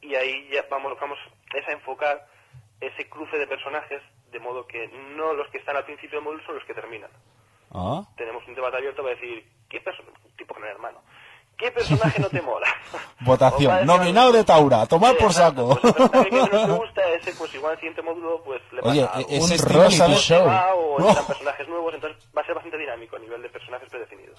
y 0.00 0.14
ahí 0.14 0.48
ya 0.50 0.64
vamos, 0.70 0.98
vamos 0.98 1.18
es 1.54 1.68
a 1.68 1.72
enfocar 1.72 2.26
ese 2.80 3.06
cruce 3.10 3.36
de 3.36 3.46
personajes 3.46 4.02
de 4.32 4.40
modo 4.40 4.66
que 4.66 4.88
no 5.16 5.32
los 5.34 5.48
que 5.50 5.58
están 5.58 5.76
al 5.76 5.84
principio 5.84 6.18
del 6.18 6.24
módulo 6.24 6.42
son 6.44 6.56
los 6.56 6.64
que 6.64 6.74
terminan. 6.74 7.10
Ah, 7.72 8.02
Tenemos 8.16 8.46
un 8.48 8.54
debate 8.54 8.76
abierto 8.78 9.02
para 9.02 9.14
decir, 9.14 9.46
¿qué 9.68 9.80
perso- 9.82 10.02
un 10.24 10.36
tipo 10.36 10.54
con 10.54 10.64
el 10.64 10.70
hermano? 10.70 11.00
¿Qué 11.62 11.70
personaje 11.70 12.20
no 12.20 12.28
te 12.28 12.42
mola? 12.42 12.66
Votación. 13.20 13.86
Nominado 13.86 14.32
de 14.32 14.42
Taura, 14.42 14.84
tomar 14.86 15.16
por 15.16 15.28
Exacto, 15.30 15.78
saco. 15.80 15.94
pues 16.10 16.24
el 16.24 16.24
que 16.24 16.30
menos 16.32 16.50
te 16.50 16.72
gusta, 16.72 17.00
ese 17.20 17.32
pues 17.38 17.54
igual 17.54 17.72
al 17.72 17.78
siguiente 17.78 18.02
módulo 18.02 18.42
pues 18.44 18.60
le 18.72 18.80
Oye, 18.82 19.08
ese 19.28 19.44
Un 19.44 19.52
estilo, 19.52 19.68
reality 19.78 19.96
¿sabes? 19.96 20.18
show. 20.18 20.44
Va, 20.44 20.74
o 20.74 20.98
No. 20.98 21.14
personajes 21.26 21.68
nuevos, 21.68 21.94
entonces 21.94 22.20
va 22.36 22.42
a 22.42 22.46
ser 22.46 22.54
bastante 22.56 22.78
dinámico 22.78 23.14
a 23.14 23.20
nivel 23.20 23.40
de 23.42 23.48
personajes 23.48 23.88
predefinidos. 23.88 24.38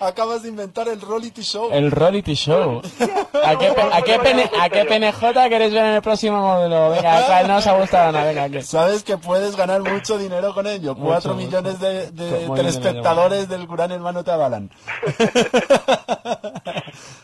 Acabas 0.00 0.42
de 0.42 0.48
inventar 0.48 0.88
el 0.88 1.00
reality 1.00 1.42
show. 1.42 1.68
El 1.72 1.92
reality 1.92 2.34
show. 2.34 2.82
¿A 3.44 3.56
qué, 3.56 3.68
a 3.68 4.02
qué, 4.02 4.18
pene- 4.18 4.50
a 4.60 4.68
qué 4.68 4.84
PNJ 4.84 5.48
queréis 5.48 5.72
ver 5.72 5.84
en 5.84 5.94
el 5.94 6.02
próximo 6.02 6.40
módulo? 6.40 6.90
Venga, 6.90 7.22
¿cuál 7.26 7.46
no 7.48 7.56
os 7.58 7.66
ha 7.68 7.78
gustado 7.78 8.10
nada? 8.10 8.24
Venga, 8.26 8.48
¿qué? 8.48 8.62
Sabes 8.62 9.04
que 9.04 9.16
puedes 9.16 9.54
ganar 9.54 9.80
mucho 9.82 10.18
dinero 10.18 10.52
con 10.52 10.66
ello. 10.66 10.96
Cuatro 10.96 11.34
mucho. 11.34 11.46
millones 11.46 11.78
de, 11.78 12.10
de 12.10 12.48
telespectadores 12.56 13.48
del 13.48 13.68
Gran 13.68 13.92
Hermano 13.92 14.24
te 14.24 14.32
avalan. 14.32 14.70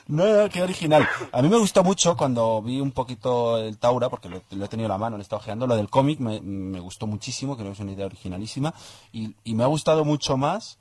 No, 0.09 0.43
no, 0.43 0.49
qué 0.49 0.63
original. 0.63 1.09
A 1.33 1.43
mí 1.43 1.49
me 1.49 1.59
gustó 1.59 1.83
mucho 1.85 2.17
cuando 2.17 2.63
vi 2.63 2.81
un 2.81 2.93
poquito 2.93 3.59
el 3.59 3.79
Taura, 3.79 4.09
porque 4.09 4.29
lo, 4.29 4.43
lo 4.51 4.65
he 4.65 4.69
tenido 4.69 4.87
en 4.87 4.93
la 4.93 4.99
mano, 4.99 5.17
lo 5.17 5.21
he 5.21 5.23
estado 5.23 5.41
ojeando, 5.41 5.67
lo 5.67 5.77
del 5.77 5.89
cómic 5.89 6.21
me, 6.21 6.41
me 6.41 6.81
gustó 6.81 7.07
muchísimo, 7.07 7.57
creo 7.57 7.69
que 7.69 7.73
es 7.75 7.81
una 7.81 7.93
idea 7.93 8.07
originalísima, 8.07 8.75
y, 9.13 9.35
y 9.45 9.55
me 9.55 9.65
ha 9.65 9.67
gustado 9.69 10.05
mucho 10.05 10.37
más 10.37 10.79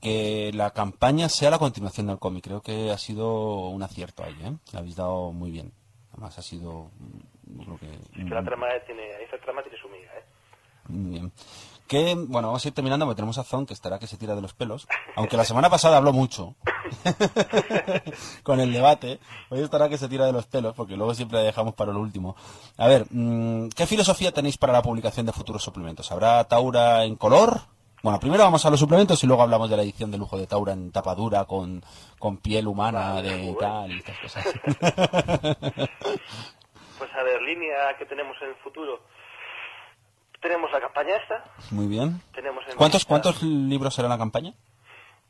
que 0.00 0.50
la 0.54 0.70
campaña 0.70 1.28
sea 1.28 1.50
la 1.50 1.58
continuación 1.58 2.06
del 2.06 2.18
cómic. 2.18 2.44
Creo 2.44 2.62
que 2.62 2.90
ha 2.90 2.98
sido 2.98 3.68
un 3.68 3.82
acierto 3.82 4.24
ahí, 4.24 4.36
¿eh? 4.42 4.52
La 4.72 4.80
habéis 4.80 4.96
dado 4.96 5.32
muy 5.32 5.50
bien. 5.50 5.72
Además 6.12 6.38
ha 6.38 6.42
sido, 6.42 6.90
mm, 6.98 7.62
creo 7.62 7.78
que... 7.78 7.94
Es 8.20 8.28
que 8.28 8.34
la 8.34 8.42
trama 8.42 8.66
tiene, 8.86 9.02
esa 9.22 9.38
trama 9.38 9.62
tiene 9.62 9.78
su 9.78 9.88
miga, 9.88 10.10
¿eh? 10.16 10.24
Muy 10.88 11.10
bien. 11.10 11.32
Que, 11.90 12.14
bueno, 12.14 12.46
vamos 12.46 12.64
a 12.64 12.68
ir 12.68 12.72
terminando 12.72 13.04
porque 13.04 13.16
tenemos 13.16 13.36
a 13.38 13.42
Zon 13.42 13.66
que 13.66 13.74
estará 13.74 13.98
que 13.98 14.06
se 14.06 14.16
tira 14.16 14.36
de 14.36 14.40
los 14.40 14.54
pelos. 14.54 14.86
Aunque 15.16 15.36
la 15.36 15.44
semana 15.44 15.68
pasada 15.68 15.96
habló 15.96 16.12
mucho 16.12 16.54
con 18.44 18.60
el 18.60 18.72
debate. 18.72 19.18
Hoy 19.48 19.60
estará 19.60 19.88
que 19.88 19.98
se 19.98 20.08
tira 20.08 20.24
de 20.24 20.30
los 20.30 20.46
pelos 20.46 20.72
porque 20.76 20.96
luego 20.96 21.14
siempre 21.14 21.38
la 21.38 21.44
dejamos 21.44 21.74
para 21.74 21.92
lo 21.92 21.98
último. 21.98 22.36
A 22.76 22.86
ver, 22.86 23.06
mm, 23.10 23.70
¿qué 23.70 23.88
filosofía 23.88 24.30
tenéis 24.30 24.56
para 24.56 24.72
la 24.72 24.82
publicación 24.82 25.26
de 25.26 25.32
futuros 25.32 25.64
suplementos? 25.64 26.12
¿Habrá 26.12 26.44
Taura 26.44 27.02
en 27.02 27.16
color? 27.16 27.62
Bueno, 28.04 28.20
primero 28.20 28.44
vamos 28.44 28.64
a 28.64 28.70
los 28.70 28.78
suplementos 28.78 29.24
y 29.24 29.26
luego 29.26 29.42
hablamos 29.42 29.68
de 29.68 29.76
la 29.76 29.82
edición 29.82 30.12
de 30.12 30.18
lujo 30.18 30.38
de 30.38 30.46
Taura 30.46 30.72
en 30.72 30.92
tapa 30.92 31.16
dura 31.16 31.44
con, 31.44 31.84
con 32.20 32.36
piel 32.36 32.68
humana 32.68 33.20
de 33.20 33.52
tal 33.58 33.90
y 33.90 33.98
estas 33.98 34.16
cosas. 34.20 34.46
Pues 37.00 37.14
a 37.14 37.22
ver, 37.22 37.40
línea 37.40 37.96
que 37.98 38.04
tenemos 38.04 38.36
en 38.42 38.50
el 38.50 38.56
futuro. 38.56 39.00
Tenemos 40.40 40.70
la 40.72 40.80
campaña 40.80 41.16
esta. 41.16 41.44
Muy 41.70 41.86
bien. 41.86 42.20
Tenemos 42.34 42.64
en 42.68 42.76
¿Cuántos, 42.76 43.04
¿Cuántos 43.04 43.42
libros 43.42 43.94
será 43.94 44.08
la 44.08 44.18
campaña? 44.18 44.52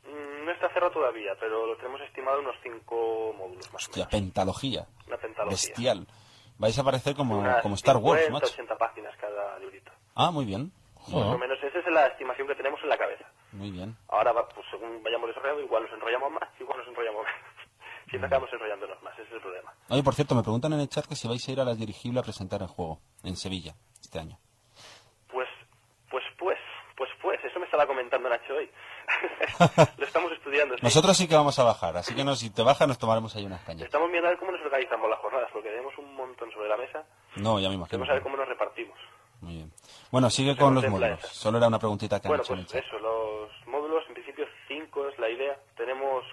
Mm, 0.05 0.45
No 0.45 0.51
está 0.51 0.69
cerrado 0.69 0.91
todavía, 0.91 1.33
pero 1.39 1.65
lo 1.67 1.75
tenemos 1.77 1.99
estimado 2.01 2.39
unos 2.39 2.55
cinco 2.63 3.33
módulos 3.37 3.65
más 3.73 3.83
o 3.87 3.89
Hostia, 3.89 4.05
menos. 4.05 4.11
pentalogía. 4.11 4.87
Una 5.07 5.17
pentalogía. 5.17 5.51
Bestial. 5.51 6.07
Vais 6.57 6.77
a 6.77 6.81
aparecer 6.81 7.15
como, 7.15 7.39
Unas 7.39 7.61
como 7.61 7.75
Star 7.75 7.97
Wars, 7.97 8.21
50, 8.25 8.31
macho. 8.45 8.53
80 8.53 8.77
páginas 8.77 9.15
cada 9.19 9.59
librito. 9.59 9.91
Ah, 10.15 10.31
muy 10.31 10.45
bien. 10.45 10.71
Más 11.07 11.13
o 11.13 11.37
menos 11.37 11.57
esa 11.63 11.79
es 11.79 11.85
la 11.87 12.05
estimación 12.07 12.47
que 12.47 12.53
tenemos 12.55 12.79
en 12.83 12.89
la 12.89 12.97
cabeza. 12.97 13.25
Muy 13.53 13.71
bien. 13.71 13.97
Ahora, 14.07 14.33
pues 14.33 14.65
según 14.69 15.01
vayamos 15.03 15.27
desarrollando, 15.29 15.63
igual 15.63 15.83
nos 15.83 15.91
enrollamos 15.93 16.31
más, 16.31 16.47
igual 16.59 16.77
nos 16.77 16.87
enrollamos 16.87 17.25
menos. 17.25 17.51
Siempre 18.09 18.27
acabamos 18.27 18.53
enrollándonos 18.53 19.01
más, 19.01 19.13
ese 19.15 19.23
es 19.23 19.31
el 19.33 19.41
problema. 19.41 19.73
Oye, 19.89 20.03
por 20.03 20.13
cierto, 20.13 20.35
me 20.35 20.43
preguntan 20.43 20.73
en 20.73 20.79
el 20.81 20.89
chat 20.89 21.05
que 21.07 21.15
si 21.15 21.27
vais 21.27 21.45
a 21.47 21.51
ir 21.51 21.59
a 21.59 21.65
las 21.65 21.77
dirigibles 21.79 22.21
a 22.21 22.23
presentar 22.23 22.61
el 22.61 22.67
juego 22.67 22.99
en 23.23 23.35
Sevilla 23.35 23.73
este 23.99 24.19
año. 24.19 24.37
Pues, 25.31 25.47
pues, 26.11 26.23
pues, 26.37 26.57
pues, 26.97 27.09
pues, 27.21 27.39
eso 27.43 27.59
me 27.59 27.67
estaba 27.81 27.87
comentando 27.87 28.29
Nacho 28.29 28.53
hoy. 28.53 28.69
Lo 29.97 30.05
estamos 30.05 30.31
estudiando. 30.33 30.75
sí. 30.75 30.81
Nosotros 30.83 31.17
sí 31.17 31.27
que 31.27 31.35
vamos 31.35 31.57
a 31.59 31.63
bajar, 31.63 31.97
así 31.97 32.13
que 32.15 32.23
no, 32.23 32.35
si 32.35 32.49
te 32.49 32.61
bajas 32.61 32.87
nos 32.87 32.97
tomaremos 32.97 33.35
ahí 33.35 33.45
unas 33.45 33.61
cañas. 33.63 33.85
Estamos 33.85 34.09
viendo 34.11 34.27
a 34.27 34.31
ver 34.31 34.39
cómo 34.39 34.51
nos 34.51 34.61
organizamos 34.61 35.09
las 35.09 35.19
jornadas, 35.19 35.49
porque 35.51 35.69
tenemos 35.69 35.97
un 35.97 36.13
montón 36.15 36.51
sobre 36.51 36.69
la 36.69 36.77
mesa. 36.77 37.03
No, 37.37 37.59
ya 37.59 37.69
me 37.69 37.75
imagino. 37.75 37.87
Queremos 37.89 38.07
saber 38.07 38.23
cómo 38.23 38.37
nos 38.37 38.47
repartimos. 38.47 38.97
Muy 39.41 39.55
bien. 39.55 39.71
Bueno, 40.11 40.29
sigue 40.29 40.55
con 40.55 40.75
los 40.75 40.87
módulos. 40.87 41.19
esa. 41.19 41.27
Solo 41.33 41.57
era 41.57 41.67
una 41.67 41.79
preguntita 41.79 42.19
que 42.19 42.27
han 42.27 42.29
Bueno, 42.29 42.43
hecho 42.43 42.53
en 42.53 42.59
el 42.59 42.65
pues 42.67 42.85
eso, 42.85 42.99
los 42.99 43.49
módulos, 43.67 44.03
en 44.07 44.13
principio 44.13 44.45
cinco 44.67 45.07
es 45.07 45.17
la 45.17 45.29
idea. 45.29 45.57
Tenemos 45.75 46.23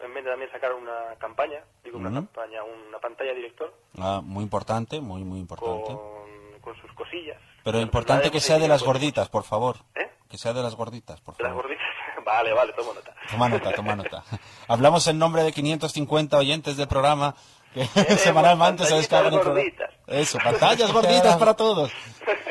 en 0.00 0.12
mente 0.12 0.30
también 0.30 0.50
sacar 0.50 0.72
una 0.74 1.14
campaña, 1.18 1.62
digo 1.84 1.98
una 1.98 2.08
Ujú. 2.08 2.16
campaña, 2.18 2.62
una 2.64 2.98
pantalla 2.98 3.32
director 3.34 3.72
Ah, 3.98 4.20
muy 4.22 4.42
importante, 4.42 5.00
muy, 5.00 5.22
muy 5.24 5.38
importante. 5.40 5.86
con, 5.92 6.60
con 6.60 6.76
sus 6.80 6.92
cosillas. 6.94 7.40
Pero 7.62 7.80
importante 7.80 8.30
que 8.30 8.40
sea 8.40 8.58
de 8.58 8.66
las 8.68 8.82
gorditas, 8.82 9.28
por 9.28 9.44
favor. 9.44 9.76
¿Eh? 9.94 10.10
Que 10.28 10.36
sea 10.38 10.52
de 10.52 10.62
las 10.62 10.74
gorditas, 10.74 11.20
por 11.20 11.36
de 11.36 11.42
las 11.44 11.50
favor. 11.50 11.64
gorditas. 11.64 11.86
vale, 12.24 12.52
vale, 12.52 12.72
tomo 12.74 12.92
nota. 12.94 13.14
Toma 13.30 13.48
nota, 13.48 13.72
toma 13.72 13.96
nota. 13.96 14.24
Hablamos 14.68 15.06
en 15.06 15.18
nombre 15.18 15.42
de 15.42 15.52
550 15.52 16.36
oyentes 16.36 16.76
del 16.76 16.86
programa 16.88 17.34
que 17.74 17.84
semanalmente 18.18 18.84
se 18.84 18.94
descargan 18.96 19.32
el 19.34 19.40
programa. 19.40 19.60
gorditas. 19.60 19.90
Eso, 20.06 20.38
pantallas 20.42 20.90
gorditas 20.92 21.36
para 21.36 21.54
todos. 21.54 21.90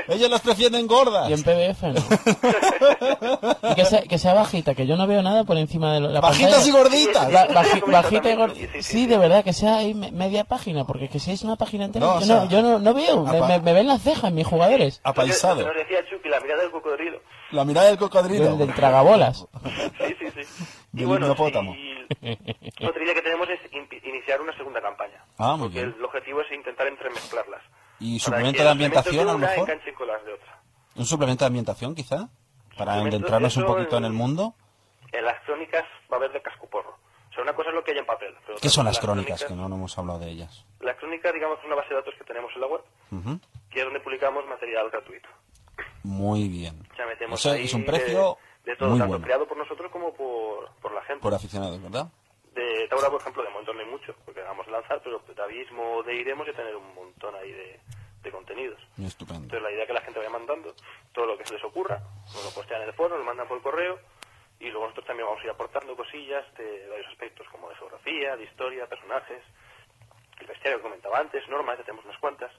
Ellos 0.08 0.30
las 0.30 0.42
prefieren 0.42 0.86
gordas. 0.88 1.30
Y 1.30 1.34
en 1.34 1.44
PDF, 1.44 1.82
¿no? 1.84 3.72
y 3.72 3.76
que 3.76 3.86
sea, 3.86 4.02
que 4.04 4.18
sea 4.20 4.34
bajita, 4.34 4.74
que 4.76 4.86
yo 4.88 4.96
no 4.96 5.06
veo 5.08 5.22
nada 5.22 5.44
por 5.44 5.58
encima 5.58 5.94
de 5.94 6.00
la 6.02 6.22
Bajitas 6.22 6.52
pantalla. 6.66 6.70
y 6.70 6.72
gorditas. 6.72 7.32
Ba- 7.34 7.48
baji- 7.48 7.92
bajita 7.92 8.16
y 8.16 8.36
también, 8.36 8.38
gordita. 8.38 8.72
sí, 8.74 8.78
sí, 8.78 8.84
Sí, 8.84 9.00
sí. 9.00 9.06
de 9.08 9.18
verdad, 9.18 9.44
que 9.44 9.54
sea 9.54 9.78
ahí 9.78 9.94
me- 9.94 10.12
media 10.12 10.44
página, 10.46 10.86
porque 10.86 11.06
es 11.06 11.12
que 11.12 11.20
si 11.20 11.32
es 11.32 11.42
una 11.44 11.56
página 11.56 11.86
entera, 11.86 12.06
No, 12.06 12.14
o 12.16 12.20
yo, 12.20 12.26
sea, 12.26 12.36
no, 12.38 12.50
yo 12.50 12.62
no, 12.62 12.80
no 12.80 12.94
veo, 12.94 13.24
me- 13.24 13.60
me 13.60 13.74
ven 13.74 13.88
las 13.88 14.02
cejas 14.02 14.32
mis 14.32 14.46
jugadores. 14.48 15.02
Apaisado. 15.04 15.66
Nos 15.66 15.76
decía 15.76 16.00
Chucky, 16.10 16.30
la 16.30 16.40
mirada 16.40 16.62
del 16.62 16.72
cocodrilo. 16.72 17.20
La 17.52 17.64
mirada 17.66 17.88
del 17.88 17.98
cocodrilo. 17.98 18.46
Del, 18.46 18.58
del 18.58 18.74
tragabolas. 18.76 19.48
Sí, 19.98 20.16
sí, 20.20 20.44
sí. 20.44 20.66
Y 20.94 20.98
Del 21.00 21.08
bueno, 21.08 21.28
hipopótamo. 21.28 21.74
y 21.76 22.86
otra 22.86 23.04
idea 23.04 23.14
que 23.14 23.22
tenemos 23.22 23.48
es 23.50 23.60
impi- 23.72 24.02
iniciar 24.04 24.42
una 24.42 24.56
segunda 24.58 24.82
campaña. 24.82 25.24
Ah, 25.38 25.56
muy 25.56 25.70
bien. 25.70 25.94
el 25.98 26.04
objetivo 26.06 26.42
es 26.42 26.52
intentar 26.52 26.88
entremezclarlas. 26.88 27.62
Y 28.00 28.20
suplemento 28.20 28.58
que 28.58 28.64
de 28.64 28.70
ambientación, 28.70 29.30
a 29.30 29.32
lo 29.34 29.38
mejor. 29.40 29.68
con 29.98 30.08
las 30.08 30.24
de 30.26 30.34
otra. 30.34 30.62
Un 30.96 31.06
suplemento 31.06 31.44
de 31.46 31.48
ambientación, 31.48 31.96
quizá. 31.96 32.30
Para 32.78 32.94
adentrarnos 32.94 33.56
un 33.58 33.66
poquito 33.66 33.98
en 33.98 34.04
en- 34.06 34.12
el 34.12 34.14
mundo. 34.14 34.54
En 35.12 35.24
las 35.26 35.42
crónicas 35.46 35.84
va 36.12 36.18
a 36.18 36.20
haber 36.20 36.32
de 36.34 36.42
cascoporro. 36.42 36.98
O 37.30 37.34
sea, 37.34 37.44
una 37.44 37.54
cosa 37.54 37.70
es 37.70 37.76
lo 37.76 37.84
que 37.84 37.92
hay 37.92 37.98
en 37.98 38.06
papel. 38.06 38.34
pero 38.46 38.58
¿Qué 38.60 38.70
son 38.70 38.86
cosa 38.86 38.92
las 38.92 39.00
crónicas? 39.00 39.40
Que 39.42 39.46
crónicas- 39.48 39.58
no, 39.64 39.70
no 39.70 39.76
hemos 39.76 39.98
hablado 39.98 40.20
de 40.20 40.30
ellas. 40.30 40.66
La 40.82 40.96
crónica, 40.98 41.32
digamos, 41.32 41.60
es 41.60 41.66
una 41.66 41.76
base 41.76 41.90
de 41.90 41.96
datos 41.96 42.14
que 42.18 42.24
tenemos 42.24 42.52
en 42.56 42.62
la 42.62 42.68
web, 42.68 42.82
Ujú. 43.12 43.40
que 43.70 43.80
es 43.80 43.86
donde 43.86 44.00
publicamos 44.02 44.46
material 44.48 44.90
gratuito. 44.90 45.30
Muy 46.04 46.48
bien. 46.48 46.87
O 47.26 47.38
sea, 47.38 47.54
metemos 47.54 47.60
ahí 47.60 47.66
es 47.66 47.74
un 47.74 47.82
de- 47.82 47.88
precio 47.88 48.38
de, 48.66 48.76
todo, 48.76 48.90
muy 48.90 49.00
tanto 49.00 49.12
bueno. 49.14 49.26
creado 49.26 49.48
por 49.48 49.58
nosotros 49.58 49.92
como 49.92 50.14
por, 50.14 50.70
por 50.82 50.92
la 50.94 51.02
gente. 51.04 51.22
Por 51.22 51.34
aficionados, 51.34 51.82
¿verdad? 51.82 52.08
De 52.54 52.88
Taura, 52.90 53.10
por 53.10 53.22
ejemplo, 53.22 53.44
de 53.44 53.50
momento 53.50 53.74
no 53.74 53.80
hay 53.82 53.86
mucho, 53.86 54.16
porque 54.26 54.42
vamos 54.42 54.68
a 54.68 54.72
lanzar, 54.72 55.00
pero 55.04 55.20
de 55.20 55.42
Abismo, 55.42 56.02
de 56.04 56.16
Iremos, 56.16 56.48
y 56.48 56.54
tener 56.54 56.76
un 56.76 56.94
montón 56.96 57.36
ahí 57.36 57.52
de, 57.52 57.80
de 58.24 58.32
contenidos. 58.32 58.80
Estupendo. 58.98 59.44
Entonces 59.44 59.62
la 59.62 59.72
idea 59.72 59.84
es 59.84 59.88
que 59.88 59.94
la 59.94 60.02
gente 60.02 60.20
vaya 60.20 60.32
mandando 60.32 60.74
todo 61.14 61.26
lo 61.28 61.38
que 61.38 61.46
se 61.46 61.54
les 61.54 61.64
ocurra, 61.64 62.00
nos 62.34 62.44
lo 62.46 62.50
postean 62.52 62.82
en 62.82 62.88
el 62.90 62.94
foro, 62.96 63.18
lo 63.18 63.24
mandan 63.24 63.48
por 63.48 63.62
correo, 63.62 64.00
y 64.60 64.66
luego 64.70 64.86
nosotros 64.86 65.06
también 65.06 65.28
vamos 65.28 65.42
a 65.42 65.46
ir 65.46 65.52
aportando 65.52 65.96
cosillas 65.96 66.44
de 66.58 66.88
varios 66.90 67.08
aspectos, 67.10 67.46
como 67.52 67.70
de 67.70 67.76
geografía, 67.76 68.36
de 68.36 68.44
historia, 68.46 68.88
personajes, 68.88 69.44
el 70.40 70.48
bestiario 70.48 70.80
que 70.80 70.84
comentaba 70.84 71.20
antes, 71.20 71.48
normas, 71.48 71.78
ya 71.78 71.84
tenemos 71.84 72.06
unas 72.06 72.20
cuantas. 72.20 72.52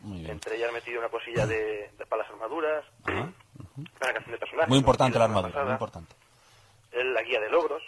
Muy 0.00 0.18
bien. 0.20 0.32
Entre 0.32 0.56
ellas 0.56 0.70
metido 0.72 1.00
una 1.00 1.08
cosilla 1.08 1.46
de, 1.46 1.90
de 1.96 2.06
para 2.06 2.22
las 2.24 2.30
armaduras, 2.30 2.84
Ajá. 3.04 3.32
Una 3.76 4.12
canción 4.12 4.32
de 4.32 4.38
personajes. 4.38 4.68
Muy 4.68 4.78
importante 4.78 5.18
la 5.18 5.24
armadura, 5.24 5.52
semana 5.52 5.70
muy 5.70 5.78
pasada, 5.78 6.06
importante. 6.92 7.14
la 7.14 7.22
guía 7.22 7.40
de 7.40 7.50
logros, 7.50 7.82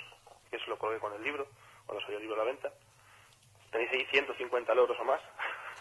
que 0.51 0.57
eso 0.57 0.66
lo 0.68 0.78
colgué 0.78 0.99
con 0.99 1.12
el 1.14 1.22
libro, 1.22 1.47
cuando 1.87 2.03
salió 2.03 2.18
el 2.18 2.22
libro 2.22 2.41
a 2.41 2.45
la 2.45 2.51
venta. 2.51 2.72
Tenéis 3.70 3.91
ahí 3.93 4.07
150 4.11 4.74
logros 4.74 4.99
o 5.01 5.05
más. 5.05 5.20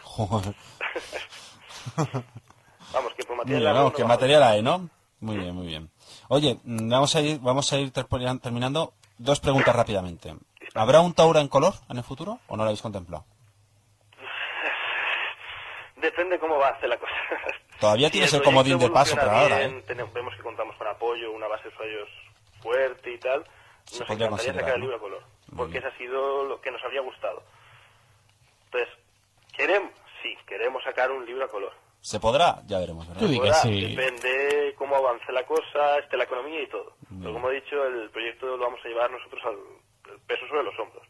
Joder. 0.03 0.55
Vamos, 2.93 3.13
que 3.13 3.23
por 3.23 3.37
material 3.37 3.61
bien, 3.61 3.73
vamos, 3.73 3.93
que 3.93 4.03
material 4.03 4.43
hay, 4.43 4.61
¿no? 4.61 4.89
Muy 5.21 5.37
bien, 5.37 5.55
muy 5.55 5.67
bien. 5.67 5.89
Oye, 6.27 6.59
vamos 6.63 7.15
a 7.15 7.21
ir, 7.21 7.39
vamos 7.39 7.71
a 7.71 7.79
ir 7.79 7.91
terminando. 7.91 8.93
Dos 9.17 9.39
preguntas 9.39 9.73
rápidamente. 9.75 10.35
¿Habrá 10.73 10.99
un 11.01 11.13
Taura 11.13 11.41
en 11.41 11.47
color 11.47 11.75
en 11.89 11.97
el 11.97 12.03
futuro 12.03 12.39
o 12.47 12.57
no 12.57 12.63
lo 12.63 12.69
habéis 12.69 12.81
contemplado? 12.81 13.23
Depende 16.01 16.39
cómo 16.39 16.57
va 16.57 16.69
a 16.69 16.71
hacer 16.71 16.89
la 16.89 16.97
cosa. 16.97 17.13
Todavía 17.79 18.07
Si 18.07 18.13
tienes 18.13 18.33
el 18.33 18.39
el 18.39 18.43
comodín 18.45 18.77
de 18.79 18.89
paso 18.89 19.11
evoluciona 19.13 19.41
ahora, 19.41 19.57
bien, 19.59 19.77
¿eh? 19.77 19.83
tenemos- 19.87 20.13
vemos 20.13 20.35
que 20.35 20.41
contamos 20.43 20.75
con 20.75 20.87
apoyo, 20.87 21.31
una 21.31 21.47
base 21.47 21.63
de 21.63 21.69
usuarios 21.69 22.09
fuerte 22.61 23.11
y 23.13 23.17
tal. 23.17 23.43
Se 23.85 23.99
Nos 23.99 24.07
podría 24.07 24.27
encantaría 24.27 24.53
sacar 24.53 24.75
el 24.75 24.81
libro 24.81 24.95
a 24.95 24.99
color, 24.99 25.23
porque 25.55 25.77
ese 25.79 25.87
ha 25.87 25.97
sido 25.97 26.45
lo 26.45 26.61
que 26.61 26.71
nos 26.71 26.83
habría 26.83 27.01
gustado. 27.01 27.43
Entonces, 28.65 28.89
¿queremos? 29.55 29.91
Sí, 30.21 30.35
queremos 30.47 30.83
sacar 30.83 31.11
un 31.11 31.25
libro 31.25 31.45
a 31.45 31.47
color. 31.47 31.73
¿Se 32.01 32.19
podrá? 32.19 32.61
Ya 32.67 32.79
veremos. 32.79 33.07
Depende 33.95 34.73
cómo 34.77 34.95
avance 34.95 35.31
la 35.31 35.43
cosa, 35.45 35.97
esté 35.99 36.17
la 36.17 36.23
economía 36.23 36.61
y 36.61 36.67
todo. 36.67 36.93
Pero 37.19 37.33
como 37.33 37.49
he 37.49 37.55
dicho, 37.61 37.83
el 37.85 38.09
proyecto 38.11 38.45
lo 38.57 38.57
vamos 38.65 38.79
a 38.83 38.87
llevar 38.87 39.11
nosotros 39.11 39.41
al 39.45 40.19
peso 40.27 40.47
sobre 40.47 40.63
los 40.63 40.77
hombros. 40.79 41.03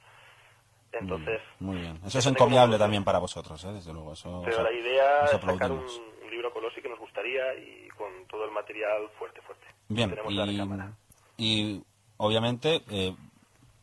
Entonces, 0.94 1.42
Muy 1.60 1.78
bien. 1.78 2.00
Eso 2.06 2.20
es 2.20 2.26
encomiable 2.28 2.78
también 2.78 3.04
para 3.04 3.20
vosotros, 3.20 3.64
¿eh? 3.64 3.72
Desde 3.74 3.94
luego. 3.94 4.14
Eso, 4.14 4.42
Pero 4.44 4.64
la 4.64 4.72
idea 4.72 5.26
es 5.26 5.32
sacar 5.32 5.72
un, 5.72 5.80
un 5.80 6.32
libro 6.32 6.50
a 6.50 6.54
color 6.54 6.74
sí 6.76 6.82
que 6.82 6.90
nos 6.90 7.00
gustaría 7.00 7.54
y 7.56 7.88
con 7.98 8.08
todo 8.28 8.46
el 8.46 8.52
material 8.52 9.10
fuerte, 9.18 9.42
fuerte. 9.42 9.66
Bien, 9.88 10.10
Tenemos 10.10 10.92
y, 11.38 11.82
obviamente 12.18 12.82
eh, 12.92 13.16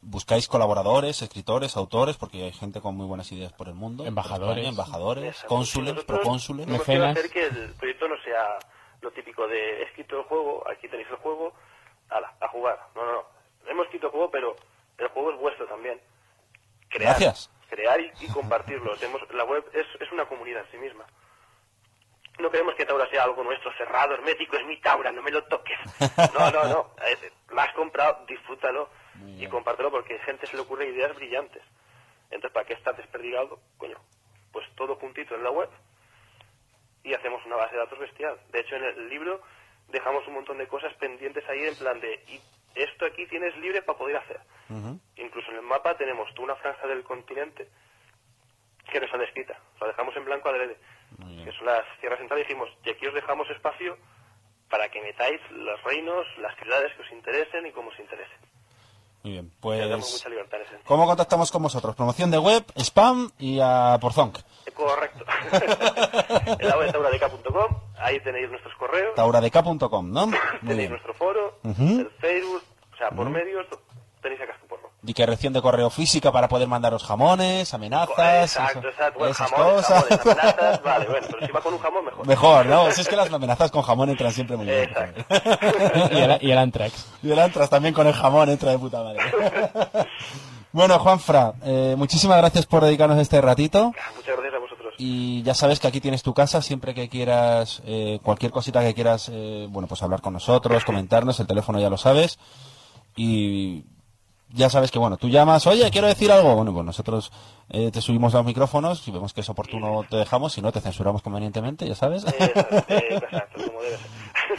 buscáis 0.00 0.46
colaboradores, 0.48 1.22
escritores, 1.22 1.76
autores, 1.76 2.16
porque 2.16 2.44
hay 2.44 2.52
gente 2.52 2.80
con 2.80 2.96
muy 2.96 3.06
buenas 3.06 3.30
ideas 3.32 3.52
por 3.52 3.68
el 3.68 3.74
mundo. 3.74 4.06
Embajadores. 4.06 4.58
España, 4.58 4.68
embajadores, 4.68 5.26
Exacto. 5.26 5.48
cónsules, 5.48 5.94
Nosotros 5.94 6.18
procónsules. 6.18 6.66
Mecenas. 6.66 7.16
hacer 7.16 7.30
que 7.30 7.46
el 7.46 7.74
proyecto 7.74 8.08
no 8.08 8.16
sea 8.22 8.58
lo 9.00 9.10
típico 9.10 9.46
de 9.48 9.80
he 9.80 9.82
escrito 9.84 10.18
el 10.18 10.24
juego, 10.24 10.64
aquí 10.70 10.88
tenéis 10.88 11.08
el 11.10 11.16
juego, 11.16 11.52
ala, 12.10 12.32
a 12.40 12.48
jugar. 12.48 12.78
No, 12.94 13.04
no, 13.04 13.12
no. 13.12 13.22
Hemos 13.68 13.86
escrito 13.86 14.06
el 14.06 14.12
juego, 14.12 14.30
pero 14.30 14.56
el 14.98 15.08
juego 15.08 15.32
es 15.32 15.38
vuestro 15.40 15.66
también. 15.66 16.00
Crear, 16.88 17.18
Gracias. 17.18 17.50
Crear 17.68 18.00
y, 18.00 18.12
y 18.20 18.28
compartirlo. 18.28 18.96
Tenemos, 18.96 19.22
la 19.32 19.44
web 19.44 19.64
es, 19.72 19.86
es 20.00 20.12
una 20.12 20.24
comunidad 20.26 20.64
en 20.64 20.70
sí 20.70 20.78
misma. 20.78 21.04
No 22.38 22.50
queremos 22.50 22.74
que 22.76 22.86
Taura 22.86 23.08
sea 23.10 23.24
algo 23.24 23.42
nuestro 23.42 23.72
cerrado, 23.76 24.14
hermético, 24.14 24.56
es 24.56 24.64
mi 24.66 24.80
Taura, 24.80 25.10
no 25.10 25.22
me 25.22 25.30
lo 25.30 25.42
toques. 25.44 25.78
No, 26.34 26.50
no, 26.50 26.64
no. 26.64 26.90
La 27.54 27.64
has 27.64 27.74
comprado, 27.74 28.24
disfrútalo 28.26 28.88
y 29.26 29.46
compártelo 29.48 29.90
porque 29.90 30.16
a 30.16 30.24
gente 30.24 30.46
se 30.46 30.54
le 30.54 30.62
ocurre 30.62 30.88
ideas 30.88 31.14
brillantes. 31.16 31.62
Entonces, 32.30 32.52
¿para 32.52 32.66
qué 32.66 32.74
estar 32.74 32.94
desperdigado? 32.96 33.58
Coño, 33.76 33.98
pues 34.52 34.66
todo 34.76 34.96
juntito 34.96 35.34
en 35.34 35.42
la 35.42 35.50
web 35.50 35.68
y 37.02 37.14
hacemos 37.14 37.44
una 37.46 37.56
base 37.56 37.74
de 37.74 37.80
datos 37.80 37.98
bestial. 37.98 38.38
De 38.52 38.60
hecho, 38.60 38.76
en 38.76 38.84
el 38.84 39.08
libro 39.08 39.40
dejamos 39.88 40.26
un 40.28 40.34
montón 40.34 40.58
de 40.58 40.68
cosas 40.68 40.92
pendientes 40.94 41.48
ahí 41.48 41.64
en 41.64 41.76
plan 41.76 42.00
de... 42.00 42.14
Y 42.28 42.40
esto 42.82 43.06
aquí 43.06 43.26
tienes 43.26 43.56
libre 43.58 43.82
para 43.82 43.98
poder 43.98 44.16
hacer. 44.16 44.40
Incluso 45.16 45.50
en 45.50 45.56
el 45.56 45.62
mapa 45.62 45.96
tenemos 45.96 46.32
tú 46.34 46.42
una 46.42 46.56
franja 46.56 46.86
del 46.86 47.02
continente 47.02 47.68
que 48.90 49.00
no 49.00 49.06
está 49.06 49.18
descrita. 49.18 49.58
La 49.80 49.88
dejamos 49.88 50.16
en 50.16 50.24
blanco 50.24 50.48
adrede. 50.48 50.76
Que 51.44 51.52
son 51.52 51.66
las 51.66 51.84
tierras 52.00 52.18
centrales. 52.18 52.46
Dijimos, 52.46 52.68
y 52.84 52.90
aquí 52.90 53.06
os 53.06 53.14
dejamos 53.14 53.48
espacio 53.50 53.96
para 54.70 54.88
que 54.90 55.00
metáis 55.00 55.40
los 55.50 55.82
reinos, 55.82 56.26
las 56.38 56.54
ciudades 56.56 56.92
que 56.94 57.02
os 57.02 57.12
interesen 57.12 57.66
y 57.66 57.72
como 57.72 57.88
os 57.90 57.98
interesen. 57.98 58.38
Muy 59.22 59.32
bien, 59.32 59.50
Le 59.62 59.88
damos 59.88 60.10
pues... 60.10 60.12
mucha 60.12 60.28
libertad 60.28 60.60
en 60.60 60.66
ese. 60.66 60.84
¿Cómo 60.84 61.06
contactamos 61.06 61.50
con 61.50 61.62
vosotros? 61.62 61.96
Promoción 61.96 62.30
de 62.30 62.38
web, 62.38 62.64
spam 62.76 63.30
y 63.38 63.58
a 63.60 63.98
Porzonk. 64.00 64.38
Correcto. 64.74 65.24
en 66.60 66.68
la 66.68 66.78
web 66.78 66.92
tauradeca.com, 66.92 67.80
ahí 67.98 68.20
tenéis 68.20 68.48
nuestros 68.48 68.74
correos, 68.76 69.14
Tauradeca.com, 69.16 70.12
¿no? 70.12 70.26
Muy 70.28 70.36
tenéis 70.60 70.76
bien. 70.78 70.90
nuestro 70.90 71.14
foro, 71.14 71.58
el 71.64 72.10
Facebook, 72.20 72.62
o 72.98 73.08
sea, 73.08 73.10
por 73.10 73.30
medios 73.30 73.64
tenéis 74.20 74.40
acá 74.40 74.54
tu 74.60 74.66
porro. 74.66 74.88
Dirección 75.00 75.52
de 75.52 75.62
correo 75.62 75.90
física 75.90 76.32
para 76.32 76.48
poder 76.48 76.66
mandaros 76.66 77.04
jamones, 77.04 77.72
amenazas, 77.72 78.56
Exacto, 78.56 78.80
eso- 78.80 78.88
exacto. 78.88 79.18
Bueno, 79.20 79.32
esas 79.32 79.50
jamones, 79.50 79.74
cosas. 79.86 80.04
jamones, 80.04 80.20
amenazas, 80.26 80.82
vale, 80.82 81.06
bueno, 81.06 81.26
pero 81.30 81.46
si 81.46 81.52
va 81.52 81.60
con 81.60 81.74
un 81.74 81.78
jamón, 81.80 82.04
mejor. 82.04 82.26
Mejor, 82.26 82.66
¿no? 82.66 82.90
Si 82.90 83.00
es 83.02 83.08
que 83.08 83.14
las 83.16 83.32
amenazas 83.32 83.70
con 83.70 83.82
jamón 83.82 84.10
entran 84.10 84.32
siempre 84.32 84.56
muy 84.56 84.66
bien. 84.66 84.80
Exacto. 84.90 85.24
y, 86.12 86.18
el, 86.18 86.38
y 86.42 86.50
el 86.50 86.58
Antrax. 86.58 87.06
Y 87.22 87.30
el 87.30 87.38
Antras 87.38 87.70
también 87.70 87.94
con 87.94 88.06
el 88.08 88.12
jamón 88.12 88.50
entra 88.50 88.72
de 88.72 88.78
puta 88.78 89.02
madre. 89.04 89.20
bueno, 90.72 90.98
Juanfra, 90.98 91.52
eh, 91.64 91.94
muchísimas 91.96 92.38
gracias 92.38 92.66
por 92.66 92.82
dedicarnos 92.84 93.18
este 93.18 93.40
ratito. 93.40 93.86
Muchas 94.16 94.34
gracias 94.36 94.54
a 94.54 94.58
vosotros. 94.58 94.94
Y 94.98 95.42
ya 95.44 95.54
sabes 95.54 95.78
que 95.78 95.86
aquí 95.86 96.00
tienes 96.00 96.24
tu 96.24 96.34
casa, 96.34 96.60
siempre 96.60 96.92
que 96.92 97.08
quieras, 97.08 97.82
eh, 97.86 98.18
cualquier 98.22 98.50
cosita 98.50 98.80
que 98.80 98.94
quieras, 98.94 99.30
eh, 99.32 99.66
bueno, 99.70 99.86
pues 99.86 100.02
hablar 100.02 100.20
con 100.20 100.32
nosotros, 100.32 100.84
comentarnos, 100.84 101.38
el 101.38 101.46
teléfono 101.46 101.78
ya 101.80 101.88
lo 101.88 101.96
sabes. 101.96 102.38
Y 103.20 103.84
ya 104.50 104.70
sabes 104.70 104.92
que, 104.92 104.98
bueno, 105.00 105.16
tú 105.16 105.28
llamas, 105.28 105.66
oye, 105.66 105.90
quiero 105.90 106.06
decir 106.06 106.30
algo. 106.30 106.54
Bueno, 106.54 106.72
pues 106.72 106.86
nosotros 106.86 107.32
eh, 107.68 107.90
te 107.90 108.00
subimos 108.00 108.32
los 108.32 108.44
micrófonos, 108.44 109.00
si 109.00 109.10
vemos 109.10 109.34
que 109.34 109.40
es 109.40 109.48
oportuno 109.48 110.04
te 110.08 110.16
dejamos, 110.16 110.52
si 110.52 110.62
no 110.62 110.70
te 110.70 110.80
censuramos 110.80 111.20
convenientemente, 111.20 111.86
ya 111.86 111.96
sabes. 111.96 112.24
Exacto, 112.24 113.64
como 113.66 113.82
debe 113.82 113.96
ser. 113.98 114.08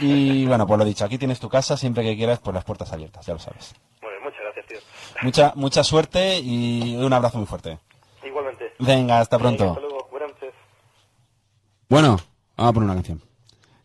y 0.02 0.44
bueno, 0.46 0.66
pues 0.66 0.78
lo 0.78 0.84
dicho, 0.84 1.06
aquí 1.06 1.16
tienes 1.16 1.40
tu 1.40 1.48
casa, 1.48 1.78
siempre 1.78 2.04
que 2.04 2.14
quieras, 2.16 2.38
pues 2.40 2.54
las 2.54 2.64
puertas 2.64 2.92
abiertas, 2.92 3.24
ya 3.24 3.32
lo 3.32 3.38
sabes. 3.38 3.74
Muy 4.02 4.10
bien, 4.10 4.22
muchas 4.24 4.40
gracias, 4.42 4.66
tío. 4.66 4.78
Mucha, 5.22 5.52
mucha 5.56 5.82
suerte 5.82 6.38
y 6.38 6.96
un 6.96 7.12
abrazo 7.14 7.38
muy 7.38 7.46
fuerte. 7.46 7.78
Igualmente. 8.22 8.72
Venga, 8.78 9.20
hasta 9.20 9.38
Venga, 9.38 9.48
pronto. 9.56 9.68
hasta 9.70 9.80
luego. 9.80 10.08
Buenas 10.10 10.30
noches. 10.32 10.54
Bueno, 11.88 12.08
vamos 12.58 12.70
a 12.70 12.72
poner 12.74 12.84
una 12.84 12.94
canción. 12.94 13.22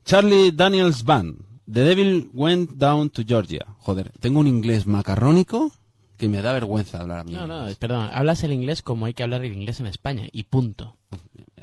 Charlie 0.04 0.52
Daniels 0.52 1.04
Band, 1.06 1.40
The 1.72 1.82
Devil 1.84 2.30
Went 2.34 2.72
Down 2.72 3.10
to 3.10 3.24
Georgia. 3.28 3.66
Joder, 3.80 4.12
tengo 4.20 4.40
un 4.40 4.48
inglés 4.48 4.86
macarrónico 4.86 5.72
que 6.18 6.30
me 6.30 6.42
da 6.42 6.54
vergüenza 6.54 7.02
hablar 7.02 7.20
a 7.20 7.24
mí. 7.24 7.34
No, 7.34 7.48
no, 7.48 7.68
perdón. 7.80 8.10
Hablas 8.14 8.44
el 8.44 8.54
inglés 8.54 8.82
como 8.82 9.06
hay 9.06 9.14
que 9.14 9.24
hablar 9.24 9.44
el 9.44 9.54
inglés 9.54 9.80
en 9.80 9.88
España. 9.88 10.28
Y 10.32 10.44
punto. 10.44 10.96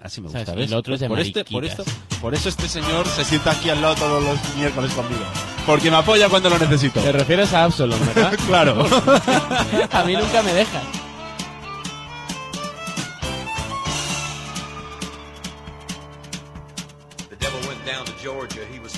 Así 0.02 0.20
me 0.20 0.28
gusta, 0.28 0.52
Y 0.54 0.56
¿ves? 0.56 0.70
lo 0.70 0.78
otro 0.78 0.94
es 0.94 1.00
de 1.00 1.08
por, 1.08 1.20
este, 1.20 1.44
por, 1.44 1.64
esto, 1.64 1.84
por 2.20 2.34
eso 2.34 2.48
este 2.48 2.66
señor 2.66 3.06
se 3.06 3.24
sienta 3.24 3.52
aquí 3.52 3.70
al 3.70 3.80
lado 3.80 3.94
todos 3.94 4.22
los 4.24 4.56
miércoles 4.56 4.92
conmigo. 4.92 5.22
Porque 5.64 5.90
me 5.92 5.96
apoya 5.96 6.28
cuando 6.28 6.50
lo 6.50 6.58
necesito. 6.58 7.00
Te 7.00 7.12
refieres 7.12 7.52
a 7.54 7.62
Absalom, 7.64 8.00
¿verdad? 8.06 8.36
claro. 8.48 8.84
a 9.92 10.04
mí 10.04 10.14
nunca 10.14 10.42
me 10.42 10.52
deja. 10.54 10.82
The 17.30 17.36
devil 17.36 17.60
went 17.68 17.84
down 17.86 18.04
to 18.04 18.12
Georgia. 18.20 18.62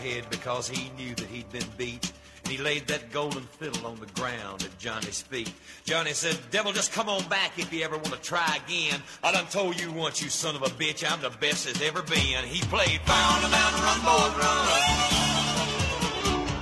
Head 0.00 0.24
because 0.30 0.68
he 0.68 0.90
knew 0.96 1.14
that 1.14 1.26
he'd 1.26 1.50
been 1.52 1.66
beat. 1.76 2.12
And 2.42 2.52
he 2.52 2.58
laid 2.58 2.86
that 2.88 3.12
golden 3.12 3.42
fiddle 3.42 3.86
on 3.86 4.00
the 4.00 4.06
ground 4.18 4.64
at 4.64 4.78
Johnny's 4.78 5.20
feet. 5.20 5.52
Johnny 5.84 6.12
said, 6.12 6.38
Devil, 6.50 6.72
just 6.72 6.92
come 6.92 7.08
on 7.08 7.22
back 7.28 7.58
if 7.58 7.72
you 7.72 7.84
ever 7.84 7.96
want 7.96 8.12
to 8.12 8.20
try 8.20 8.58
again. 8.66 9.00
I 9.22 9.32
done 9.32 9.46
told 9.46 9.78
you 9.78 9.92
once, 9.92 10.22
you 10.22 10.30
son 10.30 10.56
of 10.56 10.62
a 10.62 10.70
bitch, 10.70 11.04
I'm 11.08 11.20
the 11.20 11.30
best 11.38 11.66
there's 11.66 11.82
ever 11.82 12.02
been. 12.02 12.44
He 12.44 12.60
played 12.66 13.00
on 13.06 13.42
the 13.42 13.48
Mountain, 13.48 13.82
Run, 13.82 14.00
Boys, 14.00 14.34
Run. 14.40 14.66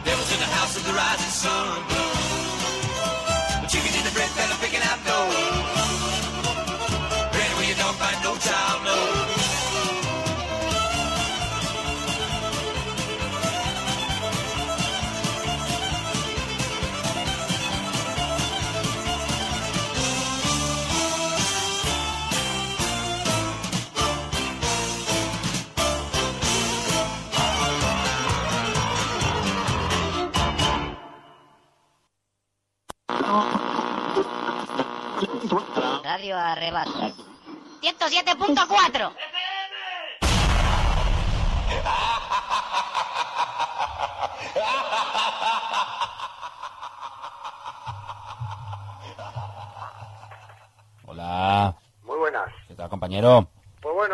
Devil's 0.05 0.33
in 0.33 0.41
the 0.41 0.53
house 0.59 0.77
of 0.77 0.87
the 0.87 0.93
rising 0.93 1.31
sun. 1.31 2.08
Radio 36.19 36.37
Arrebato. 36.37 36.91
107.4. 37.81 39.13
Hola. 51.07 51.77
Muy 52.03 52.19
buenas. 52.19 52.49
¿Qué 52.67 52.75
tal, 52.75 52.89
compañero? 52.89 53.49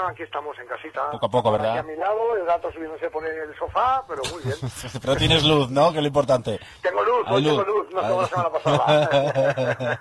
Bueno, 0.05 0.12
aquí 0.12 0.22
estamos 0.22 0.59
en 0.59 0.66
casita. 0.66 1.10
Poco 1.12 1.26
a 1.26 1.28
poco, 1.31 1.52
¿verdad? 1.52 1.70
Aquí 1.70 1.78
a 1.78 1.82
mi 1.82 1.97
lado, 1.97 2.36
el 2.36 2.44
gato 2.44 2.70
subiéndose 2.72 3.09
por 3.09 3.24
el 3.26 3.56
sofá, 3.59 4.05
pero 4.06 4.20
muy 4.32 4.43
bien. 4.43 4.56
Pero 5.01 5.16
tienes 5.16 5.43
luz, 5.44 5.70
¿no? 5.70 5.93
Que 5.93 5.98
es 5.98 6.02
lo 6.02 6.09
importante. 6.09 6.60
Tengo 6.82 7.02
luz, 7.02 7.26
hoy 7.31 7.43
tengo 7.44 7.62
luz. 7.62 7.86
luz, 7.90 7.94
no 7.94 8.02
como 8.02 8.20
la 8.22 8.28
semana 8.28 8.51
pasada. 8.51 10.01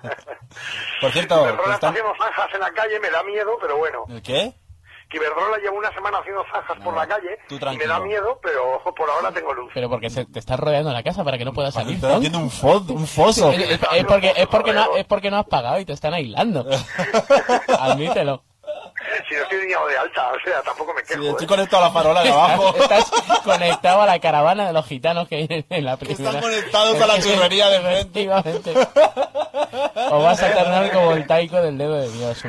Por 1.00 1.10
cierto, 1.12 1.34
Iberdrola 1.40 1.62
está 1.62 1.74
¿están- 1.74 1.90
haciendo 1.90 2.12
zanjas 2.18 2.54
en 2.54 2.60
la 2.60 2.70
calle, 2.72 3.00
me 3.00 3.10
da 3.10 3.22
miedo, 3.22 3.56
pero 3.60 3.78
bueno. 3.78 4.04
¿el 4.08 4.20
qué? 4.22 4.52
Que 5.08 5.16
Iberdrola 5.16 5.56
lleva 5.58 5.72
una 5.78 5.92
semana 5.94 6.18
haciendo 6.18 6.44
zanjas 6.52 6.78
por 6.84 6.94
la 6.94 7.06
calle 7.06 7.38
tú 7.48 7.56
y 7.56 7.76
me 7.78 7.86
da 7.86 8.00
miedo, 8.00 8.38
pero 8.42 8.82
por 8.94 9.08
ahora 9.10 9.32
tengo 9.32 9.52
luz. 9.54 9.70
Pero 9.72 9.88
porque 9.88 10.10
se, 10.10 10.26
te 10.26 10.38
estás 10.38 10.60
rodeando 10.60 10.92
la 10.92 11.02
casa 11.02 11.24
para 11.24 11.38
que 11.38 11.44
no 11.46 11.52
puedas 11.54 11.72
salir. 11.74 11.94
Estás 11.96 12.10
¿no? 12.10 12.16
haciendo 12.18 12.38
un, 12.40 12.50
fo- 12.50 12.90
un 12.90 13.06
foso. 13.06 13.50
Es, 13.52 13.58
es- 13.70 13.80
es 13.92 14.04
porque, 14.04 14.32
es, 14.36 14.46
porque 14.48 14.72
no, 14.74 14.96
es 14.96 15.04
porque 15.06 15.30
no 15.30 15.38
has 15.38 15.46
pagado 15.46 15.78
y 15.80 15.84
te 15.86 15.92
están 15.94 16.12
aislando. 16.14 16.66
Admítelo. 17.78 18.42
Si 19.28 19.34
no 19.34 19.42
estoy 19.42 19.58
ni 19.66 19.66
de 19.68 19.98
alta, 19.98 20.32
o 20.32 20.40
sea, 20.44 20.62
tampoco 20.62 20.94
me 20.94 21.02
quejo. 21.02 21.22
Sí, 21.22 21.28
estoy 21.28 21.44
¿eh? 21.44 21.48
conectado 21.48 21.84
a 21.84 21.86
la 21.88 21.92
farola 21.92 22.22
de 22.22 22.30
abajo. 22.30 22.74
Estás 22.76 23.10
conectado 23.44 24.02
a 24.02 24.06
la 24.06 24.18
caravana 24.18 24.66
de 24.66 24.72
los 24.72 24.86
gitanos 24.86 25.28
que 25.28 25.36
hay 25.36 25.66
en 25.68 25.84
la 25.84 25.96
primera. 25.96 26.30
Están 26.30 26.40
conectados 26.42 27.00
a 27.00 27.06
la 27.06 27.20
churrería 27.20 27.68
de 27.68 27.80
frente. 27.80 28.22
Efectivamente. 28.24 28.74
O 30.10 30.22
vas 30.22 30.42
a 30.42 30.52
terminar 30.52 30.92
como 30.92 31.12
el 31.12 31.26
taico 31.26 31.56
del 31.60 31.78
dedo 31.78 31.94
de 31.94 32.10
Dios. 32.10 32.42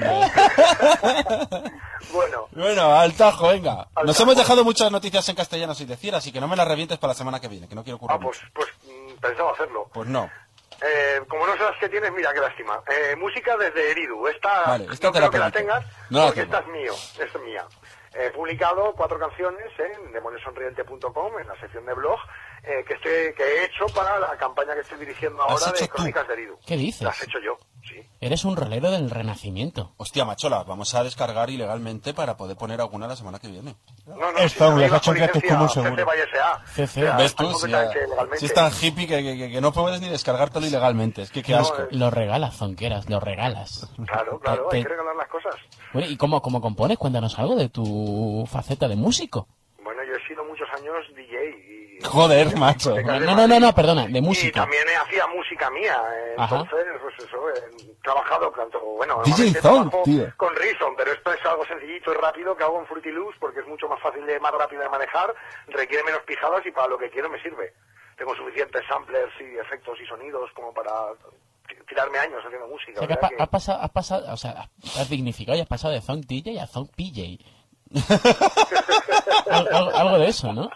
Bueno, 2.11 2.47
Bueno, 2.51 2.95
al 2.95 3.13
tajo, 3.13 3.47
venga. 3.49 3.87
Al 3.95 4.05
Nos 4.05 4.15
tajo. 4.17 4.23
hemos 4.23 4.37
dejado 4.37 4.63
muchas 4.63 4.91
noticias 4.91 5.27
en 5.29 5.35
castellano 5.35 5.73
sin 5.73 5.87
decir, 5.87 6.13
así 6.15 6.31
que 6.31 6.39
no 6.39 6.47
me 6.47 6.55
las 6.55 6.67
revientes 6.67 6.97
para 6.97 7.11
la 7.13 7.17
semana 7.17 7.39
que 7.39 7.47
viene, 7.47 7.67
que 7.67 7.75
no 7.75 7.83
quiero 7.83 7.97
ocurrir. 7.97 8.15
ah, 8.17 8.19
pues, 8.21 8.39
pues 8.53 8.67
mm, 8.85 9.19
pensaba 9.19 9.51
hacerlo. 9.51 9.89
Pues 9.93 10.07
no. 10.07 10.29
Eh, 10.81 11.21
como 11.27 11.45
no 11.47 11.55
las 11.55 11.77
que 11.79 11.89
tienes, 11.89 12.11
mira 12.11 12.33
qué 12.33 12.39
lástima. 12.39 12.81
Eh, 12.87 13.15
música 13.15 13.57
desde 13.57 13.91
Eridu. 13.91 14.27
Esta, 14.27 14.63
Vale, 14.65 14.87
esta 14.91 15.07
no 15.07 15.13
te 15.13 15.19
la 15.19 15.29
que 15.29 15.37
la 15.39 15.51
tengas, 15.51 15.85
No 16.09 16.25
porque 16.25 16.41
esta 16.41 16.59
es 16.59 16.67
mío, 16.67 16.93
es 16.93 17.41
mía. 17.41 17.65
He 18.13 18.29
publicado 18.31 18.93
cuatro 18.93 19.19
canciones 19.19 19.67
en 19.77 20.13
demoniosonriente.com, 20.13 21.39
en 21.39 21.47
la 21.47 21.59
sección 21.59 21.85
de 21.85 21.93
blog, 21.93 22.17
eh, 22.63 22.83
que, 22.87 22.93
estoy, 22.93 23.33
que 23.33 23.43
he 23.43 23.65
hecho 23.65 23.85
para 23.93 24.17
la 24.19 24.37
campaña 24.37 24.73
que 24.73 24.81
estoy 24.81 24.99
dirigiendo 24.99 25.43
¿Has 25.43 25.67
ahora 25.67 25.79
de? 25.79 25.89
Crónicas 25.89 26.27
de 26.27 26.33
Eridu. 26.33 26.57
¿Qué 26.65 26.77
dices? 26.77 27.01
Las 27.01 27.21
he 27.21 27.25
hecho 27.25 27.39
yo. 27.39 27.57
Eres 28.21 28.45
un 28.45 28.55
rolero 28.55 28.91
del 28.91 29.09
renacimiento. 29.09 29.93
Hostia, 29.97 30.25
machola, 30.25 30.63
vamos 30.63 30.93
a 30.95 31.03
descargar 31.03 31.49
ilegalmente 31.49 32.13
para 32.13 32.37
poder 32.37 32.57
poner 32.57 32.81
alguna 32.81 33.07
la 33.07 33.15
semana 33.15 33.39
que 33.39 33.47
viene. 33.49 33.75
No, 34.07 34.15
no, 34.15 34.37
Esto, 34.39 34.73
si 34.73 34.79
les 34.79 34.91
no 34.91 34.97
licencia 35.13 35.49
Commons 35.49 35.73
CC 35.73 35.83
seguro. 35.83 36.05
CC. 36.73 37.01
¿Ves 37.17 37.35
tú? 37.35 37.51
Si, 37.53 37.67
legalmente. 37.67 38.37
si 38.37 38.45
es 38.45 38.53
tan 38.53 38.71
hippie 38.71 39.07
que, 39.07 39.21
que- 39.23 39.37
que- 39.37 39.51
que 39.51 39.61
no 39.61 39.71
puedes 39.71 40.01
ni 40.01 40.09
descargártelo 40.09 40.65
ilegalmente. 40.65 41.21
Es 41.21 41.31
que 41.31 41.43
qué 41.43 41.53
No, 41.53 41.59
asco. 41.59 41.81
eh. 41.83 41.87
Lo 41.91 42.09
regalas, 42.11 42.55
zonqueras, 42.55 43.09
lo 43.09 43.19
regalas. 43.19 43.89
Claro, 44.05 44.39
claro, 44.39 44.67
Te- 44.69 44.77
hay 44.77 44.83
que 44.83 44.89
regalar 44.89 45.15
las 45.15 45.27
cosas. 45.27 45.55
Bueno, 45.93 46.07
¿y 46.09 46.17
cómo, 46.17 46.41
cómo 46.41 46.61
compones? 46.61 46.97
Cuéntanos 46.97 47.37
algo 47.39 47.55
de 47.55 47.69
tu 47.69 48.47
faceta 48.51 48.87
de 48.87 48.95
músico. 48.95 49.47
Bueno, 49.83 50.01
yo 50.03 50.13
he 50.15 50.27
sido 50.27 50.43
muchos 50.45 50.67
años 50.75 50.95
DJ. 51.15 51.34
Joder, 52.05 52.55
macho. 52.57 52.95
No, 53.01 53.19
no, 53.19 53.47
no, 53.47 53.59
no, 53.59 53.73
perdona, 53.75 54.07
de 54.07 54.19
Y 54.19 54.21
música. 54.21 54.61
también 54.61 54.87
eh, 54.87 54.95
hacía 54.95 55.27
música 55.27 55.69
mía, 55.71 55.97
eh, 56.13 56.35
Ajá. 56.37 56.59
entonces, 56.61 56.85
pues 57.01 57.15
eso, 57.27 57.49
he 57.49 57.93
trabajado 58.03 58.51
tanto, 58.51 58.79
bueno, 58.79 59.21
DJ 59.25 59.53
Zone, 59.53 59.61
trabajo 59.89 60.01
tío. 60.05 60.27
con 60.37 60.55
Reason, 60.55 60.93
pero 60.95 61.11
esto 61.11 61.33
es 61.33 61.45
algo 61.45 61.65
sencillito 61.65 62.11
y 62.13 62.15
rápido 62.17 62.55
que 62.55 62.63
hago 62.63 62.79
en 62.79 62.85
Fruity 62.87 63.11
Loops 63.11 63.37
porque 63.39 63.59
es 63.59 63.67
mucho 63.67 63.87
más 63.89 63.99
fácil 64.01 64.25
de, 64.25 64.39
más 64.39 64.51
rápido 64.53 64.81
de 64.83 64.89
manejar, 64.89 65.33
requiere 65.67 66.03
menos 66.03 66.21
pijadas 66.25 66.65
y 66.65 66.71
para 66.71 66.87
lo 66.87 66.97
que 66.97 67.09
quiero 67.09 67.29
me 67.29 67.41
sirve. 67.41 67.73
Tengo 68.17 68.33
suficientes 68.35 68.81
samplers 68.87 69.33
y 69.41 69.57
efectos 69.57 69.99
y 70.01 70.05
sonidos 70.05 70.49
como 70.55 70.73
para 70.73 70.91
tirarme 71.89 72.17
años 72.19 72.41
haciendo 72.45 72.67
música. 72.67 72.99
O 73.01 73.05
sea, 73.05 73.07
que 73.07 73.13
o 73.13 73.15
has, 73.15 73.19
sea 73.19 73.29
pa- 73.29 73.35
que- 73.35 73.43
has 73.43 73.49
pasado, 73.49 73.81
has 73.81 73.89
pasado, 73.91 74.33
o 74.33 74.37
sea, 74.37 74.69
has 74.97 75.09
dignificado 75.09 75.57
y 75.57 75.61
has 75.61 75.67
pasado 75.67 75.93
de 75.93 76.01
Zone 76.01 76.21
DJ 76.25 76.59
a 76.61 76.67
Zone 76.67 76.89
PJ. 76.95 77.43
Al- 79.49 79.67
algo, 79.73 79.95
algo 79.95 80.19
de 80.19 80.27
eso, 80.27 80.51
¿no? 80.53 80.69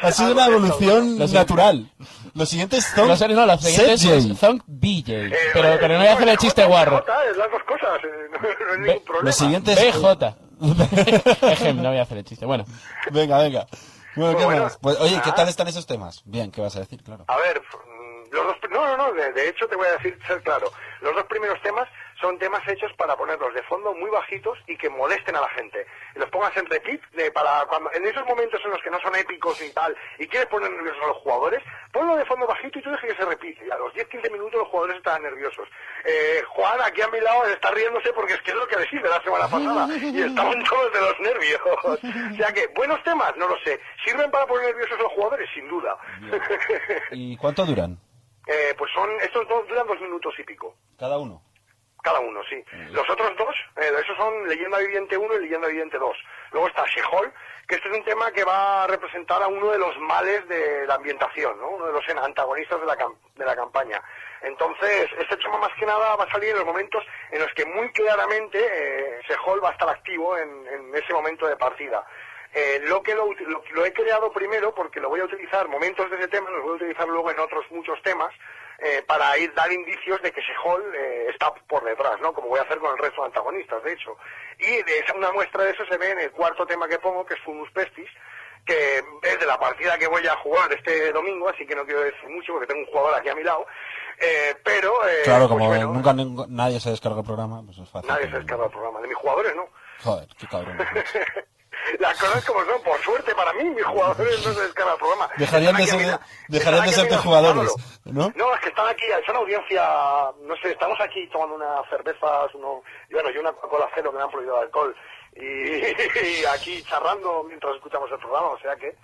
Ha 0.00 0.10
sido 0.12 0.32
una 0.32 0.46
evolución 0.46 1.18
Los- 1.18 1.32
natural. 1.32 1.90
Los 2.34 2.48
siguientes 2.48 2.84
son 2.94 3.08
No 3.08 3.16
sé, 3.16 3.28
no, 3.28 3.46
los 3.46 3.60
siguientes 3.60 4.02
J. 4.04 4.34
Zone 4.34 4.60
BJ. 4.66 5.08
Eh, 5.12 5.32
Pero, 5.52 5.68
eh, 5.68 5.78
pero 5.80 5.94
no 5.94 6.00
voy 6.00 6.08
a 6.08 6.14
hacer 6.14 6.28
el 6.28 6.36
chiste 6.38 6.64
guarro. 6.64 7.04
Es 7.30 7.36
las 7.36 7.50
dos 7.50 7.62
cosas, 7.64 8.00
eh, 8.04 8.08
no, 8.32 8.38
no 8.40 8.72
hay 8.72 8.78
ningún 8.80 9.04
problema. 9.04 9.26
Los 9.26 9.36
siguientes... 9.36 9.76
BJ. 9.78 10.34
Ejem, 11.52 11.82
no 11.82 11.88
voy 11.90 11.98
a 11.98 12.02
hacer 12.02 12.18
el 12.18 12.24
chiste. 12.24 12.46
Bueno, 12.46 12.64
Venga, 13.10 13.38
venga. 13.38 13.66
Bueno, 14.14 14.36
¿qué 14.38 14.44
Bueno, 14.44 14.62
más? 14.64 14.78
Pues, 14.78 14.98
oye, 15.00 15.20
¿qué 15.24 15.32
tal 15.32 15.48
están 15.48 15.68
esos 15.68 15.86
temas? 15.86 16.22
Bien, 16.24 16.50
¿qué 16.50 16.60
vas 16.60 16.76
a 16.76 16.80
decir? 16.80 17.02
Claro. 17.02 17.24
A 17.28 17.36
ver, 17.38 17.60
mm, 17.60 18.32
los 18.34 18.44
dos, 18.46 18.56
no, 18.70 18.86
no, 18.86 18.96
no, 19.08 19.12
de, 19.14 19.32
de 19.32 19.48
hecho 19.48 19.66
te 19.68 19.76
voy 19.76 19.86
a 19.86 19.92
decir, 19.92 20.18
ser 20.26 20.42
claro, 20.42 20.70
los 21.00 21.14
dos 21.14 21.24
primeros 21.28 21.60
temas 21.62 21.88
son 22.22 22.38
temas 22.38 22.66
hechos 22.68 22.90
para 22.96 23.16
ponerlos 23.16 23.52
de 23.52 23.62
fondo 23.64 23.92
muy 23.94 24.08
bajitos 24.08 24.56
y 24.66 24.76
que 24.76 24.88
molesten 24.88 25.36
a 25.36 25.40
la 25.40 25.48
gente. 25.50 25.84
Y 26.14 26.20
los 26.20 26.30
pongas 26.30 26.56
en 26.56 26.66
repeat 26.66 27.00
de, 27.12 27.30
para 27.32 27.66
cuando, 27.66 27.92
en 27.92 28.06
esos 28.06 28.24
momentos 28.26 28.60
en 28.64 28.70
los 28.70 28.80
que 28.80 28.90
no 28.90 29.00
son 29.00 29.14
épicos 29.16 29.60
y 29.60 29.70
tal, 29.72 29.94
y 30.18 30.26
quieres 30.28 30.48
poner 30.48 30.70
nerviosos 30.70 31.02
a 31.02 31.08
los 31.08 31.16
jugadores, 31.18 31.62
ponlo 31.92 32.16
de 32.16 32.24
fondo 32.24 32.46
bajito 32.46 32.78
y 32.78 32.82
tú 32.82 32.90
dejes 32.90 33.10
que 33.10 33.16
se 33.16 33.28
repite. 33.28 33.66
Y 33.66 33.70
a 33.70 33.76
los 33.76 33.92
10-15 33.92 34.30
minutos 34.30 34.54
los 34.54 34.68
jugadores 34.68 34.96
están 34.96 35.22
nerviosos. 35.22 35.68
Eh, 36.04 36.42
Juan, 36.48 36.80
aquí 36.80 37.02
a 37.02 37.08
mi 37.08 37.20
lado, 37.20 37.44
está 37.46 37.70
riéndose 37.72 38.12
porque 38.12 38.34
es 38.34 38.42
que 38.42 38.52
es 38.52 38.56
lo 38.56 38.66
que 38.68 38.76
le 38.76 38.88
sirve 38.88 39.08
la 39.08 39.22
semana 39.22 39.48
pasada. 39.48 39.88
Y 39.98 40.22
estaban 40.22 40.64
todos 40.70 40.92
de 40.92 41.00
los 41.00 41.20
nervios. 41.20 41.60
O 41.82 41.96
sea 42.36 42.52
que, 42.52 42.68
buenos 42.68 43.02
temas, 43.02 43.36
no 43.36 43.48
lo 43.48 43.58
sé. 43.64 43.80
¿Sirven 44.04 44.30
para 44.30 44.46
poner 44.46 44.66
nerviosos 44.66 44.98
a 44.98 45.02
los 45.02 45.12
jugadores? 45.12 45.50
Sin 45.52 45.68
duda. 45.68 45.98
¿Y 47.10 47.36
cuánto 47.36 47.66
duran? 47.66 47.98
Eh, 48.44 48.74
pues 48.76 48.90
son, 48.92 49.08
estos 49.22 49.46
dos 49.48 49.68
duran 49.68 49.86
dos 49.86 50.00
minutos 50.00 50.34
y 50.36 50.42
pico. 50.42 50.74
Cada 50.98 51.16
uno. 51.16 51.42
Cada 52.02 52.18
uno, 52.20 52.40
sí. 52.50 52.62
Los 52.90 53.08
otros 53.08 53.36
dos, 53.36 53.54
eh, 53.76 53.90
esos 54.02 54.16
son 54.16 54.48
Leyenda 54.48 54.78
Viviente 54.78 55.16
1 55.16 55.34
y 55.36 55.40
Leyenda 55.42 55.68
Viviente 55.68 55.98
2. 55.98 56.16
Luego 56.50 56.66
está 56.68 56.84
Shehol, 56.86 57.32
que 57.68 57.76
este 57.76 57.88
es 57.88 57.96
un 57.96 58.04
tema 58.04 58.32
que 58.32 58.42
va 58.44 58.82
a 58.82 58.86
representar 58.88 59.40
a 59.42 59.46
uno 59.46 59.70
de 59.70 59.78
los 59.78 59.96
males 59.98 60.46
de 60.48 60.84
la 60.86 60.96
ambientación, 60.96 61.56
¿no? 61.60 61.68
Uno 61.70 61.86
de 61.86 61.92
los 61.92 62.08
antagonistas 62.08 62.80
de 62.80 62.86
la, 62.86 62.96
de 63.36 63.44
la 63.44 63.54
campaña. 63.54 64.02
Entonces, 64.42 65.08
este 65.20 65.36
tema 65.36 65.58
más 65.58 65.70
que 65.78 65.86
nada 65.86 66.16
va 66.16 66.24
a 66.24 66.30
salir 66.32 66.50
en 66.50 66.56
los 66.56 66.66
momentos 66.66 67.04
en 67.30 67.38
los 67.40 67.52
que 67.54 67.64
muy 67.66 67.88
claramente 67.92 68.58
eh, 68.58 69.20
Shehol 69.28 69.62
va 69.62 69.68
a 69.68 69.72
estar 69.72 69.88
activo 69.88 70.36
en, 70.36 70.66
en 70.66 70.94
ese 70.96 71.12
momento 71.12 71.46
de 71.46 71.56
partida. 71.56 72.04
Eh, 72.52 72.80
lo 72.82 73.00
que 73.02 73.14
lo, 73.14 73.32
lo- 73.32 73.62
lo 73.72 73.86
he 73.86 73.92
creado 73.92 74.30
primero 74.32 74.74
porque 74.74 75.00
lo 75.00 75.08
voy 75.08 75.20
a 75.20 75.24
utilizar, 75.24 75.68
momentos 75.68 76.10
de 76.10 76.16
ese 76.16 76.28
tema, 76.28 76.50
los 76.50 76.62
voy 76.62 76.72
a 76.72 76.74
utilizar 76.74 77.06
luego 77.08 77.30
en 77.30 77.38
otros 77.38 77.64
muchos 77.70 78.02
temas, 78.02 78.34
eh, 78.84 79.02
para 79.06 79.38
ir 79.38 79.54
dar 79.54 79.70
indicios 79.72 80.20
de 80.22 80.32
que 80.32 80.40
Shehol 80.40 80.82
eh, 80.94 81.26
está 81.30 81.54
por 81.54 81.84
detrás, 81.84 82.20
¿no? 82.20 82.32
Como 82.32 82.48
voy 82.48 82.58
a 82.58 82.62
hacer 82.62 82.78
con 82.78 82.90
el 82.90 82.98
resto 82.98 83.20
de 83.20 83.28
antagonistas, 83.28 83.82
de 83.84 83.92
hecho. 83.92 84.16
Y 84.58 84.82
de 84.82 84.98
esa, 84.98 85.14
una 85.14 85.30
muestra 85.32 85.62
de 85.62 85.70
eso 85.70 85.84
se 85.86 85.96
ve 85.96 86.10
en 86.10 86.18
el 86.18 86.32
cuarto 86.32 86.66
tema 86.66 86.88
que 86.88 86.98
pongo, 86.98 87.24
que 87.24 87.34
es 87.34 87.40
Fumus 87.40 87.70
Pestis, 87.70 88.08
que 88.64 88.98
es 89.22 89.40
de 89.40 89.46
la 89.46 89.58
partida 89.58 89.98
que 89.98 90.08
voy 90.08 90.26
a 90.26 90.36
jugar 90.36 90.72
este 90.72 91.12
domingo, 91.12 91.48
así 91.48 91.66
que 91.66 91.76
no 91.76 91.84
quiero 91.84 92.00
decir 92.00 92.28
mucho 92.28 92.52
porque 92.52 92.66
tengo 92.66 92.80
un 92.80 92.86
jugador 92.86 93.14
aquí 93.14 93.28
a 93.28 93.34
mi 93.34 93.44
lado. 93.44 93.66
Eh, 94.18 94.54
pero, 94.64 94.92
eh, 95.08 95.22
Claro, 95.24 95.48
pues 95.48 95.58
como 95.58 95.66
bueno, 95.68 95.92
nunca 95.92 96.46
nadie 96.48 96.80
se 96.80 96.90
descarga 96.90 97.20
el 97.20 97.26
programa, 97.26 97.62
pues 97.64 97.78
es 97.78 97.88
fácil. 97.88 98.08
nadie 98.10 98.30
se 98.30 98.36
descarga 98.36 98.66
el 98.66 98.70
programa. 98.70 99.00
De 99.00 99.08
mis 99.08 99.16
jugadores 99.16 99.54
no. 99.56 99.68
Joder, 100.02 100.28
qué 100.38 100.46
cabrón. 100.46 100.78
Las 101.98 102.18
cosas 102.18 102.44
como 102.44 102.64
son, 102.64 102.82
por 102.82 102.98
suerte 103.00 103.34
para 103.34 103.52
mí, 103.54 103.64
mis 103.70 103.84
jugadores 103.84 104.46
no 104.46 104.52
se 104.54 104.60
descargan 104.62 104.94
el 104.94 104.98
programa. 105.00 105.28
Dejarían 105.36 105.76
de 105.76 105.86
ser, 105.86 106.18
dejarían 106.48 106.86
de 106.86 106.92
ser 106.92 107.08
tus 107.08 107.18
jugadores, 107.18 107.72
¿no? 108.04 108.32
No, 108.34 108.54
es 108.54 108.60
que 108.60 108.68
están 108.68 108.88
aquí, 108.88 109.04
son 109.26 109.36
audiencia, 109.36 109.82
no 110.42 110.56
sé, 110.62 110.70
estamos 110.70 110.98
aquí 111.00 111.26
tomando 111.28 111.54
unas 111.56 111.88
cervezas, 111.90 112.54
uno, 112.54 112.82
y 113.10 113.14
bueno, 113.14 113.30
y 113.30 113.38
una 113.38 113.52
Coca-Cola 113.52 113.88
cero 113.94 114.10
que 114.12 114.16
me 114.18 114.22
han 114.24 114.30
prohibido 114.30 114.56
el 114.58 114.64
alcohol, 114.64 114.96
y, 115.36 115.40
y 116.40 116.44
aquí 116.46 116.82
charrando 116.84 117.42
mientras 117.48 117.74
escuchamos 117.76 118.10
el 118.10 118.18
programa, 118.18 118.48
o 118.48 118.58
sea 118.60 118.76
que... 118.76 118.96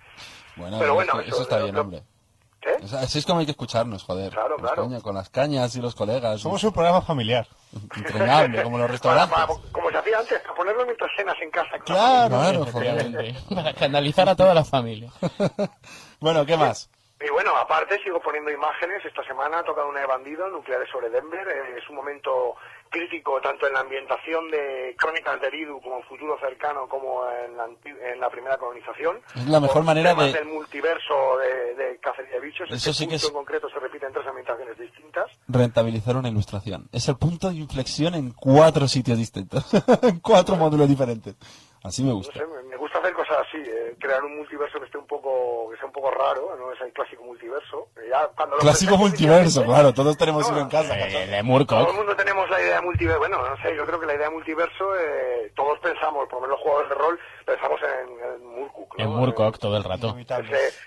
Bueno, 0.55 0.77
Pero 0.79 0.93
bueno, 0.93 1.11
eso, 1.13 1.21
eso- 1.21 1.29
eso 1.35 1.41
está 1.43 1.57
lo- 1.59 1.63
bien, 1.65 1.75
lo- 1.75 2.18
¿Eh? 2.61 2.77
Es- 2.83 2.93
Así 2.93 3.19
es 3.19 3.25
como 3.25 3.39
hay 3.39 3.45
que 3.45 3.51
escucharnos, 3.51 4.03
joder. 4.03 4.31
Claro, 4.31 4.55
Con 4.57 4.65
claro. 4.65 5.01
con 5.01 5.15
las 5.15 5.29
cañas 5.29 5.75
y 5.75 5.81
los 5.81 5.95
colegas. 5.95 6.41
Somos 6.41 6.63
un 6.63 6.71
programa 6.73 7.01
familiar. 7.01 7.47
Entrañable, 7.95 8.63
como 8.63 8.77
los 8.77 8.85
Para- 8.85 8.91
restaurantes. 8.91 9.35
para- 9.37 9.71
como 9.71 9.89
se 9.91 9.97
hacía 9.97 10.19
antes, 10.19 10.39
para 10.41 10.55
ponerlo 10.55 10.85
mientras 10.85 11.11
cenas 11.15 11.35
en 11.41 11.51
casa. 11.51 11.79
Claro, 11.85 12.29
claro, 12.29 12.65
joder. 12.71 13.35
Para 13.53 13.69
escandalizar 13.69 14.27
a 14.29 14.35
toda 14.35 14.53
la 14.53 14.63
familia. 14.65 15.11
Bueno, 16.19 16.45
¿qué 16.45 16.57
más? 16.57 16.89
Y 17.21 17.29
bueno, 17.31 17.55
aparte 17.57 18.01
sigo 18.01 18.21
poniendo 18.21 18.49
imágenes. 18.49 19.03
Esta 19.03 19.23
semana 19.25 19.59
ha 19.59 19.63
tocado 19.63 19.89
una 19.89 19.99
de 19.99 20.05
bandido, 20.07 20.47
nucleares 20.49 20.89
sobre 20.89 21.09
Denver. 21.09 21.45
Es 21.77 21.87
un 21.89 21.97
momento 21.97 22.55
crítico 22.89 23.39
tanto 23.41 23.67
en 23.67 23.73
la 23.73 23.81
ambientación 23.81 24.49
de 24.49 24.95
Crónicas 24.97 25.39
de 25.41 25.47
Eridu 25.47 25.81
como 25.81 25.97
en 25.97 26.03
futuro 26.03 26.39
cercano 26.39 26.87
como 26.87 27.21
en 27.29 27.57
la, 27.57 27.67
en 28.13 28.19
la 28.21 28.29
primera 28.29 28.57
colonización. 28.57 29.21
Es 29.35 29.47
la 29.47 29.59
mejor 29.59 29.83
manera 29.83 30.13
de- 30.15 30.31
del 30.31 30.45
multiverso 30.47 31.37
de, 31.39 31.75
de 31.75 31.97
cacería 31.99 32.35
de 32.35 32.39
bichos. 32.39 32.67
Eso 32.71 32.89
este 32.91 32.93
sí 32.93 33.07
que 33.07 33.15
es- 33.15 33.27
en 33.27 33.33
concreto 33.33 33.69
se 33.69 33.79
repite 33.79 34.05
en 34.05 34.13
tres 34.13 34.25
ambientaciones 34.25 34.77
distintas. 34.79 35.29
Rentabilizar 35.49 36.15
una 36.15 36.29
ilustración. 36.29 36.87
Es 36.93 37.09
el 37.09 37.17
punto 37.17 37.49
de 37.49 37.55
inflexión 37.55 38.15
en 38.15 38.31
cuatro 38.31 38.87
sitios 38.87 39.17
distintos. 39.17 39.65
en 40.03 40.19
cuatro 40.21 40.55
módulos 40.55 40.87
diferentes. 40.87 41.35
Así 41.83 42.01
me 42.01 42.09
No 42.09 42.15
gusta. 42.15 42.33
sé, 42.39 42.45
me- 42.45 42.63
me 42.63 42.68
gusta 42.89 42.99
hacer 42.99 43.13
cosas 43.13 43.37
así, 43.47 43.57
eh, 43.57 43.95
crear 43.99 44.23
un 44.23 44.37
multiverso 44.37 44.79
que 44.79 44.85
esté 44.85 44.97
un 44.97 45.05
poco, 45.05 45.69
que 45.69 45.77
sea 45.77 45.85
un 45.85 45.91
poco 45.91 46.09
raro, 46.11 46.55
no 46.57 46.71
es 46.71 46.81
el 46.81 46.91
clásico 46.91 47.23
multiverso. 47.23 47.87
Eh, 47.97 48.07
Ya 48.09 48.27
cuando 48.35 48.55
lo 48.55 48.61
Clásico 48.61 48.97
multiverso, 48.97 49.63
claro. 49.63 49.93
Todos 49.93 50.17
tenemos 50.17 50.43
No, 50.47 50.53
uno 50.53 50.61
en 50.63 50.69
casa. 50.69 50.97
Eh, 50.97 51.27
de 51.27 51.65
Todo 51.65 51.89
el 51.91 51.95
mundo 51.97 52.15
tenemos 52.15 52.49
la 52.49 52.59
idea 52.61 52.75
de 52.77 52.81
multiverso. 52.81 53.19
Bueno, 53.19 53.37
no 53.47 53.57
sé, 53.61 53.75
yo 53.75 53.85
creo 53.85 53.99
que 53.99 54.05
la 54.07 54.15
idea 54.15 54.27
de 54.29 54.33
multiverso, 54.33 54.95
eh, 54.97 55.51
todos 55.55 55.77
pensamos, 55.79 56.27
por 56.27 56.41
lo 56.41 56.47
menos 56.47 56.57
los 56.57 56.59
jugadores 56.61 56.89
de 56.89 56.95
rol, 56.95 57.19
pensamos 57.45 57.79
en, 57.81 58.09
en 58.09 59.59
todo 59.59 59.77
el 59.77 59.83
rato. 59.83 60.15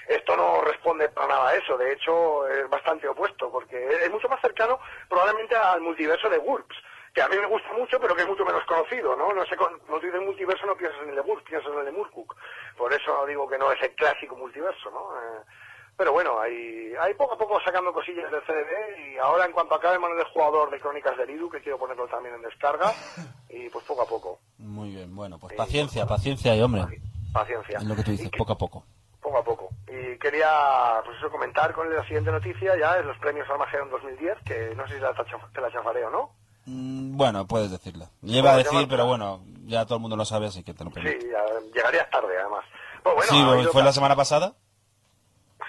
Esto 0.09 0.37
no 0.37 0.61
responde 0.63 1.09
para 1.11 1.29
nada 1.29 1.49
a 1.51 1.55
eso, 1.55 1.77
de 1.79 1.93
hecho 1.93 2.47
es 2.49 2.69
bastante 2.69 3.07
opuesto, 3.09 3.51
porque 3.51 3.77
es 4.05 4.11
mucho 4.11 4.29
más 4.29 4.41
cercano 4.41 4.79
probablemente 5.09 5.55
al 5.57 5.81
multiverso 5.81 6.29
de 6.29 6.39
GURPS, 6.39 6.77
que 7.13 7.23
a 7.23 7.29
mí 7.29 7.37
me 7.37 7.47
gusta 7.47 7.73
mucho, 7.75 8.01
pero 8.01 8.15
que 8.17 8.23
es 8.23 8.29
mucho 8.29 8.45
menos 8.45 8.65
conocido, 8.65 9.15
¿no? 9.17 9.33
No 9.33 9.45
sé, 9.45 9.57
cuando 9.57 9.79
tú 9.79 10.01
dices 10.01 10.21
multiverso 10.23 10.67
no 10.67 10.77
piensas 10.77 11.03
en 11.03 11.11
el 11.11 11.17
de 11.17 11.23
piensas 11.45 11.73
en 11.73 11.79
el 11.81 11.85
de. 11.87 11.93
Por 12.77 12.93
eso 12.93 13.27
digo 13.27 13.49
que 13.49 13.59
no 13.59 13.71
es 13.71 13.83
el 13.83 13.95
clásico 13.95 14.37
multiverso, 14.37 14.91
¿no? 14.91 15.17
Eh, 15.17 15.43
pero 15.97 16.13
bueno, 16.13 16.41
hay, 16.41 16.95
hay 16.99 17.13
poco 17.15 17.35
a 17.35 17.39
poco 17.39 17.61
sacando 17.61 17.93
cosillas 17.93 18.31
del 18.31 18.41
CDB 18.43 19.13
y 19.13 19.19
ahora 19.19 19.45
en 19.45 19.53
cuanto 19.53 19.75
acabe 19.75 19.99
manual 19.99 20.19
de 20.19 20.31
jugador 20.33 20.71
de 20.71 20.81
Crónicas 20.81 21.17
de 21.19 21.27
Lidu, 21.27 21.51
que 21.51 21.61
quiero 21.61 21.79
ponerlo 21.79 22.09
también 22.09 22.35
en 22.35 22.43
descarga, 22.43 22.93
y 23.51 23.69
pues 23.69 23.85
poco 23.85 24.03
a 24.03 24.07
poco, 24.07 24.39
Muy 24.59 24.91
bien, 24.91 25.15
bueno, 25.15 25.39
pues 25.39 25.55
paciencia, 25.55 26.07
paciencia 26.07 26.57
y 26.57 26.63
hombre. 26.63 26.83
paciencia. 27.33 27.79
Es 27.79 27.85
lo 27.85 27.95
que 27.95 28.05
tú 28.05 28.11
dices, 28.11 28.31
poco 28.37 28.53
a 28.55 28.59
poco. 28.59 28.85
poco 29.21 29.39
a 29.39 29.45
poco. 29.45 29.69
Y 29.87 30.19
quería, 30.19 31.03
pues 31.05 31.19
eso, 31.19 31.31
comentar 31.31 31.75
con 31.75 31.95
la 31.95 32.03
siguiente 32.05 32.33
noticia, 32.33 32.75
ya 32.79 32.99
es 32.99 33.05
los 33.05 33.19
premios 33.19 33.49
Armageddon 33.51 33.91
2010, 33.91 34.39
que 34.47 34.75
no 34.75 34.89
sé 34.89 34.95
si 34.95 35.01
la 35.01 35.13
te 35.13 35.61
la 35.61 35.71
chafaré 35.71 36.05
o 36.07 36.11
no. 36.11 36.42
Mm, 36.67 37.17
Bueno, 37.17 37.47
puedes 37.47 37.71
decirla. 37.71 38.07
Lleva 38.23 38.53
a 38.53 38.57
decir, 38.57 38.87
pero 38.89 39.07
bueno, 39.07 39.41
ya 39.65 39.85
todo 39.85 39.97
el 39.97 40.01
mundo 40.03 40.17
lo 40.17 40.25
sabe, 40.25 40.47
así 40.47 40.63
que 40.63 40.75
te 40.75 40.85
lo 40.85 40.91
Sí, 40.91 40.95
permito. 41.01 41.27
ya 41.27 41.45
llegarías 41.75 42.11
tarde, 42.11 42.37
además. 42.39 42.65
Pues 43.03 43.15
bueno, 43.17 43.31
sí, 43.33 43.41
habido- 43.41 43.73
fue 43.73 43.83
la 43.83 43.93
semana 43.93 44.15
pasada. 44.17 44.55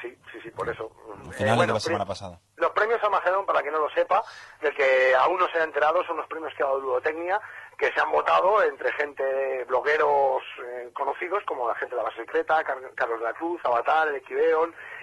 Sí, 0.02 0.16
sí, 0.32 0.40
sí, 0.44 0.50
por 0.52 0.70
eso. 0.70 0.92
Eh, 1.40 1.46
bueno, 1.56 1.62
de 1.62 1.74
la 1.74 1.80
semana 1.80 2.06
pasada. 2.06 2.40
Los 2.58 2.72
premios 2.72 3.02
Armageddon, 3.04 3.46
para 3.46 3.62
quien 3.62 3.74
no 3.74 3.80
lo 3.80 3.90
sepa, 3.92 4.24
del 4.62 4.76
que 4.76 5.16
aún 5.16 5.40
no 5.40 5.48
se 5.50 5.58
ha 5.60 5.64
enterado, 5.64 6.04
son 6.06 6.18
los 6.18 6.28
premios 6.28 6.54
que 6.56 6.64
ha 6.64 6.68
dado 6.68 6.80
Ludotecnia, 6.80 7.40
que 7.78 7.92
se 7.92 8.00
han 8.00 8.12
votado 8.12 8.62
entre 8.64 8.92
gente, 8.94 9.64
blogueros 9.66 10.44
eh, 10.64 10.92
conocidos, 10.94 11.44
como 11.48 11.68
la 11.68 11.76
gente 11.76 11.96
de 11.96 12.02
la 12.02 12.08
base 12.10 12.18
secreta, 12.22 12.64
Car- 12.64 12.94
Carlos 12.96 13.20
de 13.20 13.26
la 13.26 13.34
Cruz, 13.34 13.60
Avatar, 13.64 14.10
el 14.10 14.22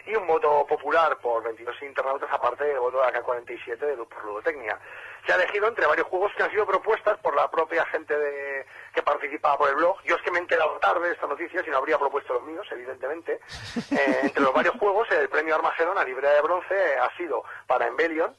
y 0.07 0.15
un 0.15 0.27
voto 0.27 0.67
popular 0.69 1.19
por 1.19 1.43
22 1.43 1.75
internautas, 1.83 2.29
aparte 2.33 2.65
del 2.65 2.79
voto 2.79 2.99
de 3.01 3.11
la 3.11 3.21
K47 3.21 3.79
de, 3.79 3.97
por 3.97 4.25
Ludotecnia. 4.25 4.79
Se 5.27 5.33
ha 5.33 5.37
elegido 5.37 5.69
entre 5.69 5.87
varios 5.87 6.07
juegos 6.09 6.33
que 6.37 6.43
han 6.43 6.51
sido 6.51 6.67
propuestas 6.67 7.19
por 7.19 7.37
la 7.37 7.51
propia 7.51 7.85
gente 7.87 8.17
de, 8.17 8.67
que 8.95 9.03
participaba 9.03 9.59
por 9.59 9.69
el 9.69 9.77
blog. 9.77 9.97
Yo 10.05 10.17
es 10.17 10.23
que 10.23 10.31
me 10.31 10.39
he 10.39 10.41
enterado 10.41 10.79
tarde 10.81 11.09
de 11.09 11.15
esta 11.15 11.27
noticia, 11.27 11.63
si 11.63 11.71
no 11.71 11.79
habría 11.79 11.99
propuesto 11.99 12.35
los 12.35 12.43
míos, 12.45 12.67
evidentemente. 12.71 13.41
Eh, 13.91 14.21
entre 14.23 14.43
los 14.43 14.55
varios 14.55 14.77
juegos, 14.77 15.09
el 15.11 15.29
premio 15.29 15.55
Armageddon 15.55 15.99
a 15.99 16.05
librea 16.05 16.31
de 16.31 16.43
bronce 16.43 16.75
ha 16.97 17.15
sido 17.17 17.43
para 17.67 17.87
Embellion, 17.89 18.35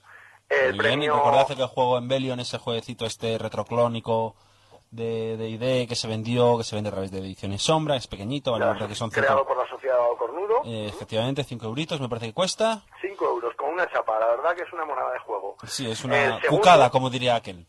el 0.49 0.76
y 0.76 0.78
premio... 0.78 1.16
recordad 1.16 1.48
que 1.48 1.62
el 1.62 1.68
juego 1.68 1.98
Embellion, 1.98 2.40
ese 2.40 2.58
jueguecito 2.58 3.06
este 3.06 3.38
retroclónico 3.38 4.36
de, 4.92 5.38
de 5.38 5.50
ID 5.50 5.88
que 5.88 5.96
se 5.96 6.08
vendió, 6.08 6.58
que 6.58 6.64
se 6.64 6.76
vende 6.76 6.90
a 6.90 6.92
través 6.92 7.12
de 7.12 7.20
ediciones 7.20 7.62
Sombra, 7.62 7.96
es 7.96 8.08
pequeñito, 8.08 8.52
vale, 8.52 8.66
parece 8.66 8.88
que 8.90 8.96
son 8.96 9.10
creado 9.10 9.40
cinco, 9.40 9.48
por 9.48 9.58
la 9.58 9.70
sociedad 9.70 9.98
Cornudo, 10.18 10.62
eh, 10.66 10.86
efectivamente 10.88 11.44
5 11.44 11.66
euritos, 11.66 12.00
me 12.00 12.10
parece 12.10 12.28
que 12.28 12.34
cuesta. 12.34 12.84
5 13.02 13.26
euros, 13.26 13.56
con 13.56 13.70
una 13.70 13.90
chapa, 13.90 14.20
la 14.20 14.28
verdad 14.28 14.56
que 14.56 14.64
es 14.64 14.74
una 14.74 14.86
monada 14.86 15.14
de 15.14 15.20
juego. 15.20 15.56
Sí, 15.66 15.90
es 15.90 16.04
una 16.04 16.40
cucada, 16.48 16.90
como 16.90 17.10
diría 17.10 17.36
aquel. 17.36 17.66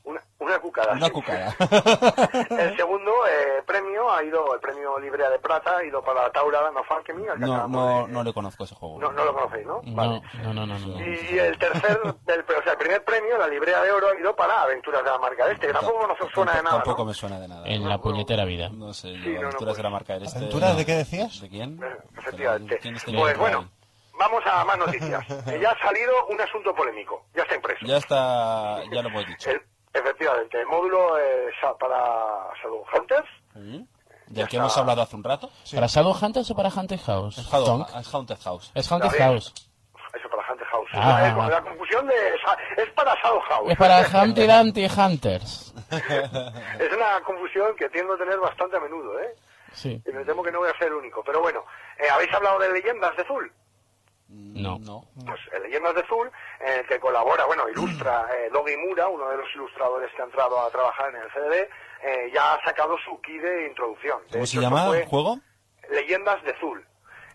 Una 0.53 0.61
cucada. 0.61 0.93
Una 0.93 1.07
sí. 1.07 1.13
cucada. 1.13 1.57
El 2.51 2.77
segundo 2.77 3.13
eh, 3.27 3.63
premio 3.67 4.11
ha 4.13 4.23
ido, 4.25 4.55
el 4.55 4.61
premio 4.61 4.99
Librea 4.99 5.31
de 5.31 5.39
Plata, 5.39 5.79
ha 5.79 5.85
ido 5.85 6.03
para 6.03 6.31
Taura 6.31 6.71
No 6.71 6.83
Alchemy, 6.89 7.27
al 7.29 7.35
que 7.39 7.45
No, 7.47 7.53
acabamos 7.55 7.71
no, 8.01 8.07
de- 8.07 8.13
no 8.13 8.25
le 8.25 8.33
conozco 8.33 8.65
ese 8.65 8.75
juego. 8.75 8.99
no, 8.99 9.13
no 9.13 9.25
lo 9.25 9.35
conocéis, 9.35 9.67
¿no? 9.67 9.81
Vale. 9.85 10.23
No, 10.43 10.55
no, 10.55 10.67
no, 10.67 10.79
no. 10.79 10.87
no. 10.87 11.01
Y, 11.01 11.35
y 11.35 11.39
el 11.39 11.59
tercer, 11.59 12.01
el, 12.27 12.41
o 12.41 12.63
sea, 12.63 12.73
el 12.73 12.79
primer 12.79 13.05
premio, 13.05 13.39
la 13.39 13.49
librea 13.49 13.83
de 13.83 13.91
oro, 13.93 14.09
ha 14.11 14.19
ido 14.21 14.35
para 14.37 14.63
Aventuras 14.63 15.03
de 15.05 15.11
la 15.11 15.19
Marca 15.19 15.47
de 15.47 15.53
Este, 15.55 15.67
que 15.69 15.73
tampoco 15.73 16.07
nos 16.07 16.19
suena 16.33 16.53
de 16.53 16.63
nada, 16.63 16.77
Tampoco 16.77 17.03
¿no? 17.03 17.09
me 17.09 17.15
suena 17.15 17.41
de 17.41 17.49
nada. 17.49 17.67
En 17.67 17.89
la 17.89 17.99
puñetera 17.99 18.45
vida. 18.45 18.69
No 18.71 18.93
sé, 18.93 19.09
Sí, 19.13 19.19
no, 19.29 19.33
no, 19.43 19.49
aventuras 19.49 19.59
pues- 19.65 19.77
de 19.77 19.83
la 19.83 19.91
marca 19.91 20.13
del 20.15 20.23
este. 20.25 20.39
¿Aventuras 20.39 20.71
no. 20.73 20.77
de 20.77 20.87
qué 20.87 20.95
decías? 20.95 21.41
¿De 21.41 21.49
quién? 21.49 21.81
Eh, 21.83 21.97
Efectivamente. 22.19 22.79
¿Quién 22.79 22.95
Pues 22.95 23.35
en 23.35 23.39
bueno, 23.41 23.69
vamos 24.19 24.43
a 24.47 24.65
más 24.65 24.79
noticias. 24.79 25.27
Ya 25.61 25.71
ha 25.71 25.79
salido 25.79 26.27
un 26.29 26.41
asunto 26.41 26.75
polémico, 26.75 27.25
ya 27.35 27.43
está 27.43 27.55
impreso. 27.57 27.87
Ya 27.87 27.97
está, 27.97 28.83
ya 28.93 29.03
lo 29.03 29.09
hemos 29.09 29.27
dicho. 29.27 29.51
El- 29.51 29.63
efectivamente, 29.95 30.61
el 30.61 30.67
módulo 30.67 31.17
sa- 31.61 31.77
para 31.77 32.49
Shadowhunters, 32.63 33.29
¿Mm? 33.55 33.83
Del 34.29 34.49
que 34.49 34.57
hemos 34.57 34.77
hablado 34.79 35.03
hace 35.03 35.15
un 35.17 35.23
rato. 35.25 35.51
¿Para 35.75 35.87
Shadowhunters 35.87 36.51
o 36.51 36.55
para 36.57 36.71
Haunted 36.71 37.01
House? 37.05 37.37
Es 37.39 37.47
es 37.47 37.53
Haunted 38.15 38.37
House. 38.43 38.71
Es 38.75 38.91
Haunted. 38.91 39.11
House. 39.19 39.53
eso 40.15 40.29
para 40.31 40.51
Hunter 40.53 40.67
House. 40.69 40.89
Ah, 40.95 41.49
la 41.51 41.63
confusión 41.63 42.07
de... 42.07 42.15
Es 42.79 42.91
para 42.91 43.15
Shadow 43.23 43.41
House. 43.41 43.71
Es 43.71 43.77
para 43.79 44.01
Humpty 44.25 44.47
Dumpty 44.47 44.87
Hunters. 44.87 45.75
es 45.91 46.93
una 46.97 47.21
confusión 47.25 47.75
que 47.77 47.89
tiendo 47.91 48.15
a 48.15 48.19
tener 48.19 48.39
bastante 48.39 48.77
a 48.77 48.81
menudo, 48.81 49.19
¿eh? 49.21 49.35
Sí. 49.73 50.03
Y 50.07 50.13
me 50.13 50.25
temo 50.25 50.43
que 50.43 50.53
no 50.53 50.59
voy 50.61 50.71
a 50.71 50.79
ser 50.79 50.89
el 50.89 50.95
único. 50.95 51.23
Pero 51.25 51.41
bueno, 51.41 51.65
eh, 51.99 52.09
¿habéis 52.11 52.33
hablado 52.33 52.59
de 52.59 52.73
Leyendas 52.73 53.15
de 53.17 53.25
Zul? 53.25 53.53
No. 54.33 54.79
No. 54.79 55.05
Pues 55.27 55.41
el 55.53 55.65
Leyendas 55.65 55.95
de 55.95 56.03
Zul, 56.07 56.31
en 56.61 56.81
el 56.81 56.87
que 56.87 56.99
colabora, 56.99 57.45
bueno, 57.47 57.69
ilustra 57.69 58.27
eh, 58.37 58.49
Dogi 58.53 58.77
Mura, 58.77 59.09
uno 59.09 59.29
de 59.29 59.37
los 59.37 59.47
ilustradores 59.55 60.11
que 60.15 60.23
ha 60.23 60.25
entrado 60.25 60.61
a 60.61 60.71
trabajar 60.71 61.15
en 61.15 61.23
el 61.23 61.29
CDD, 61.31 61.69
eh, 62.03 62.31
ya 62.35 62.55
ha 62.55 62.65
sacado 62.65 62.97
su 63.05 63.21
key 63.21 63.39
de 63.39 63.67
introducción. 63.67 64.21
De 64.25 64.31
¿Cómo 64.33 64.45
hecho, 64.45 64.53
se 64.53 64.61
llama 64.61 64.97
el 64.97 65.07
juego? 65.07 65.39
Leyendas 65.91 66.43
de 66.45 66.55
Zul. 66.59 66.85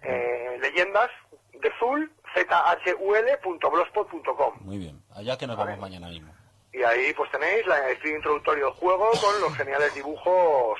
Eh, 0.03 0.57
leyendas 0.61 1.09
de 1.53 1.71
Zul, 1.79 2.11
zhul.blogspot.com. 2.35 4.53
Muy 4.61 4.77
bien. 4.77 5.01
Allá 5.15 5.37
que 5.37 5.47
nos 5.47 5.57
vamos 5.57 5.79
mañana 5.79 6.09
mismo. 6.09 6.31
Y 6.73 6.83
ahí 6.83 7.13
pues 7.13 7.31
tenéis 7.31 7.65
la, 7.65 7.89
el 7.89 8.05
introductorio 8.07 8.65
del 8.65 8.73
juego 8.75 9.09
con 9.11 9.41
los 9.41 9.55
geniales 9.55 9.95
dibujos 9.95 10.77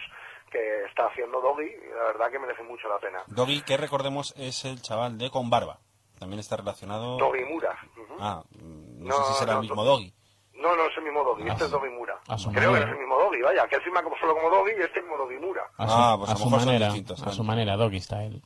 que 0.51 0.85
está 0.85 1.07
haciendo 1.07 1.41
Doggy 1.41 1.65
y 1.65 1.89
la 1.93 2.03
verdad 2.03 2.31
que 2.31 2.39
merece 2.39 2.63
mucho 2.63 2.87
la 2.87 2.99
pena. 2.99 3.21
Doggy, 3.27 3.61
que 3.61 3.75
recordemos, 3.77 4.33
es 4.37 4.65
el 4.65 4.81
chaval 4.81 5.17
de 5.17 5.29
Con 5.29 5.49
Barba. 5.49 5.79
También 6.19 6.39
está 6.39 6.57
relacionado. 6.57 7.17
Doggy 7.17 7.45
Mura. 7.45 7.77
Ujú. 7.95 8.15
Ah, 8.19 8.43
mm, 8.59 9.03
no, 9.03 9.09
No, 9.17 9.23
sé 9.23 9.33
si 9.33 9.39
será 9.39 9.53
no, 9.53 9.59
el 9.59 9.67
mismo 9.67 9.83
no. 9.83 9.85
Doggy. 9.85 10.13
No, 10.53 10.75
no 10.75 10.85
es 10.87 10.97
el 10.97 11.03
mismo 11.03 11.23
Doggy, 11.23 11.43
A 11.43 11.51
este 11.53 11.65
es 11.65 11.69
su- 11.69 11.75
Doggy 11.77 11.89
Mura. 11.91 12.19
a 12.27 12.37
su 12.37 12.49
Creo 12.51 12.61
que 12.61 12.67
manera. 12.79 12.85
es 12.87 12.91
el 12.93 12.99
mismo 12.99 13.19
Doggy, 13.19 13.41
vaya, 13.43 13.67
que 13.67 13.75
él 13.75 13.81
firma 13.83 14.01
como, 14.03 14.17
solo 14.17 14.33
como 14.35 14.49
Doggy 14.49 14.71
y 14.71 14.81
este 14.81 15.01
mismo 15.01 15.17
Doggy 15.17 15.37
Mura. 15.37 15.69
A 15.77 15.87
su, 15.87 15.93
Ah, 15.95 16.15
pues 16.17 16.29
a 16.31 16.33
a 16.33 16.37
su 16.37 16.49
manera. 16.49 16.87
A 16.87 17.31
su 17.31 17.43
manera, 17.43 17.77
Doggy 17.77 18.01
Style. 18.01 18.41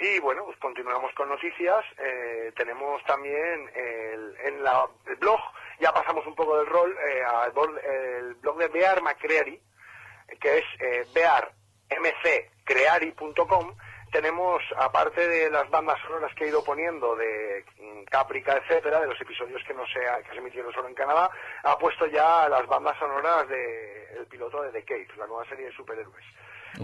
Y 0.00 0.18
bueno, 0.20 0.44
pues 0.44 0.58
continuamos 0.58 1.10
con 1.16 1.28
noticias. 1.28 1.84
Eh, 1.98 2.52
tenemos 2.56 3.00
también 3.04 3.70
el, 3.74 4.36
en 4.44 4.62
la, 4.64 4.86
el 5.06 5.16
blog, 5.16 5.38
ya 5.80 5.92
pasamos 5.92 6.26
un 6.26 6.34
poco 6.34 6.58
del 6.58 6.66
rol, 6.66 6.92
eh, 6.98 7.22
al 7.24 7.52
el 7.84 8.34
blog 8.34 8.58
de 8.58 8.68
Bear 8.68 9.00
McCreary, 9.00 9.58
que 10.40 10.58
es 10.58 10.64
eh, 10.80 11.06
bearmccreary.com. 11.14 13.74
Tenemos, 14.12 14.62
aparte 14.78 15.26
de 15.28 15.50
las 15.50 15.68
bandas 15.70 15.98
sonoras 16.02 16.32
que 16.34 16.44
he 16.44 16.48
ido 16.48 16.62
poniendo 16.64 17.14
de 17.16 17.64
Caprica, 18.10 18.56
etcétera, 18.56 19.00
de 19.00 19.08
los 19.08 19.20
episodios 19.20 19.60
que 19.66 19.74
no 19.74 19.84
se, 19.88 20.06
ha- 20.08 20.22
que 20.22 20.30
se 20.30 20.36
emitieron 20.38 20.72
solo 20.72 20.88
en 20.88 20.94
Canadá, 20.94 21.28
ha 21.64 21.76
puesto 21.78 22.06
ya 22.06 22.48
las 22.48 22.66
bandas 22.66 22.96
sonoras 22.98 23.46
del 23.48 24.26
piloto 24.28 24.62
de 24.62 24.70
The 24.70 24.84
Cave, 24.84 25.08
la 25.18 25.26
nueva 25.26 25.44
serie 25.48 25.66
de 25.66 25.72
superhéroes. 25.72 26.24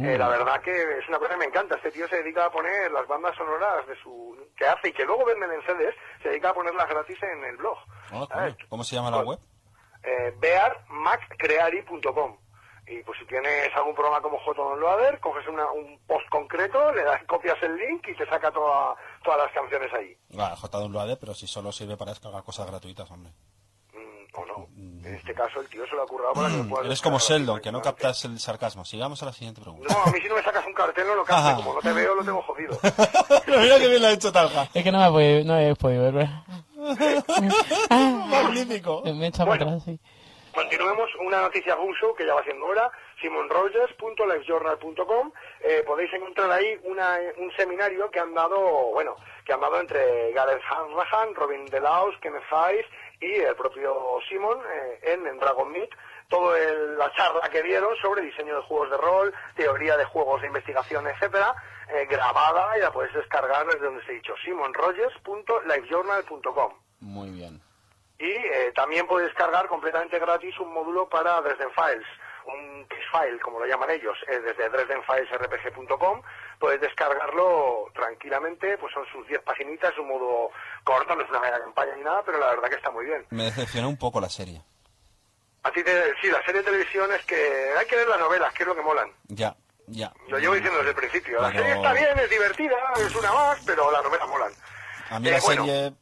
Eh, 0.03 0.17
la 0.19 0.29
verdad 0.29 0.61
que 0.63 0.73
es 0.99 1.07
una 1.09 1.19
cosa 1.19 1.31
que 1.33 1.37
me 1.39 1.45
encanta. 1.45 1.77
Este 1.77 1.91
tío 1.93 2.09
se 2.09 2.17
dedica 2.17 2.47
a 2.47 2.51
poner 2.51 2.91
las 2.91 3.07
bandas 3.07 3.37
sonoras 3.37 3.87
de 3.87 3.95
su 3.97 4.35
que 4.57 4.67
hace 4.67 4.89
y 4.89 4.93
que 4.93 5.05
luego 5.05 5.25
venden 5.27 5.53
en 5.53 5.61
CDs, 5.63 5.95
se 6.23 6.31
dedica 6.31 6.49
a 6.51 6.55
ponerlas 6.55 6.89
gratis 6.89 7.23
en 7.23 7.45
el 7.45 7.57
blog. 7.59 7.79
Coño. 8.11 8.57
¿Cómo 8.69 8.83
se 8.85 8.97
llama 8.97 9.11
la 9.11 9.21
web? 9.23 9.39
Eh, 10.03 10.33
bearmaccreary.com 10.39 12.39
y 12.87 13.03
pues 13.05 13.19
si 13.19 13.25
tienes 13.27 13.75
algún 13.77 13.95
programa 13.95 14.21
como 14.21 14.39
Downloader, 14.55 15.21
coges 15.21 15.47
una- 15.49 15.71
un 15.73 15.99
post 16.07 16.29
concreto, 16.31 16.93
le 16.93 17.05
das, 17.05 17.23
copias 17.25 17.57
el 17.63 17.77
link 17.77 18.07
y 18.09 18.15
te 18.17 18.27
saca 18.27 18.51
toda- 18.51 18.95
todas 19.25 19.39
las 19.41 19.53
canciones 19.53 19.93
ahí. 19.95 20.17
Ah, 20.39 20.55
JDownloader, 20.61 21.19
pero 21.19 21.35
si 21.35 21.47
solo 21.47 21.71
sirve 21.73 21.97
para 21.97 22.11
descargar 22.13 22.43
cosas 22.43 22.67
gratuitas, 22.67 23.11
hombre. 23.11 23.33
Mm, 23.95 24.41
o 24.41 24.47
no. 24.47 24.67
En 25.07 25.15
este 25.15 25.35
caso 25.35 25.61
el 25.61 25.69
tío 25.69 25.87
se 25.87 25.95
lo 25.97 26.03
ha 26.03 26.07
currado 26.07 26.33
para 26.35 26.49
que 26.49 26.57
lo 26.57 26.69
puedas 26.69 26.87
Eres 26.87 27.03
como 27.03 27.19
Sheldon, 27.19 27.61
que 27.61 27.73
no 27.73 27.83
captas 27.83 28.25
el 28.25 28.39
sarcasmo. 28.39 28.85
Sigamos 28.85 29.23
a 29.23 29.27
la 29.27 29.33
siguiente 29.33 29.61
pregunta. 29.61 29.93
No, 29.93 30.03
a 30.05 30.07
mí 30.13 30.21
si 30.21 30.29
no 30.29 30.37
me 30.37 30.43
sacas 30.43 30.65
un 30.67 30.73
cartel 30.75 31.07
no 31.07 31.15
lo 31.17 31.25
capto, 31.25 31.43
Ajá. 31.49 31.57
como 31.57 31.75
no 31.75 31.81
te 31.81 31.93
veo 31.93 32.15
lo 32.15 32.25
tengo 32.25 32.43
jodido. 32.43 32.79
Pero 33.47 33.61
mira 33.61 33.79
que 33.79 33.89
bien 33.89 34.01
lo 34.03 34.09
ha 34.09 34.13
hecho 34.13 34.33
Talja. 34.33 34.69
Es 34.73 34.83
que 34.85 34.93
no 34.93 34.99
me 34.99 35.07
he 35.07 35.11
podido, 35.11 35.45
no 35.45 35.59
he 35.59 35.75
podido 35.77 36.03
ver. 36.05 36.15
¿verdad? 36.15 36.43
Magnífico. 37.91 39.03
Me 39.05 39.27
he 39.27 39.29
echado 39.29 39.47
Bueno. 39.47 39.65
para 39.67 39.77
atrás, 39.77 39.83
sí. 39.85 40.01
Continuemos, 40.53 41.09
una 41.21 41.41
noticia 41.41 41.75
Gunso 41.75 42.15
que 42.15 42.27
ya 42.27 42.35
va 42.35 42.45
siendo 42.45 42.67
hora, 42.67 42.91
simonrogers.lifejournal.com 43.23 45.33
eh, 45.61 45.83
podéis 45.87 46.13
encontrar 46.13 46.51
ahí 46.51 46.79
una, 46.85 47.19
un 47.39 47.51
seminario 47.57 48.11
que 48.11 48.21
han 48.21 48.35
dado, 48.35 48.59
bueno, 48.93 49.17
que 49.47 49.55
han 49.55 49.63
dado 49.63 49.81
entre 49.81 50.31
Gareth 50.33 50.61
Hanrahan, 50.69 51.35
Robin 51.35 51.65
Delaus, 51.67 52.15
Kenneth 52.21 52.43
Hayes 52.51 52.85
y 53.21 53.33
el 53.33 53.57
propio 53.57 54.19
Simon 54.29 54.59
eh, 54.71 55.15
en, 55.15 55.39
Dragon 55.39 55.73
Meet, 55.73 55.89
toda 56.29 56.59
la 56.99 57.11
charla 57.13 57.49
que 57.49 57.63
dieron 57.63 57.97
sobre 57.97 58.21
diseño 58.21 58.57
de 58.57 58.63
juegos 58.63 58.91
de 58.91 58.99
rol, 58.99 59.33
teoría 59.57 59.97
de 59.97 60.05
juegos 60.05 60.43
de 60.43 60.49
investigación, 60.49 61.07
etcétera, 61.07 61.55
eh, 61.95 62.05
grabada 62.11 62.77
y 62.77 62.83
la 62.83 62.93
podéis 62.93 63.15
descargar 63.15 63.65
desde 63.67 63.87
donde 63.87 64.05
se 64.05 64.13
ha 64.13 64.17
dicho, 64.17 64.35
simonrogers.lifejournal.com. 64.45 66.75
Muy 67.01 67.31
bien. 67.31 67.72
Y 68.23 68.31
eh, 68.31 68.73
también 68.77 69.05
puedes 69.09 69.29
descargar 69.31 69.67
completamente 69.67 70.17
gratis 70.21 70.57
un 70.61 70.73
módulo 70.73 71.09
para 71.09 71.41
Dresden 71.41 71.73
Files, 71.73 72.07
un 72.47 72.85
case 72.85 73.03
file, 73.11 73.41
como 73.41 73.59
lo 73.59 73.67
llaman 73.67 73.91
ellos, 73.91 74.17
eh, 74.29 74.39
desde 74.39 74.69
dresdenfilesrpg.com. 74.69 76.23
Puedes 76.61 76.81
descargarlo 76.81 77.91
tranquilamente, 77.95 78.79
pues 78.79 78.95
son 78.95 79.05
sus 79.11 79.27
10 79.27 79.43
paginitas, 79.43 79.99
un 79.99 80.07
modo 80.07 80.51
corto, 80.85 81.17
no 81.17 81.23
es 81.25 81.31
una 81.31 81.41
mega 81.41 81.59
campaña 81.61 81.97
ni 81.97 82.05
nada, 82.05 82.23
pero 82.25 82.39
la 82.39 82.51
verdad 82.51 82.69
que 82.69 82.77
está 82.77 82.93
muy 82.93 83.05
bien. 83.07 83.27
Me 83.31 83.45
decepcionó 83.45 83.89
un 83.89 83.97
poco 83.99 84.21
la 84.21 84.29
serie. 84.29 84.63
A 85.65 85.73
ti 85.73 85.83
te, 85.83 86.15
sí, 86.21 86.29
la 86.31 86.45
serie 86.45 86.61
de 86.61 86.65
televisión 86.71 87.13
es 87.13 87.25
que 87.25 87.73
hay 87.77 87.87
que 87.87 87.97
ver 87.97 88.07
las 88.07 88.21
novelas, 88.21 88.53
que 88.55 88.63
es 88.63 88.69
lo 88.69 88.77
que 88.77 88.83
molan. 88.83 89.11
Ya, 89.29 89.57
ya. 89.89 90.13
Lo 90.29 90.39
llevo 90.39 90.55
diciendo 90.55 90.79
desde 90.79 90.91
el 90.91 90.97
principio. 90.97 91.41
La 91.43 91.51
serie 91.51 91.73
está 91.75 91.93
bien, 91.93 92.17
es 92.21 92.31
divertida, 92.31 92.77
es 92.99 93.15
una 93.17 93.33
más, 93.33 93.61
pero 93.67 93.91
las 93.91 94.03
novelas 94.05 94.29
molan. 94.29 94.53
A 95.11 95.19
mí 95.21 95.29
Eh, 95.29 95.33
la 95.33 95.41
bueno. 95.41 95.65
serie, 95.65 95.87
Y- 95.89 95.93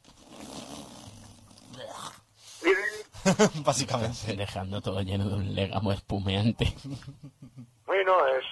básicamente. 3.64 4.34
Dejando 4.36 4.80
todo 4.80 5.00
lleno 5.02 5.28
de 5.28 5.34
un 5.34 5.54
legamo 5.54 5.92
espumeante. 5.92 6.72
Bueno, 7.86 8.26
es, 8.28 8.44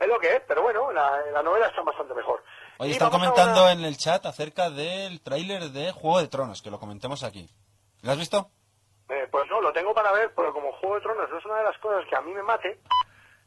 es 0.00 0.08
lo 0.08 0.18
que 0.18 0.36
es, 0.36 0.42
pero 0.46 0.62
bueno, 0.62 0.92
la, 0.92 1.18
la 1.32 1.42
novela 1.42 1.66
está 1.66 1.82
bastante 1.82 2.14
mejor. 2.14 2.42
Oye, 2.78 2.92
están 2.92 3.10
comentando 3.10 3.60
ahora- 3.60 3.72
en 3.72 3.84
el 3.84 3.96
chat 3.96 4.24
acerca 4.26 4.70
del 4.70 5.20
tráiler 5.20 5.70
de 5.70 5.92
Juego 5.92 6.20
de 6.20 6.28
Tronos, 6.28 6.60
que 6.62 6.70
lo 6.70 6.78
comentemos 6.80 7.22
aquí. 7.22 7.48
¿Lo 8.02 8.12
has 8.12 8.18
visto? 8.18 8.50
Eh, 9.08 9.28
pues 9.30 9.44
no, 9.50 9.60
lo 9.60 9.72
tengo 9.72 9.94
para 9.94 10.12
ver, 10.12 10.32
pero 10.34 10.52
como 10.52 10.72
Juego 10.72 10.96
de 10.96 11.00
Tronos 11.02 11.30
no 11.30 11.38
es 11.38 11.44
una 11.44 11.56
de 11.58 11.64
las 11.64 11.78
cosas 11.78 12.04
que 12.08 12.16
a 12.16 12.20
mí 12.20 12.32
me 12.32 12.42
mate, 12.42 12.80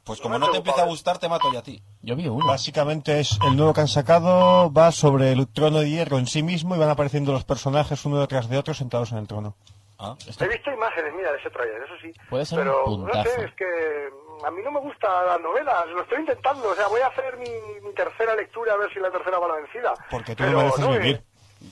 Pues 0.08 0.20
No 0.20 0.24
como 0.24 0.40
me 0.40 0.46
no 0.46 0.52
te 0.52 0.58
empieza 0.58 0.82
a 0.82 0.86
¿eh? 0.86 0.88
gustar, 0.88 1.18
te 1.20 1.28
mato 1.30 1.52
yo 1.52 1.60
a 1.60 1.64
ti. 1.64 1.84
Yo 2.02 2.16
vi 2.16 2.28
uno. 2.28 2.48
Básicamente 2.48 3.20
es 3.20 3.38
el 3.46 3.56
nuevo 3.58 3.74
que 3.74 3.82
han 3.82 3.88
sacado, 3.90 4.72
va 4.72 4.92
sobre 4.92 5.34
el 5.34 5.48
trono 5.52 5.80
de 5.80 5.90
hierro 5.90 6.18
en 6.18 6.26
sí 6.28 6.42
mismo 6.44 6.76
y 6.76 6.80
van 6.80 6.90
apareciendo 6.90 7.32
los 7.34 7.44
personajes 7.44 8.04
uno 8.06 8.20
detrás 8.20 8.50
de 8.50 8.58
otro 8.58 8.74
sentados 8.74 9.12
en 9.12 9.18
el 9.20 9.28
trono. 9.28 9.56
Ah, 10.00 10.16
he 10.26 10.48
visto 10.48 10.72
imágenes, 10.72 11.12
mira, 11.16 11.32
de 11.32 11.40
ese 11.40 11.50
trailer, 11.50 11.82
eso 11.84 11.94
sí. 12.02 12.12
Puede 12.30 12.46
ser 12.46 12.60
pero 12.60 12.86
un 12.86 13.06
no 13.06 13.14
sé, 13.24 13.46
es 13.46 13.54
que 13.56 14.10
a 14.46 14.52
mí 14.52 14.62
no 14.64 14.72
me 14.72 14.80
gustan 14.80 15.26
las 15.26 15.42
novelas, 15.42 15.74
lo 15.88 16.04
estoy 16.04 16.20
intentando, 16.20 16.70
o 16.70 16.76
sea, 16.76 16.88
voy 16.88 17.02
a 17.02 17.08
hacer 17.08 17.36
mi, 17.38 17.50
mi 17.84 17.94
tercera 17.96 18.36
lectura 18.36 18.74
a 18.74 18.78
ver 18.78 18.94
si 18.94 19.00
la 19.00 19.10
tercera 19.10 19.40
va 19.40 19.48
a 19.48 19.50
la 19.50 19.56
vencida. 19.56 19.94
Porque 20.12 20.36
tú 20.36 20.44
Pero 20.44 20.52
no 20.52 20.58
mereces 20.60 20.86
eh, 20.86 20.98
vivir. 21.00 21.24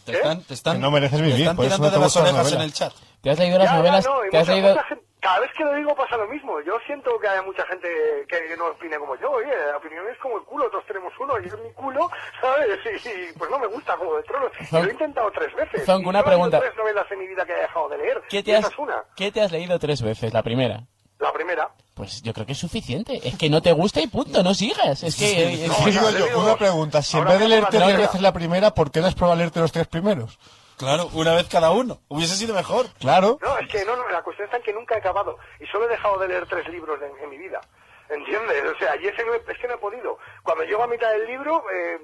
Te 0.05 0.11
¿Eh? 0.11 0.15
están, 0.15 0.41
te 0.43 0.53
están, 0.55 0.73
Que 0.77 0.81
no 0.81 0.89
mereces 0.91 1.19
te 1.19 1.23
vivir, 1.25 1.41
están 1.41 1.55
por 1.55 1.65
eso 1.65 1.75
tirando 1.75 1.85
no 1.87 1.91
te 1.93 1.99
de 1.99 2.03
las 2.05 2.17
orejas 2.17 2.51
en 2.53 2.61
el 2.61 2.73
chat. 2.73 2.93
¿Te 3.21 3.29
has 3.29 3.37
leído 3.39 3.57
las 3.59 3.67
Ya, 3.67 3.71
ya, 3.73 3.77
novelas? 3.77 4.05
no, 4.05 4.11
¿Te 4.31 4.37
has 4.37 4.43
mucha- 4.47 4.53
leído? 4.53 4.69
mucha 4.69 4.83
gente- 4.85 5.05
cada 5.25 5.39
vez 5.39 5.49
que 5.57 5.63
lo 5.63 5.73
digo 5.73 5.95
pasa 5.95 6.17
lo 6.17 6.27
mismo. 6.27 6.61
Yo 6.61 6.77
siento 6.85 7.17
que 7.19 7.27
hay 7.27 7.43
mucha 7.43 7.65
gente 7.65 7.87
que, 8.29 8.55
no 8.55 8.67
opine 8.67 8.95
como 8.99 9.15
yo. 9.15 9.31
Oye, 9.31 9.49
la 9.71 9.77
opinión 9.77 10.05
es 10.07 10.19
como 10.19 10.37
el 10.37 10.43
culo, 10.43 10.69
todos 10.69 10.85
tenemos 10.85 11.11
uno 11.19 11.33
y 11.41 11.47
es 11.47 11.59
mi 11.61 11.71
culo, 11.73 12.11
¿sabes? 12.41 12.77
Y, 12.85 13.09
y, 13.09 13.33
pues 13.33 13.49
no 13.49 13.57
me 13.57 13.65
gusta 13.65 13.97
como 13.97 14.15
de 14.17 14.21
tronos. 14.21 14.51
Lo 14.71 14.83
he 14.83 14.91
intentado 14.91 15.31
tres 15.31 15.51
veces. 15.55 15.83
Zon, 15.83 16.03
Y 16.03 16.05
una 16.05 16.23
pregunta. 16.23 16.59
tres 16.59 16.77
novelas 16.77 17.11
en 17.11 17.17
mi 17.17 17.27
vida 17.27 17.43
que 17.43 17.53
he 17.53 17.61
dejado 17.61 17.89
de 17.89 17.97
leer. 17.97 18.21
¿Qué 18.29 18.43
te, 18.43 18.55
has, 18.55 18.69
es 18.69 18.77
una. 18.77 19.03
¿Qué 19.15 19.31
te 19.31 19.41
has 19.41 19.51
leído 19.51 19.79
tres 19.79 20.03
veces? 20.03 20.31
La 20.31 20.43
primera. 20.43 20.83
La 21.17 21.33
primera. 21.33 21.71
Pues 21.95 22.21
yo 22.21 22.31
creo 22.31 22.45
que 22.45 22.51
es 22.51 22.59
suficiente. 22.59 23.27
Es 23.27 23.35
que 23.35 23.49
no 23.49 23.63
te 23.63 23.71
gusta 23.71 24.01
y 24.01 24.07
punto, 24.07 24.43
no 24.43 24.53
sigas. 24.53 25.01
Es 25.01 25.15
que... 25.15 25.65
es 25.65 25.67
No, 25.67 25.75
que- 25.77 25.83
¿Qué 25.85 25.91
digo 25.91 26.11
le 26.11 26.19
yo? 26.19 26.39
Una 26.39 26.55
pregunta, 26.55 27.01
si 27.01 27.17
en 27.17 27.25
vez 27.25 27.39
de 27.39 27.47
leerte 27.47 27.79
tres 27.79 27.97
veces 27.97 28.21
la 28.21 28.31
primera, 28.31 28.75
¿por 28.75 28.91
qué 28.91 29.01
no 29.01 29.07
has 29.07 29.15
probado 29.15 29.39
leerte 29.39 29.59
los 29.59 29.71
tres 29.71 29.87
primeros? 29.87 30.37
Claro, 30.77 31.09
una 31.13 31.33
vez 31.33 31.47
cada 31.47 31.71
uno. 31.71 31.99
Hubiese 32.09 32.35
sido 32.35 32.53
mejor. 32.53 32.87
Claro. 32.99 33.37
No, 33.41 33.57
es 33.57 33.67
que 33.69 33.85
no, 33.85 33.95
no, 33.95 34.07
la 34.09 34.21
cuestión 34.23 34.45
está 34.45 34.57
en 34.57 34.63
que 34.63 34.73
nunca 34.73 34.95
he 34.95 34.97
acabado. 34.99 35.37
Y 35.59 35.65
solo 35.67 35.85
he 35.85 35.89
dejado 35.89 36.17
de 36.19 36.27
leer 36.27 36.45
tres 36.47 36.67
libros 36.69 36.99
en, 37.01 37.23
en 37.23 37.29
mi 37.29 37.37
vida. 37.37 37.61
¿Entiendes? 38.09 38.63
O 38.75 38.77
sea, 38.77 38.95
y 39.01 39.07
ese 39.07 39.25
no 39.25 39.33
es 39.33 39.57
que 39.59 39.67
no 39.67 39.73
he 39.75 39.77
podido. 39.77 40.17
Cuando 40.43 40.63
llego 40.63 40.83
a 40.83 40.87
mitad 40.87 41.11
del 41.11 41.25
libro, 41.25 41.63
eh, 41.73 41.97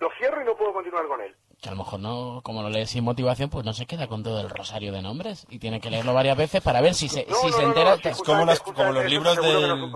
lo 0.00 0.08
cierro 0.18 0.42
y 0.42 0.44
no 0.44 0.56
puedo 0.56 0.72
continuar 0.72 1.06
con 1.06 1.20
él. 1.20 1.36
que 1.62 1.68
a 1.68 1.72
lo 1.72 1.78
mejor 1.78 2.00
no, 2.00 2.40
como 2.42 2.62
lo 2.62 2.68
lees 2.70 2.90
sin 2.90 3.04
motivación, 3.04 3.48
pues 3.48 3.64
no 3.64 3.72
se 3.72 3.86
queda 3.86 4.08
con 4.08 4.24
todo 4.24 4.40
el 4.40 4.50
rosario 4.50 4.90
de 4.92 5.02
nombres 5.02 5.46
y 5.48 5.60
tiene 5.60 5.80
que 5.80 5.88
leerlo 5.90 6.14
varias 6.14 6.36
veces 6.36 6.60
para 6.62 6.80
ver 6.80 6.94
si 6.94 7.08
se, 7.08 7.26
No, 7.28 7.36
si 7.36 7.46
no, 7.46 7.52
se 7.52 7.62
no, 7.62 7.68
entera. 7.68 7.94
Es 8.02 8.18
como, 8.22 8.44
las- 8.44 8.60
como 8.60 8.90
los 8.92 9.04
libros 9.04 9.36
de. 9.36 9.90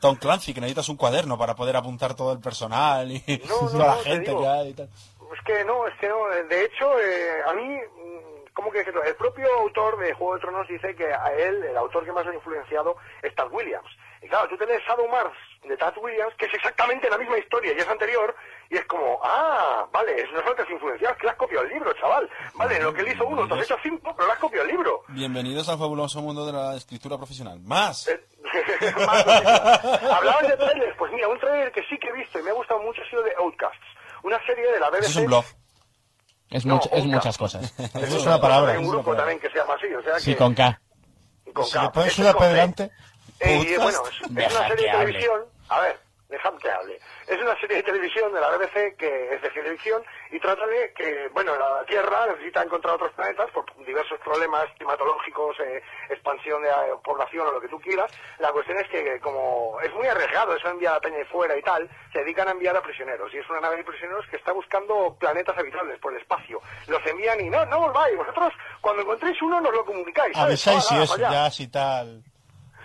Tom 0.00 0.16
Clancy, 0.16 0.54
que 0.54 0.60
necesitas 0.60 0.88
un 0.88 0.96
cuaderno 0.96 1.36
para 1.36 1.56
poder 1.56 1.74
apuntar 1.76 2.14
todo 2.14 2.32
el 2.32 2.38
personal 2.38 3.10
y 3.10 3.24
No, 3.48 3.62
no, 3.62 3.70
toda 3.70 3.86
la 3.86 3.96
gente 4.02 4.28
digo. 4.30 4.42
que 4.42 4.48
hay 4.48 4.68
y 4.68 4.74
tal. 4.74 4.88
Es 5.32 5.44
que 5.44 5.64
no, 5.64 5.86
es 5.86 5.94
que 5.98 6.08
no. 6.08 6.26
De 6.28 6.64
hecho, 6.64 7.00
eh, 7.00 7.42
a 7.46 7.52
mí, 7.54 7.76
mm, 7.76 8.52
¿cómo 8.54 8.70
que 8.70 8.78
decirlo? 8.78 9.02
El 9.02 9.16
propio 9.16 9.46
autor 9.60 9.98
de 9.98 10.12
Juego 10.14 10.34
de 10.34 10.40
Tronos 10.40 10.68
dice 10.68 10.94
que 10.94 11.12
a 11.12 11.32
él, 11.34 11.62
el 11.64 11.76
autor 11.76 12.04
que 12.04 12.12
más 12.12 12.26
ha 12.26 12.34
influenciado, 12.34 12.96
es 13.22 13.34
Tad 13.34 13.52
Williams. 13.52 13.90
Y 14.22 14.28
claro, 14.28 14.48
tú 14.48 14.56
tienes 14.56 14.82
Shadow 14.82 15.08
Mars 15.08 15.36
de 15.62 15.76
Tad 15.76 15.96
Williams, 15.98 16.34
que 16.36 16.46
es 16.46 16.54
exactamente 16.54 17.10
la 17.10 17.18
misma 17.18 17.38
historia 17.38 17.72
y 17.72 17.78
es 17.78 17.88
anterior, 17.88 18.34
y 18.70 18.76
es 18.76 18.84
como, 18.86 19.20
ah, 19.22 19.86
vale, 19.92 20.26
no 20.32 20.40
solo 20.40 20.54
te 20.54 20.62
has 20.62 20.70
influenciado, 20.70 21.12
es 21.12 21.20
que 21.20 21.26
le 21.26 21.30
has 21.30 21.36
copiado 21.36 21.64
el 21.64 21.72
libro, 21.72 21.92
chaval. 21.94 22.28
Vale, 22.54 22.80
lo 22.80 22.94
que 22.94 23.02
él 23.02 23.08
hizo 23.08 23.26
uno, 23.26 23.46
tú 23.46 23.54
has 23.54 23.64
hecho 23.64 23.76
cinco, 23.82 24.14
pero 24.16 24.26
le 24.26 24.32
has 24.32 24.38
copiado 24.38 24.64
el 24.64 24.72
libro. 24.72 25.02
Bienvenidos 25.08 25.68
al 25.68 25.78
fabuloso 25.78 26.20
mundo 26.22 26.46
de 26.46 26.52
la 26.52 26.76
escritura 26.76 27.16
profesional. 27.16 27.60
Más. 27.60 28.08
Eh, 28.08 28.20
Más. 29.06 29.26
Hablabas 29.26 30.48
de 30.48 30.56
trailers, 30.56 30.96
pues 30.96 31.12
mira, 31.12 31.28
un 31.28 31.38
trailer 31.38 31.72
que 31.72 31.82
sí 31.84 31.98
que 31.98 32.08
he 32.08 32.12
visto 32.12 32.38
y 32.38 32.42
me 32.42 32.50
ha 32.50 32.54
gustado 32.54 32.80
mucho 32.82 33.02
ha 33.02 33.10
sido 33.10 33.22
de 33.22 33.34
Outcasts, 33.38 33.86
una 34.26 34.44
serie 34.46 34.70
de 34.72 34.80
la 34.80 34.90
BBC. 34.90 35.00
Eso 35.02 35.10
es 35.10 35.16
un 35.16 35.26
blog. 35.26 35.44
Es, 36.50 36.66
No, 36.66 36.76
much- 36.80 36.88
es 36.92 37.04
muchas 37.04 37.38
cosas. 37.38 37.74
Eso 37.94 38.16
es 38.18 38.26
una 38.26 38.40
palabra. 38.40 38.72
Hay 38.72 38.78
un 38.78 38.88
grupo 38.88 39.14
también 39.16 39.38
que 39.40 39.48
se 39.50 39.56
llama 39.58 39.74
así, 39.74 39.92
o 39.94 40.02
sea 40.02 40.18
Sí, 40.20 40.32
que... 40.32 40.36
con 40.36 40.54
K. 40.54 40.80
con 41.52 41.64
Si 41.64 41.72
K. 41.72 41.82
le 41.82 41.90
pones 41.90 42.18
una 42.18 42.28
es 42.28 42.34
con 42.34 42.40
P 42.42 42.46
C. 42.48 42.52
delante, 42.54 42.90
Eh, 43.40 43.76
bueno, 43.78 44.02
es, 44.08 44.14
es 44.46 44.54
una 44.56 44.68
serie 44.68 44.86
de 44.86 44.92
televisión. 44.92 45.40
A 45.68 45.80
ver, 45.80 45.98
dejad 46.28 46.54
que 46.58 46.70
hable. 46.70 46.98
Es 47.26 47.40
una 47.40 47.58
serie 47.60 47.76
de 47.76 47.82
televisión 47.82 48.32
de 48.32 48.40
la 48.40 48.50
BBC 48.50 48.96
que 48.96 49.34
es 49.34 49.42
de 49.42 49.50
televisión 49.50 50.02
y 50.30 50.40
trata 50.40 50.66
de 50.66 50.92
que, 50.92 51.28
bueno, 51.32 51.56
la 51.56 51.84
Tierra 51.86 52.26
necesita 52.26 52.62
encontrar 52.62 52.94
otros 52.94 53.12
planetas 53.12 53.50
por 53.50 53.64
diversos 53.84 54.18
problemas 54.20 54.66
climatológicos, 54.76 55.56
eh, 55.60 55.82
expansión 56.10 56.62
de 56.62 56.70
población 57.04 57.46
o 57.46 57.52
lo 57.52 57.60
que 57.60 57.68
tú 57.68 57.80
quieras. 57.80 58.10
La 58.38 58.50
cuestión 58.50 58.78
es 58.78 58.88
que, 58.88 59.20
como 59.20 59.78
es 59.82 59.92
muy 59.94 60.06
arriesgado 60.06 60.54
eso 60.56 60.68
enviar 60.68 60.96
a 60.96 61.00
Peña 61.00 61.18
de 61.18 61.24
fuera 61.26 61.56
y 61.56 61.62
tal, 61.62 61.88
se 62.12 62.20
dedican 62.20 62.48
a 62.48 62.52
enviar 62.52 62.76
a 62.76 62.82
prisioneros. 62.82 63.32
Y 63.32 63.38
es 63.38 63.48
una 63.48 63.60
nave 63.60 63.76
de 63.76 63.84
prisioneros 63.84 64.26
que 64.28 64.36
está 64.36 64.52
buscando 64.52 65.16
planetas 65.18 65.56
habitables 65.56 65.98
por 66.00 66.12
el 66.12 66.20
espacio. 66.20 66.60
Los 66.88 67.04
envían 67.06 67.40
y 67.40 67.48
no, 67.50 67.64
no 67.66 67.80
volváis. 67.80 68.16
Vosotros, 68.16 68.52
cuando 68.80 69.02
encontréis 69.02 69.40
uno, 69.42 69.60
nos 69.60 69.72
lo 69.72 69.84
comunicáis. 69.84 70.36
avisáis 70.36 70.84
y 70.90 71.06
para 71.06 71.28
allá. 71.28 71.30
ya 71.30 71.50
si 71.50 71.68
tal. 71.68 72.22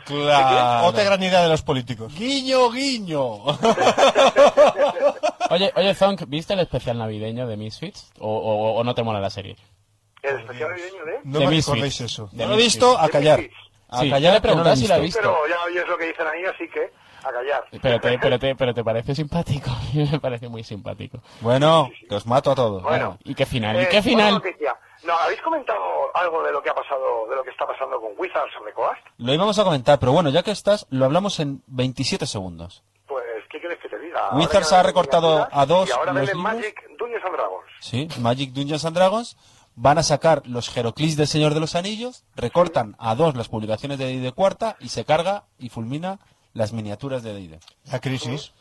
Claro. 0.05 0.87
Otra 0.87 1.03
gran 1.03 1.21
idea 1.23 1.41
de 1.43 1.49
los 1.49 1.61
políticos. 1.61 2.13
Guiño, 2.15 2.69
guiño. 2.71 3.43
Oye, 5.49 5.71
oye, 5.75 5.93
Zonk, 5.95 6.23
¿viste 6.27 6.53
el 6.53 6.59
especial 6.61 6.97
navideño 6.97 7.45
de 7.47 7.57
Misfits? 7.57 8.11
¿O, 8.19 8.27
o, 8.29 8.73
o 8.79 8.83
no 8.83 8.95
te 8.95 9.03
mola 9.03 9.19
la 9.19 9.29
serie? 9.29 9.55
El 10.23 10.39
especial 10.39 10.69
navideño 10.69 11.05
de... 11.05 11.19
No 11.25 11.39
De 11.39 11.47
me 11.47 11.55
recordéis 11.57 11.99
eso. 12.01 12.29
De 12.31 12.43
No 12.45 12.51
lo 12.51 12.55
he 12.55 12.63
visto, 12.63 12.97
a 12.97 13.09
callar. 13.09 13.41
A 13.89 13.99
Sí, 13.99 14.09
callar, 14.09 14.33
le 14.35 14.41
que 14.41 14.47
no 14.47 14.63
lo 14.63 14.67
he 14.69 14.71
preguntaba 14.71 14.75
si 14.77 14.87
la 14.87 14.97
visto. 14.99 15.19
ha 15.19 15.21
visto. 15.21 15.37
Pero 15.43 15.47
ya 15.49 15.63
oyes 15.65 15.87
lo 15.87 15.97
que 15.97 16.05
dicen 16.05 16.25
ahí, 16.27 16.45
así 16.45 16.67
que 16.69 16.93
a 17.23 17.31
callar. 17.31 17.63
Pero 17.81 17.99
te, 17.99 18.19
pero, 18.19 18.39
te, 18.39 18.55
pero 18.55 18.73
te 18.73 18.83
parece 18.83 19.13
simpático. 19.15 19.69
A 19.69 19.79
mí 19.93 20.07
me 20.09 20.19
parece 20.19 20.47
muy 20.47 20.63
simpático. 20.63 21.19
Bueno, 21.41 21.89
que 22.07 22.15
os 22.15 22.25
mato 22.25 22.51
a 22.51 22.55
todos. 22.55 22.81
Bueno. 22.83 23.17
¿Y 23.25 23.35
qué 23.35 23.45
final? 23.45 23.75
¿Y 23.75 23.79
Eh, 23.83 23.87
qué 23.91 24.01
final? 24.01 24.35
noticia. 24.35 24.75
No, 25.03 25.13
¿habéis 25.13 25.41
comentado 25.41 25.79
algo 26.15 26.43
de 26.43 26.51
lo 26.51 26.61
que 26.61 26.69
ha 26.69 26.75
pasado, 26.75 27.27
de 27.29 27.35
lo 27.35 27.43
que 27.43 27.49
está 27.49 27.65
pasando 27.65 27.99
con 27.99 28.11
Wizards 28.17 28.53
the 28.65 28.73
Coast? 28.73 29.01
Lo 29.17 29.33
íbamos 29.33 29.57
a 29.57 29.63
comentar, 29.63 29.99
pero 29.99 30.11
bueno, 30.11 30.29
ya 30.29 30.43
que 30.43 30.51
estás, 30.51 30.85
lo 30.89 31.05
hablamos 31.05 31.39
en 31.39 31.63
27 31.67 32.25
segundos. 32.27 32.83
Pues, 33.07 33.23
¿qué 33.49 33.59
quieres 33.59 33.79
que 33.79 33.89
te 33.89 33.97
diga? 33.97 34.29
Wizards 34.33 34.71
ha 34.73 34.83
recortado 34.83 35.47
a 35.51 35.65
dos 35.65 35.89
Y 35.89 35.91
ahora 35.91 36.13
los. 36.13 36.35
Magic 36.35 36.97
Dungeons 36.97 37.25
and 37.25 37.35
Dragons. 37.35 37.65
Sí, 37.79 38.07
Magic 38.19 38.51
Dungeons 38.51 38.85
and 38.85 38.95
Dragons. 38.95 39.37
Van 39.75 39.97
a 39.97 40.03
sacar 40.03 40.45
los 40.45 40.75
Heroclix 40.75 41.15
del 41.15 41.27
Señor 41.27 41.53
de 41.53 41.61
los 41.61 41.75
Anillos, 41.75 42.25
recortan 42.35 42.95
a 42.99 43.15
dos 43.15 43.35
las 43.35 43.47
publicaciones 43.47 43.97
de 43.97 44.05
D&D 44.05 44.31
cuarta 44.33 44.75
y 44.81 44.89
se 44.89 45.05
carga 45.05 45.45
y 45.57 45.69
fulmina 45.69 46.19
las 46.53 46.73
miniaturas 46.73 47.23
de 47.23 47.33
D&D. 47.33 47.59
La 47.85 47.99
crisis. 47.99 48.51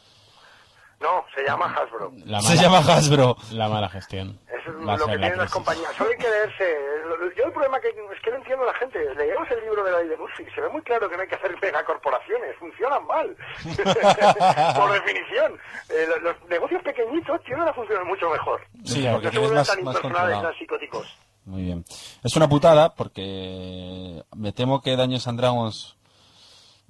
No, 1.01 1.24
se 1.35 1.43
llama 1.44 1.66
Hasbro. 1.74 2.12
La 2.27 2.40
Se 2.43 2.56
llama 2.56 2.78
Hasbro. 2.78 3.36
la 3.52 3.68
mala 3.68 3.89
gestión. 3.89 4.39
Eso 4.48 4.70
es 4.70 4.86
Va 4.86 4.97
lo 4.98 5.06
que 5.06 5.12
la 5.14 5.18
tienen 5.20 5.39
las 5.39 5.51
compañías. 5.51 5.90
Solo 5.97 6.10
hay 6.10 6.16
que 6.18 6.28
leerse. 6.28 6.77
Lo, 7.09 7.16
yo 7.35 7.44
el 7.44 7.52
problema 7.52 7.81
que 7.81 7.89
es 7.89 7.94
que 8.22 8.31
no 8.31 8.36
entiendo 8.36 8.64
a 8.64 8.66
la 8.66 8.74
gente. 8.74 8.98
Leemos 9.14 9.51
el 9.51 9.60
libro 9.60 9.82
de 9.82 9.93
la 9.93 9.98
ley 10.01 10.09
de 10.09 10.16
Murphy. 10.18 10.44
Se 10.55 10.60
ve 10.60 10.68
muy 10.68 10.82
claro 10.82 11.09
que 11.09 11.16
no 11.16 11.22
hay 11.22 11.28
que 11.28 11.36
hacer 11.36 11.56
megacorporaciones. 11.62 12.55
Funcionan 12.59 13.06
mal. 13.06 13.35
Por 14.77 14.93
definición. 14.93 15.59
Eh, 15.89 16.06
los, 16.09 16.22
los 16.22 16.48
negocios 16.51 16.82
pequeñitos 16.82 17.43
tienen 17.44 17.66
a 17.66 17.72
funcionar 17.72 18.05
mucho 18.05 18.28
mejor. 18.28 18.60
Sí, 18.85 19.09
porque 19.10 19.31
se 19.31 19.39
vuelven 19.39 19.56
más- 19.59 19.68
tan 19.68 19.82
más 19.85 19.94
impersonales, 19.97 20.43
tan 20.43 20.55
psicóticos. 20.59 21.06
Muy 21.47 21.62
bien. 21.62 21.85
Es 22.22 22.36
una 22.36 22.48
putada 22.48 22.94
porque 22.94 24.22
me 24.36 24.52
temo 24.52 24.82
que 24.82 24.97
Daños 24.97 25.27
and 25.27 25.40
Dragons 25.40 25.97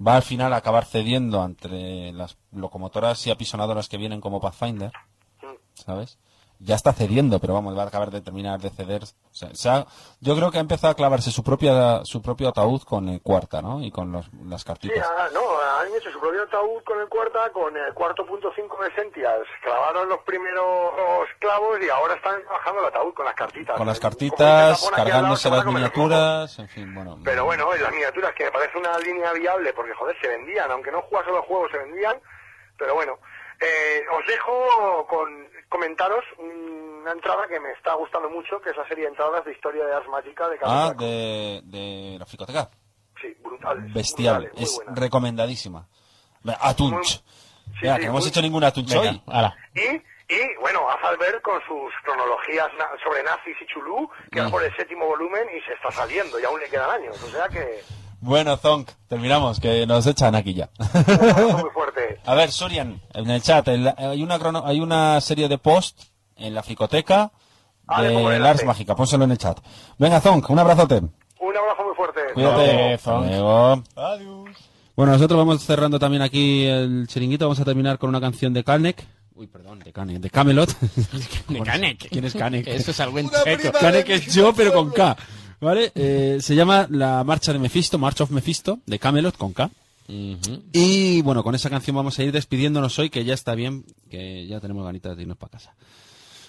va 0.05 0.15
al 0.15 0.23
final 0.23 0.53
a 0.53 0.57
acabar 0.57 0.85
cediendo 0.85 1.43
entre 1.43 2.11
las 2.13 2.37
locomotoras 2.51 3.25
y 3.27 3.31
apisonadoras 3.31 3.89
que 3.89 3.97
vienen 3.97 4.21
como 4.21 4.41
Pathfinder, 4.41 4.91
¿sabes? 5.73 6.17
Ya 6.63 6.75
está 6.75 6.93
cediendo, 6.93 7.39
pero 7.39 7.55
vamos, 7.55 7.75
va 7.75 7.83
a 7.83 7.87
acabar 7.87 8.11
de 8.11 8.21
terminar 8.21 8.59
de 8.59 8.69
ceder. 8.69 9.01
O 9.03 9.33
sea, 9.33 9.49
se 9.55 9.67
ha- 9.69 9.85
yo 10.19 10.35
creo 10.35 10.51
que 10.51 10.59
ha 10.59 10.61
empezado 10.61 10.91
a 10.91 10.95
clavarse 10.95 11.31
su 11.31 11.43
propia 11.43 12.05
su 12.05 12.21
propio 12.21 12.49
ataúd 12.49 12.83
con 12.83 13.09
el 13.09 13.19
cuarta, 13.21 13.61
¿no? 13.63 13.81
Y 13.81 13.89
con 13.89 14.11
los- 14.11 14.29
las 14.45 14.61
Sí, 14.61 14.67
cartitas. 14.67 15.09
ah, 15.17 15.27
no, 15.33 15.39
han 15.79 15.87
hecho 15.95 16.11
su 16.11 16.19
propio 16.19 16.43
ataúd 16.43 16.83
con 16.83 16.99
el 17.01 17.07
cuarta, 17.09 17.49
con 17.51 17.75
el 17.75 17.93
cuarto 17.95 18.25
punto 18.27 18.51
cinco 18.55 18.77
de 18.83 18.93
Sentias. 18.93 19.39
Clavaron 19.63 20.07
los 20.07 20.19
primeros 20.19 20.91
clavos 21.39 21.79
y 21.81 21.89
ahora 21.89 22.13
están 22.13 22.39
trabajando 22.43 22.81
el 22.81 22.85
ataúd 22.87 23.13
con 23.15 23.25
las 23.25 23.35
cartitas. 23.35 23.77
Con 23.77 23.87
las 23.87 23.99
cartitas, 23.99 24.81
lado 24.83 24.95
cargándose 24.95 25.49
las 25.49 25.65
miniaturas, 25.65 26.59
en 26.59 26.69
fin, 26.69 26.93
bueno. 26.93 27.17
Pero 27.23 27.45
bueno, 27.45 27.73
en 27.73 27.81
las 27.81 27.91
miniaturas, 27.91 28.33
que 28.35 28.45
me 28.45 28.51
parece 28.51 28.77
una 28.77 28.97
línea 28.99 29.33
viable, 29.33 29.73
porque 29.73 29.93
joder, 29.93 30.15
se 30.21 30.27
vendían, 30.27 30.69
aunque 30.69 30.91
no 30.91 31.01
jugase 31.01 31.31
los 31.31 31.43
juegos, 31.45 31.71
se 31.71 31.77
vendían. 31.79 32.17
Pero 32.77 32.93
bueno, 32.95 33.17
eh, 33.59 34.01
os 34.17 34.25
dejo 34.27 35.05
con 35.07 35.50
comentaros 35.71 36.23
una 36.37 37.11
entrada 37.13 37.47
que 37.47 37.59
me 37.59 37.71
está 37.71 37.93
gustando 37.95 38.29
mucho, 38.29 38.59
que 38.61 38.69
es 38.71 38.77
la 38.77 38.87
serie 38.87 39.05
de 39.05 39.09
entradas 39.11 39.43
de 39.45 39.53
historia 39.53 39.85
de 39.85 39.93
Ars 39.93 40.07
Magica 40.09 40.47
de 40.49 40.57
Carlos 40.57 40.77
Ah, 40.77 40.93
de, 40.99 41.61
de 41.63 42.15
la 42.19 42.25
fricoteca. 42.25 42.69
Sí, 43.19 43.33
brutales. 43.41 43.91
Bestial, 43.93 44.43
brutales, 44.43 44.61
es 44.69 44.81
recomendadísima. 44.95 45.87
Atunch. 46.59 47.23
Sí, 47.79 47.81
que 47.81 47.87
no 47.87 48.11
hemos 48.11 48.27
hecho 48.27 48.41
ningún 48.41 48.63
Atunch 48.63 48.89
Venga, 48.93 49.11
hoy. 49.11 49.21
Y, 49.75 50.33
y 50.35 50.55
bueno, 50.59 50.87
haz 50.89 51.03
al 51.03 51.17
ver 51.17 51.41
con 51.41 51.59
sus 51.67 51.93
cronologías 52.03 52.67
na- 52.77 52.89
sobre 53.03 53.23
nazis 53.23 53.55
y 53.61 53.65
chulú, 53.67 54.09
que 54.31 54.41
va 54.41 54.47
Mm. 54.47 54.51
por 54.51 54.63
el 54.63 54.75
séptimo 54.75 55.05
volumen 55.07 55.47
y 55.55 55.61
se 55.61 55.73
está 55.73 55.89
saliendo, 55.91 56.39
y 56.39 56.43
aún 56.43 56.59
le 56.59 56.69
quedan 56.69 56.89
años. 56.89 57.21
O 57.23 57.27
sea 57.29 57.47
que, 57.47 57.81
Bueno, 58.21 58.55
Zonk, 58.57 58.89
terminamos, 59.07 59.59
que 59.59 59.85
nos 59.87 60.05
echan 60.05 60.35
aquí 60.35 60.53
ya. 60.53 60.69
muy 60.79 61.69
fuerte. 61.73 62.19
A 62.25 62.35
ver, 62.35 62.51
Surian, 62.51 63.01
en 63.13 63.29
el 63.31 63.41
chat, 63.41 63.67
en 63.67 63.83
la- 63.85 63.95
hay 63.97 64.21
una 64.21 64.37
crono- 64.39 64.63
hay 64.65 64.79
una 64.79 65.19
serie 65.21 65.47
de 65.49 65.57
post 65.57 66.03
en 66.35 66.53
la 66.53 66.61
fricoteca 66.63 67.31
Ah, 67.87 68.03
de 68.03 68.35
el 68.35 68.43
Lars. 68.43 68.63
Mágica, 68.63 68.95
pónselo 68.95 69.25
en 69.25 69.31
el 69.31 69.37
chat. 69.37 69.59
Venga, 69.97 70.21
Zonk, 70.21 70.49
un 70.49 70.59
abrazote. 70.59 70.97
Un 70.97 71.57
abrazo 71.57 71.83
muy 71.83 71.95
fuerte. 71.95 72.21
Cuídate. 72.35 72.97
Zonk. 72.99 73.25
Adiós. 73.95 74.49
Bueno, 74.95 75.13
nosotros 75.13 75.37
vamos 75.37 75.61
cerrando 75.63 75.97
también 75.99 76.21
aquí 76.21 76.65
el 76.65 77.07
chiringuito. 77.07 77.45
Vamos 77.45 77.59
a 77.59 77.65
terminar 77.65 77.97
con 77.97 78.09
una 78.09 78.21
canción 78.21 78.53
de 78.53 78.63
Kanek. 78.63 79.03
Uy, 79.35 79.47
perdón, 79.47 79.79
de 79.79 79.91
Kanek, 79.91 80.19
de 80.19 80.29
Camelot. 80.29 80.69
De 81.49 81.59
Kanek. 81.61 82.07
¿Quién 82.09 82.25
es 82.25 82.33
Kanek? 82.33 82.67
Eso 82.67 82.91
es 82.91 82.99
algo 82.99 83.17
en 83.17 83.29
checo. 83.29 83.77
de 83.91 84.05
es 84.13 84.33
yo, 84.33 84.53
pero 84.53 84.71
con. 84.71 84.91
K. 84.91 85.17
¿Vale? 85.61 85.91
Eh, 85.95 86.39
se 86.41 86.55
llama 86.55 86.87
La 86.89 87.23
Marcha 87.23 87.53
de 87.53 87.59
Mephisto, 87.59 87.97
March 87.99 88.19
of 88.21 88.31
Mephisto, 88.31 88.79
de 88.85 88.99
Camelot, 88.99 89.37
con 89.37 89.53
K. 89.53 89.69
Y 90.73 91.21
bueno, 91.21 91.43
con 91.43 91.55
esa 91.55 91.69
canción 91.69 91.95
vamos 91.95 92.19
a 92.19 92.23
ir 92.23 92.31
despidiéndonos 92.33 92.99
hoy, 92.99 93.09
que 93.09 93.23
ya 93.23 93.33
está 93.33 93.55
bien, 93.55 93.85
que 94.09 94.45
ya 94.47 94.59
tenemos 94.59 94.83
ganitas 94.83 95.15
de 95.15 95.21
irnos 95.21 95.37
para 95.37 95.51
casa. 95.51 95.73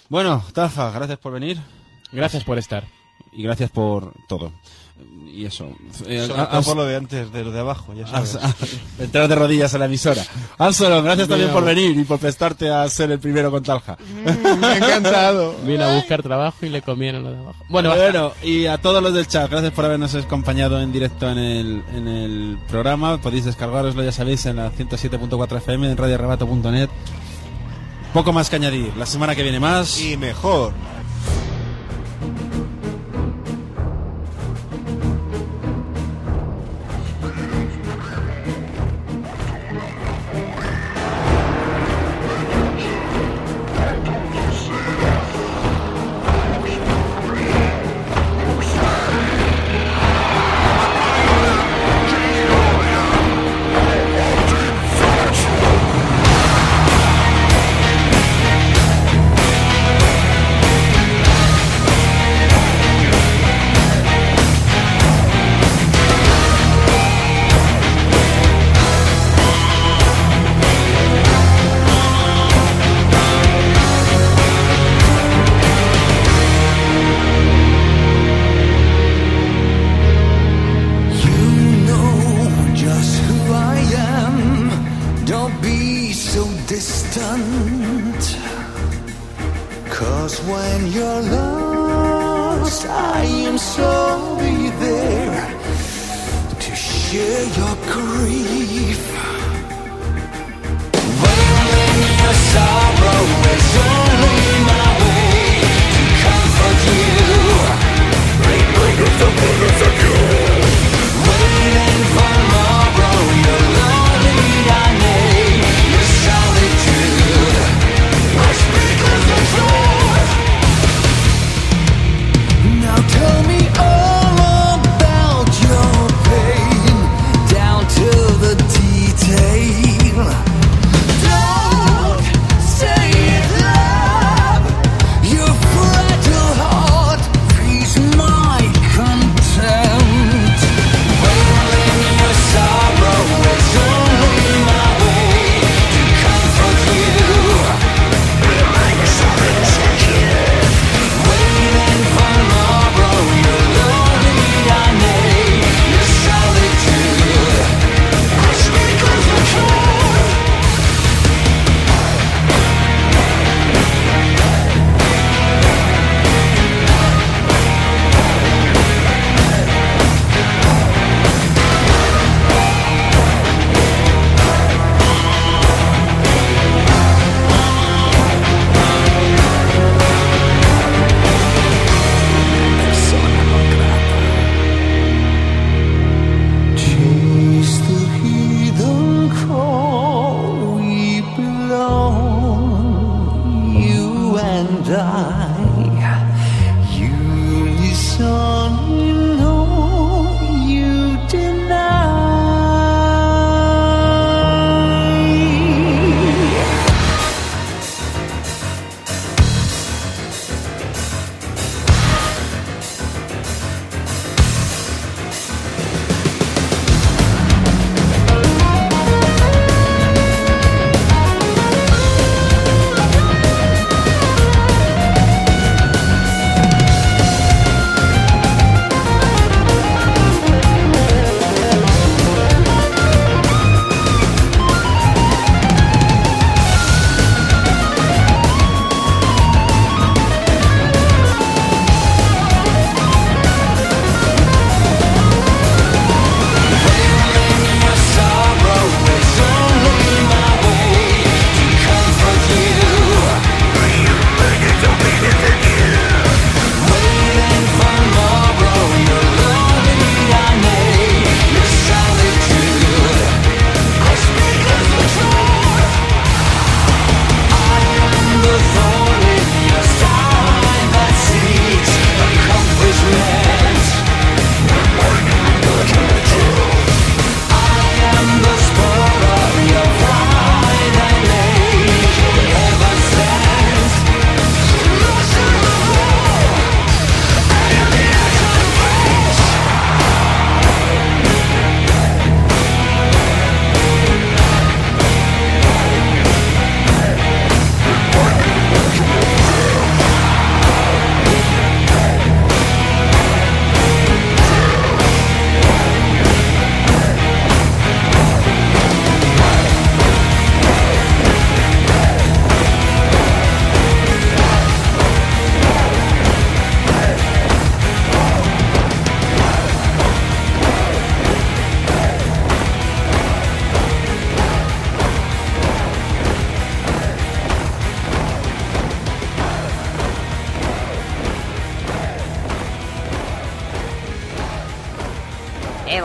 Bueno, 0.09 0.43
Tafa, 0.52 0.90
gracias 0.90 1.18
por 1.18 1.32
venir 1.32 1.59
Gracias 2.10 2.43
por 2.44 2.59
estar. 2.59 2.84
y 3.32 3.43
gracias 3.43 3.70
por 3.70 4.12
todo. 4.28 4.52
Y 5.34 5.46
eso. 5.46 5.70
Eh, 6.06 6.26
Sobre 6.26 6.44
todo 6.44 6.62
por 6.62 6.76
lo 6.76 6.84
de 6.84 6.94
antes, 6.96 7.32
de 7.32 7.42
lo 7.42 7.50
de 7.52 7.60
abajo, 7.60 7.94
ya 7.94 8.06
sabes. 8.06 8.38
entrar 8.98 9.26
de 9.28 9.34
rodillas 9.34 9.72
a 9.74 9.78
la 9.78 9.86
emisora. 9.86 10.22
Anselmo, 10.58 11.02
gracias 11.02 11.26
también 11.26 11.48
Mira, 11.48 11.58
por 11.58 11.64
venir 11.64 11.96
y 11.98 12.04
por 12.04 12.18
prestarte 12.18 12.68
a 12.68 12.86
ser 12.90 13.10
el 13.12 13.18
primero 13.18 13.50
con 13.50 13.62
Talja. 13.62 13.96
Me 14.58 14.66
ha 14.66 14.76
encantado. 14.76 15.54
Vino 15.64 15.84
a 15.84 15.94
buscar 15.94 16.22
trabajo 16.22 16.66
y 16.66 16.68
le 16.68 16.82
comieron 16.82 17.22
lo 17.24 17.30
de 17.30 17.38
abajo. 17.38 17.64
Bueno, 17.70 17.94
Bueno, 17.96 18.24
basta. 18.28 18.46
y 18.46 18.66
a 18.66 18.76
todos 18.76 19.02
los 19.02 19.14
del 19.14 19.26
chat, 19.26 19.50
gracias 19.50 19.72
por 19.72 19.86
habernos 19.86 20.14
acompañado 20.14 20.78
en 20.82 20.92
directo 20.92 21.30
en 21.30 21.38
el, 21.38 21.82
en 21.94 22.08
el 22.08 22.58
programa. 22.68 23.16
Podéis 23.18 23.46
descargaroslo, 23.46 24.04
ya 24.04 24.12
sabéis, 24.12 24.44
en 24.44 24.56
la 24.56 24.70
107.4 24.70 25.56
FM, 25.56 25.90
en 25.92 25.96
radioarrebato.net. 25.96 26.90
Poco 28.12 28.34
más 28.34 28.50
que 28.50 28.56
añadir. 28.56 28.92
La 28.98 29.06
semana 29.06 29.34
que 29.34 29.42
viene 29.42 29.58
más. 29.60 29.98
Y 29.98 30.18
mejor. 30.18 30.72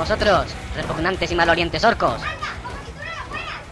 Vosotros, 0.08 0.56
repugnantes 0.74 1.30
y 1.34 1.36
malorientes 1.36 1.84
orcos. 1.84 2.22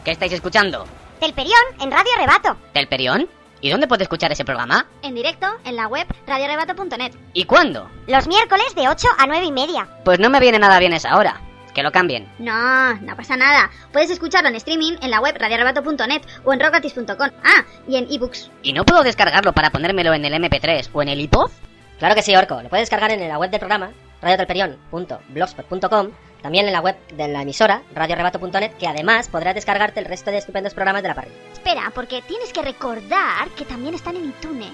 ¿Qué 0.03 0.11
estáis 0.11 0.33
escuchando? 0.33 0.85
Telperión 1.17 1.61
en 1.79 1.89
Radio 1.89 2.11
Rebato. 2.17 2.57
¿Telperión? 2.73 3.29
¿Y 3.61 3.69
dónde 3.69 3.87
puedo 3.87 4.03
escuchar 4.03 4.33
ese 4.33 4.43
programa? 4.43 4.85
En 5.01 5.15
directo 5.15 5.47
en 5.63 5.77
la 5.77 5.87
web 5.87 6.05
radiorebato.net. 6.27 7.13
¿Y 7.31 7.45
cuándo? 7.45 7.89
Los 8.07 8.27
miércoles 8.27 8.75
de 8.75 8.89
8 8.89 9.07
a 9.17 9.27
9 9.27 9.45
y 9.45 9.51
media. 9.53 9.87
Pues 10.03 10.19
no 10.19 10.29
me 10.29 10.41
viene 10.41 10.59
nada 10.59 10.77
bien 10.77 10.91
esa 10.91 11.15
hora. 11.15 11.39
Que 11.73 11.83
lo 11.83 11.93
cambien. 11.93 12.29
No, 12.37 12.95
no 12.95 13.15
pasa 13.15 13.37
nada. 13.37 13.71
Puedes 13.93 14.09
escucharlo 14.09 14.49
en 14.49 14.55
streaming 14.55 14.97
en 15.01 15.11
la 15.11 15.21
web 15.21 15.37
radiorebato.net 15.39 16.21
o 16.43 16.51
en 16.51 16.59
rockgatis.com. 16.59 17.29
Ah, 17.45 17.63
y 17.87 17.95
en 17.95 18.11
ebooks. 18.11 18.51
¿Y 18.61 18.73
no 18.73 18.83
puedo 18.83 19.03
descargarlo 19.03 19.53
para 19.53 19.69
ponérmelo 19.69 20.13
en 20.13 20.25
el 20.25 20.33
MP3 20.33 20.89
o 20.91 21.01
en 21.01 21.07
el 21.07 21.21
iPod? 21.21 21.49
Claro 21.97 22.13
que 22.13 22.21
sí, 22.21 22.35
Orco. 22.35 22.61
Lo 22.61 22.67
puedes 22.67 22.89
descargar 22.89 23.11
en 23.11 23.25
la 23.25 23.37
web 23.39 23.49
del 23.49 23.59
programa, 23.59 23.91
radiotelperion.blogspot.com, 24.21 26.11
también 26.45 26.67
en 26.67 26.73
la 26.73 26.79
web 26.79 26.95
de 27.11 27.27
la 27.27 27.41
emisora, 27.41 27.81
radiorebato.net, 27.95 28.73
que 28.73 28.87
además 28.87 29.29
podrás 29.29 29.55
descargarte 29.55 29.99
el 29.99 30.05
resto 30.05 30.29
de 30.29 30.37
estupendos 30.37 30.75
programas 30.75 31.01
de 31.01 31.07
la 31.07 31.15
parrilla. 31.15 31.33
Espera, 31.51 31.91
porque 31.91 32.21
tienes 32.21 32.53
que 32.53 32.61
recordar 32.61 33.49
que 33.57 33.65
también 33.65 33.95
están 33.95 34.15
en 34.15 34.29
iTunes. 34.29 34.69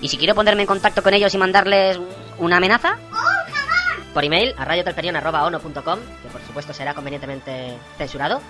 ¿Y 0.00 0.08
si 0.08 0.16
quiero 0.16 0.34
ponerme 0.34 0.62
en 0.62 0.66
contacto 0.66 1.00
con 1.04 1.14
ellos 1.14 1.32
y 1.32 1.38
mandarles 1.38 2.00
una 2.38 2.56
amenaza? 2.56 2.98
Por 4.12 4.24
email 4.24 4.52
a 4.58 4.64
radiotelperion.ono.com, 4.64 6.00
que 6.22 6.28
por 6.28 6.42
supuesto 6.44 6.72
será 6.72 6.92
convenientemente 6.92 7.76
censurado, 7.96 8.40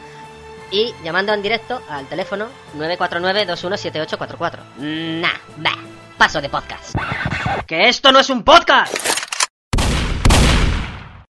y 0.71 0.95
llamando 1.05 1.35
en 1.35 1.43
directo 1.43 1.83
al 1.91 2.07
teléfono 2.07 2.47
949-217844. 2.79 4.61
Nah, 4.79 5.29
bah, 5.59 5.77
paso 6.17 6.41
de 6.41 6.49
podcast. 6.49 6.95
¡Que 7.67 7.91
esto 7.91 8.11
no 8.11 8.21
es 8.21 8.31
un 8.31 8.43
podcast! 8.45 9.30